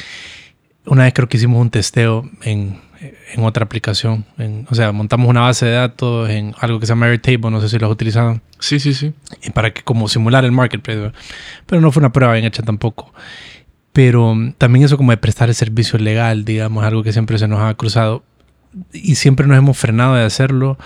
Una 0.87 1.03
vez 1.03 1.13
creo 1.13 1.27
que 1.29 1.37
hicimos 1.37 1.61
un 1.61 1.69
testeo 1.69 2.29
en, 2.43 2.79
en 3.33 3.43
otra 3.43 3.63
aplicación. 3.65 4.25
en- 4.37 4.65
o 4.69 4.75
sea, 4.75 4.91
montamos 4.91 5.29
una 5.29 5.41
base 5.41 5.65
de 5.65 5.73
datos 5.73 6.29
en 6.29 6.53
algo 6.59 6.79
que 6.79 6.85
se 6.85 6.91
llama 6.91 7.07
Airtable, 7.07 7.51
no 7.51 7.61
sé 7.61 7.69
si 7.69 7.77
lo 7.77 7.87
has 7.87 7.91
utilizado, 7.91 8.39
Sí, 8.59 8.79
sí, 8.79 8.93
sí. 8.93 9.13
y 9.43 9.49
para 9.51 9.71
que 9.73 9.83
como 9.83 10.07
simular 10.07 10.45
el 10.45 10.51
marketplace. 10.51 11.11
Pero 11.65 11.81
no 11.81 11.91
fue 11.91 12.01
una 12.01 12.11
prueba 12.13 12.33
bien 12.33 12.45
hecha 12.45 12.63
tampoco. 12.63 13.13
Pero 13.93 14.33
mm, 14.35 14.53
también 14.57 14.85
eso 14.85 14.97
como 14.97 15.11
de 15.11 15.17
prestar 15.17 15.49
el 15.49 15.55
servicio 15.55 15.99
legal, 15.99 16.45
digamos, 16.45 16.83
algo 16.83 17.03
que 17.03 17.11
siempre 17.13 17.37
se 17.37 17.47
nos 17.47 17.59
ha 17.61 17.73
cruzado 17.75 18.23
y 18.93 19.15
siempre 19.15 19.47
nos 19.47 19.57
hemos 19.57 19.77
frenado 19.77 20.15
de 20.15 20.23
hacerlo 20.23 20.77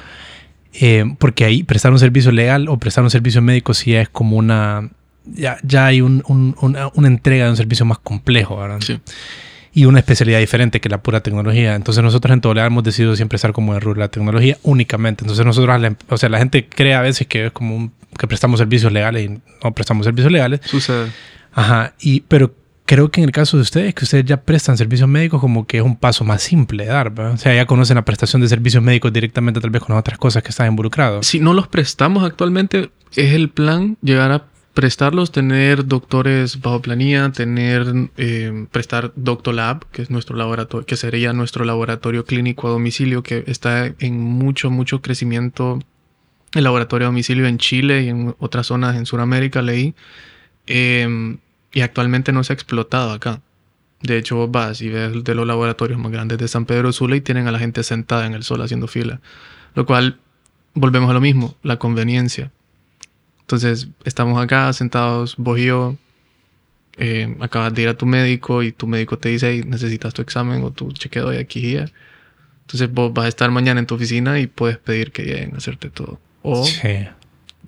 eh, 0.74 1.04
porque 1.20 1.44
ahí 1.44 1.64
prestar 1.64 1.92
un 1.92 2.00
servicio 2.00 2.32
legal 2.32 2.70
o 2.70 2.78
prestar 2.78 3.04
un 3.04 3.10
servicio 3.10 3.42
médico 3.42 3.74
sí 3.74 3.94
es 3.94 4.08
como 4.08 4.38
una 4.38 4.90
ya, 5.26 5.58
ya 5.64 5.88
hay 5.88 6.00
un- 6.00 6.24
un- 6.28 6.56
una, 6.62 6.90
una 6.94 7.08
entrega 7.10 7.44
de 7.46 7.50
un 7.52 7.58
servicio 7.58 7.86
más 7.86 8.00
complejo 8.00 8.56
¿verdad? 8.58 8.80
Sí. 8.80 9.00
Y 9.74 9.86
una 9.86 10.00
especialidad 10.00 10.40
diferente 10.40 10.82
que 10.82 10.90
la 10.90 11.02
pura 11.02 11.22
tecnología 11.22 11.76
entonces 11.76 12.04
nosotros 12.04 12.34
en 12.34 12.42
todo 12.42 12.54
legal 12.54 12.68
hemos 12.68 12.84
decidido 12.84 13.16
siempre 13.16 13.38
estar 13.38 13.54
como 13.54 13.74
en 13.76 13.80
de 13.82 13.96
la 13.96 14.08
tecnología 14.10 14.58
únicamente 14.64 15.24
entonces 15.24 15.46
nosotros 15.46 15.84
em- 15.84 15.96
o 16.10 16.18
sea 16.18 16.30
la 16.30 16.40
gente 16.40 16.68
cree 16.68 16.94
a 16.94 17.02
veces 17.02 17.28
que 17.28 17.46
es 17.48 17.52
como 17.52 17.76
un- 17.76 17.92
que 18.20 18.28
prestamos 18.28 18.60
servicios 18.60 18.92
legales 18.92 19.30
y 19.30 19.40
no 19.64 19.72
prestamos 19.74 20.06
servicios 20.06 20.32
legales 20.32 20.60
Sucede. 20.66 21.08
Ajá, 21.54 21.94
y, 22.00 22.22
pero 22.22 22.54
creo 22.86 23.10
que 23.12 23.22
en 23.22 23.26
el 23.26 23.32
caso 23.32 23.56
de 23.58 23.64
ustedes, 23.64 23.94
que 23.96 24.04
ustedes 24.06 24.26
ya 24.26 24.38
prestan 24.38 24.78
servicios 24.78 25.08
médicos, 25.08 25.40
como 25.40 25.66
que 25.66 25.78
es 25.78 25.84
un 25.84 25.96
paso 25.96 26.24
más 26.26 26.42
simple 26.42 26.84
de 26.86 26.90
dar, 26.90 27.10
¿verdad? 27.10 27.34
O 27.34 27.38
sea, 27.38 27.54
ya 27.56 27.66
conocen 27.66 27.96
la 27.96 28.04
prestación 28.06 28.42
de 28.42 28.50
servicios 28.50 28.84
médicos 28.84 29.14
directamente, 29.14 29.60
tal 29.62 29.70
vez 29.70 29.82
con 29.82 29.94
las 29.96 30.00
otras 30.02 30.18
cosas 30.18 30.44
que 30.44 30.50
están 30.50 30.68
involucrados. 30.68 31.26
Si 31.28 31.40
no 31.40 31.54
los 31.54 31.68
prestamos 31.70 32.24
actualmente, 32.26 32.90
es 33.16 33.34
el 33.34 33.50
plan 33.50 33.98
llegar 34.02 34.32
a 34.32 34.46
prestarlos, 34.74 35.32
tener 35.32 35.86
doctores 35.86 36.62
bajo 36.62 36.82
planilla, 36.82 37.32
tener, 37.32 38.10
eh, 38.18 38.66
prestar 38.72 39.12
Doctolab, 39.16 39.86
que 39.92 40.02
es 40.02 40.10
nuestro 40.10 40.36
laboratorio, 40.36 40.86
que 40.86 40.96
sería 40.96 41.34
nuestro 41.34 41.66
laboratorio 41.66 42.26
clínico 42.26 42.68
a 42.68 42.72
domicilio, 42.72 43.24
que 43.24 43.44
está 43.48 43.88
en 44.00 44.20
mucho, 44.20 44.70
mucho 44.70 45.02
crecimiento. 45.02 45.80
El 46.54 46.66
laboratorio 46.66 47.08
a 47.08 47.10
domicilio 47.10 47.48
en 47.48 47.58
Chile 47.58 48.04
y 48.04 48.10
en 48.10 48.36
otras 48.40 48.68
zonas 48.68 48.96
en 48.96 49.06
Sudamérica 49.06 49.62
leí. 49.62 49.94
Eh, 50.68 51.38
y 51.74 51.82
actualmente 51.82 52.32
no 52.32 52.44
se 52.44 52.54
ha 52.54 52.56
explotado 52.56 53.12
acá. 53.12 53.42
De 54.02 54.18
hecho, 54.18 54.36
vos 54.36 54.52
vas 54.52 54.82
y 54.82 54.90
ves 54.90 55.24
de 55.24 55.36
los 55.36 55.46
laboratorios 55.46 56.00
más 56.00 56.12
grandes 56.12 56.38
de 56.38 56.48
San 56.48 56.66
Pedro 56.66 56.92
Sula 56.92 57.16
y 57.16 57.22
tienen 57.22 57.48
a 57.48 57.52
la 57.52 57.60
gente 57.60 57.84
sentada 57.84 58.26
en 58.26 58.34
el 58.34 58.44
sol 58.44 58.62
haciendo 58.62 58.88
fila. 58.88 59.22
Lo 59.76 59.86
cual, 59.86 60.20
volvemos 60.74 61.10
a 61.10 61.14
lo 61.14 61.22
mismo, 61.22 61.56
la 61.64 61.78
conveniencia. 61.78 62.52
Entonces, 63.52 63.90
estamos 64.06 64.42
acá 64.42 64.72
sentados, 64.72 65.36
vos 65.38 65.60
y 65.60 65.66
yo, 65.66 65.98
eh, 66.98 67.36
acabas 67.42 67.74
de 67.74 67.82
ir 67.82 67.90
a 67.90 67.98
tu 67.98 68.06
médico 68.06 68.64
y 68.64 68.72
tu 68.72 68.88
médico 68.88 69.18
te 69.18 69.28
dice, 69.28 69.52
"Hey, 69.52 69.64
necesitas 69.68 70.14
tu 70.14 70.22
examen 70.22 70.64
o 70.64 70.72
tu 70.72 70.90
chequeo 70.94 71.30
de 71.30 71.40
aquí 71.40 71.60
y 71.60 71.78
allá". 71.78 71.92
Entonces, 72.62 72.90
vos 72.94 73.14
vas 73.14 73.26
a 73.26 73.28
estar 73.28 73.52
mañana 73.52 73.82
en 73.82 73.88
tu 73.88 73.96
oficina 73.96 74.40
y 74.40 74.48
puedes 74.48 74.78
pedir 74.78 75.12
que 75.12 75.24
lleguen 75.24 75.54
a 75.54 75.58
hacerte 75.58 75.90
todo. 75.90 76.18
O 76.44 76.64
Sí. 76.64 76.80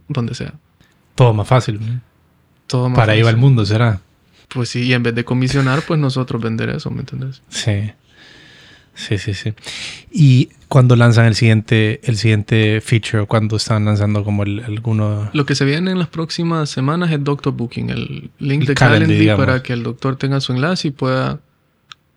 donde 0.07 0.35
sea. 0.35 0.53
Todo 1.15 1.33
más 1.33 1.49
fácil. 1.49 1.81
¿no? 1.85 1.99
Todo 2.67 2.87
más 2.87 2.95
Para 2.99 3.11
ahí 3.11 3.21
va 3.21 3.29
el 3.29 3.35
fácil. 3.35 3.41
mundo, 3.41 3.65
¿será? 3.65 3.99
Pues 4.47 4.69
sí, 4.69 4.83
y 4.83 4.93
en 4.93 5.03
vez 5.03 5.13
de 5.15 5.25
comisionar, 5.25 5.81
pues 5.85 5.99
nosotros 5.99 6.41
vender 6.41 6.69
eso, 6.69 6.91
¿me 6.91 7.01
entiendes? 7.01 7.41
Sí. 7.49 7.91
Sí, 8.95 9.17
sí, 9.17 9.33
sí. 9.33 9.53
¿Y 10.11 10.49
cuando 10.67 10.95
lanzan 10.95 11.25
el 11.25 11.35
siguiente, 11.35 11.99
el 12.03 12.15
siguiente 12.17 12.79
feature? 12.81 13.25
¿Cuándo 13.25 13.55
están 13.57 13.85
lanzando 13.85 14.23
como 14.23 14.43
el, 14.43 14.63
alguno? 14.63 15.29
Lo 15.33 15.45
que 15.45 15.55
se 15.55 15.65
viene 15.65 15.91
en 15.91 15.99
las 15.99 16.07
próximas 16.09 16.69
semanas 16.69 17.11
es 17.11 17.23
Doctor 17.23 17.53
Booking, 17.53 17.89
el 17.89 18.29
link 18.39 18.61
El 18.61 18.67
de 18.67 18.73
Calendly, 18.75 19.07
Calendly 19.25 19.35
para 19.45 19.63
que 19.63 19.73
el 19.73 19.81
doctor 19.83 20.15
tenga 20.15 20.39
su 20.41 20.53
enlace 20.53 20.89
y 20.89 20.91
pueda 20.91 21.39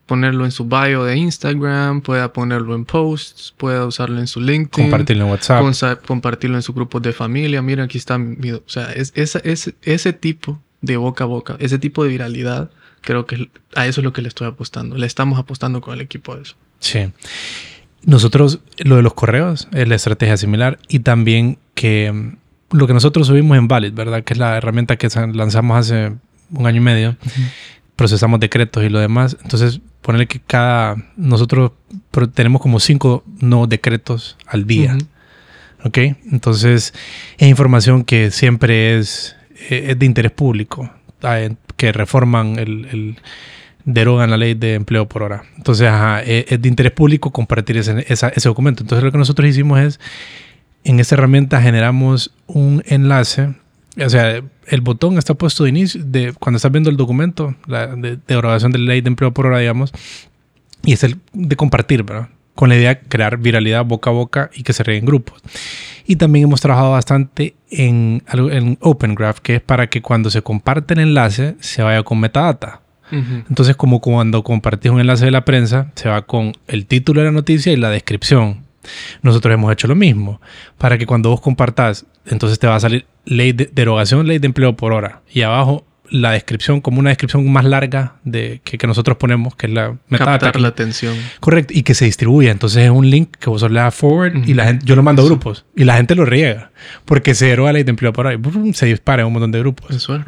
ponerlo 0.05 0.45
en 0.45 0.53
su 0.53 0.67
bio 0.67 1.03
de 1.05 1.17
Instagram, 1.17 2.01
pueda 2.03 2.33
ponerlo 2.33 2.75
en 2.77 2.85
posts, 2.85 3.53
pueda 3.57 3.85
usarlo 3.87 4.21
en 4.21 4.27
su 4.29 4.41
LinkedIn, 4.41 4.85
Compartirlo 4.91 5.25
en 5.25 5.31
WhatsApp. 5.31 6.05
compartirlo 6.07 6.57
en 6.57 6.63
su 6.63 6.73
grupo 6.75 7.01
de 7.01 7.13
familia. 7.13 7.61
Mira, 7.63 7.85
aquí 7.85 7.99
está 7.99 8.17
mi... 8.19 8.53
O 8.53 8.63
sea, 8.67 8.93
es, 8.93 9.13
esa- 9.17 9.41
es- 9.41 9.75
ese 9.83 10.13
tipo 10.13 10.63
de 10.81 10.97
boca 10.97 11.25
a 11.25 11.27
boca, 11.27 11.57
ese 11.59 11.79
tipo 11.79 12.05
de 12.05 12.11
viralidad, 12.11 12.71
creo 13.01 13.27
que 13.27 13.51
a 13.75 13.87
eso 13.87 14.01
es 14.01 14.05
lo 14.05 14.13
que 14.13 14.23
le 14.23 14.29
estoy 14.29 14.47
apostando. 14.47 14.97
Le 14.97 15.07
estamos 15.07 15.39
apostando 15.41 15.81
con 15.81 15.95
el 15.95 16.01
equipo 16.01 16.35
a 16.35 16.39
eso. 16.41 16.55
Sí. 16.81 17.11
Nosotros, 18.05 18.61
lo 18.79 18.97
de 18.97 19.03
los 19.03 19.15
correos 19.15 19.69
es 19.73 19.89
la 19.89 19.95
estrategia 19.97 20.37
similar 20.37 20.79
y 20.89 21.01
también 21.01 21.59
que 21.75 22.13
mm, 22.13 22.77
lo 22.77 22.87
que 22.87 22.93
nosotros 22.95 23.27
subimos 23.27 23.57
en 23.59 23.69
Valid, 23.69 23.93
¿verdad? 23.93 24.23
Que 24.23 24.35
es 24.35 24.39
la 24.39 24.57
herramienta 24.57 24.97
que 24.97 25.09
lanzamos 25.33 25.77
hace 25.79 26.13
un 26.53 26.67
año 26.67 26.77
y 26.79 26.81
medio. 26.85 27.17
Procesamos 27.97 28.39
decretos 28.41 28.85
y 28.85 28.89
lo 28.91 28.99
demás. 29.01 29.37
Entonces, 29.43 29.81
ponerle 30.03 30.27
que 30.27 30.39
cada... 30.41 30.97
Nosotros 31.17 31.73
tenemos 32.35 32.61
como 32.61 32.79
cinco 32.79 33.25
nuevos 33.41 33.69
decretos 33.69 34.37
al 34.47 34.67
día. 34.67 34.97
¿Ok? 35.85 35.99
Entonces, 36.31 36.93
es 37.39 37.49
información 37.49 38.05
que 38.05 38.31
siempre 38.31 38.99
es, 38.99 39.37
eh, 39.71 39.87
es 39.91 39.99
de 39.99 40.07
interés 40.07 40.33
público, 40.33 40.91
ah, 41.23 41.39
que 41.77 41.93
reforman 41.93 42.59
el, 42.59 42.87
el- 42.93 43.17
derogan 43.87 44.31
la 44.31 44.37
ley 44.37 44.53
de 44.55 44.75
empleo 44.75 45.09
por 45.09 45.23
hora. 45.23 45.45
Entonces, 45.57 45.89
ajá, 45.89 46.23
eh, 46.23 46.45
es 46.49 46.61
de 46.61 46.69
interés 46.69 46.93
público 46.93 47.31
compartir 47.31 47.79
ese, 47.79 48.05
esa- 48.09 48.29
ese 48.29 48.49
documento. 48.49 48.83
Entonces, 48.83 49.03
lo 49.05 49.11
que 49.13 49.17
nosotros 49.19 49.49
hicimos 49.49 49.81
es, 49.81 50.01
en 50.85 51.01
esta 51.01 51.15
herramienta 51.15 51.63
generamos 51.63 52.33
un 52.47 52.83
enlace, 52.87 53.55
o 54.05 54.09
sea, 54.11 54.43
el 54.67 54.81
botón 54.83 55.17
está 55.19 55.35
puesto 55.35 55.65
de 55.65 55.71
inicio, 55.71 56.03
de 56.05 56.33
cuando 56.39 56.57
estás 56.57 56.71
viendo 56.71 56.91
el 56.91 56.97
documento 56.97 57.55
la, 57.67 57.87
de 57.87 58.19
derogación 58.29 58.71
de 58.73 58.79
la 58.79 58.87
ley 58.89 59.01
de 59.01 59.09
empleo 59.09 59.33
por 59.33 59.47
hora, 59.47 59.59
digamos, 59.59 59.93
y 60.85 60.93
es 60.93 61.03
el 61.03 61.17
de 61.33 61.57
compartir, 61.57 62.03
¿verdad? 62.03 62.29
Con 62.55 62.69
la 62.69 62.77
idea 62.77 62.95
de 62.95 63.01
crear 63.01 63.37
viralidad 63.39 63.85
boca 63.85 64.11
a 64.11 64.13
boca 64.13 64.51
y 64.55 64.63
que 64.63 64.73
se 64.73 64.83
reguen 64.83 65.05
grupos. 65.07 65.43
Y 66.07 66.17
también 66.17 66.45
hemos 66.45 66.61
trabajado 66.61 66.93
bastante 66.93 67.55
en, 67.71 68.23
en 68.33 68.79
Open 68.81 69.15
Graph, 69.15 69.39
que 69.41 69.57
es 69.57 69.61
para 69.61 69.89
que 69.89 70.03
cuando 70.03 70.31
se 70.31 70.43
comparte 70.43 70.95
el 70.95 71.01
enlace 71.01 71.57
se 71.61 71.83
vaya 71.83 72.03
con 72.03 72.21
metadata. 72.21 72.81
Entonces, 73.11 73.77
como 73.77 74.01
cuando 74.01 74.43
compartís 74.43 74.91
un 74.91 75.01
enlace 75.01 75.25
de 75.25 75.31
la 75.31 75.45
prensa, 75.45 75.91
se 75.95 76.09
va 76.09 76.23
con 76.23 76.53
el 76.67 76.87
título 76.87 77.21
de 77.21 77.27
la 77.27 77.33
noticia 77.33 77.73
y 77.73 77.77
la 77.77 77.91
descripción. 77.91 78.65
Nosotros 79.23 79.53
hemos 79.53 79.73
hecho 79.73 79.89
lo 79.89 79.95
mismo. 79.95 80.41
Para 80.79 80.99
que 80.99 81.07
cuando 81.07 81.31
vos 81.31 81.41
compartás, 81.41 82.07
entonces 82.27 82.59
te 82.59 82.67
va 82.67 82.77
a 82.77 82.81
salir 82.81 83.07
ley 83.25 83.53
de 83.53 83.71
derogación, 83.73 84.27
ley 84.27 84.39
de 84.39 84.47
empleo 84.47 84.77
por 84.77 84.93
hora. 84.93 85.23
Y 85.33 85.43
abajo 85.43 85.85
la 86.11 86.33
descripción 86.33 86.81
como 86.81 87.01
una 87.01 87.11
descripción 87.11 87.51
más 87.51 87.65
larga 87.65 88.15
de 88.25 88.61
que, 88.65 88.85
nosotros 88.87 89.17
ponemos, 89.17 89.57
que 89.57 89.67
es 89.67 89.73
la 89.73 89.97
Captar 90.11 90.61
la 90.61 90.69
atención. 90.69 91.17
Correcto, 91.41 91.75
y 91.77 91.83
que 91.83 91.95
se 91.95 92.05
distribuya. 92.05 92.51
Entonces 92.51 92.85
es 92.85 92.91
un 92.91 93.11
link 93.11 93.37
que 93.39 93.51
vos 93.51 93.63
le 93.63 93.81
das 93.81 93.95
forward 93.95 94.47
y 94.47 94.55
la 94.55 94.67
gente, 94.67 94.87
yo 94.87 94.97
lo 94.97 95.03
mando 95.03 95.23
a 95.23 95.25
grupos 95.25 95.65
y 95.75 95.85
la 95.85 95.97
gente 95.97 96.15
lo 96.15 96.25
riega 96.25 96.71
porque 97.05 97.35
se 97.35 97.47
deroga 97.47 97.71
la 97.71 97.75
ley 97.75 97.85
de 97.85 97.91
empleo 97.91 98.13
por 98.13 98.27
hora 98.27 98.39
y 98.39 98.73
se 98.75 98.87
dispara 98.87 99.23
en 99.23 99.29
un 99.29 99.33
montón 99.35 99.53
de 99.53 99.59
grupos. 99.61 99.91
Eso 99.91 100.17
es, 100.17 100.23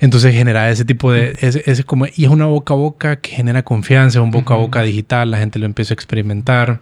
Entonces 0.00 0.34
genera 0.34 0.70
ese 0.70 0.84
tipo 0.84 1.12
de... 1.12 1.36
Ese, 1.40 1.84
como, 1.84 2.06
y 2.06 2.24
es 2.24 2.30
una 2.30 2.46
boca 2.46 2.74
a 2.74 2.76
boca 2.76 3.16
que 3.20 3.30
genera 3.30 3.62
confianza, 3.62 4.20
un 4.20 4.30
boca 4.30 4.54
a 4.54 4.56
boca 4.56 4.82
digital, 4.82 5.30
la 5.30 5.38
gente 5.38 5.58
lo 5.58 5.66
empieza 5.66 5.92
a 5.92 5.96
experimentar. 5.96 6.80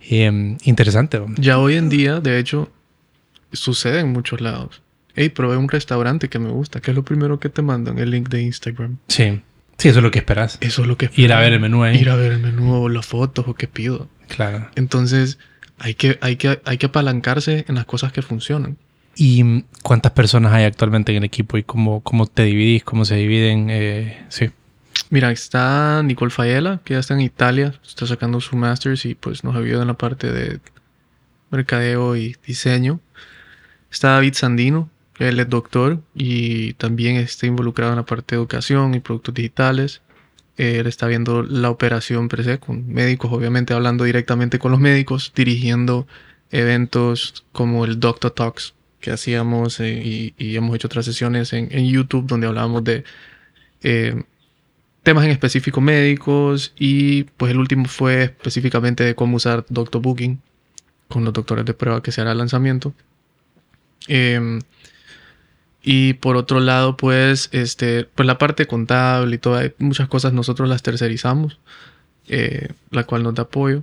Em, 0.00 0.58
interesante. 0.64 1.20
Ya 1.38 1.58
hoy 1.58 1.76
en 1.76 1.88
día, 1.88 2.20
de 2.20 2.38
hecho, 2.38 2.70
sucede 3.52 4.00
en 4.00 4.12
muchos 4.12 4.42
lados. 4.42 4.82
Hey, 5.16 5.30
probé 5.30 5.56
un 5.56 5.68
restaurante 5.68 6.28
que 6.28 6.38
me 6.38 6.50
gusta. 6.50 6.80
¿Qué 6.80 6.90
es 6.90 6.94
lo 6.94 7.04
primero 7.04 7.40
que 7.40 7.48
te 7.48 7.62
mandan? 7.62 7.98
El 7.98 8.10
link 8.10 8.28
de 8.28 8.42
Instagram. 8.42 8.98
Sí. 9.08 9.40
Sí, 9.78 9.88
eso 9.88 9.98
es 9.98 10.02
lo 10.04 10.10
que 10.10 10.18
esperas. 10.18 10.58
Eso 10.60 10.82
es 10.82 10.88
lo 10.88 10.96
que 10.98 11.06
esperas. 11.06 11.24
Ir 11.24 11.32
a 11.32 11.40
ver 11.40 11.52
el 11.54 11.60
menú 11.60 11.82
ahí. 11.82 11.96
Ir 11.96 12.10
a 12.10 12.16
ver 12.16 12.32
el 12.32 12.40
menú 12.40 12.74
o 12.74 12.88
las 12.88 13.06
fotos 13.06 13.46
o 13.48 13.54
qué 13.54 13.68
pido. 13.68 14.08
Claro. 14.28 14.68
Entonces, 14.74 15.38
hay 15.78 15.94
que, 15.94 16.18
hay 16.20 16.36
que, 16.36 16.60
hay 16.64 16.78
que 16.78 16.86
apalancarse 16.86 17.64
en 17.68 17.74
las 17.74 17.84
cosas 17.84 18.12
que 18.12 18.22
funcionan. 18.22 18.76
¿Y 19.16 19.62
cuántas 19.82 20.12
personas 20.12 20.52
hay 20.52 20.64
actualmente 20.64 21.12
en 21.12 21.18
el 21.18 21.24
equipo 21.24 21.56
y 21.56 21.62
cómo, 21.62 22.00
cómo 22.00 22.26
te 22.26 22.44
dividís, 22.44 22.84
cómo 22.84 23.04
se 23.04 23.16
dividen? 23.16 23.68
Eh, 23.70 24.24
sí. 24.28 24.50
Mira, 25.10 25.30
está 25.30 26.02
Nicole 26.02 26.30
Fayela, 26.30 26.80
que 26.84 26.94
ya 26.94 27.00
está 27.00 27.14
en 27.14 27.20
Italia, 27.20 27.74
está 27.86 28.06
sacando 28.06 28.40
su 28.40 28.56
master's 28.56 29.04
y 29.04 29.14
pues 29.14 29.44
nos 29.44 29.54
ayuda 29.54 29.82
en 29.82 29.88
la 29.88 29.94
parte 29.94 30.32
de 30.32 30.60
mercadeo 31.50 32.16
y 32.16 32.36
diseño. 32.46 33.00
Está 33.90 34.10
David 34.10 34.34
Sandino, 34.34 34.90
él 35.18 35.38
es 35.38 35.48
doctor 35.48 36.00
y 36.14 36.72
también 36.74 37.16
está 37.16 37.46
involucrado 37.46 37.92
en 37.92 37.98
la 37.98 38.06
parte 38.06 38.34
de 38.34 38.40
educación 38.40 38.94
y 38.94 39.00
productos 39.00 39.34
digitales. 39.34 40.02
Él 40.56 40.86
está 40.86 41.06
viendo 41.06 41.42
la 41.42 41.70
operación 41.70 42.28
per 42.28 42.58
con 42.60 42.88
médicos, 42.88 43.32
obviamente 43.32 43.74
hablando 43.74 44.04
directamente 44.04 44.58
con 44.58 44.72
los 44.72 44.80
médicos, 44.80 45.32
dirigiendo 45.34 46.06
eventos 46.50 47.44
como 47.52 47.84
el 47.84 47.98
Doctor 48.00 48.30
Talks 48.32 48.74
que 49.04 49.10
hacíamos 49.10 49.80
eh, 49.80 50.32
y, 50.38 50.56
hemos 50.56 50.74
hecho 50.74 50.86
otras 50.86 51.04
sesiones 51.04 51.52
en, 51.52 51.86
YouTube 51.86 52.26
donde 52.26 52.46
hablábamos 52.46 52.82
de 52.84 53.04
eh, 53.82 54.22
temas 55.02 55.26
en 55.26 55.30
específico 55.30 55.82
médicos 55.82 56.72
y 56.78 57.24
pues 57.24 57.52
el 57.52 57.58
último 57.58 57.84
fue 57.84 58.22
específicamente 58.24 59.04
de 59.04 59.14
cómo 59.14 59.36
usar 59.36 59.66
Doctor 59.68 60.00
Booking 60.00 60.40
con 61.08 61.22
los 61.22 61.34
doctores 61.34 61.66
de 61.66 61.74
prueba 61.74 62.02
que 62.02 62.12
se 62.12 62.22
hará 62.22 62.32
el 62.32 62.38
lanzamiento. 62.38 62.94
Em, 64.08 64.60
y 65.82 66.14
por 66.14 66.36
otro 66.36 66.60
lado, 66.60 66.96
pues, 66.96 67.50
este, 67.52 68.04
pues 68.04 68.26
la 68.26 68.38
parte 68.38 68.66
contable 68.66 69.34
y 69.36 69.38
todas 69.38 69.70
muchas 69.78 70.08
cosas 70.08 70.32
nosotros 70.32 70.66
las 70.66 70.82
tercerizamos, 70.82 71.58
eh, 72.28 72.68
la 72.90 73.04
cual 73.04 73.22
nos 73.22 73.34
da 73.34 73.42
apoyo. 73.42 73.82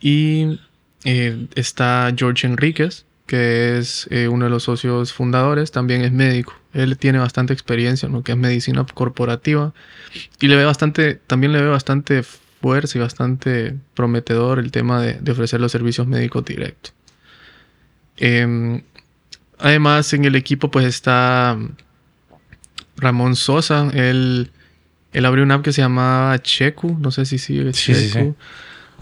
Y 0.00 0.58
está 1.04 2.12
George 2.16 2.48
Enríquez, 2.48 3.06
que 3.26 3.78
es 3.78 4.06
eh, 4.10 4.28
uno 4.28 4.44
de 4.44 4.50
los 4.50 4.62
socios 4.64 5.12
fundadores, 5.12 5.72
también 5.72 6.02
es 6.02 6.12
médico. 6.12 6.54
Él 6.72 6.96
tiene 6.98 7.18
bastante 7.18 7.52
experiencia 7.52 8.06
en 8.06 8.12
lo 8.12 8.22
que 8.22 8.32
es 8.32 8.38
medicina 8.38 8.86
corporativa 8.94 9.72
y 10.40 10.48
le 10.48 10.56
ve 10.56 10.64
bastante, 10.64 11.14
también 11.14 11.52
le 11.52 11.60
ve 11.60 11.68
bastante 11.68 12.22
fuerza 12.22 12.98
y 12.98 13.00
bastante 13.00 13.76
prometedor 13.94 14.58
el 14.58 14.70
tema 14.70 15.00
de, 15.00 15.14
de 15.14 15.32
ofrecer 15.32 15.60
los 15.60 15.72
servicios 15.72 16.06
médicos 16.06 16.44
directos. 16.44 16.94
Em, 18.16 18.82
además, 19.58 20.12
en 20.12 20.24
el 20.24 20.36
equipo 20.36 20.70
pues 20.70 20.86
está 20.86 21.58
Ramón 22.96 23.36
Sosa. 23.36 23.90
Él, 23.94 24.50
él 25.12 25.24
abrió 25.24 25.44
una 25.44 25.56
app 25.56 25.62
que 25.62 25.72
se 25.72 25.82
llamaba 25.82 26.38
Cheku. 26.40 26.96
No 27.00 27.10
sé 27.10 27.26
si 27.26 27.38
sigue 27.38 27.72
Cheku. 27.72 28.34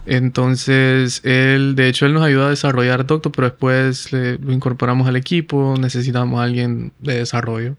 Entonces, 0.07 1.23
él, 1.25 1.75
de 1.77 1.89
hecho, 1.89 2.07
él 2.07 2.13
nos 2.13 2.23
ayuda 2.23 2.49
a 2.49 2.51
desarrollar 2.51 3.07
Doctor, 3.07 3.33
pero 3.33 3.49
después 3.49 4.13
lo 4.13 4.53
incorporamos 4.53 5.09
al 5.09 5.17
equipo, 5.17 5.77
necesitamos 5.79 6.41
a 6.41 6.45
alguien 6.45 6.93
de 7.01 7.19
desarrollo. 7.19 7.77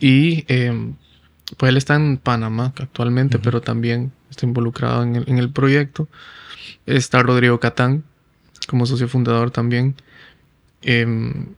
Y 0.00 0.44
em, 0.48 0.96
pues 1.56 1.70
él 1.70 1.76
está 1.76 1.96
en 1.96 2.16
Panamá 2.18 2.72
actualmente, 2.78 3.38
pero 3.38 3.60
también 3.60 4.12
está 4.30 4.46
involucrado 4.46 5.02
en 5.02 5.38
el, 5.38 5.50
proyecto. 5.50 6.08
Está 6.86 7.22
Rodrigo 7.22 7.60
Catán 7.60 8.04
como 8.68 8.86
socio 8.86 9.08
fundador 9.08 9.50
también. 9.50 9.94
Em, 10.82 11.48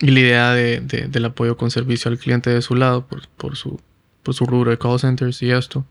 y 0.00 0.10
la 0.10 0.20
idea 0.20 0.52
de, 0.52 0.80
del 0.80 1.24
apoyo 1.26 1.56
con 1.56 1.70
servicio 1.70 2.10
al 2.10 2.18
cliente 2.18 2.50
de 2.50 2.62
su 2.62 2.74
lado 2.74 3.06
por, 3.06 3.28
por, 3.28 3.56
su, 3.56 3.80
por 4.22 4.34
su 4.34 4.46
rubro 4.46 4.70
de 4.70 4.78
call 4.78 4.98
centers 4.98 5.42
y 5.42 5.50
esto. 5.50 5.84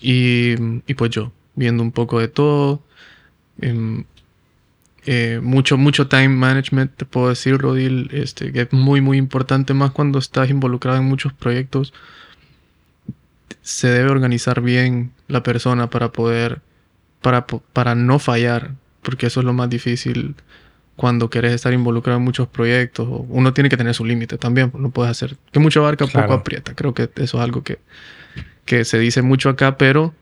Y, 0.00 0.54
y 0.86 0.94
pues 0.94 1.10
yo, 1.10 1.32
viendo 1.54 1.82
un 1.82 1.92
poco 1.92 2.20
de 2.20 2.28
todo. 2.28 2.82
Em, 3.60 4.04
eh, 5.06 5.40
mucho, 5.42 5.78
mucho 5.78 6.08
time 6.08 6.28
management, 6.28 6.92
te 6.96 7.04
puedo 7.06 7.30
decir, 7.30 7.58
Rodil, 7.58 8.10
este, 8.12 8.52
que 8.52 8.62
es 8.62 8.72
muy, 8.72 9.00
muy 9.00 9.16
importante, 9.16 9.72
más 9.72 9.92
cuando 9.92 10.18
estás 10.18 10.50
involucrado 10.50 10.98
en 10.98 11.04
muchos 11.04 11.32
proyectos. 11.32 11.92
Se 13.62 13.88
debe 13.88 14.10
organizar 14.10 14.60
bien 14.60 15.12
la 15.28 15.42
persona 15.42 15.88
para 15.88 16.12
poder, 16.12 16.60
para, 17.22 17.46
para 17.46 17.94
no 17.94 18.18
fallar, 18.18 18.72
porque 19.02 19.26
eso 19.26 19.40
es 19.40 19.46
lo 19.46 19.52
más 19.52 19.70
difícil 19.70 20.34
cuando 20.96 21.30
quieres 21.30 21.54
estar 21.54 21.72
involucrado 21.72 22.18
en 22.18 22.24
muchos 22.24 22.46
proyectos. 22.48 23.08
Uno 23.28 23.54
tiene 23.54 23.70
que 23.70 23.78
tener 23.78 23.94
su 23.94 24.04
límite 24.04 24.36
también, 24.36 24.70
no 24.76 24.90
puedes 24.90 25.10
hacer 25.10 25.36
que 25.50 25.58
mucho 25.58 25.80
abarca, 25.80 26.06
poco 26.06 26.34
aprieta. 26.34 26.74
Creo 26.74 26.92
que 26.92 27.10
eso 27.16 27.38
es 27.38 27.42
algo 27.42 27.62
que, 27.62 27.78
que 28.66 28.84
se 28.84 28.98
dice 28.98 29.22
mucho 29.22 29.48
acá, 29.48 29.78
pero 29.78 30.14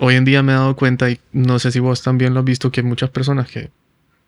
hoy 0.00 0.16
en 0.16 0.24
día 0.24 0.42
me 0.42 0.52
he 0.52 0.54
dado 0.54 0.74
cuenta, 0.76 1.10
y 1.10 1.20
no 1.32 1.58
sé 1.58 1.70
si 1.70 1.78
vos 1.78 2.02
también 2.02 2.34
lo 2.34 2.40
has 2.40 2.46
visto, 2.46 2.72
que 2.72 2.80
hay 2.80 2.86
muchas 2.86 3.10
personas 3.10 3.48
que 3.48 3.70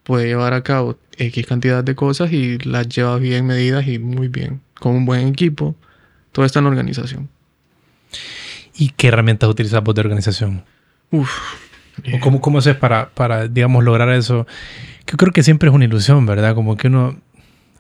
puede 0.05 0.27
llevar 0.27 0.53
a 0.53 0.63
cabo 0.63 0.99
X 1.17 1.47
cantidad 1.47 1.83
de 1.83 1.95
cosas 1.95 2.33
y 2.33 2.59
las 2.59 2.89
lleva 2.89 3.17
bien 3.19 3.47
medidas 3.47 3.87
y 3.87 3.99
muy 3.99 4.29
bien, 4.29 4.61
con 4.79 4.95
un 4.95 5.07
buen 5.07 5.29
equipo. 5.29 5.75
Todo 6.33 6.45
está 6.45 6.59
en 6.59 6.67
la 6.67 6.71
organización. 6.71 7.29
¿Y 8.77 8.91
qué 8.91 9.09
herramientas 9.09 9.49
utilizas 9.49 9.83
vos 9.83 9.95
de 9.95 10.01
organización? 10.01 10.65
Uf. 11.11 11.31
cómo, 12.21 12.41
cómo 12.41 12.59
haces 12.59 12.77
para, 12.77 13.11
para, 13.11 13.49
digamos, 13.49 13.85
lograr 13.85 14.11
eso? 14.11 14.47
Que 15.07 15.17
creo 15.17 15.33
que 15.33 15.43
siempre 15.43 15.69
es 15.69 15.75
una 15.75 15.85
ilusión, 15.85 16.25
¿verdad? 16.27 16.55
Como 16.55 16.77
que 16.77 16.89
uno, 16.89 17.19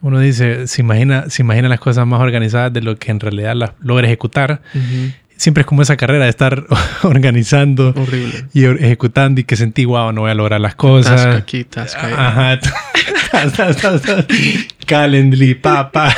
uno 0.02 0.19
dice, 0.19 0.66
se 0.66 0.81
imagina, 0.82 1.31
se 1.31 1.43
imagina 1.43 1.69
las 1.69 1.81
cosas 1.81 2.06
más 2.06 2.20
organizadas 2.20 2.73
de 2.73 2.82
lo 2.82 2.97
que 2.97 3.10
en 3.10 3.20
realidad 3.20 3.55
las 3.55 3.73
logra 3.81 4.06
ejecutar 4.06 4.62
siempre 5.43 5.62
es 5.62 5.66
como 5.66 5.82
esa 5.82 5.97
carrera 5.97 6.24
de 6.24 6.31
estar 6.31 6.64
organizando 7.02 7.93
y 8.52 8.64
ejecutando 8.64 9.40
y 9.40 9.44
que 9.44 9.56
sentí, 9.56 9.85
wow, 9.85 10.12
no 10.12 10.20
voy 10.23 10.31
a 10.31 10.35
lograr 10.35 10.60
las 10.60 10.77
cosas. 10.77 11.20
Task 11.20 11.36
aquí, 11.36 11.64
task 11.64 11.98
Ajá. 11.98 12.60
Calendly, 14.86 15.55
papá. 15.55 16.14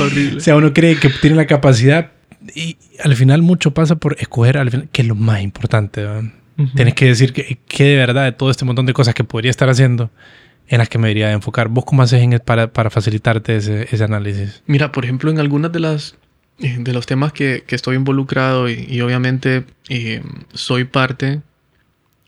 Horrible. 0.00 0.38
O 0.38 0.40
sea, 0.40 0.56
uno 0.56 0.72
cree 0.72 0.96
que 0.96 1.10
tiene 1.10 1.36
la 1.36 1.46
capacidad 1.46 2.12
y 2.54 2.78
al 3.04 3.16
final 3.16 3.42
mucho 3.42 3.72
pasa 3.72 3.96
por 3.96 4.16
escoger 4.18 4.56
al 4.56 4.70
final, 4.70 4.88
que 4.90 5.02
es 5.02 5.08
lo 5.08 5.14
más 5.14 5.42
importante. 5.42 6.06
Tienes 6.74 6.94
que 6.94 7.04
decir 7.04 7.34
que, 7.34 7.58
que, 7.68 7.84
de 7.84 7.96
verdad 7.96 8.24
de 8.24 8.32
todo 8.32 8.50
este 8.50 8.64
montón 8.64 8.86
de 8.86 8.94
cosas 8.94 9.14
que 9.14 9.24
podría 9.24 9.50
estar 9.50 9.68
haciendo 9.68 10.10
en 10.68 10.78
las 10.78 10.88
que 10.88 10.96
me 10.96 11.08
debería 11.08 11.32
enfocar. 11.32 11.68
¿Vos 11.68 11.84
cómo 11.84 12.02
haces 12.02 12.22
en 12.22 12.40
para, 12.44 12.72
para 12.72 12.88
facilitarte 12.88 13.56
ese, 13.56 13.88
ese 13.90 14.04
análisis? 14.04 14.62
Mira, 14.66 14.90
por 14.90 15.04
ejemplo, 15.04 15.30
en 15.30 15.38
algunas 15.38 15.70
de 15.70 15.80
las 15.80 16.16
de 16.58 16.92
los 16.92 17.06
temas 17.06 17.32
que, 17.32 17.64
estoy 17.68 17.96
involucrado 17.96 18.68
y, 18.68 19.00
obviamente 19.00 19.64
eh, 19.88 20.22
soy 20.52 20.84
parte 20.84 21.40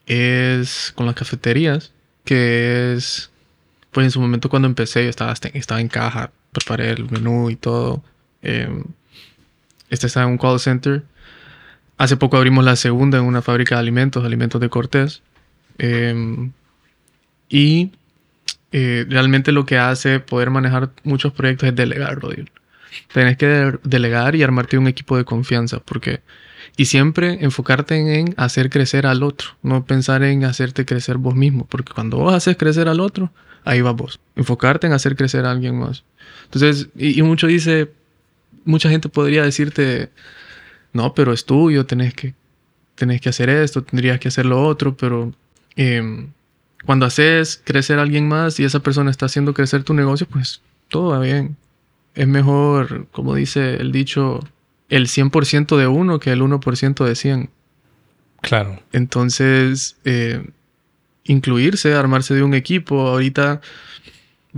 es 0.07 0.93
con 0.95 1.07
las 1.07 1.15
cafeterías, 1.15 1.93
que 2.25 2.95
es, 2.95 3.31
pues 3.91 4.05
en 4.05 4.11
su 4.11 4.21
momento 4.21 4.49
cuando 4.49 4.67
empecé 4.67 5.05
yo 5.05 5.11
estaba, 5.11 5.33
estaba 5.33 5.81
en 5.81 5.89
caja, 5.89 6.33
preparé 6.53 6.91
el 6.91 7.11
menú 7.11 7.51
y 7.51 7.57
todo. 7.57 8.03
Eh, 8.43 8.83
este 9.89 10.07
está 10.07 10.23
en 10.23 10.31
un 10.31 10.39
call 10.39 10.59
center. 10.61 11.05
Hace 11.99 12.17
poco 12.17 12.37
abrimos 12.37 12.65
la 12.65 12.77
segunda 12.77 13.19
en 13.19 13.25
una 13.25 13.43
fábrica 13.43 13.77
de 13.77 13.81
alimentos, 13.81 14.25
alimentos 14.25 14.61
de 14.61 14.69
Cortés. 14.69 15.23
y 17.49 17.93
realmente 18.73 19.53
lo 19.53 19.67
que 19.67 19.79
hace 19.79 20.21
poder 20.21 20.51
manejar 20.51 20.91
muchos 21.05 21.33
proyectos 21.33 21.69
es 21.69 21.77
delegar, 21.77 22.19
Rodrigo. 22.21 22.49
Tienes 23.13 23.37
que 23.37 23.79
delegar 23.83 24.37
y 24.37 24.43
armarte 24.43 24.79
un 24.79 24.89
equipo 24.89 25.17
de 25.17 25.25
confianza, 25.25 25.81
porque 25.81 26.21
y 26.77 26.87
siempre 26.87 27.39
enfocarte 27.45 27.97
en, 27.97 28.35
hacer 28.37 28.71
crecer 28.71 29.07
al 29.07 29.23
otro, 29.23 29.51
no 29.63 29.85
pensar 29.85 30.23
en 30.23 30.45
hacerte 30.45 30.85
crecer 30.85 31.19
vos 31.19 31.35
mismo, 31.35 31.67
porque 31.67 31.93
cuando 31.93 32.19
vos 32.19 32.35
haces 32.35 32.57
crecer 32.57 32.89
al 32.89 33.01
otro, 33.01 33.31
ahí 33.65 33.81
va 33.81 33.93
vos. 33.93 34.21
Enfocarte 34.37 34.87
en 34.87 34.93
hacer 34.93 35.17
crecer 35.17 35.45
a 35.45 35.51
alguien 35.51 35.79
más. 35.79 36.05
Entonces, 36.45 36.89
y, 36.97 37.21
mucho 37.23 37.47
dice, 37.47 37.91
mucha 38.65 38.89
gente 38.89 39.09
podría 39.09 39.43
decirte, 39.43 40.11
no, 40.93 41.15
pero 41.15 41.33
es 41.33 41.45
tuyo, 41.45 41.87
tenés 41.87 42.15
que, 42.15 42.35
tenés 42.95 43.21
que 43.21 43.29
hacer 43.29 43.51
esto, 43.51 43.83
tendrías 43.83 44.19
que 44.19 44.29
hacer 44.29 44.47
lo 44.47 44.63
otro, 44.63 44.97
pero 44.97 45.33
em, 45.77 46.29
cuando 46.85 47.07
haces 47.07 47.61
crecer 47.65 47.99
a 47.99 48.03
alguien 48.03 48.27
más 48.29 48.59
y 48.59 48.65
esa 48.65 48.81
persona 48.81 49.11
está 49.11 49.27
haciendo 49.27 49.55
crecer 49.55 49.85
tu 49.85 49.95
negocio, 49.95 50.27
pues 50.31 50.63
todo 50.89 51.11
va 51.11 51.21
bien. 51.21 51.57
Es 52.15 52.27
mejor, 52.27 53.07
como 53.13 53.35
dice 53.35 53.77
el 53.77 53.93
dicho, 53.93 54.41
el 54.89 55.07
100% 55.07 55.77
de 55.77 55.87
uno 55.87 56.19
que 56.19 56.33
el 56.33 56.43
1% 56.43 57.05
de 57.05 57.15
100. 57.15 57.51
Claro. 58.41 58.81
Entonces, 58.93 59.97
eh, 60.05 60.45
incluirse, 61.25 61.95
armarse 61.95 62.35
de 62.35 62.43
un 62.43 62.55
equipo. 62.55 63.09
Ahorita, 63.09 63.61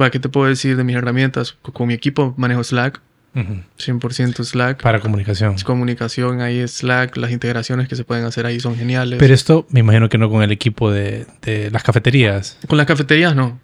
va, 0.01 0.11
¿qué 0.11 0.19
te 0.19 0.29
puedo 0.29 0.49
decir 0.49 0.77
de 0.77 0.85
mis 0.85 0.97
herramientas? 0.97 1.57
Con 1.62 1.89
mi 1.89 1.95
equipo 1.95 2.35
manejo 2.37 2.65
Slack, 2.65 3.01
Ujú. 3.35 3.62
100% 3.79 4.45
Slack. 4.45 4.83
Para 4.83 5.01
comunicación. 5.01 5.57
Comunicación 5.65 6.41
ahí 6.43 6.59
es 6.59 6.73
Slack, 6.79 7.16
las 7.16 7.31
integraciones 7.31 7.89
que 7.89 7.97
se 7.97 8.05
pueden 8.05 8.24
hacer 8.24 8.47
ahí 8.47 8.61
son 8.61 8.77
geniales. 8.77 9.19
Pero 9.19 9.33
esto 9.35 9.66
me 9.70 9.81
imagino 9.81 10.09
que 10.09 10.19
no 10.19 10.29
con 10.31 10.43
el 10.43 10.53
equipo 10.53 10.91
de, 10.91 11.27
de 11.43 11.70
las 11.70 11.83
cafeterías. 11.83 12.59
Con 12.69 12.79
las 12.79 12.87
cafeterías 12.87 13.35
no. 13.35 13.59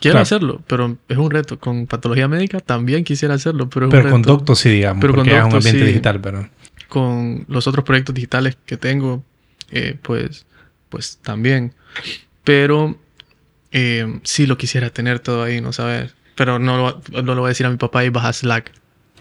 Quiero 0.00 0.14
Claro. 0.14 0.22
hacerlo, 0.22 0.62
pero 0.66 0.96
es 1.08 1.16
un 1.16 1.30
reto. 1.30 1.58
Con 1.58 1.86
patología 1.86 2.28
médica 2.28 2.60
también 2.60 3.04
quisiera 3.04 3.34
hacerlo, 3.34 3.68
pero 3.70 3.86
es 3.86 3.90
Pero 3.90 4.04
un 4.06 4.10
con 4.10 4.22
reto. 4.22 4.32
Docto 4.32 4.54
sí, 4.54 4.68
digamos, 4.70 5.00
Pero 5.00 5.14
con 5.14 5.26
es 5.28 5.32
un 5.34 5.40
Docto 5.40 5.56
ambiente 5.56 5.80
sí. 5.80 5.86
digital, 5.86 6.20
pero... 6.20 6.48
Con 6.88 7.44
los 7.48 7.66
otros 7.66 7.84
proyectos 7.84 8.14
digitales 8.14 8.56
que 8.66 8.76
tengo, 8.76 9.24
eh, 9.70 9.96
pues, 10.02 10.46
pues 10.90 11.18
también. 11.22 11.72
Pero 12.44 12.98
eh, 13.72 14.20
sí 14.22 14.46
lo 14.46 14.56
quisiera 14.58 14.90
tener 14.90 15.18
todo 15.20 15.42
ahí, 15.42 15.60
no 15.60 15.72
saber. 15.72 16.12
Pero 16.36 16.58
no 16.58 16.76
lo, 17.12 17.22
no 17.22 17.34
lo 17.34 17.40
voy 17.40 17.48
a 17.48 17.50
decir 17.50 17.66
a 17.66 17.70
mi 17.70 17.76
papá 17.76 18.04
y 18.04 18.10
baja 18.10 18.32
Slack. 18.32 18.72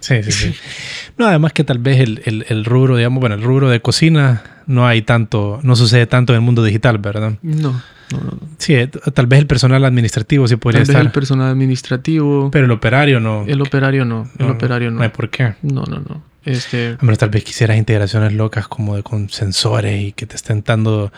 Sí, 0.04 0.22
sí, 0.24 0.32
sí. 0.32 0.56
No, 1.18 1.28
además 1.28 1.54
que 1.54 1.64
tal 1.64 1.78
vez 1.78 2.00
el, 2.00 2.22
el- 2.26 2.46
el 2.50 2.66
rubro, 2.66 2.98
digamos, 2.98 3.20
bueno, 3.22 3.36
el 3.36 3.42
rubro 3.44 3.70
de 3.70 3.82
cocina 3.82 4.44
no 4.66 4.86
hay 4.88 5.02
tanto, 5.04 5.60
no 5.64 5.76
sucede 5.76 6.08
tanto 6.08 6.34
en 6.34 6.38
el 6.38 6.42
mundo 6.42 6.64
digital, 6.64 6.98
¿verdad? 6.98 7.34
No, 7.42 7.72
no, 8.12 8.18
no. 8.20 8.20
no. 8.32 8.40
Sí, 8.58 8.74
eh, 8.76 8.88
tal 8.88 9.28
vez 9.28 9.40
el 9.40 9.48
personal 9.48 9.84
administrativo 9.86 10.48
sí 10.48 10.56
podría 10.58 10.80
Tal 10.80 10.88
vez 10.88 10.90
estar, 10.90 11.06
el 11.06 11.12
personal 11.12 11.52
administrativo, 11.52 12.50
pero 12.52 12.66
el 12.66 12.72
operario 12.72 13.20
no. 13.20 13.46
el 13.48 13.62
operario 13.62 14.04
no, 14.06 14.30
el 14.40 14.50
operario 14.50 14.90
no. 14.92 14.98
No 14.98 15.04
hay 15.04 15.10
por 15.10 15.30
qué. 15.30 15.54
No, 15.62 15.84
no, 15.84 15.98
no. 16.00 16.24
Este, 16.46 16.98
A 17.00 17.04
menos 17.06 17.20
tal 17.20 17.30
vez 17.30 17.44
quisieras 17.46 17.78
integraciones 17.78 18.34
locas 18.34 18.68
como 18.68 18.96
de 18.98 19.04
con 19.04 19.30
sensores 19.30 20.02
y 20.02 20.12
que 20.12 20.26
te 20.26 20.36
estén 20.36 20.62
dando 20.66 21.14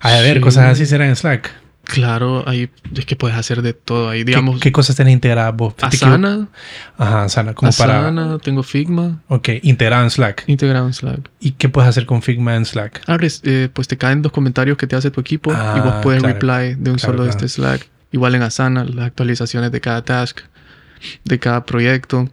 a 0.00 0.10
ver 0.20 0.34
Sí. 0.36 0.40
cosas 0.40 0.72
así 0.72 0.84
será 0.84 1.06
en 1.06 1.16
Slack. 1.16 1.50
Claro, 1.86 2.44
ahí 2.46 2.68
es 2.94 3.06
que 3.06 3.16
puedes 3.16 3.36
hacer 3.38 3.62
de 3.62 3.72
todo 3.72 4.10
ahí. 4.10 4.20
¿Qué- 4.20 4.24
Digamos, 4.26 4.60
¿Qué, 4.60 4.70
cosas 4.72 4.96
tenés 4.96 5.14
integradas 5.14 5.56
vos? 5.56 5.74
Asana, 5.80 6.48
Ajá, 6.98 7.22
Asana, 7.24 7.54
como 7.54 7.72
para... 7.72 8.00
Asana, 8.00 8.38
tengo 8.38 8.62
Figma, 8.62 9.22
Ok, 9.28 9.48
integrado 9.62 10.04
en 10.04 10.10
Slack. 10.10 10.44
integrado 10.48 10.86
en 10.86 10.92
Slack. 10.92 11.30
¿Y 11.40 11.52
qué 11.52 11.68
puedes 11.68 11.88
hacer 11.88 12.04
con 12.04 12.20
Figma 12.22 12.54
en 12.56 12.64
Slack? 12.66 13.02
Ah, 13.06 13.16
eh, 13.20 13.68
pues 13.72 13.88
te 13.88 13.96
caen 13.96 14.20
los 14.22 14.32
comentarios 14.32 14.76
que 14.76 14.86
te 14.86 14.96
hace 14.96 15.10
tu 15.10 15.20
equipo 15.20 15.50
y 15.52 15.80
vos 15.80 15.92
Ah, 15.94 16.00
puedes 16.02 16.22
claro. 16.22 16.34
reply 16.34 16.74
de 16.82 16.90
un 16.90 16.96
Claro, 16.98 17.12
solo 17.12 17.22
de 17.24 17.30
claro. 17.30 17.46
este 17.46 17.48
Slack. 17.48 17.88
Igual 18.12 18.34
en 18.34 18.42
Asana, 18.42 18.84
las 18.84 19.06
actualizaciones 19.06 19.72
de 19.72 19.80
cada 19.80 20.04
task, 20.04 20.40
de 21.24 21.38
cada 21.38 21.64
proyecto. 21.64 22.28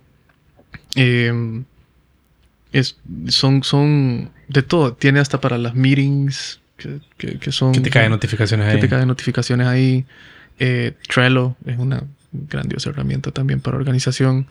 Eh, 0.95 1.63
es, 2.71 2.97
son, 3.27 3.63
son 3.63 4.29
de 4.47 4.63
todo. 4.63 4.93
Tiene 4.93 5.19
hasta 5.19 5.39
para 5.39 5.57
las 5.57 5.75
meetings 5.75 6.59
que, 6.83 6.99
que- 7.17 7.39
que 7.39 7.51
son... 7.51 7.71
Que 7.71 7.79
te 7.79 7.89
caen 7.89 8.11
notificaciones 8.11 8.67
que 8.67 8.71
ahí. 8.73 8.79
te 8.79 8.89
caen 8.89 9.07
notificaciones 9.07 9.65
ahí. 9.67 10.05
Eh, 10.59 10.93
Trello 11.07 11.55
es 11.65 11.79
una 11.79 12.03
grandiosa 12.31 12.89
herramienta 12.91 13.31
también 13.31 13.59
para 13.61 13.77
organización. 13.77 14.45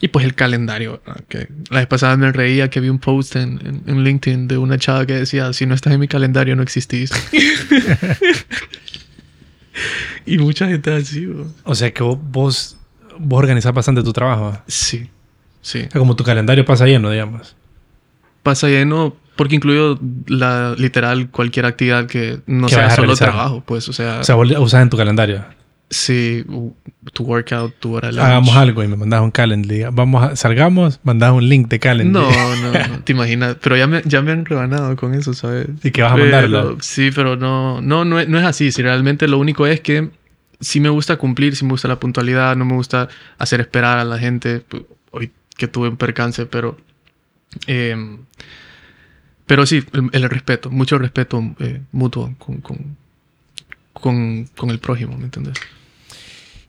Y 0.00 0.08
pues 0.08 0.24
el 0.24 0.34
calendario. 0.36 1.02
Que 1.28 1.48
la 1.70 1.78
vez 1.80 1.88
pasada 1.88 2.16
me 2.16 2.30
reía 2.30 2.70
que 2.70 2.78
vi 2.80 2.88
un 2.88 3.00
post 3.00 3.34
en, 3.36 3.58
en- 3.66 3.82
en 3.86 4.04
LinkedIn 4.04 4.46
de 4.46 4.56
una 4.58 4.78
chava 4.78 5.04
que 5.06 5.14
decía, 5.14 5.52
si 5.52 5.66
no 5.66 5.74
estás 5.74 5.92
en 5.92 5.98
mi 6.00 6.06
calendario 6.06 6.54
no 6.54 6.62
existís. 6.62 7.10
y 10.26 10.38
mucha 10.38 10.66
gente 10.68 10.92
así. 10.94 11.26
bro. 11.26 11.46
O 11.64 11.74
sea 11.74 11.92
que 11.92 12.02
vos, 12.02 12.18
vos, 12.22 12.76
vos 13.18 13.38
organizás 13.38 13.72
bastante 13.72 14.02
tu 14.02 14.12
trabajo. 14.12 14.58
Sí, 14.66 15.08
sí. 15.62 15.80
O 15.88 15.90
sea, 15.90 15.98
como 15.98 16.16
tu 16.16 16.24
calendario 16.24 16.64
pasa 16.64 16.86
lleno, 16.86 17.10
digamos. 17.10 17.56
Pasa 18.42 18.68
lleno 18.68 19.16
porque 19.38 19.54
incluyo 19.54 19.98
la 20.26 20.74
literal 20.76 21.30
cualquier 21.30 21.64
actividad 21.64 22.06
que 22.06 22.40
no 22.46 22.66
Que 22.66 22.74
sea 22.74 22.86
a 22.88 22.90
solo 22.90 23.14
trabajo. 23.16 23.62
Pues, 23.64 23.88
o 23.88 23.92
sea, 23.94 24.18
O 24.20 24.24
sea, 24.24 24.36
usas 24.36 24.82
en 24.82 24.90
tu 24.90 24.96
calendario. 24.98 25.44
sí, 25.88 26.44
tu 27.14 27.22
workout, 27.22 27.72
tu 27.80 27.94
hora 27.94 28.10
de. 28.12 28.20
Hagamos 28.20 28.54
algo 28.56 28.82
y 28.82 28.88
me 28.88 28.96
mandas 28.96 29.22
un 29.22 29.30
calendar. 29.30 29.70
diga, 29.70 29.90
Vamos 29.90 30.22
a, 30.22 30.36
salgamos, 30.36 30.98
mandas 31.04 31.32
un 31.32 31.48
link 31.48 31.68
de 31.68 31.78
calendar. 31.78 32.22
No, 32.24 32.56
no, 32.72 32.88
no, 32.88 33.00
te 33.04 33.12
imaginas. 33.12 33.56
Pero 33.62 33.76
ya 33.76 33.86
me, 33.86 34.02
ya 34.04 34.20
me 34.20 34.32
han 34.32 34.44
rebanado 34.44 34.94
con 34.96 35.14
eso, 35.14 35.32
¿sabes? 35.32 35.68
¿Y 35.82 35.90
que 35.92 36.02
vas 36.02 36.12
a 36.12 36.16
Pero- 36.16 36.24
mandarlo? 36.30 36.76
Sí, 36.80 37.10
pero 37.14 37.36
no, 37.36 37.80
no, 37.80 38.04
no, 38.04 38.18
es, 38.20 38.28
no 38.28 38.38
es 38.38 38.44
así. 38.44 38.72
Si 38.72 38.82
realmente 38.82 39.28
lo 39.28 39.38
único 39.38 39.66
es 39.66 39.80
que 39.80 40.10
sí 40.60 40.80
me 40.80 40.88
gusta 40.90 41.16
cumplir, 41.16 41.54
sí 41.56 41.64
me 41.64 41.70
gusta 41.70 41.86
la 41.88 42.00
puntualidad, 42.00 42.56
no 42.56 42.64
me 42.64 42.74
gusta 42.74 43.08
hacer 43.38 43.60
esperar 43.60 43.98
a 43.98 44.04
la 44.04 44.18
gente. 44.18 44.62
Pu- 44.68 44.84
Hoy 45.12 45.30
que 45.56 45.68
tuve 45.68 45.88
un 45.88 45.96
percance, 45.96 46.44
pero... 46.44 46.76
em, 47.66 48.18
pero 49.48 49.64
sí, 49.64 49.82
el, 49.92 50.10
el 50.12 50.30
respeto, 50.30 50.70
mucho 50.70 50.98
respeto 50.98 51.42
eh, 51.58 51.80
mutuo 51.90 52.34
con, 52.38 52.58
con, 52.58 52.96
con, 53.94 54.44
con 54.54 54.70
el 54.70 54.78
prójimo, 54.78 55.16
¿me 55.16 55.24
entiendes? 55.24 55.58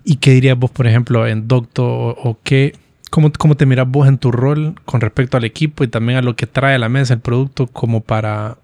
¿Y 0.05 0.15
qué 0.15 0.31
dirías 0.31 0.57
vos, 0.57 0.71
por 0.71 0.87
ejemplo, 0.87 1.27
en 1.27 1.47
Docto 1.47 1.85
o, 1.85 2.29
o 2.29 2.39
qué? 2.41 2.73
¿Cómo, 3.09 3.33
¿Cómo 3.33 3.57
te 3.57 3.65
miras 3.65 3.85
vos 3.85 4.07
en 4.07 4.17
tu 4.17 4.31
rol 4.31 4.75
con 4.85 5.01
respecto 5.01 5.35
al 5.35 5.43
equipo 5.43 5.83
y 5.83 5.89
también 5.89 6.19
a 6.19 6.21
lo 6.21 6.37
que 6.37 6.47
trae 6.47 6.75
a 6.75 6.79
la 6.79 6.87
mesa 6.87 7.13
el 7.15 7.19
producto 7.19 7.67
como 7.67 7.99
para, 7.99 8.57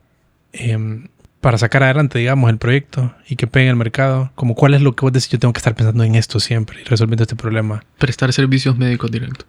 em, 0.53 1.09
para 1.41 1.57
sacar 1.57 1.83
adelante, 1.83 2.17
digamos, 2.17 2.49
el 2.49 2.57
proyecto 2.57 3.13
y 3.27 3.35
que 3.35 3.47
pegue 3.47 3.65
en 3.65 3.71
el 3.71 3.75
mercado? 3.75 4.31
Como 4.35 4.55
cuál 4.55 4.75
es 4.75 4.81
lo 4.81 4.95
que 4.95 5.01
vos 5.01 5.11
decís, 5.11 5.29
yo 5.29 5.39
tengo 5.39 5.51
que 5.51 5.59
estar 5.59 5.75
pensando 5.75 6.05
en 6.05 6.15
esto 6.15 6.39
siempre 6.39 6.79
y 6.79 6.85
resolviendo 6.85 7.23
este 7.23 7.35
problema. 7.35 7.83
Prestar 7.97 8.31
servicios 8.31 8.77
médicos 8.77 9.11
directos. 9.11 9.45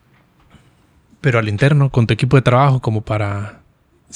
Pero 1.21 1.39
al 1.39 1.49
interno, 1.49 1.91
con 1.91 2.09
tu 2.09 2.15
equipo 2.15 2.37
de 2.37 2.43
trabajo, 2.43 2.81
como 2.81 3.03
para 3.03 3.61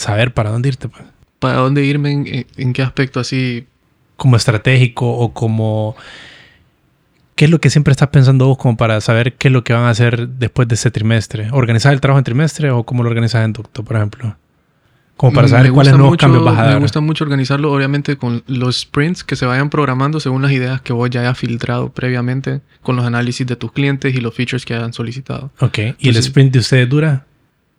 saber 0.01 0.33
para 0.35 0.51
dónde 0.51 0.69
irte, 0.69 0.89
pues. 0.89 1.05
¿Para 1.39 1.57
dónde 1.59 1.85
irme? 1.85 2.13
¿En, 2.13 2.47
en- 2.57 2.73
qué 2.73 2.83
aspecto 2.83 3.21
así? 3.21 3.67
Como 4.17 4.37
estratégico 4.37 5.11
o 5.11 5.33
como... 5.33 5.97
¿Qué 7.35 7.47
es 7.47 7.51
lo 7.51 7.59
que 7.59 7.71
siempre 7.71 7.93
estás 7.93 8.09
pensando 8.09 8.47
vos 8.49 8.59
como 8.59 8.77
para 8.77 9.01
saber 9.01 9.33
qué 9.35 9.49
es 9.49 9.53
lo 9.53 9.65
que 9.65 9.73
van 9.73 9.85
a 9.85 9.91
hacer 9.91 10.29
después 10.29 10.69
de 10.69 10.75
ese 10.75 10.91
trimestre? 10.91 11.49
¿Organizar 11.53 11.93
el 11.95 12.01
trabajo 12.01 12.19
en 12.19 12.25
trimestre 12.25 12.71
o 12.71 12.85
cómo 12.85 13.03
lo 13.03 13.09
organizas 13.09 13.45
en 13.47 13.55
Docto, 13.55 13.83
por 13.83 13.97
ejemplo? 13.97 14.37
Como 15.17 15.33
para 15.33 15.47
Mm, 15.47 15.51
saber 15.51 15.73
cuáles 15.73 15.93
nuevos 15.95 16.11
mucho- 16.13 16.21
cambios 16.27 16.45
vas 16.45 16.59
a 16.59 16.63
dar. 16.65 16.75
Me 16.75 16.81
gusta 16.81 17.01
mucho 17.01 17.25
organizarlo, 17.25 17.73
obviamente, 17.73 18.17
con 18.17 18.43
los 18.47 18.81
sprints 18.81 19.25
que 19.25 19.37
se 19.37 19.47
vayan 19.47 19.71
programando 19.71 20.21
según 20.21 20.43
las 20.43 20.53
ideas 20.53 20.83
que 20.83 20.93
vos 20.93 21.09
ya 21.09 21.21
hayas 21.21 21.39
filtrado 21.39 21.91
previamente, 21.93 22.61
con 22.83 22.97
los 22.97 23.07
análisis 23.07 23.47
de 23.47 23.57
tus 23.57 23.73
clientes 23.73 24.15
y 24.15 24.21
los 24.21 24.35
features 24.35 24.67
que 24.67 24.75
hayan 24.75 24.93
solicitado. 24.93 25.51
Ok. 25.61 25.79
¿Y 25.99 26.11
el 26.11 26.17
sprint 26.19 26.53
de 26.53 26.59
ustedes 26.59 26.89
dura? 26.91 27.25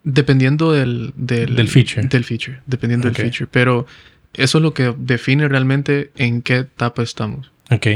Dependiendo 0.04 0.72
del, 0.72 1.12
del, 1.16 1.54
Del 1.54 1.68
feature. 1.68 2.06
Del 2.08 2.24
feature, 2.24 2.60
dependiendo 2.66 3.08
del 3.08 3.16
feature. 3.16 3.48
Pero 3.50 3.86
eso 4.34 4.58
es 4.58 4.62
lo 4.62 4.74
que 4.74 4.94
define 4.96 5.48
realmente 5.48 6.10
en 6.16 6.42
qué 6.42 6.58
etapa 6.58 7.02
estamos. 7.02 7.52
Ok. 7.70 7.86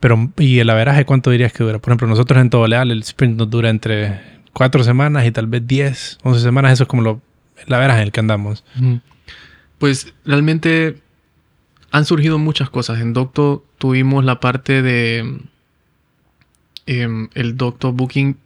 Pero, 0.00 0.32
¿y 0.38 0.58
el 0.58 0.70
averaje 0.70 1.04
cuánto 1.04 1.30
dirías 1.30 1.52
que 1.52 1.64
dura? 1.64 1.78
Por 1.78 1.90
ejemplo, 1.90 2.08
nosotros 2.08 2.40
en 2.40 2.50
Todo 2.50 2.66
Leal 2.66 2.90
el 2.90 3.00
sprint 3.00 3.38
nos 3.38 3.50
dura 3.50 3.70
entre 3.70 4.20
cuatro 4.52 4.84
semanas 4.84 5.26
y 5.26 5.30
tal 5.32 5.46
vez 5.46 5.66
10, 5.66 6.18
11 6.22 6.40
semanas. 6.40 6.72
Eso 6.72 6.84
es 6.84 6.88
como 6.88 7.02
lo, 7.02 7.20
el 7.66 7.72
averaje 7.72 8.00
en 8.00 8.06
el 8.06 8.12
que 8.12 8.20
andamos. 8.20 8.64
Pues 9.78 10.12
realmente 10.24 10.98
han 11.90 12.04
surgido 12.04 12.38
muchas 12.38 12.70
cosas. 12.70 13.00
En 13.00 13.12
Docto 13.12 13.64
tuvimos 13.78 14.24
la 14.24 14.40
parte 14.40 14.82
de 14.82 15.40
em, 16.86 17.28
el 17.34 17.56
Docto 17.56 17.92
Booking 17.92 18.36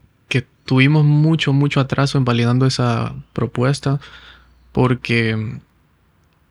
tuvimos 0.67 1.05
mucho, 1.05 1.53
mucho 1.55 1.81
atraso 1.81 2.19
en 2.19 2.25
validando 2.27 2.67
esa 2.67 3.15
propuesta 3.33 4.01
porque 4.73 5.59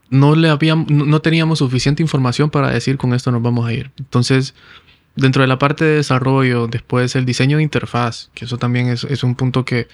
no 0.09 0.35
le 0.35 0.49
habíamos, 0.49 0.89
no, 0.89 1.19
teníamos 1.21 1.59
suficiente 1.59 2.03
información 2.03 2.49
para 2.49 2.71
decir 2.71 2.97
con 2.97 3.13
esto 3.13 3.31
nos 3.31 3.41
vamos 3.41 3.67
a 3.67 3.73
ir. 3.73 3.91
Entonces, 3.99 4.53
dentro 5.15 5.41
de 5.41 5.47
la 5.47 5.59
parte 5.59 5.85
de 5.85 5.95
desarrollo, 5.97 6.67
después 6.67 7.15
el 7.15 7.25
diseño 7.25 7.57
de 7.57 7.63
interfaz, 7.63 8.29
que 8.33 8.45
eso 8.45 8.57
también 8.57 8.87
es, 8.89 9.03
un 9.23 9.35
punto 9.35 9.65
que 9.65 9.87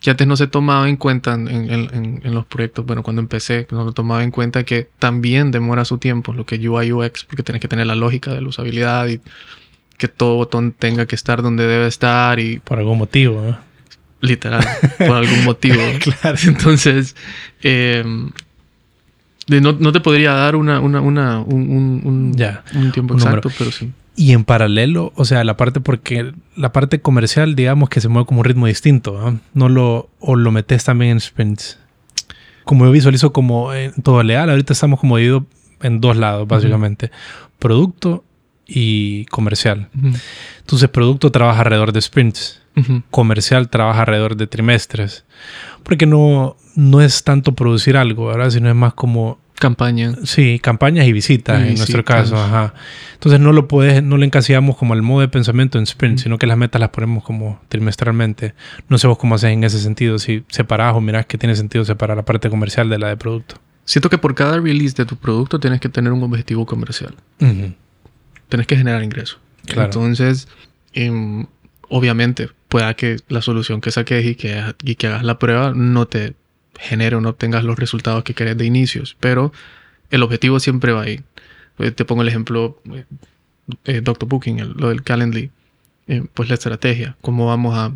que 0.00 0.10
antes 0.10 0.28
no 0.28 0.36
se 0.36 0.46
tomaba 0.46 0.88
en 0.88 0.96
cuenta 0.96 1.34
en, 1.34 1.48
en- 1.48 1.70
en- 1.70 2.20
en 2.24 2.34
los 2.34 2.46
proyectos. 2.46 2.86
Bueno, 2.86 3.02
cuando 3.02 3.20
empecé, 3.20 3.66
no 3.72 3.84
lo 3.84 3.92
tomaba 3.92 4.22
en 4.22 4.30
cuenta 4.30 4.62
que 4.64 4.88
también 5.00 5.50
demora 5.50 5.84
su 5.84 5.98
tiempo, 5.98 6.32
lo 6.32 6.46
que 6.46 6.56
UI 6.68 6.92
UX, 6.92 7.24
porque 7.24 7.42
tienes 7.42 7.60
que 7.60 7.66
tener 7.66 7.86
la 7.88 7.96
lógica 7.96 8.32
de 8.32 8.40
la 8.40 8.48
usabilidad 8.48 9.08
y 9.08 9.20
que 9.98 10.08
todo 10.08 10.36
botón 10.36 10.72
tenga 10.72 11.04
que 11.06 11.14
estar 11.14 11.42
donde 11.42 11.66
debe 11.66 11.86
estar 11.86 12.40
y 12.40 12.58
Por 12.60 12.78
algún 12.78 12.96
motivo, 12.98 13.42
¿no? 13.42 13.58
literal, 14.20 14.64
por 14.98 15.12
algún 15.16 15.44
motivo. 15.44 15.76
Claro. 16.00 16.38
Entonces, 16.44 17.14
eh, 17.62 18.02
de- 19.46 19.60
no, 19.60 19.72
no 19.72 19.92
te 19.92 20.00
podría 20.00 20.32
dar 20.32 20.56
una, 20.56 20.80
una, 20.80 21.00
una- 21.00 21.40
un, 21.40 21.70
un- 21.70 22.00
un- 22.04 22.34
Ya, 22.36 22.64
un 22.74 22.92
tiempo 22.92 23.14
un 23.14 23.20
exacto, 23.20 23.50
pero 23.58 23.70
sí. 23.70 23.90
Y 24.16 24.32
en 24.32 24.44
paralelo, 24.44 25.12
o 25.14 25.24
sea, 25.24 25.44
la 25.44 25.56
parte 25.56 25.80
porque 25.80 26.32
la 26.56 26.72
parte 26.72 27.00
comercial, 27.00 27.54
digamos 27.54 27.88
que 27.88 28.00
se 28.00 28.08
mueve 28.08 28.26
como 28.26 28.40
un 28.40 28.44
ritmo 28.44 28.66
distinto, 28.66 29.12
¿no? 29.20 29.38
No 29.54 29.68
lo 29.68 30.08
o 30.18 30.34
lo 30.34 30.50
metes 30.50 30.82
también 30.84 31.12
en 31.12 31.20
sprints. 31.20 31.78
como 32.64 32.84
yo 32.84 32.90
visualizo 32.90 33.32
como 33.32 33.72
en 33.72 33.92
todo 34.02 34.22
legal, 34.24 34.50
ahorita 34.50 34.72
estamos 34.72 34.98
como 35.00 35.16
divididos 35.16 35.44
en 35.82 36.00
dos 36.00 36.16
lados, 36.16 36.48
básicamente. 36.48 37.12
Producto 37.60 38.24
y 38.68 39.24
comercial. 39.26 39.88
Ujú. 39.98 40.12
Entonces, 40.60 40.88
producto 40.90 41.32
trabaja 41.32 41.60
alrededor 41.60 41.92
de 41.92 42.00
sprints. 42.00 42.60
Ujú. 42.76 43.02
Comercial 43.10 43.68
trabaja 43.70 44.00
alrededor 44.00 44.36
de 44.36 44.46
trimestres. 44.46 45.24
Porque 45.82 46.06
no, 46.06 46.56
no 46.76 47.00
es 47.00 47.24
tanto 47.24 47.54
producir 47.56 47.96
algo, 47.96 48.26
¿verdad? 48.26 48.50
Sino 48.50 48.68
es 48.68 48.76
más 48.76 48.92
como 48.94 49.40
Campaña. 49.58 50.14
Sí, 50.24 50.60
campañas 50.62 51.06
y 51.06 51.12
visitas 51.12 51.58
Y 51.58 51.62
en 51.62 51.74
nuestro 51.74 51.98
visitas. 51.98 52.30
caso, 52.30 52.36
ajá. 52.36 52.74
Entonces 53.14 53.40
no 53.40 53.52
lo 53.52 53.66
puedes, 53.66 54.02
no 54.02 54.16
le 54.16 54.24
encasillamos 54.26 54.76
como 54.76 54.94
el 54.94 55.02
modo 55.02 55.20
de 55.22 55.28
pensamiento 55.28 55.78
en 55.78 55.84
sprint, 55.84 56.18
sino 56.20 56.38
que 56.38 56.46
las 56.46 56.56
metas 56.56 56.80
las 56.80 56.90
ponemos 56.90 57.24
como 57.24 57.60
trimestralmente. 57.68 58.54
No 58.88 58.98
sé 58.98 59.08
vos 59.08 59.18
cómo 59.18 59.34
haces 59.34 59.50
en 59.50 59.64
ese 59.64 59.80
sentido, 59.80 60.18
si 60.20 60.44
separás 60.48 60.94
o 60.94 61.00
mirás 61.00 61.26
que 61.26 61.38
tiene 61.38 61.56
sentido 61.56 61.84
separar 61.84 62.16
la 62.16 62.24
parte 62.24 62.48
comercial 62.50 62.88
de 62.88 62.98
la 62.98 63.08
de 63.08 63.16
producto. 63.16 63.56
Siento 63.84 64.08
que 64.10 64.18
por 64.18 64.34
cada 64.34 64.60
release 64.60 64.94
de 64.94 65.06
tu 65.06 65.16
producto 65.16 65.58
tienes 65.58 65.80
que 65.80 65.88
tener 65.88 66.12
un 66.12 66.22
objetivo 66.22 66.64
comercial. 66.64 67.14
Tienes 68.48 68.66
que 68.66 68.76
generar 68.76 69.02
ingresos. 69.02 69.38
Claro. 69.66 69.84
Entonces, 69.86 70.48
em, 70.94 71.46
obviamente, 71.88 72.48
pueda 72.68 72.94
que 72.94 73.16
la 73.28 73.42
solución 73.42 73.80
que 73.80 73.90
saques 73.90 74.24
y 74.24 74.34
que, 74.34 74.62
y 74.82 74.94
que 74.96 75.06
hagas 75.06 75.24
la 75.24 75.38
prueba 75.38 75.72
no 75.74 76.06
te 76.06 76.34
genere 76.78 77.16
o 77.16 77.20
no 77.20 77.30
obtengas 77.30 77.64
los 77.64 77.78
resultados 77.78 78.24
que 78.24 78.34
querés 78.34 78.56
de 78.56 78.64
inicios, 78.64 79.16
pero 79.20 79.52
el 80.10 80.22
objetivo 80.22 80.60
siempre 80.60 80.92
va 80.92 81.02
ahí. 81.02 81.20
Eh, 81.78 81.90
Te 81.90 82.04
pongo 82.04 82.22
el 82.22 82.28
ejemplo, 82.28 82.80
eh, 82.94 83.04
eh, 83.84 84.00
Doctor 84.02 84.28
Booking, 84.28 84.58
el- 84.60 84.72
lo 84.72 84.88
del 84.90 85.02
Calendly, 85.02 85.50
eh, 86.06 86.22
pues 86.34 86.48
la 86.48 86.54
estrategia, 86.54 87.16
cómo 87.20 87.46
vamos 87.46 87.74
a 87.76 87.92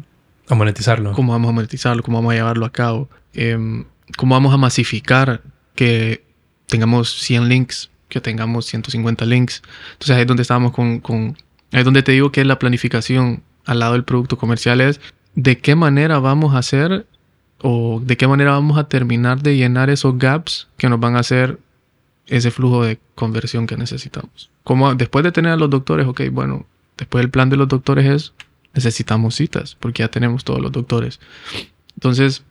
A 0.48 0.54
monetizarlo. 0.54 1.12
cómo 1.12 1.32
vamos 1.32 1.48
a 1.50 1.52
monetizarlo, 1.52 2.02
cómo 2.02 2.18
vamos 2.18 2.32
a 2.32 2.36
llevarlo 2.36 2.66
a 2.66 2.72
cabo, 2.72 3.08
em, 3.34 3.84
cómo 4.16 4.34
vamos 4.34 4.52
a 4.52 4.56
masificar 4.58 5.42
que 5.74 6.24
tengamos 6.66 7.10
100 7.20 7.48
links, 7.48 7.90
que 8.12 8.20
tengamos 8.20 8.66
150 8.66 9.24
links. 9.24 9.62
Entonces 9.94 10.14
ahí 10.14 10.22
es 10.22 10.26
donde 10.28 10.42
estábamos 10.42 10.72
con, 10.72 11.00
con- 11.00 11.36
ahí 11.72 11.80
es 11.80 11.84
donde 11.84 12.02
te 12.02 12.12
digo 12.12 12.30
que 12.30 12.44
la 12.44 12.58
planificación 12.58 13.42
al 13.64 13.78
lado 13.78 13.94
del 13.94 14.04
producto 14.04 14.36
comercial 14.36 14.80
es 14.82 15.00
de 15.34 15.56
qué 15.58 15.74
manera 15.74 16.18
vamos 16.18 16.54
a 16.54 16.58
hacer 16.58 17.06
o 17.62 18.00
de 18.04 18.16
qué 18.18 18.26
manera 18.28 18.50
vamos 18.50 18.76
a 18.76 18.84
terminar 18.88 19.40
de 19.42 19.56
llenar 19.56 19.88
esos 19.88 20.18
gaps 20.18 20.68
que 20.76 20.88
nos 20.90 21.00
van 21.00 21.16
a 21.16 21.20
hacer 21.20 21.58
ese 22.26 22.50
flujo 22.50 22.84
de 22.84 22.98
conversión 23.14 23.66
que 23.66 23.76
necesitamos. 23.76 24.50
Como 24.62 24.94
después 24.94 25.24
de 25.24 25.32
tener 25.32 25.52
a 25.52 25.56
los 25.56 25.70
doctores, 25.70 26.06
ok, 26.06 26.22
bueno, 26.30 26.66
después 26.98 27.24
el 27.24 27.30
plan 27.30 27.48
de 27.50 27.56
los 27.56 27.68
doctores 27.68 28.06
es 28.06 28.32
necesitamos 28.74 29.34
citas 29.36 29.76
porque 29.80 30.02
ya 30.02 30.08
tenemos 30.08 30.44
todos 30.44 30.60
los 30.60 30.70
doctores. 30.72 31.18
Entonces, 31.94 32.42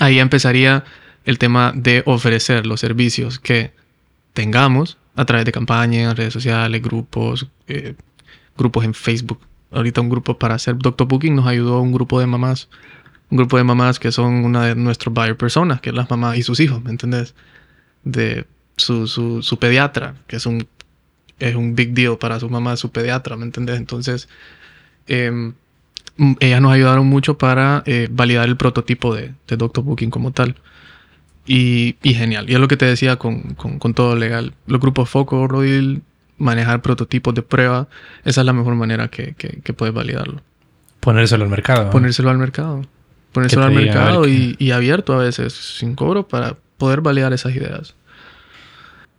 ahí 0.00 0.18
empezaría 0.18 0.84
el 1.24 1.38
tema 1.38 1.72
de 1.74 2.02
ofrecer 2.06 2.66
los 2.66 2.80
servicios 2.80 3.38
que 3.38 3.72
tengamos 4.32 4.98
a 5.14 5.24
través 5.24 5.44
de 5.44 5.52
campañas, 5.52 6.16
redes 6.16 6.32
sociales, 6.32 6.82
grupos, 6.82 7.48
eh, 7.68 7.94
grupos 8.56 8.84
en 8.84 8.94
Facebook. 8.94 9.40
Ahorita 9.70 10.00
un 10.00 10.08
grupo 10.08 10.38
para 10.38 10.54
hacer 10.54 10.76
Doctor 10.78 11.06
Booking 11.06 11.34
nos 11.34 11.46
ayudó 11.46 11.80
un 11.80 11.92
grupo 11.92 12.20
de 12.20 12.26
mamás, 12.26 12.68
un 13.30 13.38
grupo 13.38 13.56
de 13.56 13.64
mamás 13.64 13.98
que 13.98 14.12
son 14.12 14.44
una 14.44 14.66
de 14.66 14.74
nuestros 14.74 15.14
buyer 15.14 15.36
personas, 15.36 15.80
que 15.80 15.90
es 15.90 15.96
las 15.96 16.10
mamás 16.10 16.36
y 16.36 16.42
sus 16.42 16.60
hijos, 16.60 16.82
¿me 16.82 16.90
entendés? 16.90 17.34
De 18.04 18.46
su, 18.76 19.06
su, 19.06 19.42
su 19.42 19.58
pediatra, 19.58 20.16
que 20.26 20.36
es 20.36 20.46
un, 20.46 20.66
es 21.38 21.54
un 21.54 21.74
big 21.74 21.94
deal 21.94 22.18
para 22.18 22.40
su 22.40 22.48
mamá, 22.48 22.76
su 22.76 22.90
pediatra, 22.90 23.36
¿me 23.36 23.44
entendés? 23.44 23.76
Entonces, 23.76 24.28
em, 25.06 25.54
ellas 26.40 26.60
nos 26.60 26.72
ayudaron 26.72 27.06
mucho 27.06 27.38
para 27.38 27.82
eh, 27.86 28.08
validar 28.10 28.48
el 28.48 28.56
prototipo 28.56 29.14
de, 29.14 29.34
de 29.46 29.56
Doctor 29.56 29.84
Booking 29.84 30.10
como 30.10 30.32
tal. 30.32 30.56
Y, 31.44 31.96
y 32.02 32.14
genial. 32.14 32.48
Y 32.48 32.54
es 32.54 32.60
lo 32.60 32.68
que 32.68 32.76
te 32.76 32.86
decía 32.86 33.16
con, 33.16 33.54
con, 33.54 33.78
con 33.78 33.94
todo 33.94 34.14
legal. 34.14 34.54
Los 34.66 34.80
grupos 34.80 35.10
foco, 35.10 35.48
Rodil, 35.48 36.02
manejar 36.38 36.82
prototipos 36.82 37.34
de 37.34 37.42
prueba, 37.42 37.88
esa 38.24 38.42
es 38.42 38.46
la 38.46 38.52
mejor 38.52 38.74
manera 38.74 39.08
que, 39.08 39.34
que, 39.34 39.60
que 39.62 39.72
puedes 39.72 39.94
validarlo. 39.94 40.40
Ponérselo 41.00 41.44
al 41.44 41.50
mercado. 41.50 41.90
Ponérselo 41.90 42.30
al 42.30 42.38
mercado. 42.38 42.82
Ponérselo 43.32 43.64
al 43.64 43.72
mercado 43.72 44.28
y, 44.28 44.56
y 44.58 44.70
abierto 44.70 45.14
a 45.14 45.18
veces, 45.18 45.52
sin 45.52 45.94
cobro, 45.94 46.28
para 46.28 46.56
poder 46.78 47.00
validar 47.00 47.32
esas 47.32 47.54
ideas. 47.54 47.96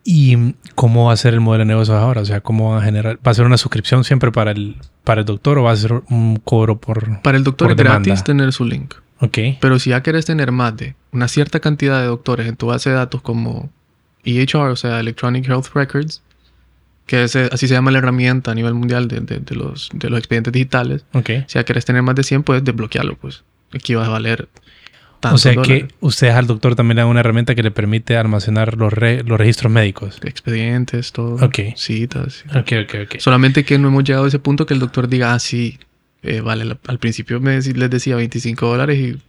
¿Y 0.06 0.54
cómo 0.76 1.08
va 1.08 1.14
a 1.14 1.18
ser 1.18 1.34
el 1.34 1.40
modelo 1.40 1.64
de 1.64 1.68
negocios 1.68 1.98
ahora? 1.98 2.22
O 2.22 2.26
sea, 2.26 2.41
¿cómo 2.41 2.72
van 2.72 2.82
a 2.82 2.86
generar? 2.86 3.20
¿Va 3.26 3.32
a 3.32 3.34
ser 3.34 3.45
una 3.45 3.58
suscripción 3.58 4.04
siempre 4.04 4.32
para 4.32 4.52
el, 4.52 4.76
para 5.04 5.22
el 5.22 5.26
doctor 5.26 5.58
o 5.58 5.64
va 5.64 5.72
a 5.72 5.76
ser 5.76 6.04
un 6.10 6.38
cobro 6.38 6.78
por...? 6.78 7.22
Para 7.22 7.38
el 7.38 7.44
doctor 7.44 7.70
Por 7.70 7.78
es 7.78 7.84
gratis 7.84 8.24
tener 8.24 8.52
su 8.54 8.66
link. 8.66 8.95
Ok. 9.26 9.38
Pero 9.60 9.80
si 9.80 9.91
ya 9.91 10.02
quieres 10.02 10.26
tener 10.26 10.52
más 10.52 10.76
de 10.76 10.95
una 11.12 11.28
cierta 11.28 11.60
cantidad 11.60 12.02
de 12.02 12.08
doctores 12.08 12.48
en 12.48 12.56
tu 12.56 12.68
base 12.68 12.90
de 12.90 12.95
datos 12.95 13.22
como 13.22 13.70
EHR, 14.26 14.70
o 14.70 14.76
sea, 14.76 15.00
Electronic 15.00 15.48
Health 15.48 15.68
Records, 15.74 16.22
que 17.06 17.24
es, 17.24 17.36
eh, 17.36 17.50
así 17.52 17.68
se 17.68 17.74
llama 17.74 17.91
la 17.91 18.00
herramienta 18.00 18.52
a 18.52 18.56
nivel 18.56 18.74
mundial 18.74 19.08
de, 19.08 19.20
de- 19.20 19.40
de 19.40 19.56
los, 19.56 19.90
de 19.94 20.10
los 20.10 20.18
expedientes 20.20 20.54
digitales, 20.54 21.06
Ok. 21.14 21.30
si 21.48 21.56
ya 21.56 21.64
quieres 21.64 21.86
tener 21.86 22.02
más 22.02 22.16
de 22.16 22.24
100, 22.24 22.44
puedes 22.44 22.64
desbloquearlo, 22.64 23.16
pues. 23.18 23.44
Aquí 23.74 23.94
va 23.95 24.06
a 24.06 24.10
valer 24.10 24.48
tantos 25.20 25.41
O 25.41 25.44
sea 25.44 25.54
dólares. 25.54 25.84
que 25.90 25.95
ustedes 26.02 26.34
al 26.36 26.48
doctor 26.48 26.76
también 26.76 26.95
le 26.98 27.02
dan 27.02 27.10
una 27.10 27.20
herramienta 27.22 27.56
que 27.56 27.64
le 27.64 27.72
permite 27.72 28.16
almacenar 28.18 28.78
los, 28.78 28.91
re- 28.94 29.24
los 29.24 29.38
registros 29.38 29.72
médicos. 29.72 30.20
Expedientes, 30.24 31.12
todo. 31.12 31.36
Ok. 31.45 31.60
Citas. 31.76 32.44
Ok, 32.50 32.72
ok, 32.84 32.95
ok. 33.06 33.20
Solamente 33.20 33.64
que 33.66 33.78
no 33.78 33.88
hemos 33.88 34.04
llegado 34.04 34.26
a 34.26 34.28
ese 34.28 34.40
punto 34.40 34.66
que 34.66 34.74
el 34.74 34.80
doctor 34.80 35.08
diga, 35.08 35.34
ah, 35.34 35.40
sí, 35.40 35.80
eh, 36.24 36.41
vale, 36.41 36.66
la- 36.66 36.78
al 36.88 37.00
principio 37.00 37.40
me 37.40 37.58
dec- 37.60 37.76
les 37.76 37.90
decía 37.90 38.16
25 38.16 38.66
dólares 38.68 38.98
y... 39.00 39.22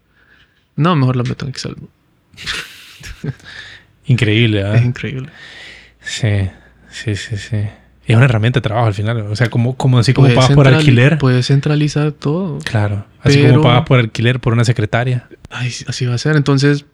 No, 0.76 0.96
mejor 0.96 1.16
la 1.16 1.22
meto 1.24 1.44
en 1.44 1.50
Excel. 1.50 1.76
Increíble, 4.06 4.62
¿ah? 4.64 4.74
Es 4.76 4.84
increíble. 4.84 5.28
Sí, 6.00 6.48
sí, 6.90 7.16
sí, 7.16 7.36
sí. 7.38 7.56
Es 8.06 8.16
una 8.16 8.26
herramienta 8.26 8.58
de 8.58 8.62
trabajo 8.62 8.86
al 8.86 8.94
final. 8.94 9.18
O 9.22 9.36
sea, 9.36 9.48
como, 9.48 9.76
como 9.76 9.98
así 9.98 10.12
como 10.12 10.28
pagas 10.34 10.50
por 10.52 10.68
alquiler. 10.68 11.16
Puedes 11.18 11.46
centralizar 11.46 12.12
todo. 12.12 12.58
Claro. 12.58 13.06
Así 13.22 13.38
Pero- 13.38 13.52
como 13.54 13.62
pagas 13.64 13.84
por 13.86 13.98
alquiler 13.98 14.40
por 14.40 14.52
una 14.52 14.64
secretaria. 14.64 15.26
Ay, 15.50 15.70
sí, 15.70 15.84
así 15.88 16.04
va 16.04 16.14
a 16.14 16.18
ser. 16.18 16.36
Entonces, 16.36 16.84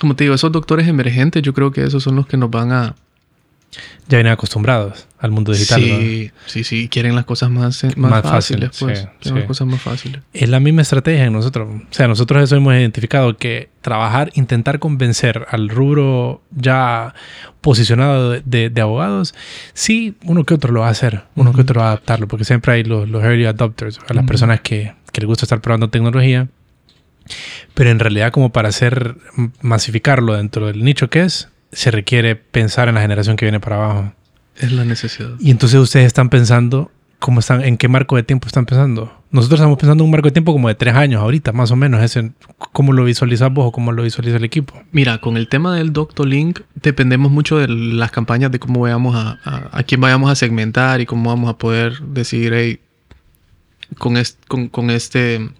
como 0.00 0.14
te 0.14 0.22
digo, 0.24 0.34
esos 0.36 0.52
doctores 0.52 0.86
emergentes, 0.86 1.42
yo 1.42 1.52
creo 1.52 1.72
que 1.72 1.82
esos 1.84 2.02
son 2.02 2.14
los 2.16 2.26
que 2.28 2.36
nos 2.36 2.50
van 2.50 2.70
a... 2.70 2.94
Ya 4.08 4.18
vienen 4.18 4.32
acostumbrados 4.32 5.06
al 5.18 5.32
mundo 5.32 5.52
digital. 5.52 5.80
¿no? 5.80 5.98
sí, 5.98 6.30
sí, 6.46 6.64
sí. 6.64 6.88
Quieren 6.88 7.14
las 7.16 7.24
cosas 7.24 7.50
más, 7.50 7.82
más, 7.84 7.96
Más 7.96 8.22
fácil, 8.22 8.60
fáciles, 8.60 8.70
pues. 8.78 8.98
sí, 9.00 9.06
sí. 9.28 9.34
las 9.34 9.44
cosas 9.44 9.66
más 9.66 9.82
fáciles. 9.82 10.22
Es 10.32 10.48
la 10.48 10.60
misma 10.60 10.82
estrategia 10.82 11.24
en 11.24 11.32
nosotros. 11.32 11.68
O 11.68 11.92
sea, 11.92 12.06
nosotros 12.08 12.42
eso 12.44 12.56
hemos 12.56 12.72
identificado 12.74 13.36
que 13.36 13.68
trabajar, 13.82 14.30
intentar 14.34 14.78
convencer 14.78 15.46
al 15.50 15.68
rubro 15.68 16.40
ya 16.52 17.14
posicionado 17.60 18.30
de, 18.30 18.42
de- 18.46 18.70
de 18.70 18.80
abogados, 18.80 19.34
sí, 19.74 20.14
uno 20.24 20.44
que 20.44 20.54
otro 20.54 20.72
lo 20.72 20.80
va 20.80 20.88
a 20.88 20.92
hacer, 20.92 21.24
uno 21.34 21.50
que 21.50 21.56
Ujú. 21.56 21.62
otro 21.62 21.80
va 21.80 21.86
a 21.86 21.90
adaptarlo, 21.90 22.28
porque 22.28 22.44
siempre 22.44 22.72
hay 22.74 22.84
los, 22.84 23.08
los 23.08 23.24
early 23.24 23.44
adopters, 23.46 23.98
a 24.08 24.14
las 24.14 24.22
Ujú. 24.22 24.26
personas 24.28 24.60
que, 24.60 24.94
que 25.12 25.20
les 25.20 25.26
gusta 25.28 25.44
estar 25.44 25.60
probando 25.60 25.90
tecnología. 25.90 26.46
Pero 27.74 27.90
en 27.90 27.98
realidad, 27.98 28.30
como 28.30 28.52
para 28.52 28.68
hacer 28.68 29.16
masificarlo 29.60 30.34
dentro 30.34 30.68
del 30.68 30.84
nicho 30.84 31.10
que 31.10 31.22
es, 31.22 31.48
se 31.72 31.90
requiere 31.90 32.36
pensar 32.36 32.88
en 32.88 32.94
la 32.94 33.02
generación 33.02 33.36
que 33.36 33.44
viene 33.44 33.60
para 33.60 33.76
abajo. 33.76 34.12
Es 34.56 34.72
la 34.72 34.84
necesidad. 34.84 35.30
Y 35.40 35.50
entonces 35.50 35.78
ustedes 35.80 36.06
están 36.06 36.28
pensando, 36.30 36.90
¿cómo 37.18 37.40
están, 37.40 37.62
¿en 37.64 37.76
qué 37.76 37.88
marco 37.88 38.16
de 38.16 38.22
tiempo 38.22 38.46
están 38.46 38.64
pensando? 38.66 39.12
Nosotros 39.30 39.60
estamos 39.60 39.76
pensando 39.76 40.02
en 40.02 40.06
un 40.06 40.10
marco 40.12 40.28
de 40.28 40.32
tiempo 40.32 40.52
como 40.52 40.68
de 40.68 40.74
tres 40.76 40.94
años 40.94 41.20
ahorita, 41.20 41.52
más 41.52 41.70
o 41.70 41.76
menos. 41.76 42.02
Ese, 42.02 42.32
¿Cómo 42.72 42.92
lo 42.94 43.04
visualizas 43.04 43.52
vos 43.52 43.66
o 43.66 43.72
cómo 43.72 43.92
lo 43.92 44.02
visualiza 44.02 44.36
el 44.36 44.44
equipo? 44.44 44.80
Mira, 44.92 45.18
con 45.18 45.36
el 45.36 45.48
tema 45.48 45.76
del 45.76 45.92
Doctolink 45.92 46.60
dependemos 46.74 47.30
mucho 47.30 47.58
de 47.58 47.68
las 47.68 48.10
campañas, 48.10 48.50
de 48.50 48.58
cómo 48.58 48.80
vayamos 48.80 49.14
a, 49.14 49.38
a, 49.44 49.78
a 49.78 49.82
quién 49.82 50.00
vayamos 50.00 50.30
a 50.30 50.36
segmentar 50.36 51.00
y 51.02 51.06
cómo 51.06 51.28
vamos 51.28 51.50
a 51.50 51.58
poder 51.58 51.98
decidir, 52.00 52.54
hey, 52.54 52.80
con, 53.98 54.16
est- 54.16 54.38
con, 54.48 54.68
con 54.68 54.88
este 54.90 55.50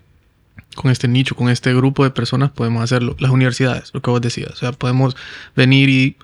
con 0.76 0.90
este 0.90 1.08
nicho, 1.08 1.34
con 1.34 1.48
este 1.48 1.74
grupo 1.74 2.04
de 2.04 2.10
personas 2.10 2.50
podemos 2.50 2.82
hacerlo. 2.82 3.16
Las 3.18 3.32
universidades, 3.32 3.90
lo 3.92 4.00
que 4.02 4.10
vos 4.10 4.20
decías. 4.20 4.50
O 4.52 4.56
sea, 4.56 4.72
podemos 4.72 5.16
venir 5.56 5.88
y 5.88 6.16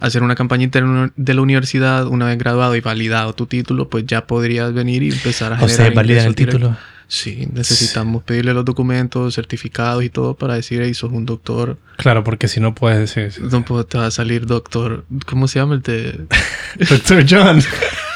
hacer 0.00 0.22
una 0.22 0.34
campaña 0.34 0.64
interna 0.64 1.12
de 1.16 1.34
la 1.34 1.42
universidad 1.42 2.06
una 2.06 2.26
vez 2.26 2.38
graduado 2.38 2.74
y 2.76 2.80
validado 2.80 3.32
tu 3.34 3.46
título, 3.46 3.88
pues 3.88 4.04
ya 4.06 4.26
podrías 4.26 4.72
venir 4.72 5.02
y 5.02 5.10
empezar 5.10 5.52
a 5.52 5.56
¿O 5.56 5.58
generar 5.58 5.70
ustedes 5.70 5.94
validan 5.94 6.24
el 6.26 6.30
ingresos 6.32 6.36
directos. 6.36 6.60
título? 6.60 6.98
Sí, 7.10 7.48
necesitamos 7.54 8.22
pedirle 8.22 8.52
los 8.52 8.66
documentos, 8.66 9.34
certificados 9.34 10.04
y 10.04 10.10
todo 10.10 10.34
para 10.34 10.54
decir, 10.54 10.82
hey, 10.82 10.92
sos 10.92 11.10
un 11.10 11.24
doctor 11.24 11.78
Claro, 11.96 12.22
porque 12.22 12.48
si 12.48 12.60
no 12.60 12.74
puedes 12.74 12.98
decir... 12.98 13.32
no 13.50 13.64
puedo 13.64 13.86
te 13.86 13.96
va 13.96 14.06
a 14.06 14.10
salir 14.10 14.44
doctor. 14.44 15.04
¿Cómo 15.26 15.48
se 15.48 15.58
llama 15.58 15.74
el 15.74 15.82
de.? 15.82 16.26
Doctor 16.88 17.24
John. 17.28 17.62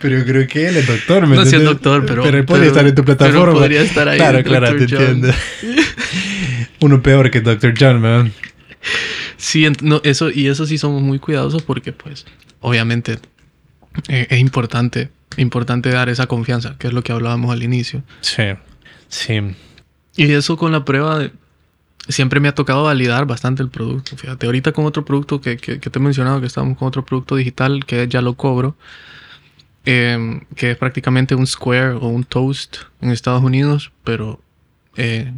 Pero 0.00 0.18
yo 0.18 0.24
creo 0.24 0.46
que 0.48 0.68
él 0.68 0.76
es 0.76 0.86
doctor, 0.86 1.26
¿me 1.26 1.36
No, 1.36 1.42
sí 1.42 1.48
es 1.48 1.52
entiendes? 1.54 1.68
doctor, 1.82 2.06
pero- 2.06 2.22
Pero 2.22 2.38
él 2.38 2.44
podría 2.44 2.62
pero- 2.64 2.72
estar 2.72 2.86
en 2.86 2.94
tu 2.94 3.04
pero 3.04 3.16
plataforma. 3.18 3.52
podría 3.54 3.82
estar 3.82 4.08
ahí, 4.08 4.18
Claro, 4.18 4.42
claro, 4.42 4.66
te 4.76 4.86
Dr. 4.86 4.90
John. 4.90 5.02
entiendo. 5.02 5.32
Uno 6.80 7.02
peor 7.02 7.30
que 7.30 7.40
Doctor 7.40 7.74
John, 7.78 8.00
man. 8.00 8.32
Sí, 9.36 9.66
no, 9.82 10.00
eso, 10.04 10.30
y 10.30 10.48
eso 10.48 10.66
sí 10.66 10.78
somos 10.78 11.02
muy 11.02 11.18
cuidadosos 11.18 11.62
porque, 11.62 11.92
pues, 11.92 12.24
obviamente 12.60 13.18
eh, 14.08 14.26
es 14.30 14.38
importante, 14.38 15.10
importante 15.36 15.90
dar 15.90 16.08
esa 16.08 16.26
confianza, 16.26 16.76
que 16.78 16.86
es 16.88 16.92
lo 16.92 17.02
que 17.02 17.12
hablábamos 17.12 17.52
al 17.52 17.62
inicio. 17.62 18.02
Sí, 18.22 18.44
sí. 19.08 19.40
Y 20.16 20.32
eso 20.32 20.56
con 20.56 20.72
la 20.72 20.84
prueba 20.84 21.18
de, 21.18 21.32
siempre 22.08 22.40
me 22.40 22.48
ha 22.48 22.54
tocado 22.54 22.84
validar 22.84 23.26
bastante 23.26 23.62
el 23.62 23.68
producto. 23.68 24.16
Fíjate, 24.16 24.46
ahorita 24.46 24.72
con 24.72 24.86
otro 24.86 25.04
producto 25.04 25.40
que, 25.40 25.56
que, 25.58 25.76
te 25.78 25.98
he 25.98 26.02
mencionado, 26.02 26.40
que 26.40 26.46
estamos 26.46 26.76
con 26.78 26.88
otro 26.88 27.04
producto 27.04 27.36
digital 27.36 27.84
que 27.86 28.08
ya 28.08 28.22
lo 28.22 28.34
cobro, 28.34 28.76
em, 29.84 30.40
que 30.56 30.72
es 30.72 30.76
prácticamente 30.76 31.34
un 31.34 31.46
Square 31.46 31.92
o 31.92 32.08
un 32.08 32.24
Toast 32.24 32.78
en 33.00 33.10
Estados 33.10 33.42
Unidos, 33.42 33.92
pero 34.04 34.40
eh, 34.96 35.32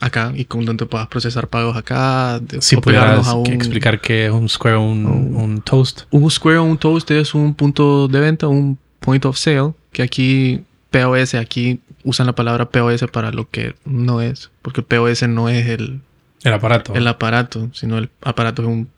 acá 0.00 0.32
y 0.34 0.44
con 0.44 0.64
donde 0.64 0.86
puedas 0.86 1.08
procesar 1.08 1.48
pagos 1.48 1.76
acá. 1.76 2.40
Si 2.60 2.76
pudieras 2.76 3.26
explicar 3.46 4.00
qué 4.00 4.26
es 4.26 4.32
un 4.32 4.48
Square 4.48 4.76
o 4.76 4.82
un, 4.82 5.06
un, 5.06 5.62
Toast. 5.62 6.02
Un 6.10 6.30
Square 6.30 6.58
o 6.58 6.64
un 6.64 6.78
Toast 6.78 7.10
es 7.10 7.34
un 7.34 7.54
punto 7.54 8.08
de 8.08 8.20
venta, 8.20 8.48
un 8.48 8.78
point 9.00 9.24
of 9.24 9.36
sale, 9.36 9.72
que 9.92 10.02
aquí 10.02 10.64
POS, 10.90 11.34
aquí 11.34 11.80
usan 12.04 12.26
la 12.26 12.34
palabra 12.34 12.70
POS 12.70 13.04
para 13.12 13.30
lo 13.30 13.48
que 13.50 13.74
no 13.84 14.20
es, 14.20 14.50
porque 14.62 14.82
POS 14.82 15.28
no 15.28 15.48
es 15.48 15.66
el, 15.66 16.00
el 16.44 16.52
aparato. 16.52 16.94
El 16.94 17.06
aparato, 17.08 17.70
sino 17.72 17.98
el 17.98 18.10
aparato 18.22 18.62
es 18.62 18.68
un 18.68 18.88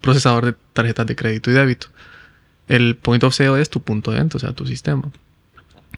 procesador 0.00 0.46
de 0.46 0.54
tarjetas 0.72 1.06
de 1.06 1.16
crédito 1.16 1.50
y 1.50 1.54
débito. 1.54 1.88
El 2.68 2.96
point 2.96 3.22
of 3.24 3.34
sale 3.34 3.60
es 3.60 3.70
tu 3.70 3.80
punto 3.80 4.10
de 4.10 4.18
venta, 4.18 4.36
o 4.36 4.40
sea, 4.40 4.52
tu 4.52 4.66
sistema. 4.66 5.04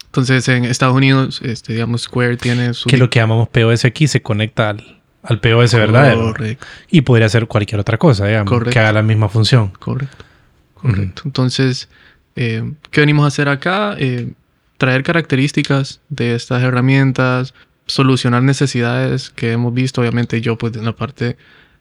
Entonces, 0.05 0.47
en 0.47 0.65
Estados 0.65 0.95
Unidos, 0.95 1.41
este, 1.43 1.73
digamos, 1.73 2.03
Square 2.03 2.37
tiene 2.37 2.73
su... 2.73 2.89
Que 2.89 2.97
lo 2.97 3.09
que 3.09 3.19
llamamos 3.19 3.49
POS 3.49 3.85
aquí 3.85 4.07
se 4.07 4.21
conecta 4.21 4.69
al, 4.69 5.01
al 5.23 5.39
POS 5.39 5.73
verdadero. 5.73 6.33
Correcto. 6.33 6.65
Y 6.89 7.01
podría 7.01 7.29
ser 7.29 7.47
cualquier 7.47 7.79
otra 7.79 7.97
cosa, 7.97 8.25
digamos, 8.25 8.63
que 8.63 8.79
haga 8.79 8.93
la 8.93 9.03
misma 9.03 9.29
función. 9.29 9.71
Correcto. 9.79 10.25
Correcto. 10.73 11.23
Entonces, 11.25 11.89
eh, 12.35 12.71
¿qué 12.91 13.01
venimos 13.01 13.25
a 13.25 13.27
hacer 13.27 13.49
acá? 13.49 13.95
Eh, 13.97 14.31
traer 14.77 15.03
características 15.03 15.99
de 16.09 16.35
estas 16.35 16.63
herramientas, 16.63 17.53
solucionar 17.85 18.43
necesidades 18.43 19.29
que 19.29 19.51
hemos 19.51 19.73
visto. 19.73 20.01
Obviamente 20.01 20.41
yo 20.41 20.57
pues 20.57 20.75
en 20.75 20.85
la 20.85 20.95
parte 20.95 21.37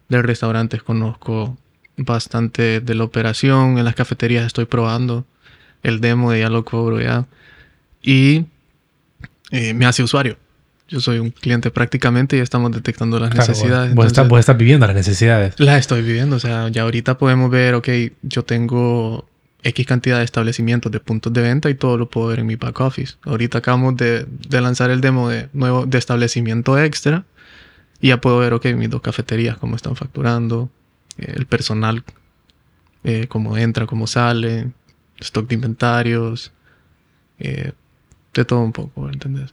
de 0.09 0.23
restaurantes 0.23 0.83
conozco 0.83 1.57
bastante 1.99 2.81
de 2.81 2.95
la 2.95 3.05
operación, 3.05 3.79
en 3.79 3.85
las 3.85 3.95
cafeterías 3.95 4.47
estoy 4.47 4.65
probando 4.65 5.27
el 5.83 6.01
demo 6.01 6.33
de 6.33 6.41
ya 6.41 6.49
lo 6.49 6.65
cobro 6.65 7.01
ya 7.01 7.27
y 8.03 8.47
eh, 9.51 9.75
me 9.75 9.87
hace 9.87 10.03
usuario. 10.03 10.37
Yo 10.89 11.01
soy 11.01 11.19
un 11.19 11.31
cliente 11.31 11.71
prácticamente 11.71 12.39
y 12.39 12.41
estamos 12.41 12.73
detectando 12.73 13.21
las 13.21 13.35
necesidades. 13.35 13.95
Vos, 13.95 14.13
vos, 14.27 14.41
estás, 14.41 14.57
viviendo 14.57 14.87
las 14.87 14.97
necesidades. 14.97 15.55
Las 15.61 15.81
estoy 15.81 16.01
viviendo. 16.01 16.37
O 16.37 16.39
sea, 16.39 16.69
ya 16.69 16.83
ahorita 16.83 17.19
podemos 17.19 17.51
ver, 17.51 17.75
ok, 17.75 17.89
yo 18.23 18.43
tengo 18.43 19.29
X 19.63 19.87
cantidad 19.87 20.19
de 20.19 20.25
establecimientos 20.25 20.91
de 20.91 21.01
puntos 21.01 21.33
de 21.33 21.43
venta 21.43 21.69
y 21.69 21.75
todo 21.75 21.99
lo 21.99 22.09
puedo 22.09 22.29
ver 22.29 22.39
en 22.39 22.47
mi 22.47 22.57
back 22.57 22.81
office. 22.81 23.17
Ahorita 23.25 23.59
acabamos 23.59 23.97
de, 23.97 24.27
lanzar 24.51 24.91
el 24.91 25.03
demo 25.03 25.29
de 25.29 25.49
nuevo 25.53 25.85
de 25.85 25.99
establecimiento 25.99 26.79
extra 26.79 27.25
y 28.01 28.09
ya 28.09 28.21
puedo 28.21 28.39
ver, 28.39 28.55
ok, 28.55 28.67
mis 28.77 28.89
dos 28.89 29.03
cafeterías, 29.03 29.59
cómo 29.59 29.77
están 29.77 29.95
facturando, 29.95 30.71
el 31.19 31.47
personal, 31.47 32.05
eh, 33.05 33.27
cómo 33.29 33.57
entra, 33.57 33.87
cómo 33.87 34.07
sale, 34.07 34.69
stock 35.21 35.49
de 35.49 35.55
inventarios, 35.55 36.53
eh, 37.39 37.73
de 38.35 38.45
todo 38.45 38.61
un 38.61 38.73
poco, 38.73 39.09
¿entendés? 39.11 39.53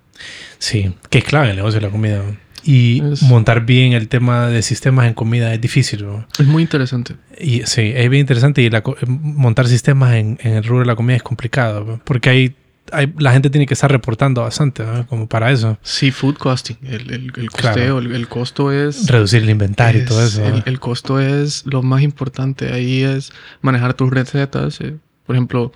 Sí, 0.58 0.94
que 1.10 1.20
es 1.20 1.24
clave 1.24 1.50
el 1.50 1.56
negocio 1.56 1.80
de 1.80 1.86
la 1.86 1.92
comida. 1.92 2.24
Y 2.68 3.04
montar 3.22 3.64
bien 3.66 3.94
el 3.94 4.08
tema 4.08 4.48
de 4.48 4.64
sistemas 4.64 5.06
en 5.06 5.14
comida 5.14 5.54
es 5.54 5.62
difícil. 5.62 6.04
Es 6.40 6.48
muy 6.48 6.64
interesante. 6.64 7.16
Y, 7.40 7.62
sí, 7.62 7.94
es 7.96 8.10
bien 8.10 8.22
interesante. 8.22 8.64
Y 8.64 8.72
montar 9.08 9.68
sistemas 9.68 10.16
en, 10.16 10.40
el 10.42 10.64
rubro 10.64 10.80
de 10.80 10.88
la 10.88 10.96
comida 10.96 11.16
es 11.16 11.22
complicado. 11.22 12.02
Porque 12.04 12.30
hay, 12.30 12.56
hay, 12.91 13.14
la 13.18 13.32
gente 13.32 13.49
tiene 13.49 13.66
que 13.66 13.74
estar 13.74 13.91
reportando 13.91 14.41
bastante, 14.41 14.84
como 15.10 15.28
para 15.28 15.52
eso. 15.52 15.78
Sí, 15.82 16.12
food 16.12 16.38
costing. 16.38 16.78
El, 16.84 17.12
el, 17.12 17.32
el 17.36 17.49
costeo, 17.49 17.99
el, 17.99 18.28
costo 18.28 18.72
es... 18.72 19.07
Reducir 19.07 19.44
el 19.44 19.49
inventario 19.49 20.03
y 20.03 20.06
todo 20.06 20.26
eso. 20.26 20.44
El, 20.66 20.80
costo 20.80 21.20
es 21.20 21.66
lo 21.66 21.82
más 21.82 22.02
importante. 22.02 22.72
Ahí 22.72 23.03
es 23.03 23.32
manejar 23.62 23.94
tus 23.94 24.12
recetas. 24.12 24.80
Eh. 24.82 24.95
Por 25.26 25.36
ejemplo, 25.36 25.72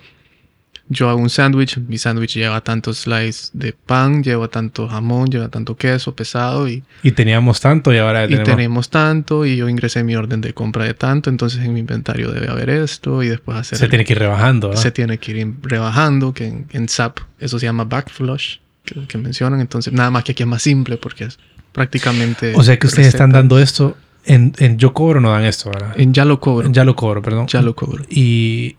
yo 0.92 1.08
hago 1.08 1.20
un 1.20 1.30
sándwich, 1.30 1.78
mi 1.78 1.98
sándwich 1.98 2.34
lleva 2.34 2.60
tantos 2.62 2.98
slices 2.98 3.50
de 3.52 3.72
pan, 3.72 4.24
lleva 4.24 4.48
tanto 4.48 4.88
jamón, 4.88 5.28
lleva 5.28 5.48
tanto 5.48 5.76
queso 5.76 6.16
pesado 6.16 6.68
y... 6.68 6.82
Y 7.04 7.12
teníamos 7.12 7.60
tanto 7.60 7.94
y 7.94 7.98
ahora 7.98 8.26
tenemos... 8.26 8.48
Y 8.48 8.50
tenemos 8.50 8.90
tanto 8.90 9.46
y 9.46 9.56
yo 9.56 9.68
ingresé 9.68 10.02
mi 10.02 10.16
orden 10.16 10.40
de 10.40 10.52
compra 10.52 10.84
de 10.84 10.94
tanto, 10.94 11.30
entonces 11.30 11.64
en 11.64 11.72
mi 11.72 11.78
inventario 11.78 12.32
debe 12.32 12.50
haber 12.50 12.70
esto 12.70 13.22
y 13.22 13.28
después 13.28 13.56
hacer... 13.56 13.78
Se 13.78 13.88
tiene 13.88 14.04
que 14.04 14.14
ir 14.14 14.18
rebajando. 14.18 14.76
Se 14.76 14.90
tiene 14.90 15.18
que 15.18 15.30
ir 15.30 15.54
rebajando, 15.62 16.34
que 16.34 16.66
en, 16.68 16.88
SAP 16.88 17.20
eso 17.38 17.60
se 17.60 17.66
llama 17.66 17.84
backflush, 17.84 18.56
que, 18.84 19.06
que 19.06 19.16
mencionan, 19.16 19.60
entonces 19.60 19.92
nada 19.92 20.10
más 20.10 20.24
que 20.24 20.32
aquí 20.32 20.42
es 20.42 20.48
más 20.48 20.62
simple 20.62 20.96
porque 20.96 21.24
es 21.24 21.38
prácticamente... 21.70 22.52
O 22.56 22.64
sea 22.64 22.80
que 22.80 22.88
ustedes 22.88 23.06
están 23.06 23.30
dando 23.30 23.60
esto 23.60 23.96
en, 24.24 24.52
en, 24.58 24.78
Yo 24.78 24.92
Cobro 24.92 25.20
no 25.20 25.30
dan 25.30 25.44
esto, 25.44 25.70
¿verdad? 25.70 25.98
En 25.98 26.12
Ya 26.12 26.24
Lo 26.24 26.40
Cobro. 26.40 26.70
Ya 26.70 26.84
Lo 26.84 26.94
Cobro, 26.96 27.22
perdón. 27.22 27.46
Ya 27.46 27.62
Lo 27.62 27.74
Cobro. 27.74 28.04
¿Y 28.08 28.76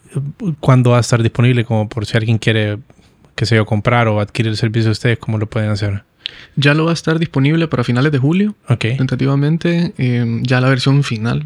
cuándo 0.59 0.91
va 0.91 0.97
a 0.97 1.01
estar 1.01 1.21
disponible? 1.21 1.65
Como 1.65 1.89
por 1.89 2.05
si 2.05 2.17
alguien 2.17 2.37
quiere, 2.37 2.77
que 3.35 3.45
se 3.45 3.55
yo, 3.55 3.65
comprar 3.65 4.07
o 4.07 4.19
adquirir 4.19 4.51
el 4.51 4.57
servicio 4.57 4.89
de 4.89 4.91
ustedes, 4.91 5.17
¿cómo 5.19 5.37
lo 5.37 5.47
pueden 5.47 5.69
hacer? 5.69 6.03
Ya 6.55 6.73
lo 6.73 6.85
va 6.85 6.91
a 6.91 6.93
estar 6.93 7.19
disponible 7.19 7.67
para 7.67 7.83
finales 7.83 8.11
de 8.11 8.17
julio. 8.19 8.55
Ok. 8.69 8.85
Tentativamente. 8.97 9.93
Em, 9.97 10.43
ya 10.43 10.61
la 10.61 10.69
versión 10.69 11.03
final. 11.03 11.45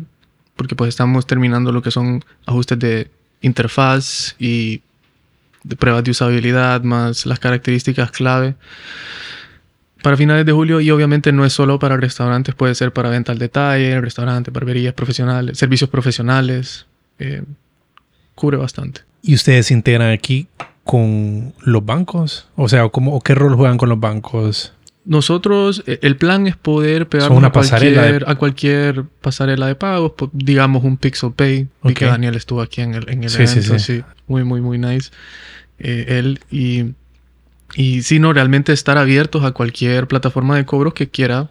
Porque 0.56 0.76
pues 0.76 0.90
estamos 0.90 1.26
terminando 1.28 1.72
lo 1.72 1.82
que 1.82 1.92
son 1.92 2.24
ajustes 2.46 2.80
de 2.80 3.10
interfaz 3.42 4.36
y 4.40 4.82
de 5.64 5.76
pruebas 5.76 6.04
de 6.04 6.12
usabilidad, 6.12 6.84
más 6.84 7.26
las 7.26 7.40
características 7.40 8.12
clave 8.12 8.56
para 10.06 10.18
finales 10.18 10.46
de 10.46 10.52
julio 10.52 10.82
y 10.82 10.92
obviamente 10.92 11.32
no 11.32 11.46
es 11.46 11.54
solo 11.54 11.80
para 11.80 11.98
restaurantes, 11.98 12.54
puede 12.54 12.76
ser 12.76 12.94
para 12.94 13.10
venta 13.10 13.32
al 13.32 13.40
detalle, 13.40 14.00
restaurantes, 14.00 14.54
barberías 14.54 14.94
profesionales, 14.94 15.58
servicios 15.58 15.90
profesionales, 15.90 16.86
eh, 17.18 17.42
cubre 18.36 18.56
bastante. 18.56 19.02
¿Y 19.24 19.34
ustedes 19.34 19.66
se 19.66 19.74
integran 19.74 20.12
aquí 20.12 20.46
con 20.84 21.56
los 21.64 21.84
bancos? 21.84 22.48
O 22.56 22.70
sea, 22.70 22.88
¿cómo, 22.90 23.20
¿qué 23.22 23.34
rol 23.34 23.56
juegan 23.56 23.80
con 23.80 23.90
los 23.90 24.00
bancos? 24.00 24.74
Nosotros, 25.06 25.84
eh, 25.88 25.98
el 26.04 26.18
plan 26.18 26.46
es 26.46 26.56
poder 26.56 27.10
pegar 27.10 27.32
una 27.32 27.48
a, 27.48 27.52
cualquier, 27.52 28.30
a 28.30 28.36
cualquier 28.36 29.06
pasarela 29.22 29.66
de 29.66 29.74
pagos, 29.74 30.12
digamos 30.34 30.84
un 30.84 30.98
Pixel 30.98 31.32
Pay. 31.32 31.68
Vi 31.82 31.94
que 31.96 32.06
Daniel 32.06 32.36
estuvo 32.36 32.62
aquí 32.62 32.82
en 32.82 32.94
el, 32.94 33.10
en 33.10 33.24
el 33.24 33.34
evento, 33.34 33.80
sí, 33.80 34.04
Muy, 34.28 34.44
muy, 34.44 34.62
muy 34.62 34.78
nice. 34.78 35.10
Eh, 35.80 36.20
él 36.20 36.42
y 36.52 36.94
y 37.74 38.04
si 38.04 38.20
no, 38.20 38.34
realmente 38.34 38.74
estar 38.74 38.98
abiertos 38.98 39.44
a 39.44 39.52
cualquier 39.52 40.08
plataforma 40.08 40.56
de 40.56 40.66
cobros 40.66 40.94
que 40.94 41.10
quiera, 41.10 41.50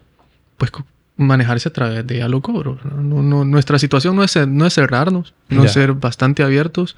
pues 0.57 0.71
manejarse 1.17 1.69
a 1.69 1.73
través 1.73 2.05
de 2.07 2.17
ya 2.17 2.27
lo 2.27 2.41
cobro. 2.41 2.79
No, 2.83 3.45
nuestra 3.45 3.79
situación 3.79 4.15
no 4.15 4.23
es, 4.23 4.35
no 4.47 4.65
es 4.65 4.73
cerrarnos, 4.73 5.33
no 5.49 5.63
es 5.63 5.73
ser 5.73 5.93
bastante 5.93 6.43
abiertos, 6.43 6.95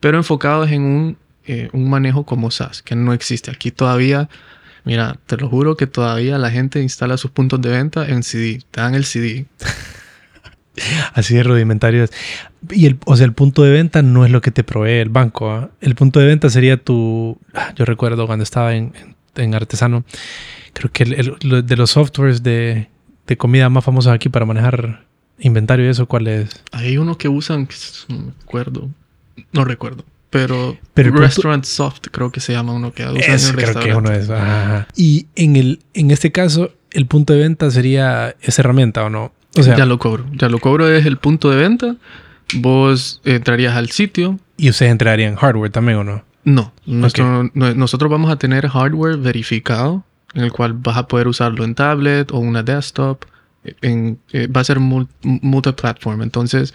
pero 0.00 0.16
enfocados 0.16 0.70
en 0.70 0.82
un, 0.82 1.18
eh, 1.46 1.68
un 1.72 1.90
manejo 1.90 2.24
como 2.24 2.50
SaaS, 2.50 2.82
que 2.82 2.96
no 2.96 3.12
existe 3.12 3.50
aquí 3.50 3.70
todavía. 3.70 4.28
Mira, 4.84 5.18
te 5.26 5.36
lo 5.36 5.48
juro 5.48 5.76
que 5.76 5.86
todavía 5.86 6.38
la 6.38 6.50
gente 6.50 6.80
instala 6.80 7.16
sus 7.16 7.32
puntos 7.32 7.60
de 7.60 7.70
venta 7.70 8.06
en 8.06 8.22
CD, 8.22 8.62
te 8.70 8.80
dan 8.80 8.94
el 8.94 9.04
CD. 9.04 9.46
Así 11.14 11.34
de 11.34 11.42
rudimentarios. 11.42 12.10
Y 12.70 12.86
el, 12.86 12.98
o 13.04 13.16
sea, 13.16 13.26
el 13.26 13.32
punto 13.32 13.62
de 13.62 13.70
venta 13.70 14.02
no 14.02 14.24
es 14.24 14.30
lo 14.30 14.40
que 14.40 14.50
te 14.50 14.64
provee 14.64 15.00
el 15.00 15.08
banco. 15.08 15.50
¿ah? 15.50 15.70
El 15.80 15.94
punto 15.94 16.20
de 16.20 16.26
venta 16.26 16.50
sería 16.50 16.76
tu. 16.76 17.38
Ah, 17.54 17.72
yo 17.76 17.84
recuerdo 17.84 18.26
cuando 18.26 18.42
estaba 18.42 18.74
en, 18.74 18.92
en 19.34 19.54
Artesano, 19.54 20.04
creo 20.72 20.90
que 20.92 21.04
el, 21.04 21.66
de 21.66 21.76
los 21.76 21.90
softwares 21.90 22.42
de, 22.42 22.88
de, 23.26 23.36
comida 23.36 23.68
más 23.68 23.84
famosos 23.84 24.12
aquí 24.12 24.28
para 24.28 24.46
manejar 24.46 25.04
inventario 25.38 25.86
y 25.86 25.88
eso, 25.88 26.06
¿cuál 26.06 26.26
es? 26.28 26.50
Hay 26.72 26.98
uno 26.98 27.18
que 27.18 27.28
usan, 27.28 27.68
no 28.08 28.32
recuerdo. 28.40 28.90
No 29.52 29.64
recuerdo. 29.64 30.04
Pero, 30.30 30.76
Restaurant 30.94 31.64
Soft 31.64 32.00
creo 32.10 32.30
que 32.30 32.40
se 32.40 32.52
llama 32.52 32.72
uno 32.72 32.92
que 32.92 33.06
usa 33.06 33.34
Eso 33.34 33.54
creo 33.54 33.74
que 33.74 33.94
uno 33.94 34.12
es. 34.12 34.28
Y 34.94 35.28
en, 35.34 35.56
el, 35.56 35.80
en 35.94 36.10
este 36.10 36.32
caso, 36.32 36.72
el 36.90 37.06
punto 37.06 37.32
de 37.32 37.40
venta 37.40 37.70
sería 37.70 38.34
esa 38.40 38.62
herramienta 38.62 39.04
o 39.04 39.10
no? 39.10 39.32
Ya 39.62 39.86
lo 39.86 39.98
cobro. 39.98 40.26
Ya 40.32 40.48
lo 40.48 40.58
cobro 40.58 40.88
es 40.88 41.06
el 41.06 41.18
punto 41.18 41.50
de 41.50 41.56
venta. 41.56 41.96
Vos 42.54 43.20
entrarías 43.24 43.74
al 43.74 43.90
sitio. 43.90 44.38
¿Y 44.56 44.70
ustedes 44.70 44.92
entrarían 44.92 45.32
en 45.32 45.36
hardware 45.36 45.70
también 45.70 45.98
o 45.98 46.04
no? 46.04 46.24
No. 46.44 46.72
nosotros 46.86 48.10
vamos 48.10 48.30
a 48.30 48.36
tener 48.36 48.68
hardware 48.68 49.16
verificado, 49.16 50.04
en 50.34 50.44
el 50.44 50.52
cual 50.52 50.74
vas 50.74 50.96
a 50.96 51.08
poder 51.08 51.26
usarlo 51.26 51.64
en 51.64 51.74
tablet 51.74 52.30
o 52.30 52.38
una 52.38 52.62
desktop. 52.62 53.24
En, 53.82 54.18
eh, 54.32 54.46
va 54.46 54.60
a 54.60 54.64
ser 54.64 54.78
multiplatform. 54.78 56.22
Entonces, 56.22 56.72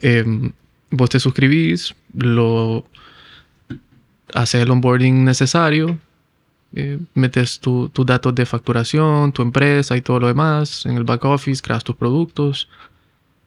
em, 0.00 0.52
vos 0.90 1.08
te 1.08 1.18
suscribís, 1.18 1.94
lo 2.14 2.86
haces 4.34 4.62
el 4.62 4.70
onboarding 4.70 5.24
necesario 5.24 5.98
eh, 6.76 6.98
metes 7.14 7.58
tus 7.58 7.90
datos 8.06 8.34
de 8.34 8.46
facturación, 8.46 9.32
tu 9.32 9.42
empresa 9.42 9.96
y 9.96 10.02
todo 10.02 10.20
lo 10.20 10.26
demás 10.28 10.86
en 10.86 10.96
el 10.96 11.04
back 11.04 11.24
office, 11.24 11.62
creas 11.62 11.82
tus 11.82 11.96
productos 11.96 12.68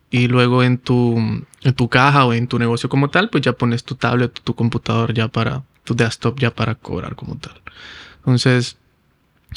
y 0.10 0.28
luego 0.28 0.64
en 0.64 0.80
tu, 0.80 1.18
en 1.62 1.74
tu 1.76 1.88
caja 1.88 2.26
o 2.26 2.34
en 2.34 2.48
tu 2.48 2.58
negocio 2.58 2.90
como 2.90 3.10
tal, 3.10 3.30
pues 3.30 3.44
ya 3.44 3.54
pones 3.54 3.84
tu 3.84 3.96
tablet, 3.96 4.34
tu 4.44 4.56
computador 4.56 5.14
ya 5.14 5.28
para, 5.28 5.64
tu 5.84 5.96
desktop 5.96 6.40
ya 6.40 6.50
para 6.50 6.76
cobrar 6.76 7.16
como 7.16 7.36
tal. 7.38 7.54
Entonces, 8.18 8.78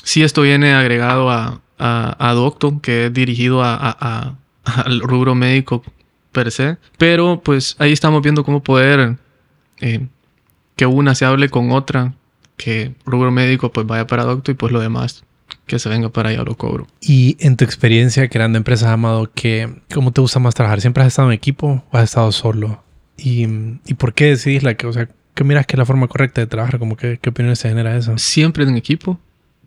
sí, 0.04 0.22
esto 0.22 0.42
viene 0.42 0.74
agregado 0.74 1.30
a, 1.30 1.62
a, 1.78 2.28
a 2.28 2.32
Docto, 2.34 2.80
que 2.82 3.06
es 3.06 3.12
dirigido 3.12 3.62
a, 3.64 4.36
al 4.64 5.00
rubro 5.00 5.34
médico 5.34 5.82
per 6.30 6.50
se. 6.50 6.76
Pero 6.98 7.40
pues 7.42 7.76
ahí 7.78 7.92
estamos 7.92 8.22
viendo 8.22 8.44
cómo 8.44 8.62
poder 8.62 9.16
eh, 9.80 10.06
que 10.76 10.86
una 10.86 11.14
se 11.14 11.24
hable 11.24 11.48
con 11.48 11.72
otra, 11.72 12.14
que 12.62 12.94
rubro 13.04 13.30
médico 13.32 13.72
pues 13.72 13.86
vaya 13.86 14.06
para 14.06 14.24
Docto 14.24 14.52
y 14.52 14.54
pues 14.54 14.72
lo 14.72 14.80
demás 14.80 15.24
que 15.66 15.78
se 15.78 15.88
venga 15.88 16.08
para 16.10 16.30
allá 16.30 16.44
lo 16.44 16.56
cobro. 16.56 16.86
Y 17.00 17.36
en 17.40 17.56
tu 17.56 17.64
experiencia 17.64 18.28
creando 18.28 18.58
empresas, 18.58 18.88
Amado, 18.88 19.30
que, 19.34 19.68
¿cómo 19.92 20.12
te 20.12 20.20
gusta 20.20 20.38
más 20.38 20.54
trabajar? 20.54 20.80
¿Siempre 20.80 21.02
has 21.02 21.08
estado 21.08 21.28
en 21.28 21.34
equipo 21.34 21.84
o 21.90 21.96
has 21.96 22.04
estado 22.04 22.30
solo? 22.32 22.82
¿Y, 23.16 23.46
y 23.86 23.94
por 23.94 24.14
qué 24.14 24.26
decidís 24.26 24.62
la 24.62 24.74
que, 24.74 24.86
o 24.86 24.92
sea, 24.92 25.08
qué 25.34 25.44
miras 25.44 25.66
que 25.66 25.74
es 25.74 25.78
la 25.78 25.86
forma 25.86 26.08
correcta 26.08 26.40
de 26.40 26.46
trabajar? 26.46 26.78
Como 26.78 26.96
que, 26.96 27.18
¿Qué 27.20 27.30
opiniones 27.30 27.60
te 27.60 27.68
genera 27.68 27.96
eso? 27.96 28.16
Siempre 28.18 28.64
en 28.64 28.76
equipo, 28.76 29.18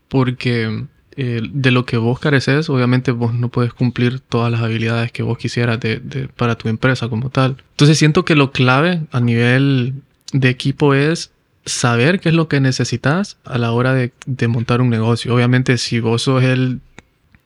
porque 0.07 0.85
eh, 1.17 1.41
de 1.43 1.71
lo 1.71 1.85
que 1.85 1.97
vos 1.97 2.19
careces, 2.19 2.69
obviamente 2.69 3.11
vos 3.11 3.33
no 3.33 3.49
puedes 3.49 3.73
cumplir 3.73 4.19
todas 4.19 4.51
las 4.51 4.61
habilidades 4.61 5.11
que 5.11 5.23
vos 5.23 5.37
quisieras 5.37 5.79
de, 5.79 5.99
de, 5.99 6.27
para 6.27 6.55
tu 6.55 6.69
empresa 6.69 7.09
como 7.09 7.29
tal. 7.29 7.57
Entonces 7.71 7.97
siento 7.97 8.25
que 8.25 8.35
lo 8.35 8.51
clave 8.51 9.01
a 9.11 9.19
nivel 9.19 9.93
de 10.33 10.49
equipo 10.49 10.93
es 10.93 11.31
saber 11.65 12.19
qué 12.19 12.29
es 12.29 12.35
lo 12.35 12.47
que 12.47 12.59
necesitas 12.59 13.37
a 13.43 13.57
la 13.57 13.71
hora 13.71 13.93
de, 13.93 14.11
montar 14.47 14.81
un 14.81 14.89
negocio. 14.89 15.33
Obviamente 15.33 15.77
si 15.77 15.99
vos 15.99 16.23
sos 16.23 16.43
el, 16.43 16.79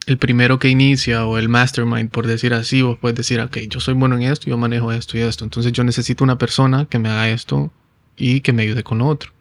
el, 0.06 0.18
primero 0.18 0.60
que 0.60 0.70
inicia 0.70 1.26
o 1.26 1.38
el 1.38 1.50
mastermind, 1.50 2.10
por 2.10 2.28
decir 2.28 2.54
así, 2.54 2.82
vos 2.82 2.98
puedes 3.00 3.18
decir, 3.18 3.40
ok, 3.40 3.58
yo 3.70 3.80
soy 3.80 3.94
bueno 3.94 4.16
en 4.18 4.24
esto, 4.24 4.50
yo 4.50 4.58
manejo 4.58 4.92
esto 4.92 5.18
y 5.18 5.22
esto. 5.22 5.46
Entonces 5.46 5.72
yo 5.72 5.84
necesito 5.84 6.24
una 6.24 6.38
persona 6.38 6.86
que 6.86 7.00
me 7.00 7.10
haga 7.10 7.30
esto 7.30 7.72
y 8.18 8.42
que 8.42 8.54
me 8.54 8.64
ayude 8.64 8.84
con 8.84 8.98
lo 9.00 9.08
otro. 9.08 9.32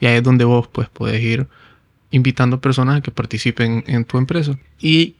Y 0.00 0.06
ahí 0.06 0.16
es 0.16 0.22
donde 0.22 0.44
vos 0.44 0.68
pues 0.68 0.88
puedes 0.88 1.22
ir 1.22 1.46
invitando 2.10 2.60
personas 2.60 2.98
a 2.98 3.00
que 3.00 3.10
participen 3.10 3.84
en 3.86 4.04
tu 4.04 4.18
empresa. 4.18 4.58
Y 4.80 5.14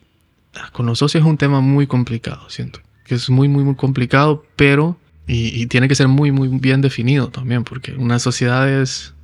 con 0.72 0.86
los 0.86 0.98
socios 0.98 1.22
es 1.22 1.28
un 1.28 1.36
tema 1.36 1.60
muy 1.60 1.86
complicado, 1.86 2.48
siento. 2.50 2.80
Que 3.04 3.14
es 3.14 3.30
muy, 3.30 3.48
muy, 3.48 3.64
muy 3.64 3.76
complicado, 3.76 4.44
pero... 4.56 4.98
Y, 5.28 5.62
y 5.62 5.66
tiene 5.66 5.86
que 5.86 5.94
ser 5.94 6.08
muy, 6.08 6.32
muy 6.32 6.48
bien 6.48 6.80
definido 6.80 7.28
también, 7.28 7.62
porque 7.62 7.92
una 7.92 8.18
sociedad 8.18 8.68
es... 8.68 9.14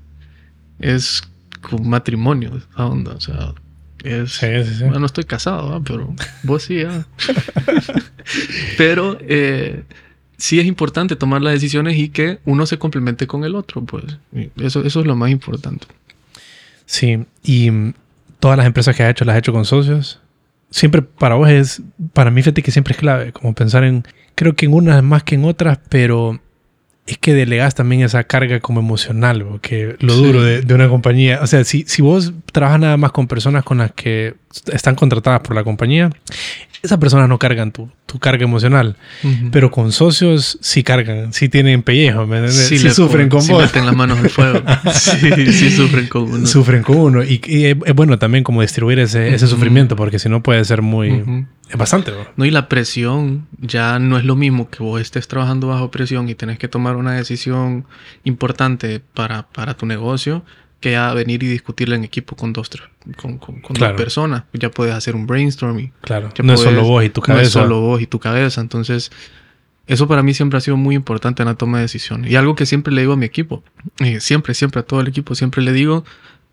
Es 0.78 1.22
un 1.72 1.88
matrimonio, 1.88 2.52
esa 2.56 2.86
onda, 2.86 3.12
o 3.14 3.20
sea... 3.20 3.54
Es, 4.04 4.32
Sí, 4.32 4.46
sí, 4.64 4.74
sí. 4.74 4.84
Bueno, 4.84 5.00
no 5.00 5.06
estoy 5.06 5.24
casado, 5.24 5.70
¿va? 5.70 5.80
pero 5.80 6.14
vos 6.42 6.62
sí, 6.62 6.82
¿ah? 6.82 7.06
pero 8.76 9.16
eh, 9.22 9.82
sí 10.36 10.60
es 10.60 10.66
importante 10.66 11.16
tomar 11.16 11.40
las 11.40 11.54
decisiones 11.54 11.96
y 11.96 12.10
que 12.10 12.38
uno 12.44 12.66
se 12.66 12.78
complemente 12.78 13.26
con 13.26 13.44
el 13.44 13.54
otro, 13.54 13.82
pues. 13.82 14.04
Eso, 14.56 14.84
eso 14.84 15.00
es 15.00 15.06
lo 15.06 15.16
más 15.16 15.30
importante. 15.30 15.86
Sí, 16.84 17.24
y 17.42 17.70
mm, 17.70 17.94
todas 18.40 18.58
las 18.58 18.66
empresas 18.66 18.94
que 18.94 19.02
has 19.02 19.10
hecho 19.10 19.24
las 19.24 19.34
has 19.34 19.38
hecho 19.38 19.52
con 19.52 19.64
socios. 19.64 20.20
Siempre 20.70 21.00
para 21.00 21.36
vos 21.36 21.48
es, 21.48 21.80
para 22.12 22.30
mí 22.30 22.42
fíjate 22.42 22.62
que 22.62 22.72
siempre 22.72 22.92
es 22.92 22.98
clave, 22.98 23.32
como 23.32 23.54
pensar 23.54 23.84
en, 23.84 24.04
creo 24.34 24.54
que 24.54 24.66
en 24.66 24.74
unas 24.74 25.02
más 25.02 25.22
que 25.22 25.34
en 25.36 25.44
otras, 25.44 25.78
pero 25.88 26.40
es 27.06 27.18
que 27.18 27.34
delegas 27.34 27.74
también 27.74 28.02
esa 28.02 28.24
carga 28.24 28.60
como 28.60 28.80
emocional, 28.80 29.44
porque 29.44 29.96
lo 30.00 30.14
Sí. 30.14 30.22
duro 30.24 30.42
de, 30.42 30.62
de 30.62 30.74
una 30.74 30.88
compañía, 30.88 31.40
o 31.42 31.46
sea, 31.46 31.62
si, 31.64 31.84
si 31.86 32.00
vos 32.02 32.32
trabajas 32.52 32.80
nada 32.80 32.96
más 32.96 33.12
con 33.12 33.26
personas 33.26 33.62
con 33.64 33.78
las 33.78 33.92
que 33.92 34.34
están 34.72 34.94
contratadas 34.94 35.40
por 35.40 35.54
la 35.54 35.64
compañía, 35.64 36.10
esas 36.82 36.98
personas 36.98 37.28
no 37.30 37.38
cargan 37.38 37.72
tu, 37.72 37.88
tu 38.04 38.18
carga 38.18 38.44
emocional, 38.44 38.96
pero 39.50 39.70
con 39.70 39.90
socios 39.90 40.58
sí 40.60 40.82
cargan, 40.82 41.32
sí 41.32 41.48
tienen 41.48 41.82
pellejo, 41.82 42.26
¿me? 42.26 42.46
Sí, 42.48 42.78
le 42.78 42.90
sufren 42.92 43.28
ponen- 43.28 43.30
con 43.30 43.42
sí 43.42 43.52
vos. 43.52 43.62
meten 43.62 43.86
las 43.86 43.96
manos 43.96 44.18
al 44.18 44.28
fuego. 44.28 44.60
sí, 44.92 45.52
sí 45.52 45.70
sufren 45.70 46.08
con 46.08 46.24
uno. 46.24 46.46
Sufren 46.46 46.82
con 46.82 46.96
uno. 46.98 47.24
Y, 47.24 47.40
y 47.46 47.64
es, 47.66 47.76
bueno 47.94 48.18
también 48.18 48.44
como 48.44 48.60
distribuir 48.60 48.98
ese, 48.98 49.34
ese 49.34 49.46
sufrimiento, 49.46 49.96
porque 49.96 50.18
si 50.18 50.28
no 50.28 50.42
puede 50.42 50.62
ser 50.66 50.82
muy... 50.82 51.24
Es 51.70 51.78
bastante, 51.78 52.10
bro. 52.10 52.26
No, 52.36 52.44
y 52.44 52.50
la 52.50 52.68
presión 52.68 53.46
ya 53.58 53.98
no 53.98 54.18
es 54.18 54.24
lo 54.26 54.36
mismo 54.36 54.68
que 54.68 54.82
vos 54.82 55.00
estés 55.00 55.26
trabajando 55.26 55.68
bajo 55.68 55.90
presión 55.90 56.28
y 56.28 56.34
tenés 56.34 56.58
que 56.58 56.68
tomar 56.68 56.96
una 56.96 57.12
decisión 57.14 57.86
importante 58.24 59.00
para, 59.14 59.44
para 59.48 59.72
tu 59.74 59.86
negocio 59.86 60.44
que 60.84 60.92
ya 60.92 61.12
venir 61.14 61.42
y 61.42 61.46
discutirla 61.48 61.96
en 61.96 62.04
equipo 62.04 62.36
con 62.36 62.52
dos, 62.52 62.70
tres- 62.70 62.84
con, 63.16 63.38
con, 63.38 63.60
con 63.60 63.74
Claro. 63.74 63.94
dos 63.94 64.02
personas. 64.02 64.44
Ya 64.52 64.70
puedes 64.70 64.94
hacer 64.94 65.16
un 65.16 65.26
brainstorming. 65.26 65.92
Claro. 66.02 66.30
Ya 66.34 66.44
no 66.44 66.52
es 66.52 66.60
puedes- 66.60 66.74
solo 66.76 66.86
vos 66.86 67.04
y 67.04 67.08
tu 67.08 67.20
No 67.20 67.26
cabeza. 67.26 67.42
es 67.46 67.52
solo 67.52 67.80
vos 67.80 68.00
y 68.02 68.06
tu 68.06 68.18
cabeza. 68.18 68.60
Entonces, 68.60 69.10
eso 69.86 70.06
para 70.08 70.22
mí 70.22 70.32
siempre 70.34 70.56
ha 70.58 70.60
sido 70.60 70.76
muy 70.76 70.94
importante 70.94 71.42
en 71.42 71.48
la 71.48 71.54
toma 71.56 71.78
de 71.78 71.82
decisiones. 71.84 72.30
Y 72.30 72.36
algo 72.36 72.54
que 72.54 72.66
siempre 72.66 72.92
le 72.92 73.00
digo 73.02 73.14
a 73.14 73.16
mi 73.16 73.26
equipo, 73.26 73.62
eh, 74.00 74.20
siempre, 74.20 74.54
siempre 74.54 74.80
a 74.80 74.82
todo 74.84 75.00
el 75.00 75.08
equipo, 75.08 75.34
siempre 75.34 75.62
le 75.62 75.72
digo, 75.72 76.04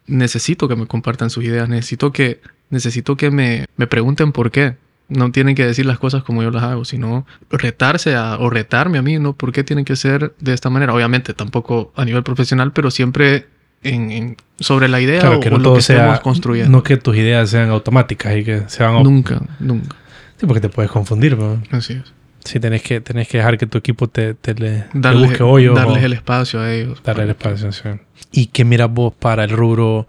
necesito 0.07 0.67
que 0.67 0.75
me 0.75 0.87
compartan 0.87 1.29
sus 1.29 1.43
ideas, 1.43 1.69
necesito 1.69 2.11
que, 2.11 2.41
necesito 2.69 3.15
que 3.17 3.31
me, 3.31 3.65
me 3.77 3.87
pregunten 3.87 4.31
por 4.31 4.49
qué. 4.51 4.75
No 5.07 5.29
tienen 5.31 5.55
que 5.55 5.65
decir 5.65 5.85
las 5.85 5.99
cosas 5.99 6.23
como 6.23 6.41
yo 6.41 6.51
las 6.51 6.63
hago, 6.63 6.85
sino 6.85 7.25
retarse 7.49 8.15
a, 8.15 8.37
o 8.39 8.49
retarme 8.49 8.97
a 8.97 9.01
mí, 9.01 9.19
¿no? 9.19 9.33
¿Por 9.33 9.51
qué 9.51 9.63
tienen 9.65 9.83
que 9.83 9.97
ser 9.97 10.33
de 10.39 10.53
esta 10.53 10.69
manera? 10.69 10.93
Obviamente, 10.93 11.33
tampoco 11.33 11.91
a 11.97 12.05
nivel 12.05 12.23
profesional, 12.23 12.71
pero 12.71 12.89
siempre 12.91 13.45
en, 13.83 14.11
en- 14.11 14.37
sobre 14.59 14.87
la 14.87 15.01
idea 15.01 15.19
Claro, 15.21 15.37
o, 15.37 15.39
que 15.39 15.49
o 15.49 15.51
no 15.57 15.61
todo 15.63 15.73
que 15.75 15.79
estemos 15.79 16.13
sea... 16.15 16.21
construyendo. 16.21 16.71
No 16.71 16.83
que 16.83 16.97
tus 16.97 17.15
ideas 17.17 17.49
sean 17.49 17.69
automáticas 17.69 18.35
y 18.37 18.43
que 18.43 18.63
se 18.67 18.83
van... 18.83 18.95
a- 18.97 19.03
Nunca, 19.03 19.41
nunca. 19.59 19.95
Sí, 20.37 20.45
porque 20.45 20.61
te 20.61 20.69
puedes 20.69 20.91
confundir, 20.91 21.35
bro. 21.35 21.61
Así 21.71 21.93
es. 21.93 22.13
Sí, 22.43 22.59
tenés 22.59 22.81
que, 22.81 23.01
tenés 23.01 23.27
que 23.27 23.37
dejar 23.37 23.57
que 23.59 23.67
tu 23.67 23.77
equipo 23.77 24.07
te, 24.07 24.33
te 24.33 24.55
le, 24.55 24.69
le 24.71 24.83
darles, 24.93 25.29
busque 25.29 25.43
hoyos. 25.43 25.75
darles 25.75 26.01
o 26.01 26.05
el 26.07 26.13
espacio 26.13 26.59
a 26.59 26.73
ellos. 26.73 27.01
darle 27.03 27.23
el 27.23 27.29
espacio, 27.31 27.71
sí. 27.71 27.83
¿Y 28.31 28.47
qué 28.47 28.65
miras 28.65 28.89
vos 28.91 29.13
para 29.13 29.43
el 29.43 29.51
rubro 29.51 30.07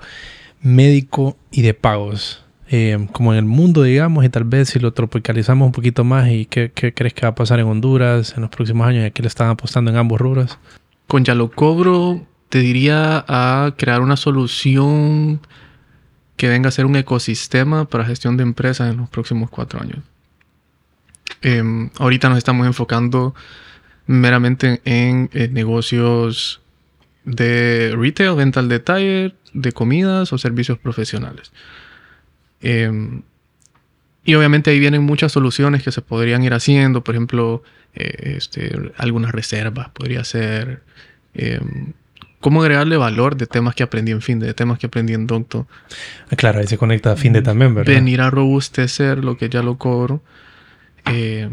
médico 0.61 1.36
y 1.51 1.62
de 1.62 1.74
pagos? 1.74 2.44
Eh, 2.70 3.07
como 3.12 3.32
en 3.35 3.39
el 3.39 3.44
mundo, 3.44 3.82
digamos, 3.82 4.24
y 4.24 4.31
tal 4.31 4.44
vez 4.44 4.70
si 4.70 4.78
lo 4.78 4.93
tropicalizamos 4.94 5.66
un 5.66 5.73
poquito 5.73 6.05
más, 6.05 6.31
¿y 6.31 6.47
qué, 6.47 6.73
qué 6.74 6.94
crees 6.94 7.12
que 7.12 7.23
va 7.23 7.28
a 7.31 7.35
pasar 7.35 7.61
en 7.61 7.66
Honduras 7.66 8.32
en 8.35 8.40
los 8.43 8.51
próximos 8.51 8.86
años? 8.86 9.03
¿Y 9.03 9.07
a 9.07 9.11
qué 9.11 9.20
le 9.23 9.28
están 9.28 9.51
apostando 9.51 9.90
en 9.90 9.99
ambos 9.99 10.19
rubros? 10.19 10.59
Con 11.07 11.24
Ya 11.24 11.35
lo 11.35 11.51
cobro, 11.51 12.23
te 12.53 12.59
diría 12.59 13.24
a 13.29 13.73
crear 13.79 14.03
una 14.03 14.19
solución 14.19 15.41
que 16.37 16.51
venga 16.51 16.69
a 16.69 16.70
ser 16.70 16.85
un 16.85 16.97
ecosistema 16.97 17.87
para 17.87 18.05
gestión 18.05 18.37
de 18.37 18.43
empresas 18.43 18.93
en 18.93 18.99
los 18.99 19.09
próximos 19.09 19.49
cuatro 19.49 19.81
años. 19.81 20.01
Em, 21.41 21.89
ahorita 21.99 22.29
nos 22.29 22.37
estamos 22.37 22.66
enfocando 22.66 23.35
meramente 24.07 24.83
en, 24.85 25.31
eh, 25.33 25.49
negocios 25.49 26.61
de 27.24 27.95
retail, 27.97 28.35
venta 28.35 28.61
al 28.61 28.69
detalle, 28.69 29.35
de 29.55 29.73
comidas 29.73 30.31
o 30.35 30.37
servicios 30.37 30.79
profesionales. 30.79 31.53
Em, 32.61 33.23
y 34.27 34.35
obviamente 34.35 34.69
ahí 34.69 34.79
vienen 34.79 35.05
muchas 35.05 35.33
soluciones 35.33 35.83
que 35.83 35.91
se 35.91 36.03
podrían 36.03 36.45
ir 36.45 36.53
haciendo, 36.53 37.03
por 37.03 37.15
ejemplo, 37.15 37.62
eh, 37.95 38.35
este, 38.37 38.93
algunas 38.99 39.33
reservas, 39.33 39.89
podría 39.89 40.23
ser 40.23 40.83
em, 41.33 41.95
cómo 42.43 42.60
agregarle 42.60 42.98
valor 42.98 43.36
de 43.36 43.47
temas 43.47 43.74
que 43.74 43.82
aprendí 43.82 44.12
en 44.12 44.20
fin, 44.20 44.39
de 44.39 44.52
temas 44.52 44.78
que 44.78 44.86
aprendí 44.89 45.14
en 45.14 45.27
Docto, 45.27 45.66
Ah, 46.31 46.36
Claro, 46.36 46.59
ahí 46.60 46.66
se 46.66 46.77
conecta 46.77 47.12
a 47.12 47.16
fin 47.16 47.32
de 47.32 47.40
también, 47.40 47.74
¿verdad? 47.74 47.90
venir 47.94 48.20
a 48.20 48.28
robustecer 48.31 49.24
lo 49.24 49.39
que 49.39 49.48
ya 49.48 49.62
lo 49.62 49.78
cobro. 49.78 50.23
Eh, 51.06 51.48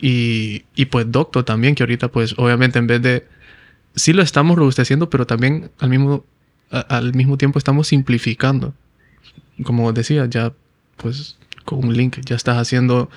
y, 0.00 0.62
y 0.76 0.84
pues 0.86 1.10
Docto 1.10 1.44
también, 1.44 1.74
que 1.74 1.82
ahorita 1.82 2.08
pues 2.08 2.34
obviamente 2.38 2.78
en 2.78 2.86
vez 2.86 3.02
de... 3.02 3.26
Sí 3.96 4.12
lo 4.12 4.22
estamos 4.22 4.56
robusteciendo, 4.56 5.10
pero 5.10 5.26
también 5.26 5.70
al 5.80 5.88
mismo, 5.90 6.24
a- 6.70 6.80
al 6.80 7.14
mismo 7.14 7.36
tiempo 7.36 7.58
estamos 7.58 7.88
simplificando. 7.88 8.74
Como 9.64 9.92
decía, 9.92 10.26
ya 10.26 10.52
pues 10.96 11.36
con 11.64 11.84
un 11.84 11.96
link 11.96 12.18
ya 12.24 12.36
estás 12.36 12.58
haciendo 12.58 13.10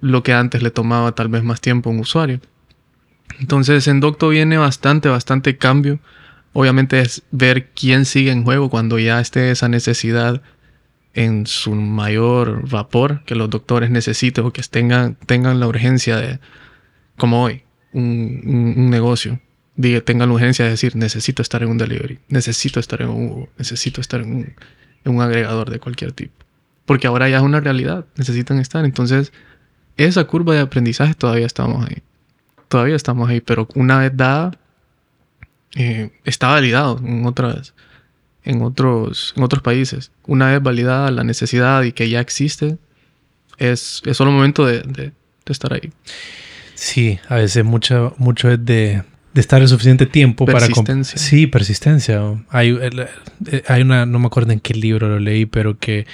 lo 0.00 0.22
que 0.22 0.32
antes 0.32 0.62
le 0.62 0.70
tomaba 0.70 1.12
tal 1.12 1.28
vez 1.28 1.42
más 1.42 1.60
tiempo 1.60 1.90
a 1.90 1.92
un 1.92 2.00
usuario. 2.00 2.40
Entonces 3.40 3.88
en 3.88 4.00
Docto 4.00 4.28
viene 4.28 4.56
bastante, 4.58 5.08
bastante 5.08 5.56
cambio. 5.56 5.98
Obviamente 6.54 7.00
es 7.00 7.22
ver 7.32 7.68
quién 7.74 8.06
sigue 8.06 8.30
en 8.30 8.44
juego 8.44 8.70
cuando 8.70 8.98
ya 8.98 9.20
esté 9.20 9.50
esa 9.50 9.68
necesidad 9.68 10.40
en 11.12 11.46
su 11.46 11.74
mayor 11.74 12.68
vapor 12.68 13.22
que 13.26 13.34
los 13.34 13.50
doctores 13.50 13.90
necesiten 13.90 14.44
o 14.46 14.52
que 14.52 14.62
tengan, 14.62 15.16
tengan 15.26 15.60
la 15.60 15.66
urgencia 15.68 16.16
de, 16.16 16.38
como 17.18 17.42
hoy, 17.42 17.62
un, 17.92 18.74
un- 18.76 18.90
negocio. 18.90 19.40
Diga, 19.76 20.00
tengan 20.00 20.28
la 20.28 20.34
urgencia 20.36 20.64
de 20.64 20.70
decir, 20.72 20.94
necesito 20.96 21.42
estar 21.42 21.62
en 21.64 21.68
un 21.70 21.78
delivery, 21.78 22.20
necesito 22.28 22.78
estar 22.80 23.02
en 23.02 23.08
un 23.08 23.48
necesito 23.58 24.00
estar 24.00 24.20
en 24.20 24.34
un, 24.34 24.54
en 25.04 25.14
un 25.14 25.20
agregador 25.20 25.70
de 25.70 25.80
cualquier 25.80 26.12
tipo. 26.12 26.32
Porque 26.86 27.08
ahora 27.08 27.28
ya 27.28 27.38
es 27.38 27.42
una 27.42 27.60
realidad, 27.60 28.06
necesitan 28.16 28.58
estar. 28.58 28.84
Entonces, 28.84 29.32
esa 29.96 30.24
curva 30.24 30.54
de 30.54 30.60
aprendizaje 30.60 31.14
todavía 31.14 31.46
estamos 31.46 31.84
ahí. 31.88 32.02
Todavía 32.68 32.94
estamos 32.96 33.28
ahí, 33.28 33.40
pero 33.40 33.66
una 33.74 33.98
vez 33.98 34.12
dada, 34.16 34.56
eh, 35.76 36.10
está 36.24 36.48
validado 36.48 37.00
en 37.04 37.26
otras, 37.26 37.74
en 38.44 38.62
otros, 38.62 39.34
en 39.36 39.42
otros 39.42 39.62
países. 39.62 40.10
Una 40.26 40.50
vez 40.50 40.62
validada 40.62 41.10
la 41.10 41.24
necesidad 41.24 41.82
y 41.82 41.92
que 41.92 42.08
ya 42.08 42.20
existe, 42.20 42.76
es, 43.58 44.02
es 44.04 44.16
solo 44.16 44.30
momento 44.32 44.66
de, 44.66 44.80
de- 44.82 45.12
de 45.46 45.52
estar 45.52 45.72
ahí. 45.74 45.90
Sí, 46.74 47.18
a 47.28 47.36
veces 47.36 47.64
mucho, 47.64 48.14
mucho 48.18 48.50
es 48.50 48.64
de, 48.64 49.02
de 49.32 49.40
estar 49.40 49.60
el 49.62 49.68
suficiente 49.68 50.06
tiempo 50.06 50.44
para... 50.46 50.60
Persistencia. 50.60 51.18
Sí, 51.18 51.46
persistencia. 51.46 52.22
Hay, 52.48 52.76
eh, 52.80 53.62
hay 53.68 53.82
una, 53.82 54.06
no 54.06 54.18
me 54.18 54.26
acuerdo 54.26 54.52
en 54.52 54.60
qué 54.60 54.74
libro 54.74 55.08
lo 55.08 55.18
leí, 55.20 55.46
pero 55.46 55.78
que, 55.78 56.06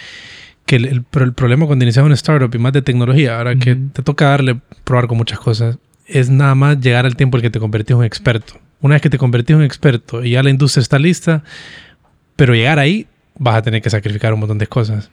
que 0.66 0.77
el, 0.77 0.85
el- 0.87 1.05
el 1.20 1.32
problema 1.32 1.66
cuando 1.66 1.85
inicias 1.85 2.05
una 2.05 2.15
startup 2.15 2.55
y 2.55 2.59
más 2.59 2.73
de 2.73 2.82
tecnología, 2.82 3.39
ahora 3.39 3.57
que 3.57 3.74
te 3.77 4.03
toca 4.03 4.27
darle, 4.27 4.61
probar 4.85 5.07
con 5.07 5.16
muchas 5.16 5.39
cosas, 5.39 5.78
es 6.07 6.28
nada 6.28 6.55
más 6.55 6.78
llegar 6.81 7.07
al 7.07 7.15
tiempo 7.16 7.39
en 7.39 7.43
que 7.43 7.51
te 7.51 7.61
convertís 7.61 7.93
en 7.93 7.99
un 7.99 8.05
experto. 8.05 8.55
Una 8.81 8.94
vez 8.94 9.02
que 9.02 9.11
te 9.11 9.19
convertís 9.19 9.51
en 9.51 9.59
un 9.59 9.65
experto 9.65 10.24
y 10.24 10.31
ya 10.31 10.43
la 10.43 10.51
industria 10.51 10.82
está 10.82 10.98
lista, 10.98 11.43
pero 12.36 12.55
llegar 12.55 12.78
ahí 12.78 13.07
vas 13.39 13.57
a 13.57 13.62
tener 13.62 13.82
que 13.82 13.90
sacrificar 13.90 14.32
un 14.32 14.40
montón 14.40 14.59
de 14.59 14.66
cosas. 14.66 15.11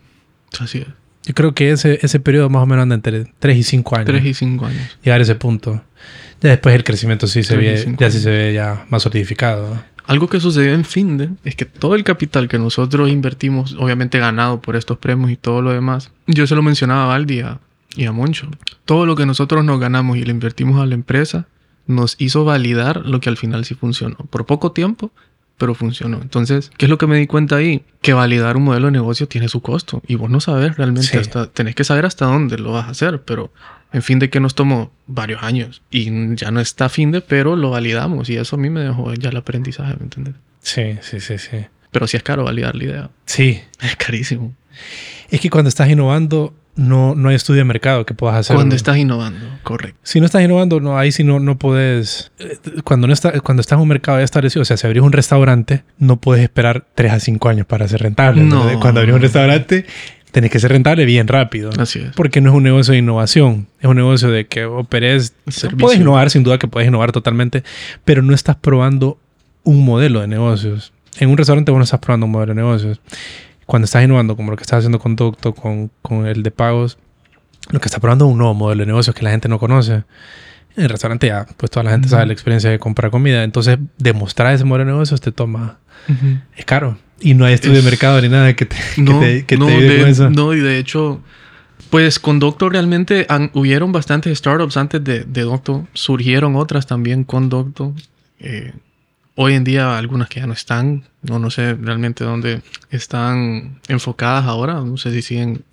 Así 0.60 0.80
es. 0.80 0.88
Yo 1.26 1.34
creo 1.34 1.54
que 1.54 1.72
ese, 1.72 2.00
ese 2.02 2.22
periodo 2.22 2.50
más 2.50 2.64
o 2.64 2.66
menos 2.66 2.84
anda 2.84 2.96
entre 2.96 3.26
3 3.40 3.58
y 3.58 3.64
5 3.64 3.96
años. 3.98 4.06
Tres 4.06 4.26
y 4.26 4.34
cinco 4.34 4.66
años. 4.66 4.98
Llegar 5.04 5.20
a 5.20 5.24
ese 5.24 5.36
punto. 5.36 5.84
Ya 6.42 6.52
después 6.52 6.74
el 6.74 6.86
crecimiento 6.86 7.28
sí 7.28 7.44
se 7.44 7.58
ve, 7.58 7.96
ya 8.00 8.10
sí 8.10 8.20
se 8.20 8.30
ve 8.30 8.54
ya 8.54 8.86
más 8.90 9.04
solidificado. 9.04 9.76
¿no? 9.76 9.84
Algo 10.06 10.30
que 10.30 10.40
sucedió 10.40 10.74
en 10.74 10.86
Finde 10.86 11.32
es 11.44 11.56
que 11.56 11.66
todo 11.66 11.96
el 11.96 12.06
capital 12.06 12.48
que 12.48 12.58
nosotros 12.58 13.10
invertimos, 13.10 13.76
obviamente 13.78 14.20
ganado 14.20 14.62
por 14.62 14.78
estos 14.78 15.00
premios 15.00 15.32
y 15.32 15.36
todo 15.36 15.62
lo 15.62 15.74
demás, 15.74 16.12
yo 16.28 16.48
se 16.48 16.56
lo 16.56 16.62
mencionaba 16.62 17.04
a 17.04 17.08
Valdi 17.08 17.40
y 17.40 17.42
a, 17.42 17.60
y 17.98 18.06
a 18.06 18.14
Moncho. 18.14 18.50
Todo 18.86 19.06
lo 19.06 19.18
que 19.18 19.26
nosotros 19.26 19.66
nos 19.66 19.82
ganamos 19.82 20.16
y 20.16 20.24
le 20.24 20.32
invertimos 20.32 20.82
a 20.82 20.86
la 20.86 20.96
empresa 20.96 21.48
nos 21.88 22.16
hizo 22.20 22.46
validar 22.46 23.06
lo 23.06 23.20
que 23.20 23.30
al 23.30 23.38
final 23.38 23.66
sí 23.66 23.74
funcionó. 23.76 24.16
Por 24.30 24.46
poco 24.46 24.72
tiempo, 24.72 25.12
pero 25.58 25.74
funcionó. 25.74 26.22
Entonces, 26.22 26.72
¿qué 26.78 26.86
es 26.86 26.90
lo 26.90 26.98
que 26.98 27.08
me 27.08 27.18
di 27.18 27.26
cuenta 27.28 27.56
ahí? 27.56 27.84
Que 28.02 28.14
validar 28.14 28.58
un 28.58 28.64
modelo 28.64 28.86
de 28.88 28.92
negocio 28.92 29.28
tiene 29.28 29.48
su 29.48 29.62
costo 29.62 30.04
y 30.08 30.16
vos 30.16 30.30
no 30.30 30.40
sabes 30.40 30.78
realmente 30.78 31.08
Sí. 31.08 31.18
hasta, 31.18 31.48
tenés 31.48 31.74
que 31.76 31.84
saber 31.84 32.06
hasta 32.06 32.26
dónde 32.26 32.58
lo 32.60 32.74
vas 32.74 32.86
a 32.88 32.92
hacer, 32.92 33.24
pero 33.24 33.52
en 33.94 34.02
fin 34.04 34.20
de 34.20 34.30
que 34.30 34.40
nos 34.40 34.54
tomó 34.54 34.92
varios 35.08 35.42
años 35.42 35.82
y 35.90 36.36
ya 36.36 36.52
no 36.52 36.60
está 36.60 36.90
fin 36.90 37.12
de, 37.12 37.22
pero 37.22 37.56
lo 37.56 37.72
validamos 37.72 38.30
y 38.30 38.36
eso 38.38 38.58
a 38.58 38.60
mí 38.60 38.70
me 38.70 38.82
dejó 38.82 39.12
ya 39.14 39.30
el 39.30 39.38
aprendizaje, 39.38 39.96
¿me 39.98 40.04
entiendes? 40.04 40.36
Sí, 40.62 40.98
sí, 41.02 41.20
sí, 41.22 41.38
sí. 41.38 41.58
Pero 41.90 42.06
sí 42.06 42.18
es 42.18 42.24
caro 42.24 42.44
validar 42.44 42.76
la 42.76 42.84
idea. 42.84 43.10
Sí. 43.26 43.62
Es 43.82 43.96
carísimo. 43.96 44.54
Es 45.30 45.40
que 45.42 45.50
cuando 45.50 45.70
estás 45.70 45.90
innovando, 45.90 46.54
no, 46.78 47.16
no 47.16 47.30
hay 47.30 47.36
estudio 47.36 47.60
de 47.60 47.66
mercado 47.66 48.06
que 48.06 48.14
puedas 48.14 48.38
hacer. 48.38 48.56
Cuando 48.56 48.76
estás 48.76 48.98
innovando, 48.98 49.46
correcto. 49.64 50.00
Si 50.04 50.20
no 50.20 50.26
estás 50.28 50.42
innovando, 50.44 50.80
no, 50.80 50.98
ahí 50.98 51.12
sí 51.12 51.24
no, 51.24 51.40
no 51.40 51.58
puedes. 51.58 52.32
eh, 52.40 52.58
Cuando, 52.84 53.08
no 53.08 53.14
está, 53.14 53.40
cuando 53.42 53.62
estás 53.62 53.78
en 53.78 53.82
un 53.82 53.88
mercado 53.90 54.20
ya 54.20 54.24
establecido, 54.24 54.62
o 54.62 54.66
sea, 54.66 54.78
si 54.78 54.88
abrís 54.88 55.04
un 55.04 55.12
restaurante, 55.12 55.84
no 55.98 56.18
puedes 56.18 56.44
esperar 56.44 56.86
3 56.96 57.12
a 57.14 57.20
5 57.20 57.50
años 57.50 57.66
para 57.66 57.88
ser 57.88 58.02
rentable. 58.02 58.44
No. 58.44 58.80
Cuando 58.80 59.00
abrís 59.02 59.16
un 59.16 59.22
restaurante, 59.22 59.86
tenés 60.32 60.52
que 60.52 60.60
ser 60.60 60.72
rentable 60.72 61.04
bien 61.06 61.28
rápido. 61.28 61.72
Así 61.80 62.00
es. 62.00 62.12
Porque 62.16 62.42
no 62.42 62.52
es 62.52 62.56
un 62.56 62.64
negocio 62.64 62.92
de 62.94 63.00
innovación, 63.00 63.68
es 63.82 63.88
un 63.90 63.96
negocio 63.98 64.30
de 64.30 64.46
que 64.46 64.66
operes. 64.66 65.34
Puedes 65.80 66.00
innovar, 66.00 66.30
sin 66.30 66.44
duda 66.44 66.60
que 66.60 66.68
puedes 66.68 66.88
innovar 66.88 67.12
totalmente, 67.12 67.64
pero 68.06 68.22
no 68.22 68.34
estás 68.36 68.56
probando 68.56 69.18
un 69.64 69.84
modelo 69.84 70.22
de 70.22 70.28
negocios. 70.28 70.94
En 71.20 71.30
un 71.32 71.38
restaurante 71.38 71.72
vos 71.72 71.80
no 71.80 71.84
estás 71.86 72.00
probando 72.00 72.28
un 72.28 72.32
modelo 72.32 72.54
de 72.54 72.62
negocios. 72.62 73.02
Cuando 73.68 73.86
estás 73.86 74.04
innovando, 74.04 74.36
como 74.36 74.50
lo 74.50 74.58
que 74.58 74.64
estás 74.64 74.80
haciendo 74.80 74.98
con 74.98 75.16
Docto, 75.16 75.54
con, 75.54 75.92
con 76.02 76.26
el 76.26 76.42
de 76.42 76.50
pagos, 76.50 76.98
lo 77.70 77.80
que 77.80 77.86
estás 77.88 78.00
probando 78.00 78.26
es 78.26 78.32
un 78.32 78.38
nuevo 78.40 78.56
modelo 78.56 78.80
de 78.82 78.88
negocios 78.88 79.16
que 79.16 79.24
la 79.24 79.30
gente 79.30 79.48
no 79.50 79.60
conoce. 79.60 80.04
En 80.76 80.84
el 80.84 80.90
restaurante 80.90 81.28
ya, 81.28 81.46
pues 81.58 81.70
toda 81.70 81.84
la 81.84 81.92
gente 81.92 82.08
sabe 82.08 82.26
la 82.28 82.34
experiencia 82.34 82.70
de 82.72 82.80
comprar 82.80 83.12
comida. 83.12 83.44
Entonces, 83.44 83.78
demostrar 84.00 84.54
ese 84.56 84.64
modelo 84.64 84.86
de 84.86 84.92
negocios 84.94 85.22
te 85.22 85.32
toma... 85.32 85.78
Es 86.56 86.66
caro. 86.66 86.98
Y 87.20 87.34
no 87.34 87.46
hay 87.46 87.54
estudio 87.56 87.78
Es- 87.78 87.84
de 87.84 87.90
mercado 87.92 88.22
ni 88.22 88.30
nada 88.30 88.56
que 88.56 88.66
te, 88.66 88.78
que 88.96 89.02
No, 89.02 89.20
te, 89.20 89.40
que 89.46 89.56
te 89.56 89.58
no, 89.58 89.68
ayude 89.68 89.90
de, 89.90 90.00
con 90.02 90.10
eso. 90.10 90.30
no, 90.30 90.54
y 90.54 90.60
de 90.62 90.78
hecho, 90.78 91.22
pues 91.90 92.20
con 92.20 92.40
Doctor 92.40 92.72
realmente 92.72 93.26
han- 93.28 93.52
hubieron 93.54 93.92
bastantes 93.92 94.38
startups 94.38 94.78
antes 94.78 95.04
de, 95.04 95.26
de 95.26 95.42
Doctor. 95.42 95.84
Surgieron 95.94 96.56
otras 96.56 96.86
también 96.88 97.24
con 97.26 97.50
Doctor. 97.50 97.92
Eh, 98.40 98.74
hoy 99.38 99.54
en 99.54 99.64
día 99.64 99.98
algunas 99.98 100.28
que 100.28 100.42
ya 100.42 100.48
no 100.48 100.54
están. 100.54 101.04
No, 101.22 101.40
no 101.40 101.50
sé 101.50 101.74
realmente 101.76 102.26
dónde 102.26 102.62
están 102.90 103.80
enfocadas 103.88 104.44
ahora. 104.46 104.74
No 104.82 104.98
sé 104.98 105.12
si 105.14 105.22
siguen 105.22 105.64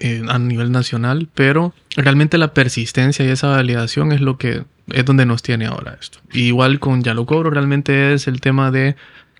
eh, 0.00 0.22
a 0.28 0.38
nivel 0.38 0.72
nacional. 0.72 1.28
Pero 1.34 1.74
realmente 1.96 2.38
la 2.38 2.54
persistencia 2.54 3.24
y 3.24 3.28
esa 3.28 3.48
validación 3.48 4.12
es 4.12 4.20
lo 4.22 4.38
que 4.38 4.64
es 4.88 5.04
donde 5.04 5.26
nos 5.26 5.42
tiene 5.42 5.66
ahora 5.66 5.96
esto. 6.00 6.18
Igual 6.32 6.80
con 6.80 7.02
Ya 7.02 7.14
lo 7.14 7.26
cobro 7.26 7.50
realmente 7.50 8.14
es 8.14 8.26
el 8.26 8.40
tema 8.40 8.70
de 8.70 8.96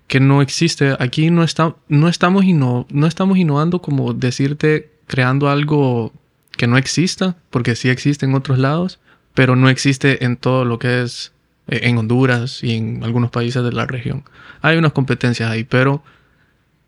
que 0.07 0.19
no 0.19 0.41
existe. 0.41 0.95
Aquí 0.99 1.31
no, 1.31 1.43
está, 1.43 1.75
no, 1.87 2.07
estamos, 2.07 2.43
inno- 2.45 2.85
no 2.89 3.07
estamos 3.07 3.37
innovando 3.37 3.81
como 3.81 4.13
decirte 4.13 4.91
creando 5.07 5.49
algo 5.49 6.13
que 6.57 6.67
no 6.67 6.77
exista, 6.77 7.35
porque 7.49 7.75
sí 7.75 7.89
existe 7.89 8.25
en 8.25 8.33
otros 8.33 8.57
lados, 8.59 8.99
pero 9.33 9.55
no 9.55 9.67
existe 9.69 10.23
en 10.25 10.37
todo 10.37 10.63
lo 10.65 10.79
que 10.79 11.01
es 11.03 11.31
en 11.67 11.97
Honduras 11.97 12.63
y 12.63 12.75
en 12.75 13.03
algunos 13.03 13.31
países 13.31 13.63
de 13.63 13.71
la 13.71 13.85
región. 13.85 14.23
Hay 14.61 14.77
unas 14.77 14.93
competencias 14.93 15.49
ahí, 15.49 15.63
pero 15.63 16.03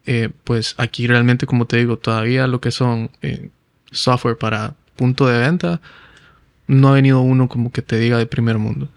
eh, 0.06 0.30
pues 0.44 0.76
aquí 0.78 1.08
realmente, 1.08 1.46
como 1.46 1.66
te 1.66 1.78
digo, 1.78 1.98
todavía 1.98 2.48
lo 2.48 2.62
que 2.62 2.72
son 2.72 3.12
eh, 3.22 3.50
software 3.92 4.38
para 4.38 4.76
punto 4.96 5.28
de 5.28 5.40
venta, 5.40 5.82
no 6.68 6.90
ha 6.90 6.94
venido 6.94 7.22
uno 7.22 7.48
como 7.48 7.72
que 7.72 7.82
te 7.82 7.98
diga 7.98 8.18
de 8.18 8.26
primer 8.26 8.58
mundo. 8.58 8.90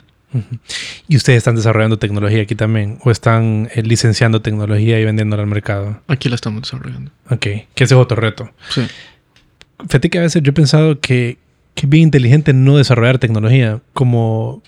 ¿Y 1.09 1.17
ustedes 1.17 1.39
están 1.39 1.57
desarrollando 1.57 1.99
tecnología 1.99 2.43
aquí 2.43 2.55
también? 2.55 2.99
¿O 3.03 3.11
están 3.11 3.69
eh, 3.75 3.83
licenciando 3.83 4.41
tecnología 4.43 5.01
y 5.01 5.05
vendiéndola 5.05 5.43
al 5.43 5.49
mercado? 5.49 6.01
Aquí 6.07 6.29
la 6.29 6.37
estamos 6.37 6.63
desarrollando. 6.63 7.11
Ok, 7.31 7.41
que 7.41 7.85
ese 7.85 7.95
es 7.95 8.01
otro 8.01 8.17
reto. 8.17 8.51
Sí. 8.69 8.83
Fíjate 9.81 10.11
que 10.11 10.19
a 10.19 10.23
veces 10.23 10.43
yo 10.43 10.51
he 10.51 10.53
pensado 10.55 11.01
que, 11.01 11.39
que 11.75 11.87
es 11.87 11.91
bien 11.91 12.05
inteligente 12.05 12.53
no 12.53 12.77
desarrollar 12.77 13.19
tecnología, 13.19 13.81
como 13.93 14.63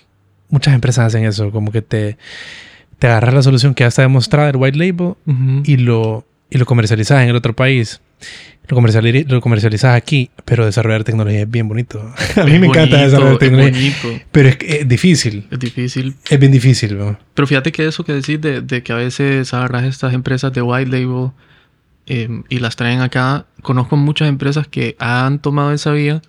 muchas 0.53 0.73
empresas 0.75 1.07
hacen 1.07 1.25
eso, 1.25 1.51
como 1.51 1.71
que 1.71 1.81
te, 1.81 2.17
te 2.99 3.07
agarras 3.07 3.33
la 3.33 3.41
solución 3.41 3.73
que 3.73 3.83
ya 3.83 3.87
está 3.87 4.03
demostrada, 4.03 4.49
el 4.49 4.55
white 4.57 4.77
label, 4.77 5.15
y 5.65 5.77
lo, 5.77 6.25
y 6.49 6.57
lo 6.59 6.65
comercializas 6.65 7.23
en 7.23 7.29
el 7.29 7.35
otro 7.35 7.53
país. 7.55 7.99
Lo, 8.69 8.79
lo 8.79 9.41
comercializas 9.41 9.95
aquí, 9.95 10.29
pero 10.45 10.65
desarrollar 10.65 11.03
tecnología 11.03 11.41
es 11.41 11.51
bien 11.51 11.67
bonito. 11.67 11.99
a 12.37 12.43
mí 12.45 12.53
Es 12.53 12.59
me 12.61 12.67
encanta 12.67 12.97
desarrollar 13.03 13.33
es 13.33 13.39
tecnología. 13.39 13.71
bonito. 14.03 14.23
Pero 14.31 14.49
es, 14.49 14.57
es 14.61 14.87
difícil. 14.87 15.47
Es 15.51 15.59
difícil. 15.59 16.15
Es 16.29 16.39
bien 16.39 16.51
difícil, 16.53 16.97
¿no? 16.97 17.17
Pero 17.33 17.45
fíjate 17.47 17.73
que 17.73 17.85
eso 17.85 18.05
que 18.05 18.13
decís 18.13 18.39
de, 18.39 18.61
de 18.61 18.81
que 18.83 18.93
a 18.93 18.95
veces 18.95 19.53
agarras 19.53 19.83
estas 19.83 20.13
empresas 20.13 20.53
de 20.53 20.61
white 20.61 20.89
label 20.89 21.31
eh, 22.05 22.29
y 22.47 22.59
las 22.59 22.77
traen 22.77 23.01
acá. 23.01 23.47
Conozco 23.63 23.97
muchas 23.97 24.29
empresas 24.29 24.65
que 24.67 24.95
han 24.99 25.39
tomado 25.39 25.73
esa 25.73 25.91
vía, 25.91 26.21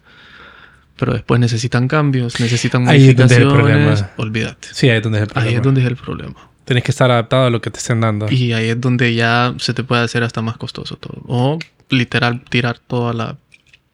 pero 0.96 1.12
después 1.12 1.40
necesitan 1.40 1.88
cambios, 1.88 2.38
necesitan 2.40 2.88
Ahí 2.88 3.08
es 3.08 3.16
donde 3.16 3.34
es 3.34 3.40
el 3.40 3.46
modificaciones. 3.46 4.00
problema. 4.02 4.10
Olvídate. 4.16 4.68
Sí, 4.72 4.88
ahí 4.90 4.96
es 4.98 5.02
donde 5.02 5.18
es 5.18 5.22
el 5.22 5.28
problema. 5.28 5.50
Ahí 5.50 5.56
es 5.56 5.62
donde 5.62 5.80
es 5.82 5.86
el 5.86 5.96
problema. 5.96 6.34
Tienes 6.64 6.84
que 6.84 6.90
estar 6.92 7.10
adaptado 7.10 7.46
a 7.46 7.50
lo 7.50 7.60
que 7.60 7.70
te 7.70 7.78
estén 7.78 8.00
dando. 8.00 8.26
Y 8.30 8.52
ahí 8.52 8.68
es 8.70 8.80
donde 8.80 9.14
ya 9.14 9.54
se 9.58 9.74
te 9.74 9.84
puede 9.84 10.02
hacer 10.02 10.22
hasta 10.22 10.40
más 10.40 10.56
costoso 10.56 10.96
todo. 10.96 11.20
O 11.26 11.58
literal 11.90 12.42
tirar 12.48 12.78
toda 12.78 13.12
la 13.12 13.36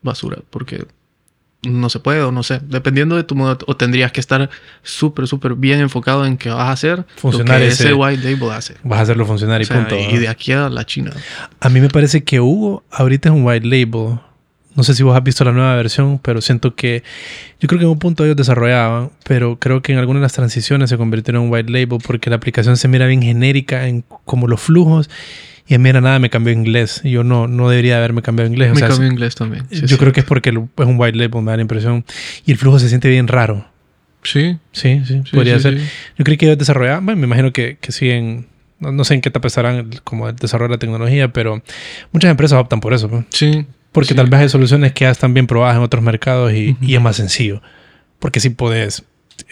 basura, 0.03 0.39
porque 0.51 0.87
no 1.63 1.91
se 1.91 1.99
puede 1.99 2.23
o 2.23 2.31
no 2.33 2.43
sé. 2.43 2.61
Dependiendo 2.63 3.17
de 3.17 3.25
tu 3.25 3.35
modo, 3.35 3.59
o 3.67 3.77
tendrías 3.77 4.13
que 4.13 4.21
estar 4.21 4.49
súper, 4.83 5.27
súper 5.27 5.55
bien 5.57 5.81
enfocado 5.81 6.25
en 6.25 6.37
que 6.39 6.49
vas 6.49 6.69
a 6.69 6.73
hacer 6.73 7.05
Funcionar 7.17 7.59
lo 7.59 7.67
que 7.67 7.73
ese- 7.73 7.85
ese 7.85 7.93
white 7.95 8.23
label 8.23 8.51
hace. 8.53 8.77
Vas 8.85 9.01
a 9.01 9.03
hacerlo 9.03 9.27
funcionar 9.27 9.61
y 9.61 9.65
O 9.65 9.67
sea, 9.67 9.77
punto. 9.77 9.97
y 9.99 10.17
de 10.19 10.29
aquí 10.29 10.53
a 10.53 10.69
la 10.69 10.87
China. 10.87 11.13
A 11.61 11.69
mí 11.69 11.81
me 11.81 11.89
parece 11.89 12.23
que 12.25 12.41
Hugo 12.41 12.85
ahorita 12.91 13.29
es 13.31 13.35
un 13.35 13.45
white 13.45 13.67
label. 13.67 14.21
No 14.77 14.85
sé 14.85 14.95
si 14.95 15.03
vos 15.03 15.17
has 15.17 15.25
visto 15.25 15.45
la 15.45 15.53
nueva 15.53 15.75
versión, 15.75 16.19
pero 16.21 16.41
siento 16.41 16.75
que 16.77 17.03
yo 17.61 17.67
creo 17.69 17.79
que 17.81 17.85
en 17.85 17.91
un 17.91 17.99
punto 17.99 18.25
ellos 18.25 18.37
desarrollaban, 18.37 19.11
pero 19.25 19.59
creo 19.59 19.83
que 19.83 19.93
en 19.93 19.99
algunas 19.99 20.21
de 20.21 20.25
las 20.25 20.33
transiciones 20.33 20.91
se 20.91 20.97
convirtieron 20.97 21.45
en 21.45 21.51
white 21.53 21.71
label 21.73 21.99
porque 22.05 22.31
la 22.31 22.37
aplicación 22.37 22.77
se 22.77 22.87
mira 22.87 23.07
bien 23.07 23.21
genérica 23.23 23.89
en 23.89 24.05
como 24.25 24.47
los 24.47 24.61
flujos 24.61 25.11
y 25.67 25.75
en 25.75 25.83
mira 25.83 26.01
nada 26.01 26.19
me 26.21 26.31
cambió 26.31 26.53
a 26.53 26.57
inglés. 26.57 27.01
Yo 27.05 27.25
no, 27.25 27.49
no 27.49 27.69
debería 27.69 27.97
haberme 27.99 28.23
cambiado 28.23 28.49
a 28.49 28.53
inglés. 28.53 28.71
O 28.71 28.75
Me 28.75 28.81
sea, 28.81 28.93
sí- 28.93 29.03
inglés 29.03 29.35
también. 29.35 29.67
Sí, 29.71 29.81
yo 29.83 29.89
sí. 29.89 29.97
creo 29.99 30.13
que 30.13 30.21
es 30.21 30.27
porque 30.27 30.51
es 30.51 30.57
un 30.57 30.95
white 30.99 31.19
label, 31.19 31.43
me 31.43 31.51
da 31.51 31.57
la 31.57 31.63
impresión. 31.63 32.05
Y 32.47 32.53
el 32.53 32.57
flujo 32.59 32.79
se 32.79 32.89
siente 32.89 33.09
bien 33.09 33.27
raro. 33.29 33.67
Sí. 34.23 34.57
Sí, 34.73 35.03
sí, 35.05 35.23
sí, 35.25 35.31
podría 35.35 35.59
ser. 35.59 35.79
Yo 36.17 36.25
creí 36.25 36.37
que 36.37 36.47
ellos 36.47 36.59
desarrollaban, 36.59 37.05
bueno, 37.07 37.21
me 37.21 37.27
imagino 37.27 37.53
que, 37.53 37.77
que 37.81 37.91
siguen, 37.91 38.47
no, 38.79 38.93
no 38.93 39.03
sé 39.05 39.15
en 39.15 39.21
qué 39.21 39.31
etapa 39.31 39.49
estarán 39.49 39.91
como 40.05 40.29
el 40.29 40.37
desarrollo 40.37 40.69
de 40.69 40.75
la 40.75 40.79
tecnología, 40.79 41.33
pero 41.33 41.63
muchas 42.13 42.31
empresas 42.31 42.59
optan 42.59 42.81
por 42.81 42.93
eso, 42.95 43.09
¿no? 43.09 43.25
Sí. 43.31 43.67
Porque 43.93 44.09
Sí. 44.11 44.15
tal 44.15 44.29
vez 44.29 44.41
hay 44.41 44.49
soluciones 44.49 44.93
que 44.93 45.05
ya 45.05 45.11
están 45.11 45.35
bien 45.35 45.47
probadas 45.47 45.77
en 45.77 45.83
otros 45.83 46.03
mercados 46.03 46.53
y, 46.53 46.73
Ujú. 46.73 46.85
y 46.85 46.95
es 46.95 47.01
más 47.03 47.17
sencillo, 47.17 47.61
porque 48.19 48.41
sí 48.41 48.51
puedes, 48.51 49.05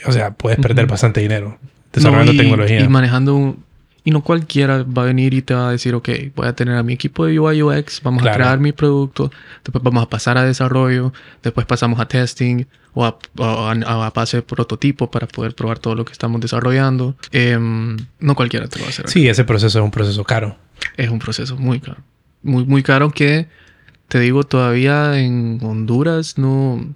o 0.06 0.12
sea, 0.12 0.32
puedes 0.32 0.59
perder 0.59 0.85
Ujú. 0.86 0.93
bastante 0.93 1.20
dinero 1.20 1.59
desarrollando 1.93 2.32
No, 2.32 2.36
y- 2.36 2.39
tecnología. 2.43 2.81
Y 2.81 2.89
manejando 2.89 3.35
un- 3.35 3.69
Y 4.05 4.10
no 4.10 4.23
cualquiera 4.23 4.85
va 4.85 5.02
a 5.02 5.05
venir 5.06 5.35
y 5.35 5.43
te 5.43 5.52
va 5.52 5.69
a 5.69 5.73
decir, 5.73 5.94
ok, 5.94 6.09
voy 6.35 6.47
a 6.47 6.55
tener 6.55 6.77
a 6.77 6.82
mi 6.82 6.94
equipo 6.94 7.27
de 7.27 7.39
UI 7.39 7.62
UX, 7.62 8.01
vamos 8.02 8.23
Claro. 8.23 8.36
a 8.36 8.39
crear 8.39 8.59
mi 8.59 8.73
producto, 8.73 9.31
después 9.62 9.82
vamos 9.85 10.02
a 10.02 10.09
pasar 10.09 10.39
a 10.39 10.44
desarrollo, 10.44 11.12
después 11.43 11.66
pasamos 11.66 12.01
a 12.01 12.09
testing 12.09 12.65
o 12.94 13.05
a, 13.05 13.19
a, 13.40 14.06
a 14.06 14.10
fase 14.12 14.39
de 14.39 14.43
prototipo 14.44 15.10
para 15.10 15.27
poder 15.27 15.55
probar 15.55 15.78
todo 15.78 15.94
lo 15.94 16.06
que 16.06 16.12
estamos 16.12 16.40
desarrollando. 16.40 17.16
Em, 17.32 17.98
no 18.19 18.35
cualquiera 18.35 18.66
te 18.69 18.78
lo 18.78 18.85
va 18.85 18.86
a 18.86 18.90
hacer. 18.93 19.10
sí, 19.10 19.28
ese 19.28 19.44
proceso 19.44 19.78
es 19.78 19.85
un 19.85 19.90
proceso 19.90 20.24
caro. 20.24 20.56
Es 20.97 21.10
un 21.10 21.19
proceso 21.19 21.56
muy 21.59 21.78
caro. 21.78 21.98
Muy, 22.43 22.65
muy 22.65 22.82
caro 22.82 23.10
que, 23.10 23.47
te 24.09 24.20
digo, 24.20 24.43
todavía 24.44 25.18
en 25.18 25.59
Honduras 25.62 26.39
no, 26.39 26.94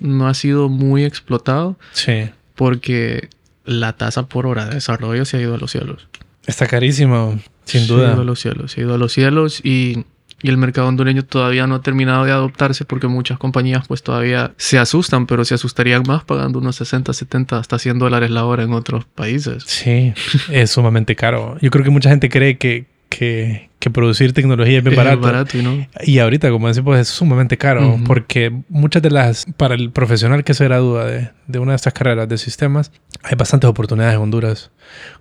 no 0.00 0.28
ha 0.28 0.34
sido 0.34 0.68
muy 0.68 1.04
explotado 1.04 1.76
Sí. 1.92 2.30
porque 2.54 3.28
la 3.64 3.92
tasa 3.94 4.26
por 4.26 4.46
hora 4.46 4.66
de 4.66 4.74
desarrollo 4.76 5.24
se 5.24 5.36
ha 5.36 5.40
ido 5.40 5.54
a 5.54 5.58
los 5.58 5.70
cielos. 5.72 6.08
Está 6.46 6.66
carísimo, 6.66 7.38
sin 7.64 7.82
Se 7.82 7.86
duda. 7.92 8.10
ha 8.10 8.12
ido 8.14 8.22
a 8.22 8.24
los 8.24 8.40
cielos, 8.40 8.72
se 8.72 8.80
ha 8.80 8.84
ido 8.84 8.94
a 8.94 8.98
los 8.98 9.12
cielos 9.12 9.60
y, 9.64 10.04
y 10.42 10.48
el 10.48 10.56
mercado 10.56 10.86
hondureño 10.86 11.24
todavía 11.24 11.66
no 11.66 11.74
ha 11.74 11.82
terminado 11.82 12.24
de 12.24 12.30
adoptarse 12.30 12.84
porque 12.84 13.08
muchas 13.08 13.38
compañías 13.38 13.88
pues 13.88 14.02
todavía 14.04 14.52
se 14.56 14.78
asustan, 14.78 15.26
pero 15.26 15.44
se 15.44 15.54
asustarían 15.54 16.04
más 16.06 16.22
pagando 16.24 16.60
unos 16.60 16.76
60, 16.76 17.12
70, 17.12 17.58
hasta 17.58 17.78
100 17.80 17.98
dólares 17.98 18.30
la 18.30 18.44
hora 18.44 18.62
en 18.62 18.72
otros 18.72 19.04
países. 19.06 19.64
Sí, 19.66 20.12
es 20.50 20.70
sumamente 20.70 21.16
caro. 21.16 21.58
Yo 21.60 21.70
creo 21.70 21.84
que 21.84 21.90
mucha 21.90 22.10
gente 22.10 22.28
cree 22.28 22.56
que, 22.58 22.86
que, 23.08 23.68
que 23.78 23.90
producir 23.90 24.32
tecnología 24.32 24.78
es 24.78 24.84
bien 24.84 24.98
Es 24.98 25.20
barato. 25.20 25.58
no. 25.62 25.86
Y 26.02 26.18
ahorita, 26.18 26.50
como 26.50 26.68
decimos, 26.68 26.98
es 26.98 27.08
sumamente 27.08 27.56
caro 27.56 27.94
Ujú. 27.94 28.04
porque 28.04 28.52
muchas 28.68 29.02
de 29.02 29.10
las, 29.10 29.46
para 29.56 29.74
el 29.74 29.90
profesional 29.90 30.44
que 30.44 30.54
se 30.54 30.64
gradúa 30.64 31.04
de, 31.06 31.30
de 31.46 31.58
una 31.58 31.72
de 31.72 31.76
estas 31.76 31.92
carreras 31.92 32.28
de 32.28 32.36
sistemas, 32.38 32.90
hay 33.22 33.36
bastantes 33.36 33.68
oportunidades 33.70 34.14
en 34.16 34.20
Honduras 34.22 34.70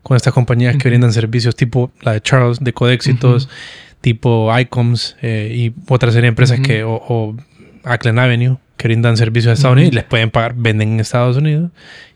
con 0.03 0.18
estas 0.18 0.34
compañías 0.34 0.74
que 0.74 0.80
Ujú. 0.88 0.90
brindan 0.90 1.14
servicios 1.14 1.56
tipo 1.56 1.91
la 2.02 2.14
de 2.14 2.22
Charles, 2.22 2.60
de 2.60 2.74
Codexitos, 2.74 3.49
tipo 4.02 4.52
ICOMS 4.57 5.18
eh, 5.22 5.52
y 5.56 5.74
otra 5.91 6.10
serie 6.12 6.24
de 6.24 6.28
empresas 6.30 6.60
que, 6.60 6.84
o, 6.84 6.94
o 6.94 7.36
Ackland 7.84 8.20
Avenue, 8.20 8.57
que 8.78 8.88
brindan 8.88 9.16
servicios 9.16 9.52
en 9.52 9.53
Estados. 9.53 9.74
Unidos 9.78 9.91
y 9.94 9.95
les 9.95 10.03
pueden 10.03 10.32
pagar, 10.32 10.53
venden 10.56 10.94
en 10.94 10.99
Estados 10.99 11.38
Unidos 11.38 11.72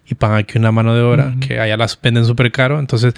y 0.08 0.16
pagan 0.16 0.38
aquí 0.40 0.58
una 0.58 0.72
mano 0.72 0.94
de 0.96 1.02
obra 1.02 1.28
Ujú. 1.30 1.40
que 1.42 1.60
allá 1.60 1.78
las 1.78 2.00
venden 2.02 2.26
súper 2.26 2.52
caro. 2.52 2.80
Entonces, 2.80 3.14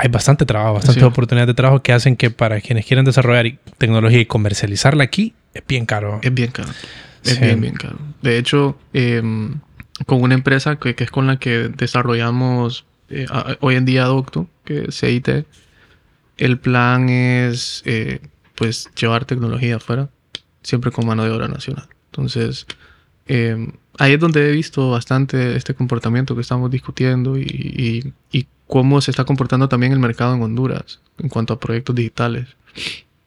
hay 0.00 0.08
bastante 0.08 0.46
trabajo, 0.46 0.74
bastantes 0.74 1.00
Sí. 1.02 1.06
oportunidades 1.06 1.48
de 1.48 1.54
trabajo 1.54 1.82
que 1.82 1.92
hacen 1.92 2.16
que 2.16 2.30
para 2.30 2.60
quienes 2.60 2.86
quieren 2.86 3.04
desarrollar 3.04 3.58
tecnología 3.78 4.20
y 4.20 4.26
comercializarla 4.26 5.04
aquí 5.04 5.34
es 5.54 5.62
bien 5.66 5.84
caro. 5.86 6.20
Es 6.22 6.32
bien 6.32 6.50
caro. 6.50 6.70
Es 7.24 7.34
Sí. 7.34 7.40
bien, 7.40 7.60
bien 7.60 7.74
caro. 7.74 7.98
De 8.22 8.38
hecho, 8.38 8.78
em, 8.92 9.60
con 10.06 10.22
una 10.22 10.34
empresa 10.34 10.76
que, 10.76 10.94
que 10.94 11.04
es 11.04 11.10
con 11.10 11.26
la 11.26 11.38
que 11.38 11.68
desarrollamos 11.68 12.86
eh, 13.10 13.26
a- 13.28 13.56
hoy 13.60 13.74
en 13.74 13.84
día 13.84 14.04
Docto, 14.04 14.48
que 14.64 14.84
es 14.88 14.98
CIT, 15.00 15.44
el 16.38 16.58
plan 16.58 17.08
es 17.08 17.82
eh, 17.84 18.20
pues 18.54 18.88
llevar 18.94 19.24
tecnología 19.24 19.76
afuera, 19.76 20.08
siempre 20.62 20.90
con 20.92 21.06
mano 21.06 21.24
de 21.24 21.30
obra 21.30 21.48
nacional. 21.48 21.88
Entonces, 22.12 22.66
em, 23.26 23.72
ahí 23.98 24.12
es 24.14 24.20
donde 24.20 24.48
he 24.48 24.52
visto 24.52 24.90
bastante 24.90 25.56
este 25.56 25.74
comportamiento 25.74 26.34
que 26.34 26.40
estamos 26.42 26.70
discutiendo 26.70 27.36
y, 27.36 27.42
y- 27.42 28.12
y 28.38 28.46
cómo 28.70 29.00
se 29.00 29.10
está 29.10 29.24
comportando 29.24 29.68
también 29.68 29.92
el 29.92 29.98
mercado 29.98 30.34
en 30.34 30.42
Honduras 30.42 31.00
en 31.18 31.28
cuanto 31.28 31.52
a 31.52 31.60
proyectos 31.60 31.94
digitales. 31.96 32.46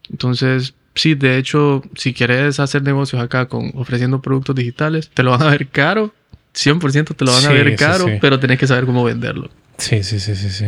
Entonces, 0.10 0.74
sí, 0.96 1.16
de 1.16 1.38
hecho, 1.38 1.84
si 1.96 2.14
quieres 2.14 2.60
hacer 2.60 2.82
negocios 2.82 3.22
acá 3.22 3.48
con 3.48 3.72
ofreciendo 3.76 4.22
productos 4.22 4.56
digitales, 4.56 5.10
te 5.14 5.22
lo 5.22 5.32
van 5.32 5.44
a 5.44 5.50
ver 5.50 5.68
caro. 5.68 6.14
100% 6.56 7.16
te 7.16 7.26
lo 7.26 7.32
van 7.32 7.42
Sí, 7.42 7.48
a 7.48 7.52
ver 7.52 7.70
sí, 7.72 7.76
caro, 7.76 8.06
sí. 8.06 8.12
pero 8.22 8.40
tenés 8.40 8.60
que 8.60 8.68
saber 8.68 8.86
cómo 8.86 9.04
venderlo. 9.04 9.50
Sí, 9.78 10.04
sí, 10.04 10.20
sí, 10.20 10.36
sí, 10.36 10.50
sí. 10.50 10.66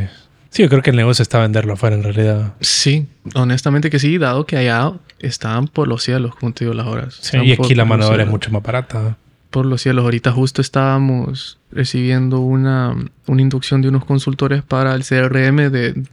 Sí, 0.49 0.63
yo 0.63 0.69
creo 0.69 0.81
que 0.81 0.89
el 0.89 0.95
negocio 0.95 1.21
está 1.21 1.39
venderlo 1.39 1.73
afuera 1.73 1.95
en 1.95 2.03
realidad. 2.03 2.53
Sí, 2.59 3.07
honestamente 3.35 3.89
que 3.89 3.99
sí, 3.99 4.17
dado 4.17 4.45
que 4.45 4.57
allá 4.57 4.93
están 5.19 5.67
por 5.67 5.87
los 5.87 6.01
cielos, 6.03 6.35
como 6.35 6.53
te 6.53 6.65
digo, 6.65 6.73
las 6.73 6.87
horas. 6.87 7.13
Sí, 7.15 7.37
Están 7.37 7.45
y 7.45 7.51
aquí 7.53 7.75
la 7.75 7.85
mano 7.85 8.05
de 8.05 8.11
obra 8.11 8.23
es 8.23 8.29
mucho 8.29 8.49
más 8.51 8.63
barata. 8.63 9.17
Por 9.55 9.65
los 9.65 9.81
cielos. 9.81 10.03
Ahorita 10.03 10.33
justo 10.33 10.61
estábamos 10.61 11.57
recibiendo 11.71 12.41
una, 12.41 12.93
una 13.25 13.41
inducción 13.41 13.81
de 13.81 13.87
unos 13.87 14.03
consultores 14.03 14.63
para 14.63 14.93
el 14.95 15.03
CRM 15.05 15.71
de, 15.71 16.03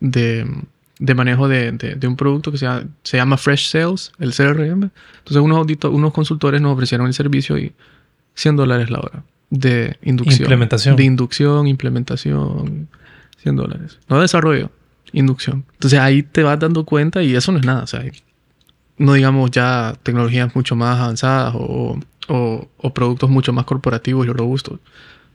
de, 0.00 0.46
de 0.98 1.14
manejo 1.14 1.46
de, 1.46 1.70
de- 1.70 1.94
de 1.94 2.06
un 2.08 2.16
producto 2.16 2.50
que 2.50 2.58
se 2.58 2.66
llama, 2.66 2.84
se 3.04 3.16
llama 3.16 3.36
Fresh 3.36 3.70
Sales, 3.70 4.10
el 4.18 4.32
CRM. 4.34 4.90
Entonces 5.18 5.36
unos, 5.40 5.56
audito- 5.58 5.90
unos 5.92 6.12
consultores 6.12 6.60
nos 6.60 6.72
ofrecieron 6.74 7.06
el 7.06 7.14
servicio 7.14 7.56
y 7.58 7.72
100 8.34 8.56
dólares 8.56 8.90
la 8.90 8.98
hora 8.98 9.22
de 9.50 9.96
inducción. 10.02 10.40
Implementación. 10.42 10.96
De 10.96 11.04
inducción, 11.04 11.66
implementación, 11.68 12.88
100 13.42 13.54
dólares. 13.56 14.00
No 14.08 14.20
desarrollo, 14.20 14.70
inducción. 15.12 15.64
Entonces 15.74 16.00
ahí 16.00 16.24
te 16.24 16.42
vas 16.42 16.58
dando 16.58 16.84
cuenta 16.84 17.22
y 17.22 17.36
eso 17.36 17.52
no 17.52 17.58
es 17.60 17.64
nada. 17.66 17.84
O 17.84 17.86
sea, 17.86 18.02
no 18.98 19.12
digamos 19.12 19.50
ya 19.52 19.94
tecnologías 20.02 20.56
mucho 20.56 20.74
más 20.74 20.98
avanzadas 20.98 21.54
o, 21.56 22.00
o- 22.34 22.68
o 22.78 22.94
productos 22.94 23.28
mucho 23.30 23.52
más 23.52 23.64
corporativos 23.64 24.26
y 24.26 24.30
robustos. 24.30 24.80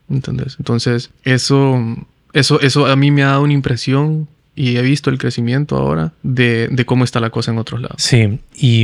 ¿Entendés? 0.10 0.56
Entonces, 0.58 1.12
eso, 1.24 1.80
eso, 2.34 2.60
eso 2.62 2.86
a 2.88 2.96
mí 2.96 3.12
me 3.12 3.24
ha 3.24 3.28
dado 3.28 3.44
una 3.44 3.54
impresión 3.54 4.28
y 4.56 4.78
he 4.78 4.82
visto 4.82 5.10
el 5.10 5.18
crecimiento 5.18 5.76
ahora 5.78 6.14
de, 6.24 6.68
de 6.70 6.86
cómo 6.86 7.04
está 7.04 7.20
la 7.20 7.30
cosa 7.30 7.52
en 7.52 7.58
otros 7.58 7.82
lados. 7.82 8.02
Sí, 8.02 8.40
y, 8.56 8.84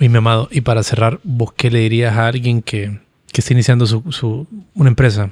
y 0.00 0.08
mi 0.08 0.16
amado, 0.16 0.48
y 0.50 0.60
para 0.62 0.82
cerrar, 0.82 1.20
¿vos 1.24 1.52
qué 1.56 1.70
le 1.70 1.80
dirías 1.80 2.16
a 2.16 2.26
alguien 2.26 2.62
que, 2.62 2.98
que 3.32 3.40
está 3.40 3.52
iniciando 3.52 3.86
su, 3.86 4.02
su- 4.10 4.46
una 4.74 4.88
empresa? 4.90 5.30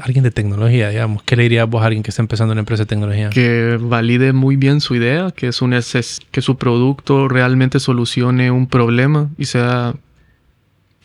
Alguien 0.00 0.24
de 0.24 0.32
tecnología, 0.32 0.88
digamos. 0.88 1.22
¿Qué 1.22 1.36
le 1.36 1.44
dirías 1.44 1.68
vos 1.68 1.82
a 1.82 1.86
alguien 1.86 2.02
que 2.02 2.10
está 2.10 2.20
empezando 2.22 2.50
una 2.52 2.60
empresa 2.62 2.82
de 2.82 2.86
tecnología? 2.88 3.30
Que 3.30 3.78
valide 3.80 4.32
muy 4.32 4.56
bien 4.56 4.80
su 4.80 4.96
idea, 4.96 5.30
que, 5.30 5.52
su 5.52 5.66
neces- 5.66 6.20
que 6.32 6.40
su 6.42 6.56
producto 6.56 7.28
realmente 7.28 7.78
solucione 7.78 8.50
un 8.50 8.66
problema 8.66 9.28
y 9.38 9.44
sea 9.44 9.94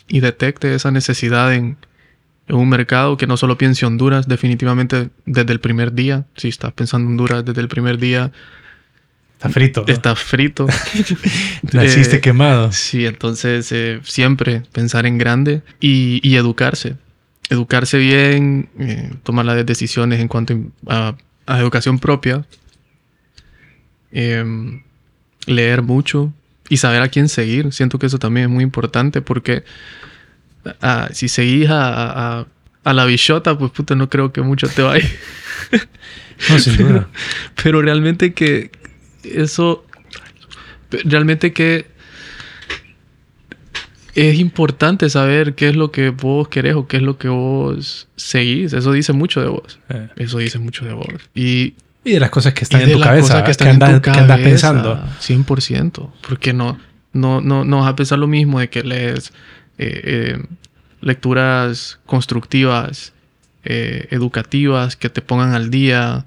y 0.09 0.19
detecte 0.19 0.73
esa 0.75 0.91
necesidad 0.91 1.53
en, 1.53 1.77
en 2.47 2.55
un 2.55 2.67
mercado 2.67 3.15
que 3.15 3.27
no 3.27 3.37
solo 3.37 3.57
piense 3.57 3.85
Honduras, 3.85 4.27
definitivamente 4.27 5.09
desde 5.25 5.53
el 5.53 5.59
primer 5.59 5.93
día. 5.93 6.25
Si 6.35 6.49
estás 6.49 6.73
pensando 6.73 7.05
en 7.05 7.11
Honduras 7.11 7.45
desde 7.45 7.61
el 7.61 7.67
primer 7.69 7.97
día, 7.97 8.31
Está 9.39 9.47
frito. 9.49 9.85
¿no? 9.87 9.93
estás 9.93 10.19
frito. 10.19 10.67
Naciste 11.71 12.17
Eh, 12.17 12.19
quemado. 12.19 12.73
Sí, 12.73 13.05
entonces 13.05 13.71
eh, 13.71 14.01
siempre 14.03 14.63
pensar 14.73 15.05
en 15.05 15.17
grande 15.17 15.61
y, 15.79 16.19
y 16.27 16.35
educarse. 16.35 16.97
Educarse 17.49 17.97
bien, 17.97 18.67
eh, 18.79 19.13
tomar 19.23 19.45
las 19.45 19.65
decisiones 19.65 20.19
en 20.19 20.27
cuanto 20.27 20.55
a, 20.87 21.15
a 21.45 21.59
educación 21.59 21.99
propia, 21.99 22.45
em, 24.11 24.83
leer 25.45 25.81
mucho 25.83 26.33
y 26.69 26.77
saber 26.77 27.01
a 27.01 27.07
quién 27.09 27.27
seguir. 27.29 27.73
Siento 27.73 27.99
que 27.99 28.05
eso 28.05 28.19
también 28.19 28.45
es 28.45 28.51
muy 28.51 28.63
importante 28.63 29.21
porque 29.21 29.63
ah, 30.81 31.09
si 31.11 31.27
seguís 31.27 31.69
a, 31.69 32.39
a- 32.39 32.47
a- 32.83 32.93
la 32.93 33.05
bichota, 33.05 33.57
pues 33.57 33.71
puta, 33.71 33.95
no 33.95 34.09
creo 34.09 34.31
que 34.31 34.41
mucho 34.41 34.67
te 34.67 34.81
vaya. 34.81 35.07
No, 36.49 36.57
sin 36.57 36.77
duda. 36.77 37.09
Pero 37.61 37.81
realmente 37.81 38.33
que 38.33 38.71
eso, 39.25 39.85
realmente 41.03 41.51
que 41.51 41.85
es 44.15 44.39
importante 44.39 45.09
saber 45.09 45.55
qué 45.55 45.69
es 45.69 45.75
lo 45.75 45.91
que 45.91 46.09
vos 46.11 46.47
querés 46.47 46.75
o 46.75 46.87
qué 46.87 46.97
es 46.97 47.03
lo 47.03 47.17
que 47.17 47.27
vos 47.29 48.07
seguís. 48.15 48.73
Eso 48.73 48.91
dice 48.93 49.13
mucho 49.13 49.41
de 49.41 49.47
vos. 49.49 49.79
Eh, 49.89 50.07
Eso 50.15 50.37
dice 50.39 50.59
mucho 50.59 50.85
de 50.85 50.93
vos. 50.93 51.07
Y, 51.35 51.73
Y 52.03 52.13
de 52.13 52.19
las 52.19 52.29
cosas 52.29 52.53
que 52.53 52.63
están 52.63 52.81
y 52.81 52.83
en 52.85 52.93
tu 52.93 52.99
cabeza. 52.99 53.39
que 53.39 53.45
que, 53.45 53.51
están 53.51 53.67
en 53.69 53.79
tu 53.79 54.01
que 54.01 54.09
andas 54.09 54.27
cabeza, 54.27 54.71
pensando. 54.73 55.03
100%. 55.21 56.11
Porque 56.27 56.53
no, 56.53 56.79
no, 57.13 57.41
no, 57.41 57.65
no 57.65 57.79
vas 57.79 57.89
a 57.89 57.95
pensar 57.95 58.19
lo 58.19 58.27
mismo 58.27 58.59
de 58.59 58.69
que 58.69 58.83
lees 58.83 59.33
eh, 59.77 60.01
eh, 60.03 60.43
lecturas 61.01 61.99
constructivas, 62.05 63.13
eh, 63.63 64.07
educativas, 64.11 64.95
que 64.95 65.09
te 65.09 65.21
pongan 65.21 65.53
al 65.53 65.69
día, 65.69 66.25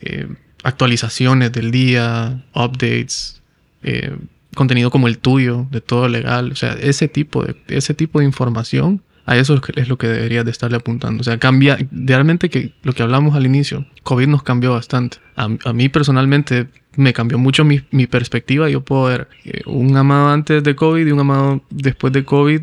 eh, 0.00 0.28
actualizaciones 0.62 1.52
del 1.52 1.70
día, 1.70 2.42
updates, 2.54 3.42
eh, 3.82 4.16
contenido 4.54 4.90
como 4.90 5.08
el 5.08 5.18
tuyo, 5.18 5.66
de 5.70 5.80
todo 5.80 6.08
legal. 6.08 6.52
O 6.52 6.56
sea, 6.56 6.72
ese 6.74 7.08
tipo 7.08 7.44
de, 7.44 7.56
ese 7.68 7.94
tipo 7.94 8.18
de 8.18 8.24
información, 8.24 9.02
a 9.26 9.36
eso 9.38 9.60
es 9.74 9.88
lo 9.88 9.96
que 9.96 10.06
deberías 10.06 10.44
de 10.44 10.50
estarle 10.50 10.76
apuntando. 10.76 11.22
O 11.22 11.24
sea, 11.24 11.38
cambia, 11.38 11.78
realmente 11.90 12.50
que 12.50 12.72
lo 12.82 12.92
que 12.92 13.02
hablamos 13.02 13.34
al 13.34 13.46
inicio, 13.46 13.86
COVID 14.02 14.28
nos 14.28 14.42
cambió 14.42 14.72
bastante. 14.72 15.18
A, 15.36 15.48
mí 15.48 15.88
personalmente 15.88 16.68
me 16.96 17.12
cambió 17.12 17.38
mucho 17.38 17.64
mi, 17.64 17.82
mi 17.90 18.06
perspectiva. 18.06 18.68
Yo 18.68 18.82
puedo 18.82 19.04
ver 19.04 19.28
eh, 19.44 19.62
un 19.66 19.96
amado 19.96 20.28
antes 20.28 20.62
de 20.62 20.76
COVID 20.76 21.06
y 21.06 21.10
un 21.10 21.20
amado 21.20 21.62
después 21.70 22.12
de 22.12 22.24
COVID 22.24 22.62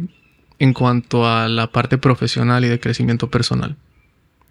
en 0.60 0.74
cuanto 0.74 1.28
a 1.28 1.48
la 1.48 1.72
parte 1.72 1.98
profesional 1.98 2.64
y 2.64 2.68
de 2.68 2.80
crecimiento 2.80 3.32
personal. 3.32 3.76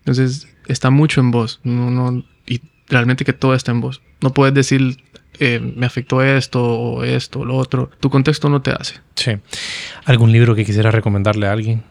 Entonces, 0.01 0.49
está 0.67 0.91
mucho 0.91 1.21
en 1.21 1.31
vos. 1.31 1.61
No, 1.63 1.91
no, 1.91 2.25
y 2.47 2.61
realmente 2.89 3.25
que 3.25 3.33
todo 3.33 3.55
está 3.55 3.71
en 3.71 3.81
vos. 3.81 4.03
No 4.21 4.35
puedes 4.35 4.53
decir, 4.53 4.97
eh, 5.39 5.61
me 5.61 5.87
afectó 5.87 6.23
esto 6.23 6.61
o 6.61 7.05
esto 7.05 7.41
o 7.41 7.45
lo 7.45 7.57
otro. 7.57 7.91
Tu 8.01 8.11
contexto 8.11 8.49
no 8.49 8.61
te 8.61 8.73
hace. 8.73 8.97
Sí. 9.15 9.33
¿Algún 10.05 10.33
libro 10.33 10.57
que 10.57 10.65
quisieras 10.65 10.93
recomendarle 10.93 11.47
a 11.47 11.53
alguien? 11.53 11.85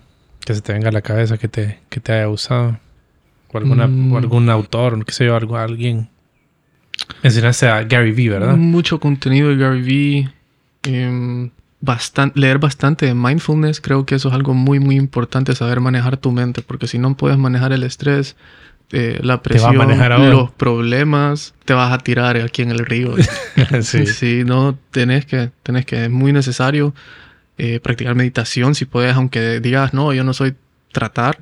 Que 0.45 0.53
se 0.55 0.61
te 0.61 0.73
venga 0.73 0.89
a 0.89 0.91
la 0.91 1.01
cabeza, 1.01 1.37
que 1.37 1.47
te, 1.47 1.79
que 1.89 1.99
te 1.99 2.13
haya 2.13 2.25
gustado. 2.25 2.79
O, 3.51 3.57
alguna, 3.57 3.87
Mm. 3.87 4.13
o 4.13 4.17
algún 4.17 4.49
autor, 4.49 5.03
qué 5.05 5.11
sé 5.11 5.25
yo, 5.25 5.35
algo, 5.35 5.57
alguien. 5.57 6.09
Mencionaste 7.23 7.67
a 7.67 7.83
Gary 7.83 8.11
Vee, 8.11 8.29
¿verdad? 8.29 8.55
Mucho 8.57 8.99
contenido 8.99 9.49
de 9.49 9.57
Gary 9.57 9.81
Vee. 9.81 10.29
em, 10.83 11.49
bastan- 11.81 12.31
leer 12.35 12.57
bastante 12.57 13.05
de 13.05 13.13
mindfulness. 13.13 13.81
Creo 13.81 14.05
que 14.05 14.15
eso 14.15 14.29
es 14.29 14.33
algo 14.33 14.53
muy, 14.53 14.79
muy 14.79 14.95
importante, 14.95 15.53
saber 15.55 15.81
manejar 15.81 16.15
tu 16.17 16.31
mente. 16.31 16.61
Porque 16.61 16.87
si 16.87 16.97
no 16.99 17.15
puedes 17.17 17.37
manejar 17.37 17.73
el 17.73 17.83
estrés, 17.83 18.35
eh, 18.91 19.19
la 19.21 19.41
presión, 19.43 19.75
los 20.29 20.51
problemas, 20.51 21.53
te 21.65 21.73
vas 21.73 21.91
a 21.93 21.97
tirar 21.99 22.37
aquí 22.37 22.61
en 22.61 22.71
el 22.71 22.79
río. 22.79 23.13
sí. 23.81 24.05
Sí, 24.05 24.43
no, 24.45 24.77
tenés 24.91 25.25
que, 25.25 25.51
tenés 25.63 25.85
que, 25.85 26.05
es 26.05 26.09
muy 26.09 26.31
necesario 26.33 26.93
eh, 27.59 27.79
practicar 27.79 28.15
meditación 28.15 28.73
si 28.73 28.85
puedes, 28.85 29.15
aunque 29.15 29.59
digas, 29.59 29.93
no, 29.93 30.11
yo 30.13 30.23
no 30.23 30.33
soy 30.33 30.55
tratar, 30.91 31.39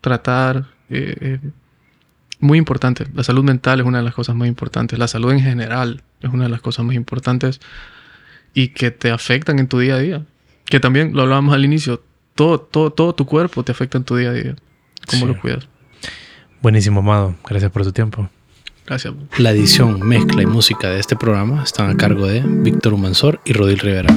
tratar. 0.00 0.66
eh, 0.90 1.14
eh, 1.20 1.38
muy 2.40 2.56
importante. 2.56 3.04
La 3.14 3.22
salud 3.24 3.42
mental 3.44 3.80
es 3.80 3.86
una 3.86 3.98
de 3.98 4.04
las 4.04 4.14
cosas 4.14 4.34
más 4.36 4.46
importantes. 4.48 4.98
La 4.98 5.08
salud 5.08 5.32
en 5.32 5.40
general 5.40 6.02
es 6.22 6.30
una 6.32 6.44
de 6.44 6.50
las 6.50 6.60
cosas 6.60 6.84
más 6.84 6.94
importantes 6.94 7.60
y 8.54 8.68
que 8.68 8.90
te 8.92 9.10
afectan 9.10 9.58
en 9.58 9.66
tu 9.68 9.78
día 9.80 9.96
a 9.96 9.98
día. 9.98 10.24
Que 10.64 10.78
también 10.80 11.14
lo 11.14 11.22
hablábamos 11.22 11.52
al 11.54 11.64
inicio. 11.64 12.02
Todo, 12.36 12.60
todo, 12.60 12.90
todo 12.92 13.12
tu 13.14 13.26
cuerpo 13.26 13.64
te 13.64 13.72
afecta 13.72 13.98
en 13.98 14.04
tu 14.04 14.14
día 14.16 14.30
a 14.30 14.32
día. 14.34 14.54
¿Cómo 15.10 15.26
Sí. 15.26 15.32
lo 15.32 15.40
cuidas? 15.40 15.68
Buenísimo, 16.62 17.00
Amado. 17.00 17.34
Gracias 17.48 17.70
por 17.72 17.82
tu 17.82 17.92
tiempo. 17.92 18.30
Gracias. 18.86 19.12
La 19.38 19.50
edición, 19.50 20.00
mezcla 20.06 20.40
y 20.40 20.46
música 20.46 20.88
de 20.88 21.00
este 21.00 21.16
programa 21.16 21.62
están 21.64 21.90
a 21.90 21.96
cargo 21.96 22.26
de 22.28 22.40
Víctor 22.40 22.94
Humansor 22.94 23.40
y 23.44 23.52
Rodil 23.52 23.80
Rivera. 23.80 24.14